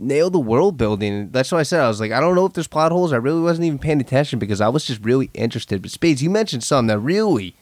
nailed 0.00 0.32
the 0.32 0.40
world 0.40 0.76
building. 0.76 1.30
That's 1.30 1.52
what 1.52 1.58
I 1.58 1.64
said. 1.64 1.80
I 1.80 1.88
was 1.88 2.00
like, 2.00 2.12
I 2.12 2.20
don't 2.20 2.34
know 2.34 2.46
if 2.46 2.54
there's 2.54 2.66
plot 2.66 2.92
holes. 2.92 3.12
I 3.12 3.16
really 3.16 3.40
wasn't 3.40 3.66
even 3.66 3.78
paying 3.78 4.00
attention 4.00 4.38
because 4.38 4.60
I 4.60 4.68
was 4.68 4.84
just 4.84 5.04
really 5.04 5.30
interested. 5.34 5.82
But 5.82 5.90
Spades, 5.90 6.22
you 6.22 6.30
mentioned 6.30 6.64
something 6.64 6.88
that 6.88 6.98
really 6.98 7.54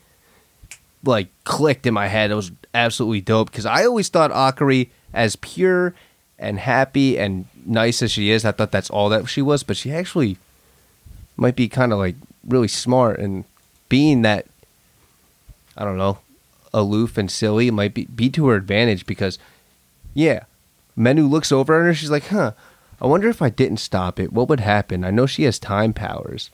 like 1.05 1.29
clicked 1.45 1.87
in 1.87 1.95
my 1.95 2.07
head. 2.07 2.31
It 2.31 2.37
was 2.37 2.53
absolutely 2.75 3.21
dope 3.21 3.51
because 3.51 3.67
I 3.67 3.85
always 3.85 4.09
thought 4.09 4.31
Akari 4.31 4.89
as 5.13 5.37
pure 5.37 5.95
and 6.39 6.59
happy 6.59 7.19
and 7.19 7.47
nice 7.67 8.03
as 8.03 8.13
she 8.13 8.31
is, 8.31 8.45
I 8.45 8.53
thought 8.53 8.71
that's 8.71 8.91
all 8.91 9.09
that 9.09 9.29
she 9.29 9.43
was. 9.43 9.63
But 9.63 9.77
she 9.77 9.93
actually 9.93 10.39
might 11.37 11.57
be 11.57 11.69
kind 11.69 11.93
of 11.93 11.99
like 11.99 12.17
really 12.47 12.69
smart 12.69 13.19
and 13.19 13.45
being 13.89 14.23
that 14.23 14.47
I 15.77 15.85
don't 15.85 15.99
know 15.99 16.19
aloof 16.75 17.17
and 17.17 17.31
silly 17.31 17.71
might 17.71 17.95
be 17.95 18.05
be 18.05 18.29
to 18.31 18.47
her 18.49 18.55
advantage 18.55 19.07
because 19.07 19.39
yeah, 20.15 20.45
Menu 20.99 21.25
looks 21.25 21.53
over 21.53 21.79
at 21.79 21.87
her. 21.87 21.95
She's 21.95 22.11
like, 22.11 22.27
huh. 22.29 22.53
I 23.01 23.07
wonder 23.07 23.29
if 23.29 23.41
I 23.41 23.51
didn't 23.51 23.77
stop 23.79 24.19
it, 24.19 24.33
what 24.33 24.49
would 24.49 24.61
happen? 24.61 25.05
I 25.05 25.11
know 25.11 25.27
she 25.27 25.45
has 25.45 25.59
time 25.59 25.93
powers. 25.93 26.51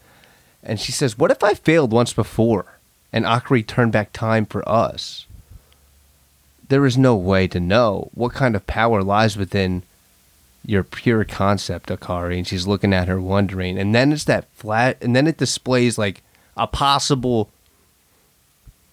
And 0.63 0.79
she 0.79 0.93
says, 0.93 1.19
What 1.19 1.31
if 1.31 1.43
I 1.43 1.55
failed 1.55 1.93
once 1.93 2.13
before 2.13 2.79
and 3.13 3.25
Akari 3.25 3.67
turned 3.67 3.93
back 3.93 4.13
time 4.13 4.47
for 4.47 4.67
us? 4.69 5.27
There 6.69 6.87
is 6.87 6.97
no 6.97 7.15
way 7.15 7.47
to 7.49 7.61
know 7.61 8.11
what 8.15 8.33
kind 8.33 8.57
of 8.57 8.67
power 8.67 9.03
lies 9.03 9.37
within 9.37 9.83
your 10.65 10.83
pure 10.83 11.25
concept, 11.25 11.91
Akari. 11.91 12.39
And 12.39 12.47
she's 12.47 12.67
looking 12.67 12.95
at 12.95 13.09
her, 13.09 13.21
wondering. 13.21 13.79
And 13.79 13.95
then 13.95 14.13
it's 14.13 14.25
that 14.25 14.49
flat, 14.55 14.97
and 15.03 15.15
then 15.15 15.27
it 15.27 15.37
displays 15.37 15.99
like 15.99 16.23
a 16.57 16.67
possible 16.67 17.51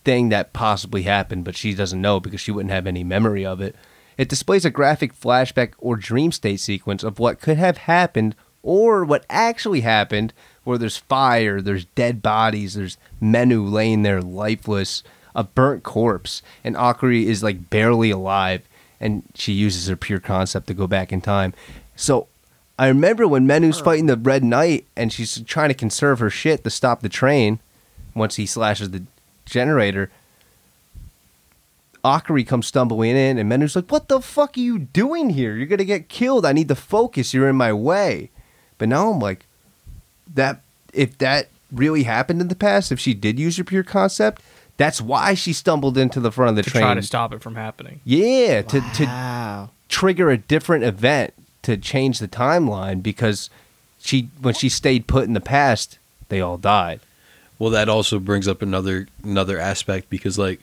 thing 0.03 0.29
that 0.29 0.51
possibly 0.51 1.03
happened, 1.03 1.45
but 1.45 1.55
she 1.55 1.73
doesn't 1.73 2.01
know 2.01 2.19
because 2.19 2.41
she 2.41 2.51
wouldn't 2.51 2.73
have 2.73 2.87
any 2.87 3.03
memory 3.03 3.45
of 3.45 3.61
it. 3.61 3.75
It 4.17 4.29
displays 4.29 4.65
a 4.65 4.69
graphic 4.69 5.19
flashback 5.19 5.73
or 5.77 5.95
dream 5.95 6.31
state 6.31 6.59
sequence 6.59 7.03
of 7.03 7.19
what 7.19 7.41
could 7.41 7.57
have 7.57 7.77
happened 7.77 8.35
or 8.63 9.03
what 9.03 9.25
actually 9.29 9.81
happened, 9.81 10.33
where 10.63 10.77
there's 10.77 10.97
fire, 10.97 11.61
there's 11.61 11.85
dead 11.85 12.21
bodies, 12.21 12.75
there's 12.75 12.97
Menu 13.19 13.63
laying 13.63 14.03
there 14.03 14.21
lifeless, 14.21 15.03
a 15.35 15.43
burnt 15.43 15.83
corpse, 15.83 16.41
and 16.63 16.75
Akari 16.75 17.25
is 17.25 17.41
like 17.41 17.69
barely 17.69 18.11
alive, 18.11 18.61
and 18.99 19.23
she 19.33 19.53
uses 19.53 19.87
her 19.87 19.95
pure 19.95 20.19
concept 20.19 20.67
to 20.67 20.73
go 20.73 20.85
back 20.85 21.11
in 21.11 21.21
time. 21.21 21.53
So 21.95 22.27
I 22.77 22.87
remember 22.87 23.27
when 23.27 23.47
Menu's 23.47 23.79
fighting 23.79 24.07
the 24.07 24.17
Red 24.17 24.43
Knight 24.43 24.85
and 24.95 25.13
she's 25.13 25.41
trying 25.43 25.69
to 25.69 25.75
conserve 25.75 26.19
her 26.19 26.29
shit 26.29 26.63
to 26.63 26.69
stop 26.69 27.01
the 27.01 27.09
train 27.09 27.59
once 28.15 28.35
he 28.35 28.45
slashes 28.45 28.91
the 28.91 29.03
generator. 29.45 30.11
Akari 32.03 32.45
comes 32.45 32.67
stumbling 32.67 33.15
in, 33.15 33.37
and 33.37 33.49
Menu's 33.49 33.75
like, 33.75 33.91
What 33.91 34.07
the 34.07 34.21
fuck 34.21 34.57
are 34.57 34.61
you 34.61 34.79
doing 34.79 35.31
here? 35.31 35.55
You're 35.55 35.67
gonna 35.67 35.83
get 35.83 36.09
killed. 36.09 36.45
I 36.45 36.53
need 36.53 36.67
to 36.69 36.75
focus. 36.75 37.33
You're 37.33 37.49
in 37.49 37.55
my 37.55 37.73
way. 37.73 38.29
But 38.77 38.89
now 38.89 39.11
I'm 39.11 39.19
like, 39.19 39.45
that 40.33 40.61
if 40.93 41.17
that 41.19 41.49
really 41.71 42.03
happened 42.03 42.41
in 42.41 42.47
the 42.47 42.55
past, 42.55 42.91
if 42.91 42.99
she 42.99 43.13
did 43.13 43.39
use 43.39 43.57
her 43.57 43.63
pure 43.63 43.83
concept, 43.83 44.41
that's 44.77 44.99
why 44.99 45.35
she 45.35 45.53
stumbled 45.53 45.97
into 45.97 46.19
the 46.19 46.31
front 46.31 46.49
of 46.49 46.55
the 46.55 46.63
to 46.63 46.69
train. 46.69 46.83
try 46.83 46.93
to 46.95 47.01
stop 47.03 47.33
it 47.33 47.41
from 47.41 47.55
happening. 47.55 48.01
Yeah, 48.03 48.61
to, 48.63 48.81
to 48.81 49.69
trigger 49.89 50.31
a 50.31 50.37
different 50.37 50.83
event 50.83 51.33
to 51.61 51.77
change 51.77 52.19
the 52.19 52.27
timeline 52.27 53.03
because 53.03 53.49
she 53.99 54.29
when 54.41 54.53
she 54.55 54.69
stayed 54.69 55.07
put 55.07 55.25
in 55.25 55.33
the 55.33 55.39
past, 55.39 55.99
they 56.29 56.41
all 56.41 56.57
died. 56.57 57.01
Well, 57.59 57.69
that 57.69 57.89
also 57.89 58.17
brings 58.17 58.47
up 58.47 58.63
another 58.63 59.07
another 59.23 59.59
aspect 59.59 60.09
because 60.09 60.39
like 60.39 60.61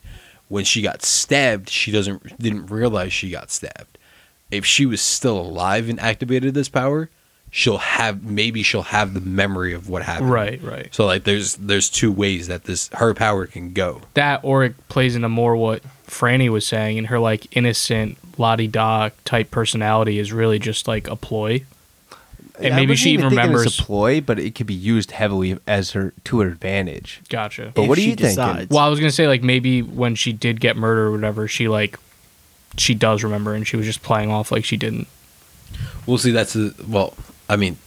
when 0.49 0.65
she 0.65 0.83
got 0.83 1.03
stabbed, 1.03 1.69
she 1.69 1.93
doesn't 1.93 2.39
didn't 2.39 2.67
realize 2.67 3.13
she 3.13 3.31
got 3.31 3.51
stabbed. 3.51 3.99
If 4.51 4.65
she 4.65 4.87
was 4.87 5.01
still 5.01 5.39
alive 5.39 5.89
and 5.89 6.01
activated 6.01 6.55
this 6.55 6.69
power, 6.69 7.11
she'll 7.51 7.79
have 7.79 8.25
maybe 8.25 8.63
she'll 8.63 8.83
have 8.83 9.15
the 9.15 9.21
memory 9.21 9.73
of 9.75 9.89
what 9.89 10.03
happened. 10.03 10.31
Right, 10.31 10.63
right. 10.63 10.95
So 10.95 11.07
like 11.07 11.25
there's 11.25 11.57
there's 11.57 11.89
two 11.89 12.13
ways 12.13 12.49
that 12.49 12.65
this 12.65 12.89
her 12.95 13.15
power 13.15 13.47
can 13.47 13.73
go. 13.73 14.03
That 14.15 14.41
or 14.43 14.65
it 14.65 14.89
plays 14.89 15.15
into 15.15 15.29
more 15.29 15.57
what 15.57 15.83
Franny 16.07 16.49
was 16.49 16.67
saying, 16.67 16.99
and 16.99 17.07
her 17.09 17.19
like 17.19 17.57
innocent 17.57 18.19
di 18.37 18.67
da 18.67 19.11
type 19.25 19.51
personality 19.51 20.19
is 20.19 20.33
really 20.33 20.59
just 20.59 20.89
like 20.89 21.09
a 21.09 21.17
ploy. 21.17 21.65
And 22.61 22.75
maybe 22.77 22.93
wasn't 22.93 22.99
she 22.99 23.11
even 23.11 23.23
thinking 23.31 23.39
remembers. 23.39 23.67
it's 23.67 23.79
a 23.79 23.83
ploy, 23.83 24.21
but 24.21 24.39
it 24.39 24.55
could 24.55 24.67
be 24.67 24.75
used 24.75 25.13
heavily 25.13 25.59
as 25.67 25.93
her 25.93 26.13
to 26.25 26.41
her 26.41 26.49
advantage. 26.49 27.21
Gotcha. 27.29 27.73
But 27.75 27.83
If 27.83 27.89
what 27.89 27.99
are 27.99 28.01
she 28.01 28.09
you 28.11 28.17
thinking? 28.17 28.29
decides. 28.31 28.71
Well, 28.71 28.85
I 28.85 28.89
was 28.89 28.99
gonna 28.99 29.11
say 29.13 29.27
like 29.29 29.43
maybe 29.43 29.83
when 29.83 30.15
she 30.15 30.33
did 30.33 30.61
get 30.61 30.77
murdered 30.77 31.07
or 31.09 31.13
whatever, 31.13 31.47
she 31.49 31.69
like 31.69 31.99
she 32.77 32.95
does 32.95 33.23
remember, 33.25 33.55
and 33.55 33.67
she 33.67 33.77
was 33.77 33.87
just 33.87 34.03
playing 34.03 34.31
off 34.31 34.51
like 34.53 34.65
she 34.65 34.77
didn't. 34.77 35.07
We'll 36.07 36.19
see. 36.19 36.31
That's 36.33 36.57
a 36.57 36.73
well. 36.87 37.15
I 37.49 37.57
mean, 37.57 37.79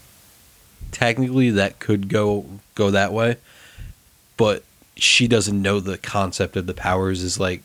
technically 0.91 1.49
that 1.52 1.80
could 1.80 2.07
go 2.10 2.45
go 2.76 2.91
that 2.91 3.14
way, 3.14 3.38
but 4.38 4.64
she 4.95 5.27
doesn't 5.27 5.61
know 5.61 5.80
the 5.80 5.98
concept 5.98 6.56
of 6.56 6.68
the 6.68 6.73
powers 6.73 7.23
is 7.23 7.39
like 7.39 7.61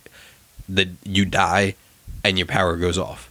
that 0.69 0.89
you 1.05 1.25
die 1.25 1.75
and 2.25 2.39
your 2.39 2.47
power 2.47 2.77
goes 2.77 2.99
off. 2.99 3.26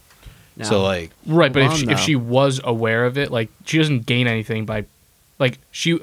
So 0.64 0.82
like 0.82 1.10
Right, 1.26 1.52
but 1.52 1.62
if 1.62 1.72
she, 1.74 1.86
on, 1.86 1.92
if 1.92 1.98
she 1.98 2.16
was 2.16 2.60
aware 2.64 3.04
of 3.04 3.18
it, 3.18 3.30
like 3.30 3.50
she 3.66 3.78
doesn't 3.78 4.06
gain 4.06 4.26
anything 4.26 4.64
by, 4.64 4.86
like 5.38 5.58
she, 5.70 6.00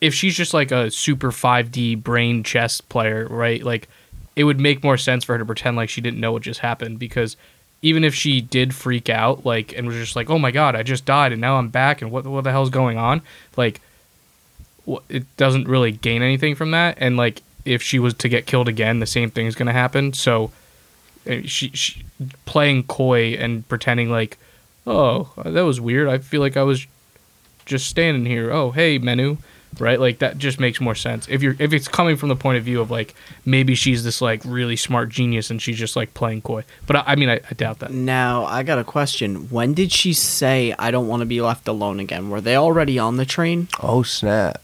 if 0.00 0.12
she's 0.12 0.36
just 0.36 0.52
like 0.52 0.72
a 0.72 0.90
super 0.90 1.30
five 1.30 1.70
D 1.70 1.94
brain 1.94 2.42
chess 2.42 2.80
player, 2.80 3.26
right? 3.28 3.62
Like 3.62 3.88
it 4.34 4.44
would 4.44 4.58
make 4.58 4.82
more 4.82 4.96
sense 4.96 5.24
for 5.24 5.34
her 5.34 5.38
to 5.38 5.44
pretend 5.44 5.76
like 5.76 5.88
she 5.88 6.00
didn't 6.00 6.18
know 6.18 6.32
what 6.32 6.42
just 6.42 6.60
happened 6.60 6.98
because 6.98 7.36
even 7.82 8.02
if 8.04 8.14
she 8.14 8.40
did 8.40 8.74
freak 8.74 9.08
out, 9.08 9.44
like 9.46 9.76
and 9.76 9.86
was 9.86 9.96
just 9.96 10.16
like, 10.16 10.30
oh 10.30 10.38
my 10.38 10.50
god, 10.50 10.74
I 10.74 10.82
just 10.82 11.04
died 11.04 11.32
and 11.32 11.40
now 11.40 11.56
I'm 11.56 11.68
back 11.68 12.02
and 12.02 12.10
what 12.10 12.26
what 12.26 12.42
the 12.44 12.50
hell's 12.50 12.70
going 12.70 12.98
on? 12.98 13.22
Like, 13.56 13.80
wh- 14.88 14.98
it 15.08 15.24
doesn't 15.36 15.68
really 15.68 15.92
gain 15.92 16.22
anything 16.22 16.54
from 16.56 16.72
that. 16.72 16.96
And 17.00 17.16
like 17.16 17.42
if 17.64 17.82
she 17.82 18.00
was 18.00 18.14
to 18.14 18.28
get 18.28 18.46
killed 18.46 18.66
again, 18.68 18.98
the 18.98 19.06
same 19.06 19.30
thing 19.30 19.46
is 19.46 19.54
gonna 19.54 19.72
happen. 19.72 20.12
So 20.12 20.50
Uh, 21.26 21.42
she, 21.44 21.70
she 21.70 22.04
playing 22.44 22.84
coy 22.84 23.34
and 23.34 23.66
pretending 23.68 24.10
like, 24.10 24.38
oh, 24.86 25.32
that 25.44 25.62
was 25.62 25.80
weird. 25.80 26.08
I 26.08 26.18
feel 26.18 26.40
like 26.40 26.56
I 26.56 26.62
was 26.62 26.86
just 27.64 27.86
standing 27.86 28.26
here. 28.26 28.50
Oh, 28.50 28.70
hey, 28.72 28.98
menu, 28.98 29.38
right? 29.78 30.00
Like 30.00 30.18
that 30.18 30.38
just 30.38 30.60
makes 30.60 30.80
more 30.80 30.94
sense 30.94 31.28
if 31.28 31.42
you're 31.42 31.56
if 31.58 31.72
it's 31.72 31.88
coming 31.88 32.16
from 32.16 32.28
the 32.28 32.36
point 32.36 32.58
of 32.58 32.64
view 32.64 32.80
of 32.80 32.90
like 32.90 33.14
maybe 33.44 33.74
she's 33.74 34.04
this 34.04 34.20
like 34.20 34.42
really 34.44 34.76
smart 34.76 35.08
genius 35.08 35.50
and 35.50 35.60
she's 35.60 35.78
just 35.78 35.96
like 35.96 36.14
playing 36.14 36.42
coy. 36.42 36.64
But 36.86 36.96
I, 36.96 37.04
I 37.08 37.16
mean, 37.16 37.28
I, 37.28 37.40
I 37.48 37.54
doubt 37.54 37.78
that. 37.80 37.92
Now 37.92 38.44
I 38.44 38.62
got 38.62 38.78
a 38.78 38.84
question. 38.84 39.48
When 39.50 39.74
did 39.74 39.92
she 39.92 40.12
say 40.12 40.74
I 40.78 40.90
don't 40.90 41.08
want 41.08 41.20
to 41.20 41.26
be 41.26 41.40
left 41.40 41.68
alone 41.68 42.00
again? 42.00 42.30
Were 42.30 42.40
they 42.40 42.56
already 42.56 42.98
on 42.98 43.16
the 43.16 43.26
train? 43.26 43.68
Oh 43.82 44.02
snap! 44.02 44.60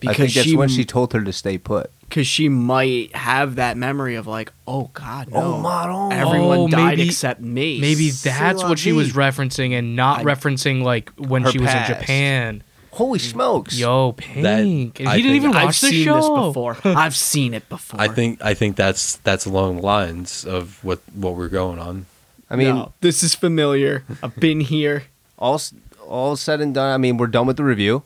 Because 0.00 0.14
I 0.14 0.18
think 0.18 0.34
that's 0.34 0.46
she 0.46 0.56
when 0.56 0.68
she 0.68 0.84
told 0.84 1.12
her 1.12 1.22
to 1.22 1.32
stay 1.32 1.58
put. 1.58 1.90
Because 2.08 2.26
she 2.26 2.48
might 2.48 3.14
have 3.14 3.56
that 3.56 3.76
memory 3.76 4.14
of 4.16 4.26
like, 4.26 4.52
oh 4.66 4.90
God, 4.94 5.28
oh, 5.32 5.40
no, 5.40 5.54
Oh, 5.56 5.60
Maron. 5.60 6.12
everyone 6.12 6.58
Oh, 6.58 6.68
died 6.68 6.98
maybe- 6.98 7.08
except 7.08 7.40
me. 7.40 7.80
Maybe 7.80 8.10
that's 8.10 8.62
what 8.64 8.78
she 8.78 8.92
was 8.92 9.12
referencing 9.12 9.72
and 9.78 9.94
not 9.94 10.20
I- 10.20 10.24
referencing 10.24 10.82
like 10.82 11.10
when 11.16 11.42
Her 11.42 11.50
she 11.52 11.58
was 11.58 11.72
in 11.72 11.84
Japan. 11.86 12.62
Holy 12.92 13.18
smokes! 13.20 13.78
Yo, 13.78 14.12
Pink. 14.12 14.98
and 14.98 15.08
I 15.08 15.16
he 15.16 15.22
didn't 15.22 15.34
think- 15.34 15.44
even 15.44 15.50
watch 15.50 15.58
I've 15.66 15.80
the 15.80 15.88
seen 15.90 16.04
show. 16.04 16.16
this 16.16 16.28
before. 16.48 16.76
I've 16.84 17.14
seen 17.14 17.54
it 17.54 17.68
before. 17.68 18.00
I 18.00 18.08
think 18.08 18.42
I 18.44 18.54
think 18.54 18.74
that's 18.76 19.16
that's 19.16 19.46
along 19.46 19.76
the 19.76 19.82
lines 19.82 20.44
of 20.44 20.82
what 20.82 21.00
what 21.14 21.34
we're 21.36 21.48
going 21.48 21.78
on. 21.78 22.06
I 22.50 22.56
mean, 22.56 22.74
No, 22.74 22.92
this 23.02 23.22
is 23.22 23.34
familiar. 23.36 24.02
I've 24.22 24.34
been 24.36 24.60
here. 24.60 25.04
all 25.38 25.60
all 26.08 26.34
said 26.34 26.60
and 26.60 26.74
done. 26.74 26.92
I 26.92 26.96
mean, 26.96 27.18
we're 27.18 27.26
done 27.28 27.46
with 27.46 27.58
the 27.58 27.62
review. 27.64 28.02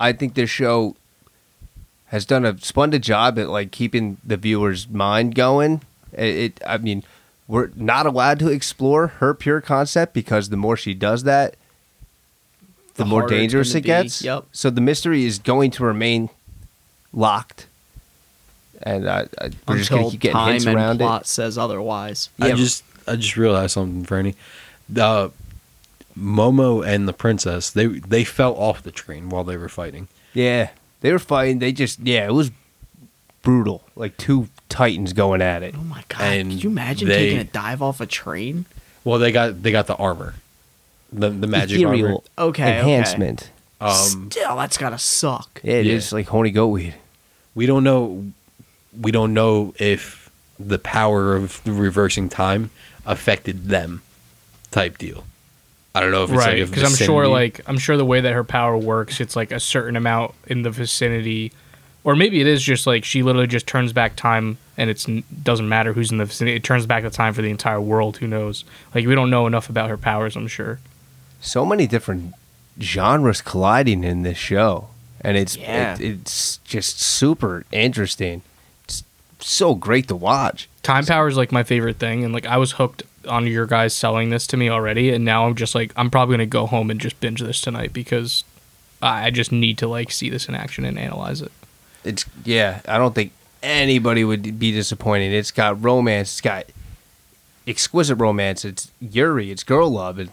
I 0.00 0.12
think 0.12 0.34
this 0.34 0.50
show 0.50 0.96
has 2.08 2.24
done 2.24 2.44
a 2.44 2.58
splendid 2.58 3.02
job 3.02 3.38
at 3.38 3.48
like 3.48 3.70
keeping 3.70 4.18
the 4.24 4.36
viewer's 4.36 4.88
mind 4.88 5.34
going. 5.34 5.82
It, 6.12 6.36
it 6.36 6.60
I 6.66 6.78
mean, 6.78 7.04
we're 7.46 7.70
not 7.76 8.06
allowed 8.06 8.38
to 8.40 8.48
explore 8.48 9.06
her 9.08 9.34
pure 9.34 9.60
concept 9.60 10.14
because 10.14 10.48
the 10.48 10.56
more 10.56 10.76
she 10.76 10.94
does 10.94 11.24
that, 11.24 11.56
the, 12.94 13.04
The 13.04 13.08
more 13.08 13.26
dangerous 13.26 13.70
gonna 13.70 13.78
it 13.78 13.82
be. 13.82 13.86
gets. 13.86 14.22
Yep. 14.22 14.46
So 14.52 14.70
the 14.70 14.80
mystery 14.80 15.24
is 15.24 15.38
going 15.38 15.70
to 15.72 15.84
remain 15.84 16.30
locked, 17.12 17.66
and 18.82 19.06
uh, 19.06 19.26
uh, 19.38 19.50
we're 19.66 19.78
just 19.78 19.90
until 19.90 19.98
gonna 20.04 20.10
keep 20.10 20.20
getting 20.20 20.34
time 20.34 20.50
hints 20.52 20.66
and 20.66 20.76
around 20.76 20.98
plot 20.98 21.26
says 21.26 21.56
otherwise. 21.56 22.30
Yeah, 22.38 22.46
I 22.46 22.52
just 22.52 22.84
I 23.06 23.16
just 23.16 23.36
realized 23.36 23.72
something, 23.72 24.04
Franny. 24.04 24.34
The 24.88 25.30
Momo 26.18 26.84
and 26.84 27.06
the 27.06 27.12
princess 27.12 27.70
they 27.70 27.86
they 27.86 28.24
fell 28.24 28.54
off 28.54 28.82
the 28.82 28.90
train 28.90 29.28
while 29.28 29.44
they 29.44 29.56
were 29.56 29.68
fighting. 29.68 30.08
Yeah, 30.34 30.70
they 31.00 31.12
were 31.12 31.18
fighting. 31.18 31.58
They 31.58 31.72
just 31.72 32.00
yeah, 32.00 32.26
it 32.26 32.32
was 32.32 32.50
brutal. 33.42 33.82
Like 33.96 34.16
two 34.16 34.48
titans 34.68 35.12
going 35.12 35.42
at 35.42 35.62
it. 35.62 35.74
Oh 35.76 35.82
my 35.84 36.02
God! 36.08 36.20
And 36.22 36.50
Could 36.52 36.64
you 36.64 36.70
imagine 36.70 37.08
they- 37.08 37.16
taking 37.30 37.38
a 37.38 37.44
dive 37.44 37.82
off 37.82 38.00
a 38.00 38.06
train? 38.06 38.66
Well, 39.04 39.18
they 39.18 39.32
got 39.32 39.62
they 39.62 39.70
got 39.72 39.86
the 39.86 39.96
armor, 39.96 40.34
the 41.12 41.30
the 41.30 41.46
magic 41.46 41.84
armor. 41.86 42.16
Okay, 42.36 42.78
enhancement. 42.80 43.50
Um, 43.80 44.28
Still, 44.30 44.56
that's 44.56 44.76
gotta 44.76 44.98
suck. 44.98 45.60
Yeah, 45.62 45.74
it 45.74 45.86
Yeah. 45.86 45.94
is 45.94 46.12
like 46.12 46.26
honey 46.28 46.50
goat 46.50 46.68
weed. 46.68 46.94
we 47.54 47.64
don't 47.66 47.84
know 47.84 48.24
we 49.00 49.12
don't 49.12 49.32
know 49.34 49.72
if 49.78 50.28
the 50.58 50.78
power 50.78 51.36
of 51.36 51.60
reversing 51.66 52.28
time 52.28 52.70
affected 53.06 53.66
them, 53.68 54.02
type 54.72 54.98
deal. 54.98 55.24
I 55.94 56.00
don't 56.00 56.10
know 56.12 56.24
if 56.24 56.30
it's 56.30 56.38
right? 56.38 56.60
like 56.60 56.70
Because 56.70 56.84
I'm 56.84 57.06
sure, 57.06 57.26
like, 57.26 57.60
I'm 57.66 57.78
sure 57.78 57.96
the 57.96 58.04
way 58.04 58.20
that 58.20 58.32
her 58.32 58.44
power 58.44 58.76
works, 58.76 59.20
it's 59.20 59.34
like 59.34 59.50
a 59.50 59.58
certain 59.60 59.96
amount 59.96 60.34
in 60.46 60.62
the 60.62 60.70
vicinity, 60.70 61.52
or 62.04 62.14
maybe 62.14 62.40
it 62.40 62.46
is 62.46 62.62
just 62.62 62.86
like 62.86 63.04
she 63.04 63.22
literally 63.22 63.46
just 63.48 63.66
turns 63.66 63.92
back 63.92 64.14
time, 64.14 64.58
and 64.76 64.90
it's 64.90 65.06
doesn't 65.42 65.68
matter 65.68 65.92
who's 65.94 66.12
in 66.12 66.18
the 66.18 66.24
vicinity. 66.26 66.56
It 66.56 66.62
turns 66.62 66.86
back 66.86 67.02
the 67.02 67.10
time 67.10 67.34
for 67.34 67.42
the 67.42 67.50
entire 67.50 67.80
world. 67.80 68.18
Who 68.18 68.26
knows? 68.28 68.64
Like, 68.94 69.06
we 69.06 69.14
don't 69.14 69.30
know 69.30 69.46
enough 69.46 69.68
about 69.68 69.88
her 69.90 69.96
powers. 69.98 70.36
I'm 70.36 70.46
sure. 70.48 70.78
so 71.40 71.64
many 71.64 71.86
different 71.86 72.34
genres 72.80 73.40
colliding 73.40 74.04
in 74.04 74.22
this 74.22 74.38
show, 74.38 74.88
and 75.20 75.36
it's 75.36 75.56
Yeah. 75.56 75.94
it, 75.94 76.00
it's 76.00 76.58
just 76.58 77.00
super 77.00 77.64
interesting. 77.72 78.42
It's 78.84 79.02
so 79.40 79.74
great 79.74 80.06
to 80.08 80.16
watch. 80.16 80.68
Time 80.82 81.04
power 81.06 81.26
is 81.28 81.36
like 81.36 81.50
my 81.50 81.62
favorite 81.64 81.96
thing, 81.96 82.24
and 82.24 82.32
like 82.32 82.46
I 82.46 82.56
was 82.58 82.72
hooked 82.72 83.02
on 83.28 83.46
your 83.46 83.66
guys 83.66 83.94
selling 83.94 84.30
this 84.30 84.46
to 84.48 84.56
me 84.56 84.68
already, 84.68 85.10
and 85.10 85.24
now 85.24 85.46
I'm 85.46 85.54
just 85.54 85.74
like 85.74 85.92
I'm 85.96 86.10
probably 86.10 86.34
gonna 86.34 86.46
go 86.46 86.66
home 86.66 86.90
and 86.90 87.00
just 87.00 87.20
binge 87.20 87.40
this 87.40 87.60
tonight 87.60 87.92
because 87.92 88.44
I 89.02 89.26
I 89.26 89.30
just 89.30 89.52
need 89.52 89.78
to 89.78 89.88
like 89.88 90.10
see 90.10 90.30
this 90.30 90.48
in 90.48 90.54
action 90.54 90.84
and 90.84 90.98
analyze 90.98 91.40
it. 91.42 91.52
It's 92.04 92.24
yeah. 92.44 92.80
I 92.88 92.98
don't 92.98 93.14
think 93.14 93.32
anybody 93.62 94.24
would 94.24 94.58
be 94.58 94.72
disappointed. 94.72 95.32
It's 95.32 95.50
got 95.50 95.82
romance. 95.82 96.32
It's 96.32 96.40
got 96.40 96.66
exquisite 97.66 98.16
romance. 98.16 98.64
It's 98.64 98.90
Yuri. 99.00 99.50
It's 99.50 99.62
girl 99.62 99.90
love. 99.90 100.18
It, 100.18 100.30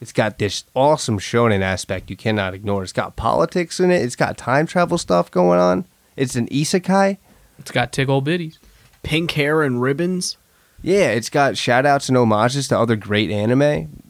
it's 0.00 0.12
got 0.12 0.38
this 0.38 0.64
awesome 0.74 1.18
shonen 1.18 1.60
aspect 1.60 2.10
you 2.10 2.16
cannot 2.16 2.54
ignore. 2.54 2.82
It's 2.82 2.92
got 2.92 3.16
politics 3.16 3.80
in 3.80 3.90
it. 3.90 4.02
It's 4.02 4.16
got 4.16 4.38
time 4.38 4.66
travel 4.66 4.96
stuff 4.96 5.30
going 5.30 5.58
on. 5.58 5.84
It's 6.16 6.36
an 6.36 6.46
isekai. 6.48 7.18
It's 7.58 7.70
got 7.70 7.92
tickle 7.92 8.22
bitties. 8.22 8.58
Pink 9.02 9.32
hair 9.32 9.62
and 9.62 9.82
ribbons. 9.82 10.36
Yeah, 10.82 11.08
it's 11.10 11.28
got 11.30 11.56
shout 11.56 11.84
outs 11.86 12.08
and 12.08 12.16
homages 12.16 12.68
to 12.68 12.78
other 12.78 12.96
great 12.96 13.30
anime. 13.30 13.62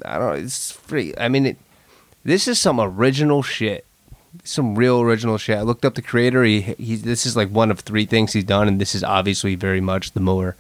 I 0.05 0.19
don't 0.19 0.28
know, 0.28 0.32
it's 0.32 0.70
free. 0.73 1.15
I 1.19 1.28
mean 1.28 1.47
it 1.47 1.57
this 2.24 2.47
is 2.49 2.61
some 2.61 2.78
original 2.81 3.43
shit. 3.43 3.85
Some 4.45 4.74
real 4.74 5.01
original 5.01 5.39
shit. 5.39 5.57
I 5.59 5.62
looked 5.62 5.85
up 5.85 5.95
the 5.95 6.03
creator. 6.03 6.45
He 6.45 6.61
he 6.61 6.97
this 6.97 7.24
is 7.24 7.36
like 7.36 7.49
one 7.49 7.70
of 7.70 7.81
three 7.81 8.05
things 8.05 8.32
he's 8.35 8.45
done 8.45 8.69
and 8.69 8.81
this 8.81 8.95
is 8.95 9.03
obviously 9.03 9.55
very 9.55 9.81
much 9.81 10.12
the 10.12 10.20
more 10.20 10.57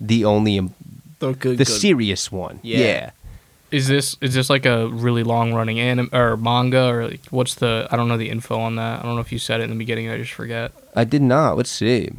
the 0.00 0.24
only 0.24 0.58
The 1.18 1.32
good, 1.32 1.58
the 1.58 1.64
good. 1.64 1.68
serious 1.68 2.30
one. 2.30 2.60
Yeah. 2.62 2.78
yeah. 2.78 3.10
Is 3.70 3.86
this 3.88 4.16
is 4.20 4.34
this 4.34 4.50
like 4.50 4.66
a 4.66 4.88
really 4.88 5.22
long 5.22 5.54
running 5.54 5.78
anime 5.80 6.10
or 6.12 6.36
manga 6.36 6.88
or 6.88 7.08
like 7.08 7.24
what's 7.30 7.54
the 7.54 7.86
I 7.90 7.96
don't 7.96 8.08
know 8.08 8.16
the 8.18 8.28
info 8.28 8.58
on 8.58 8.76
that. 8.76 9.00
I 9.00 9.02
don't 9.04 9.14
know 9.14 9.20
if 9.20 9.32
you 9.32 9.38
said 9.38 9.60
it 9.60 9.64
in 9.64 9.70
the 9.70 9.76
beginning. 9.76 10.10
I 10.10 10.16
just 10.18 10.32
forget. 10.32 10.72
I 10.94 11.04
did 11.04 11.22
not. 11.22 11.56
Let's 11.56 11.70
see. 11.70 12.10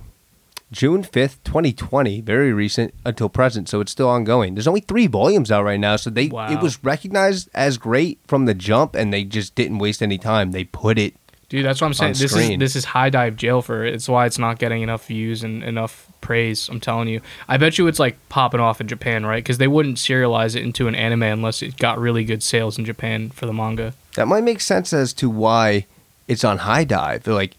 June 0.71 1.03
5th, 1.03 1.37
2020, 1.43 2.21
very 2.21 2.53
recent 2.53 2.93
until 3.05 3.27
present, 3.27 3.67
so 3.67 3.81
it's 3.81 3.91
still 3.91 4.07
ongoing. 4.07 4.55
There's 4.55 4.67
only 4.67 4.79
3 4.81 5.07
volumes 5.07 5.51
out 5.51 5.63
right 5.65 5.79
now, 5.79 5.97
so 5.97 6.09
they 6.09 6.27
Wow. 6.27 6.49
it 6.51 6.61
was 6.61 6.81
recognized 6.83 7.49
as 7.53 7.77
great 7.77 8.19
from 8.25 8.45
the 8.45 8.53
jump 8.53 8.95
and 8.95 9.11
they 9.11 9.23
just 9.25 9.53
didn't 9.55 9.79
waste 9.79 10.01
any 10.01 10.17
time. 10.17 10.51
They 10.51 10.63
put 10.63 10.97
it 10.97 11.15
Dude, 11.49 11.65
that's 11.65 11.81
what 11.81 11.87
I'm 11.87 11.93
saying. 11.93 12.13
This 12.13 12.33
is 12.33 12.59
this 12.59 12.77
is 12.77 12.85
HIDIVE 12.85 13.35
jail 13.35 13.61
for 13.61 13.83
it. 13.83 13.93
It's 13.93 14.07
why 14.07 14.25
it's 14.25 14.39
not 14.39 14.57
getting 14.57 14.83
enough 14.83 15.07
views 15.07 15.43
and 15.43 15.61
enough 15.61 16.07
praise. 16.21 16.69
I'm 16.69 16.79
telling 16.79 17.09
you. 17.09 17.19
I 17.49 17.57
bet 17.57 17.77
you 17.77 17.87
it's 17.87 17.99
like 17.99 18.15
popping 18.29 18.61
off 18.61 18.79
in 18.79 18.87
Japan, 18.87 19.25
right? 19.25 19.43
Because 19.43 19.57
they 19.57 19.67
wouldn't 19.67 19.97
serialize 19.97 20.55
it 20.55 20.61
into 20.63 20.87
an 20.87 20.95
anime 20.95 21.23
unless 21.23 21.61
it 21.61 21.75
got 21.75 21.99
really 21.99 22.23
good 22.23 22.41
sales 22.41 22.77
in 22.77 22.85
Japan 22.85 23.31
for 23.31 23.47
the 23.47 23.53
manga. 23.53 23.93
that 24.15 24.29
might 24.29 24.45
make 24.45 24.61
sense 24.61 24.93
as 24.93 25.11
to 25.11 25.29
why 25.29 25.85
it's 26.25 26.45
on 26.45 26.59
HIDIVE 26.59 27.27
like 27.27 27.57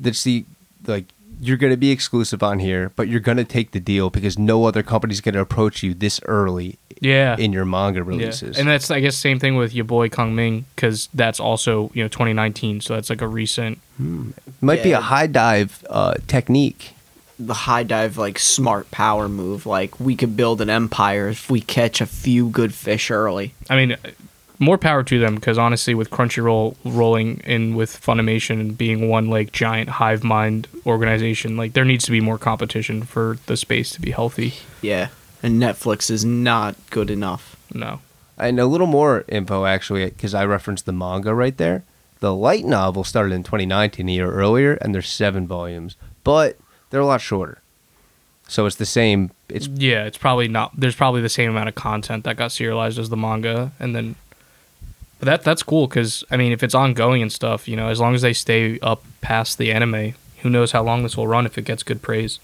that's 0.00 0.24
the 0.24 0.44
like 0.84 1.04
you're 1.40 1.56
going 1.56 1.72
to 1.72 1.76
be 1.76 1.90
exclusive 1.90 2.42
on 2.42 2.58
here 2.58 2.90
but 2.96 3.08
you're 3.08 3.20
going 3.20 3.36
to 3.38 3.44
take 3.44 3.72
the 3.72 3.80
deal 3.80 4.10
because 4.10 4.38
no 4.38 4.64
other 4.64 4.82
company's 4.82 5.20
going 5.20 5.34
to 5.34 5.40
approach 5.40 5.82
you 5.82 5.94
this 5.94 6.20
early 6.26 6.78
Yeah. 7.00 7.36
in 7.38 7.52
your 7.52 7.64
manga 7.64 7.98
Yeah. 8.00 8.04
releases 8.06 8.58
And 8.58 8.68
that's 8.68 8.90
I 8.90 9.00
guess 9.00 9.16
same 9.16 9.38
thing 9.38 9.56
with 9.56 9.74
your 9.74 9.84
boy 9.84 10.08
Kongming 10.08 10.64
because 10.74 11.08
that's 11.14 11.40
also 11.40 11.90
you 11.94 12.02
know 12.02 12.08
2019, 12.08 12.80
so 12.80 12.94
that's 12.94 13.10
like 13.10 13.20
a 13.22 13.28
recent. 13.28 13.78
might 14.60 14.82
be 14.82 14.92
a 14.92 15.00
HIDIVE 15.00 15.84
uh, 15.90 16.14
technique 16.26 16.90
the 17.36 17.54
HIDIVE 17.54 18.16
like 18.16 18.38
smart 18.38 18.90
power 18.92 19.28
move. 19.28 19.66
Like 19.66 19.98
we 19.98 20.14
could 20.14 20.36
build 20.36 20.60
an 20.60 20.70
empire 20.70 21.28
if 21.28 21.50
we 21.50 21.60
catch 21.60 22.00
a 22.00 22.06
few 22.06 22.48
good 22.48 22.72
fish 22.72 23.10
early. 23.10 23.54
I 23.68 23.74
mean, 23.74 23.96
more 24.58 24.78
power 24.78 25.02
to 25.02 25.18
them 25.18 25.34
because 25.34 25.58
honestly, 25.58 25.94
with 25.94 26.10
Crunchyroll 26.10 26.76
rolling 26.84 27.38
in 27.44 27.74
with 27.74 28.00
Funimation 28.00 28.60
and 28.60 28.78
being 28.78 29.08
one 29.08 29.28
like 29.28 29.52
giant 29.52 29.88
hive 29.88 30.22
mind 30.24 30.68
organization, 30.86 31.56
like 31.56 31.72
there 31.72 31.84
needs 31.84 32.04
to 32.04 32.10
be 32.10 32.20
more 32.20 32.38
competition 32.38 33.02
for 33.02 33.38
the 33.46 33.56
space 33.56 33.90
to 33.90 34.00
be 34.00 34.10
healthy. 34.12 34.54
Yeah. 34.82 35.08
And 35.42 35.60
Netflix 35.60 36.10
is 36.10 36.24
not 36.24 36.76
good 36.90 37.10
enough. 37.10 37.56
No. 37.72 38.00
and 38.38 38.60
a 38.60 38.66
little 38.66 38.86
more 38.86 39.24
info 39.28 39.64
actually 39.64 40.04
because 40.06 40.32
i 40.34 40.44
referenced 40.44 40.86
the 40.86 40.92
manga 40.92 41.34
right 41.34 41.56
there 41.56 41.82
the 42.20 42.32
light 42.34 42.64
novel 42.64 43.02
started 43.02 43.32
in 43.34 43.42
2019 43.42 44.08
a 44.08 44.12
year 44.12 44.30
earlier 44.30 44.74
and 44.74 44.94
there's 44.94 45.08
seven 45.08 45.46
volumes 45.46 45.96
but 46.22 46.56
they're 46.90 47.00
a 47.00 47.06
lot 47.06 47.20
shorter 47.20 47.60
so 48.46 48.66
it's 48.66 48.76
the 48.76 48.86
same 48.86 49.30
it's 49.48 49.66
yeah, 49.68 50.04
it's 50.04 50.18
probably 50.18 50.48
not. 50.48 50.72
There's 50.78 50.94
probably 50.94 51.20
the 51.20 51.28
same 51.28 51.50
amount 51.50 51.68
of 51.68 51.74
content 51.74 52.24
that 52.24 52.36
got 52.36 52.52
serialized 52.52 52.98
as 52.98 53.08
the 53.08 53.16
manga, 53.16 53.72
and 53.80 53.94
then. 53.94 54.14
But 55.24 55.38
that 55.38 55.42
that's 55.42 55.62
cool 55.62 55.86
because 55.86 56.22
I 56.30 56.36
mean, 56.36 56.52
if 56.52 56.62
it's 56.62 56.74
ongoing 56.74 57.22
and 57.22 57.32
stuff, 57.32 57.66
you 57.66 57.76
know, 57.76 57.88
as 57.88 57.98
long 57.98 58.14
as 58.14 58.20
they 58.20 58.34
stay 58.34 58.78
up 58.80 59.02
past 59.22 59.56
the 59.56 59.72
anime, 59.72 60.12
who 60.42 60.50
knows 60.50 60.72
how 60.72 60.82
long 60.82 61.02
this 61.02 61.16
will 61.16 61.26
run 61.26 61.46
if 61.46 61.56
it 61.56 61.64
gets 61.64 61.82
good 61.82 62.02
praise. 62.02 62.40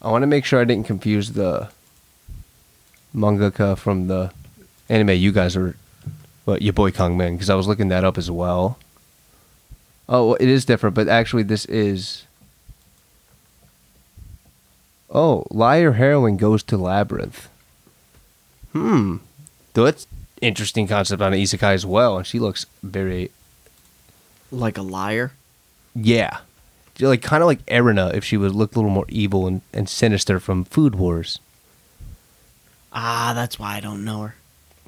I 0.00 0.10
want 0.10 0.24
to 0.24 0.26
make 0.26 0.44
sure 0.44 0.60
I 0.60 0.64
didn't 0.64 0.88
confuse 0.88 1.34
the 1.34 1.70
mangaka 3.14 3.78
from 3.78 4.08
the 4.08 4.32
anime 4.88 5.10
you 5.10 5.30
guys 5.30 5.56
are, 5.56 5.76
well, 6.46 6.58
your 6.58 6.72
boy 6.72 6.90
Kongming, 6.90 7.34
because 7.34 7.48
I 7.48 7.54
was 7.54 7.68
looking 7.68 7.86
that 7.86 8.02
up 8.02 8.18
as 8.18 8.28
well. 8.28 8.76
Oh, 10.08 10.34
it 10.34 10.48
is 10.48 10.64
different, 10.64 10.96
but 10.96 11.06
actually, 11.06 11.44
this 11.44 11.64
is. 11.66 12.24
Oh, 15.08 15.46
liar 15.48 15.92
heroine 15.92 16.38
goes 16.38 16.64
to 16.64 16.76
labyrinth. 16.76 17.48
Hmm, 18.72 19.18
that's 19.74 20.08
interesting 20.42 20.86
concept 20.86 21.22
on 21.22 21.32
an 21.32 21.38
isekai 21.38 21.72
as 21.72 21.86
well, 21.86 22.18
and 22.18 22.26
she 22.26 22.38
looks 22.38 22.66
very 22.82 23.30
Like 24.50 24.76
a 24.76 24.82
liar. 24.82 25.32
yeah, 25.94 26.38
like 27.00 27.22
kind 27.22 27.42
of 27.42 27.46
like 27.46 27.64
Erina 27.66 28.10
if 28.14 28.24
she 28.24 28.36
would 28.36 28.52
look 28.54 28.74
a 28.74 28.78
little 28.78 28.90
more 28.90 29.06
evil 29.08 29.46
and, 29.46 29.62
and 29.72 29.88
sinister 29.88 30.38
from 30.38 30.64
Food 30.64 30.94
Wars. 30.96 31.38
Ah, 32.92 33.32
that's 33.34 33.58
why 33.58 33.76
I 33.76 33.80
don't 33.80 34.04
know 34.04 34.30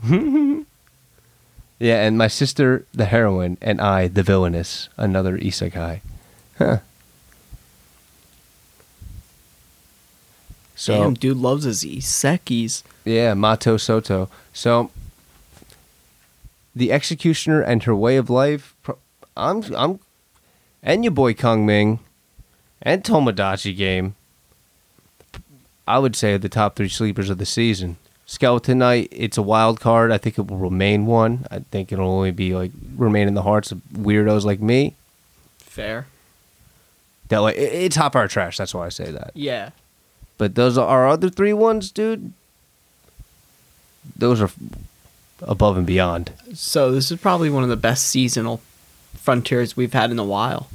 her. 0.02 0.64
Yeah, 1.81 2.06
and 2.06 2.16
my 2.16 2.28
sister, 2.28 2.86
the 2.94 3.05
heroine, 3.06 3.59
and 3.60 3.81
I, 3.81 4.06
the 4.06 4.22
villainess, 4.22 4.89
another 4.97 5.36
isekai. 5.36 6.01
Huh. 6.56 6.78
So 10.76 11.02
Damn, 11.02 11.14
dude 11.14 11.36
loves 11.36 11.64
his 11.64 11.85
isekis. 11.85 12.82
yeah, 13.05 13.35
Mato 13.35 13.76
Sato. 13.76 14.28
So 14.52 14.90
the 16.74 16.92
executioner 16.92 17.60
and 17.60 17.82
her 17.84 17.94
way 17.94 18.16
of 18.16 18.28
life. 18.30 18.74
I'm 19.36 19.62
I'm, 19.74 20.01
and 20.82 21.05
your 21.05 21.10
boy 21.12 21.34
Kongming, 21.34 21.98
and 22.82 23.02
Tomodachi 23.02 23.76
Game. 23.76 24.14
I 25.86 25.98
would 25.98 26.16
say 26.16 26.36
the 26.38 26.48
top 26.48 26.76
three 26.76 26.88
sleepers 26.88 27.28
of 27.30 27.38
the 27.38 27.44
season. 27.46 27.96
Skeleton 28.26 28.78
Knight, 28.78 29.09
it's 29.12 29.36
a 29.36 29.42
wild 29.42 29.80
card. 29.80 30.10
I 30.10 30.16
think 30.16 30.38
it 30.38 30.46
will 30.46 30.56
remain 30.56 31.05
one. 31.05 31.46
I 31.51 31.59
think 31.70 31.92
it'll 31.92 32.10
only 32.10 32.30
be 32.30 32.55
like 32.55 32.70
remain 32.96 33.28
in 33.28 33.34
the 33.34 33.42
hearts 33.42 33.70
of 33.70 33.82
weirdos 33.92 34.44
like 34.44 34.60
me. 34.60 34.94
Fair. 35.59 36.06
That 37.28 37.38
like 37.38 37.56
it- 37.56 37.72
it's 37.72 37.96
hot 37.96 38.12
bar 38.12 38.26
trash. 38.28 38.56
That's 38.56 38.74
why 38.74 38.86
I 38.86 38.88
say 38.88 39.10
that. 39.10 39.32
Yeah. 39.34 39.70
But 40.38 40.55
those 40.55 40.78
are 40.78 40.86
our 40.88 41.06
other 41.09 41.28
three 41.28 41.52
ones, 41.52 41.90
dude. 41.92 42.32
Those 44.16 44.40
are 44.40 44.51
above 45.47 45.77
and 45.77 45.87
beyond. 45.87 46.33
So 46.55 46.91
this 46.93 47.11
is 47.11 47.21
probably 47.21 47.51
one 47.51 47.62
of 47.62 47.69
the 47.69 47.77
best 47.77 48.07
seasonal 48.07 48.61
frontiers 49.15 49.77
we've 49.77 49.93
had 49.93 50.11
in 50.11 50.19
a 50.19 50.25
while. 50.25 50.69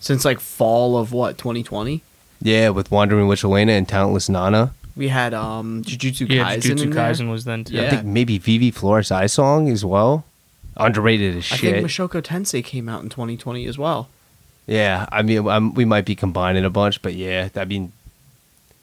Since 0.00 0.24
like 0.24 0.40
fall 0.40 0.96
of 0.96 1.12
what, 1.12 1.38
2020? 1.38 2.02
Yeah, 2.40 2.68
with 2.68 2.90
Wandering 2.90 3.28
Witch 3.28 3.42
Elaina 3.42 3.72
and 3.72 3.88
Talentless 3.88 4.28
Nana. 4.28 4.72
We 4.94 5.08
had 5.08 5.34
um 5.34 5.82
Jujutsu 5.82 6.28
Yeah, 6.28 6.54
Kaisen 6.54 6.60
Jujutsu 6.60 6.82
in 6.82 6.90
there. 6.90 7.12
Kaisen 7.12 7.30
was 7.30 7.44
then 7.44 7.64
too. 7.64 7.74
Yeah. 7.74 7.86
I 7.86 7.90
think 7.90 8.04
maybe 8.04 8.38
Vivy 8.38 8.72
Fluorite 8.72 9.10
Eye's 9.12 9.32
Song 9.32 9.68
as 9.68 9.84
well. 9.84 10.24
Underrated 10.76 11.36
as 11.36 11.50
I 11.52 11.56
shit. 11.56 11.74
think 11.74 11.86
Mushoku 11.86 12.22
Tensei 12.22 12.62
came 12.62 12.88
out 12.88 13.02
in 13.02 13.08
2020 13.08 13.66
as 13.66 13.78
well. 13.78 14.08
yeah, 14.66 15.06
I 15.10 15.22
mean, 15.22 15.48
i 15.48 15.58
we 15.58 15.84
might 15.84 16.04
be 16.04 16.14
combining 16.14 16.64
a 16.64 16.70
bunch, 16.70 17.00
but 17.00 17.14
yeah, 17.14 17.48
I 17.56 17.64
mean, 17.64 17.92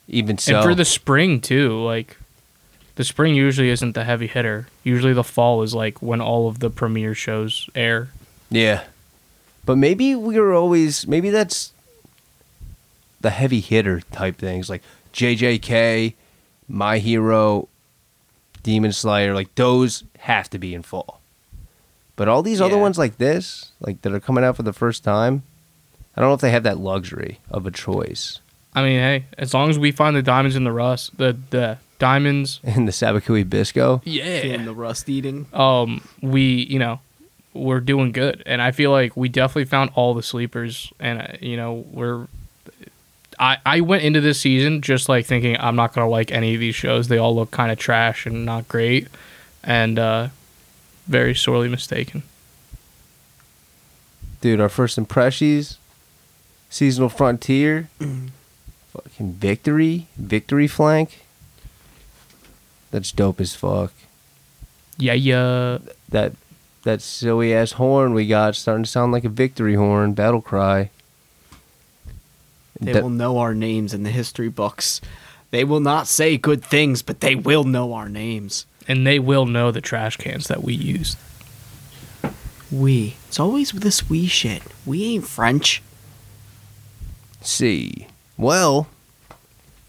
even 0.07 0.37
so. 0.39 0.55
and 0.55 0.63
for 0.63 0.73
the 0.75 0.85
spring 0.85 1.39
too, 1.41 1.79
like 1.83 2.17
the 2.95 3.03
spring 3.03 3.35
usually 3.35 3.69
isn't 3.69 3.93
the 3.93 4.03
heavy 4.03 4.27
hitter. 4.27 4.67
Usually 4.83 5.13
the 5.13 5.23
fall 5.23 5.63
is 5.63 5.73
like 5.73 6.01
when 6.01 6.21
all 6.21 6.47
of 6.47 6.59
the 6.59 6.69
premiere 6.69 7.15
shows 7.15 7.69
air. 7.75 8.09
yeah, 8.49 8.83
but 9.65 9.77
maybe 9.77 10.15
we 10.15 10.39
were 10.39 10.53
always 10.53 11.07
maybe 11.07 11.29
that's 11.29 11.73
the 13.21 13.29
heavy 13.31 13.61
hitter 13.61 14.01
type 14.11 14.37
things 14.37 14.69
like 14.69 14.83
JJK, 15.13 16.13
My 16.67 16.97
Hero, 16.99 17.67
Demon 18.63 18.91
Slayer, 18.91 19.33
like 19.33 19.53
those 19.55 20.03
have 20.19 20.49
to 20.49 20.59
be 20.59 20.73
in 20.73 20.83
fall. 20.83 21.19
But 22.15 22.27
all 22.27 22.43
these 22.43 22.61
other 22.61 22.77
ones 22.77 22.97
like 22.97 23.17
this, 23.17 23.71
like 23.79 24.01
that 24.03 24.13
are 24.13 24.19
coming 24.19 24.43
out 24.43 24.55
for 24.55 24.63
the 24.63 24.73
first 24.73 25.03
time, 25.03 25.43
I 26.15 26.21
don't 26.21 26.29
know 26.29 26.35
if 26.35 26.41
they 26.41 26.51
have 26.51 26.63
that 26.63 26.77
luxury 26.77 27.39
of 27.49 27.65
a 27.65 27.71
choice. 27.71 28.39
I 28.75 28.83
mean, 28.83 28.99
hey, 28.99 29.25
as 29.37 29.53
long 29.53 29.69
as 29.69 29.79
we 29.79 29.91
find 29.91 30.15
the 30.15 30.21
diamonds 30.21 30.55
in 30.55 30.63
the 30.63 30.71
rust, 30.71 31.17
the 31.17 31.35
the 31.49 31.77
diamonds, 32.03 32.59
And 32.75 32.87
the 32.87 32.91
Sabikui 32.91 33.43
Bisco, 33.49 34.01
Yeah. 34.03 34.23
And 34.55 34.67
the 34.67 34.73
rust 34.73 35.07
eating. 35.09 35.45
um, 35.53 36.01
we 36.21 36.43
you 36.73 36.79
know, 36.79 36.99
we're 37.53 37.79
doing 37.79 38.11
good, 38.11 38.43
and 38.45 38.61
I 38.61 38.71
feel 38.71 38.91
like 38.91 39.15
we 39.15 39.29
definitely 39.29 39.65
found 39.65 39.91
all 39.95 40.13
the 40.13 40.23
sleepers, 40.23 40.91
and 40.99 41.15
uh, 41.21 41.27
you 41.39 41.55
know, 41.57 41.85
we're. 41.91 42.27
I, 43.39 43.57
I 43.65 43.81
went 43.81 44.03
into 44.03 44.21
this 44.21 44.39
season 44.39 44.81
just 44.81 45.09
like 45.09 45.25
thinking 45.25 45.55
I'm 45.59 45.75
not 45.75 45.93
gonna 45.93 46.09
like 46.09 46.31
any 46.31 46.53
of 46.53 46.59
these 46.59 46.75
shows. 46.75 47.07
They 47.07 47.17
all 47.17 47.35
look 47.35 47.49
kind 47.51 47.71
of 47.71 47.79
trash 47.79 48.25
and 48.27 48.45
not 48.45 48.67
great, 48.67 49.07
and 49.63 49.97
uh, 49.97 50.27
very 51.07 51.33
sorely 51.35 51.67
mistaken. 51.69 52.21
dude, 54.41 54.59
our 54.61 54.69
first 54.69 54.97
impressions, 54.97 55.77
seasonal 56.69 57.09
frontier, 57.09 57.89
fucking 58.93 59.33
victory, 59.33 60.07
victory 60.17 60.67
flank. 60.67 61.22
That's 62.93 63.11
dope 63.11 63.41
as 63.41 63.55
fuck. 63.55 63.91
Yeah, 64.99 65.13
yeah. 65.13 65.79
That 66.09 66.33
that 66.83 67.01
silly 67.01 67.51
ass 67.51 67.71
horn 67.73 68.13
we 68.13 68.27
got 68.27 68.55
starting 68.55 68.83
to 68.83 68.89
sound 68.89 69.11
like 69.11 69.23
a 69.25 69.29
victory 69.29 69.73
horn, 69.73 70.13
battle 70.13 70.41
cry. 70.41 70.91
They 72.79 72.93
That- 72.93 73.01
will 73.01 73.09
know 73.09 73.39
our 73.39 73.55
names 73.55 73.95
in 73.95 74.03
the 74.03 74.11
history 74.11 74.47
books. 74.47 75.01
They 75.49 75.63
will 75.63 75.79
not 75.79 76.07
say 76.07 76.37
good 76.37 76.63
things, 76.63 77.01
but 77.01 77.19
they 77.21 77.33
will 77.33 77.63
know 77.63 77.93
our 77.93 78.09
names. 78.09 78.67
And 78.87 79.07
they 79.07 79.17
will 79.17 79.47
know 79.47 79.71
the 79.71 79.81
trash 79.81 80.17
cans 80.17 80.45
that 80.47 80.63
we 80.63 80.75
used. 80.75 81.17
We. 82.71 83.15
It's 83.27 83.39
always 83.39 83.71
this 83.71 84.07
we 84.07 84.27
shit. 84.27 84.61
We 84.85 85.03
ain't 85.05 85.25
French. 85.25 85.81
see. 87.41 88.05
Well, 88.37 88.87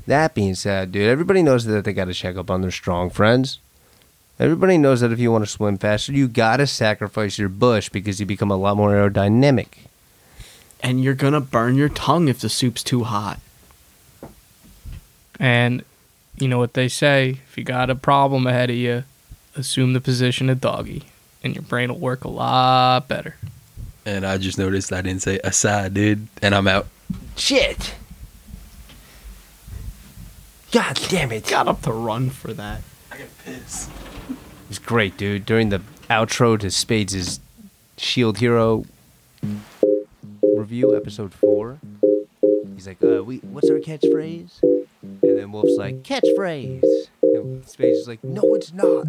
that 0.06 0.34
being 0.34 0.54
said, 0.54 0.92
dude, 0.92 1.08
everybody 1.08 1.42
knows 1.42 1.64
that 1.64 1.84
they 1.84 1.92
got 1.92 2.06
to 2.06 2.14
check 2.14 2.36
up 2.36 2.50
on 2.50 2.60
their 2.62 2.70
strong 2.70 3.10
friends. 3.10 3.58
Everybody 4.38 4.78
knows 4.78 5.00
that 5.00 5.12
if 5.12 5.20
you 5.20 5.30
want 5.30 5.44
to 5.44 5.50
swim 5.50 5.78
faster, 5.78 6.12
you 6.12 6.26
got 6.26 6.56
to 6.56 6.66
sacrifice 6.66 7.38
your 7.38 7.48
bush 7.48 7.88
because 7.88 8.18
you 8.18 8.26
become 8.26 8.50
a 8.50 8.56
lot 8.56 8.76
more 8.76 8.90
aerodynamic. 8.90 9.66
And 10.82 11.02
you're 11.02 11.14
gonna 11.14 11.40
burn 11.40 11.76
your 11.76 11.88
tongue 11.88 12.28
if 12.28 12.40
the 12.40 12.50
soup's 12.50 12.82
too 12.82 13.04
hot. 13.04 13.40
And 15.40 15.82
you 16.36 16.46
know 16.46 16.58
what 16.58 16.74
they 16.74 16.88
say: 16.88 17.40
if 17.48 17.56
you 17.56 17.64
got 17.64 17.88
a 17.88 17.94
problem 17.94 18.46
ahead 18.46 18.68
of 18.68 18.76
you, 18.76 19.04
assume 19.56 19.94
the 19.94 20.00
position 20.00 20.50
of 20.50 20.60
doggy, 20.60 21.04
and 21.42 21.54
your 21.54 21.62
brain 21.62 21.88
will 21.88 22.00
work 22.00 22.24
a 22.24 22.28
lot 22.28 23.08
better. 23.08 23.36
And 24.04 24.26
I 24.26 24.36
just 24.36 24.58
noticed 24.58 24.92
I 24.92 25.00
didn't 25.00 25.22
say 25.22 25.40
aside, 25.42 25.94
dude. 25.94 26.28
And 26.42 26.54
I'm 26.54 26.68
out. 26.68 26.86
Shit! 27.36 27.94
God 30.74 30.98
damn 31.08 31.30
it! 31.30 31.46
Got 31.46 31.68
up 31.68 31.82
to 31.82 31.92
run 31.92 32.30
for 32.30 32.52
that. 32.52 32.82
I 33.12 33.18
get 33.18 33.38
pissed. 33.44 33.90
It 34.28 34.36
was 34.68 34.80
great, 34.80 35.16
dude. 35.16 35.46
During 35.46 35.68
the 35.68 35.80
outro 36.10 36.58
to 36.58 36.68
Spades' 36.68 37.38
Shield 37.96 38.38
Hero 38.38 38.84
review, 40.42 40.96
episode 40.96 41.32
four, 41.32 41.78
he's 42.74 42.88
like, 42.88 42.96
uh, 43.04 43.22
we, 43.22 43.36
what's 43.38 43.70
our 43.70 43.78
catchphrase? 43.78 44.64
And 45.02 45.20
then 45.22 45.52
Wolf's 45.52 45.76
like, 45.78 46.02
catchphrase. 46.02 46.82
And 47.22 47.64
Spades 47.68 47.98
is 47.98 48.08
like, 48.08 48.24
no, 48.24 48.56
it's 48.56 48.72
not. 48.72 49.06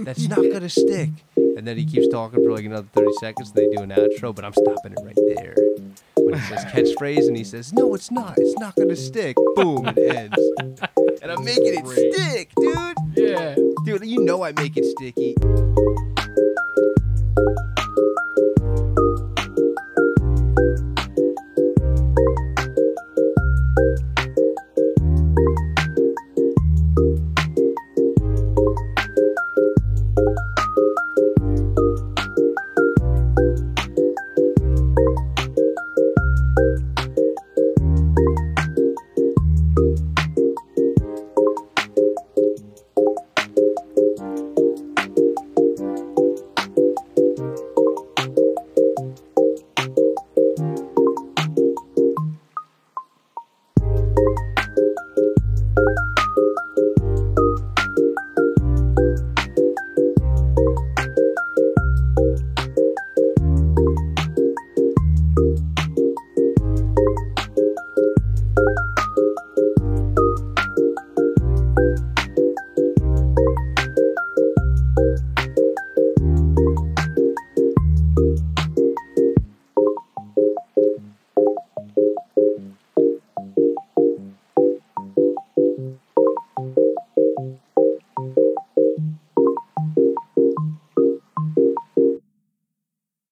That's 0.00 0.28
not 0.28 0.42
gonna 0.52 0.68
stick. 0.68 1.08
And 1.36 1.66
then 1.66 1.78
he 1.78 1.86
keeps 1.86 2.08
talking 2.08 2.44
for 2.44 2.52
like 2.52 2.66
another 2.66 2.88
30 2.92 3.12
seconds. 3.18 3.52
They 3.52 3.66
do 3.70 3.80
an 3.80 3.88
outro, 3.92 4.34
but 4.34 4.44
I'm 4.44 4.52
stopping 4.52 4.92
it 4.92 4.98
right 5.02 5.16
there 5.36 5.54
when 6.20 6.34
he 6.34 6.40
says 6.40 6.64
catchphrase 6.66 7.28
and 7.28 7.36
he 7.36 7.44
says, 7.44 7.72
"No, 7.72 7.94
it's 7.94 8.10
not. 8.10 8.38
It's 8.38 8.58
not 8.58 8.74
gonna 8.76 8.96
stick." 8.96 9.36
Boom, 9.54 9.86
it 9.86 9.98
ends. 9.98 10.80
And 11.20 11.32
I'm 11.32 11.44
making 11.44 11.74
it 11.74 11.86
stick, 11.86 12.50
dude. 12.56 12.96
Yeah, 13.16 13.56
dude, 13.84 14.06
you 14.06 14.24
know 14.24 14.44
I 14.44 14.52
make 14.52 14.76
it 14.76 14.84
sticky. 14.84 15.34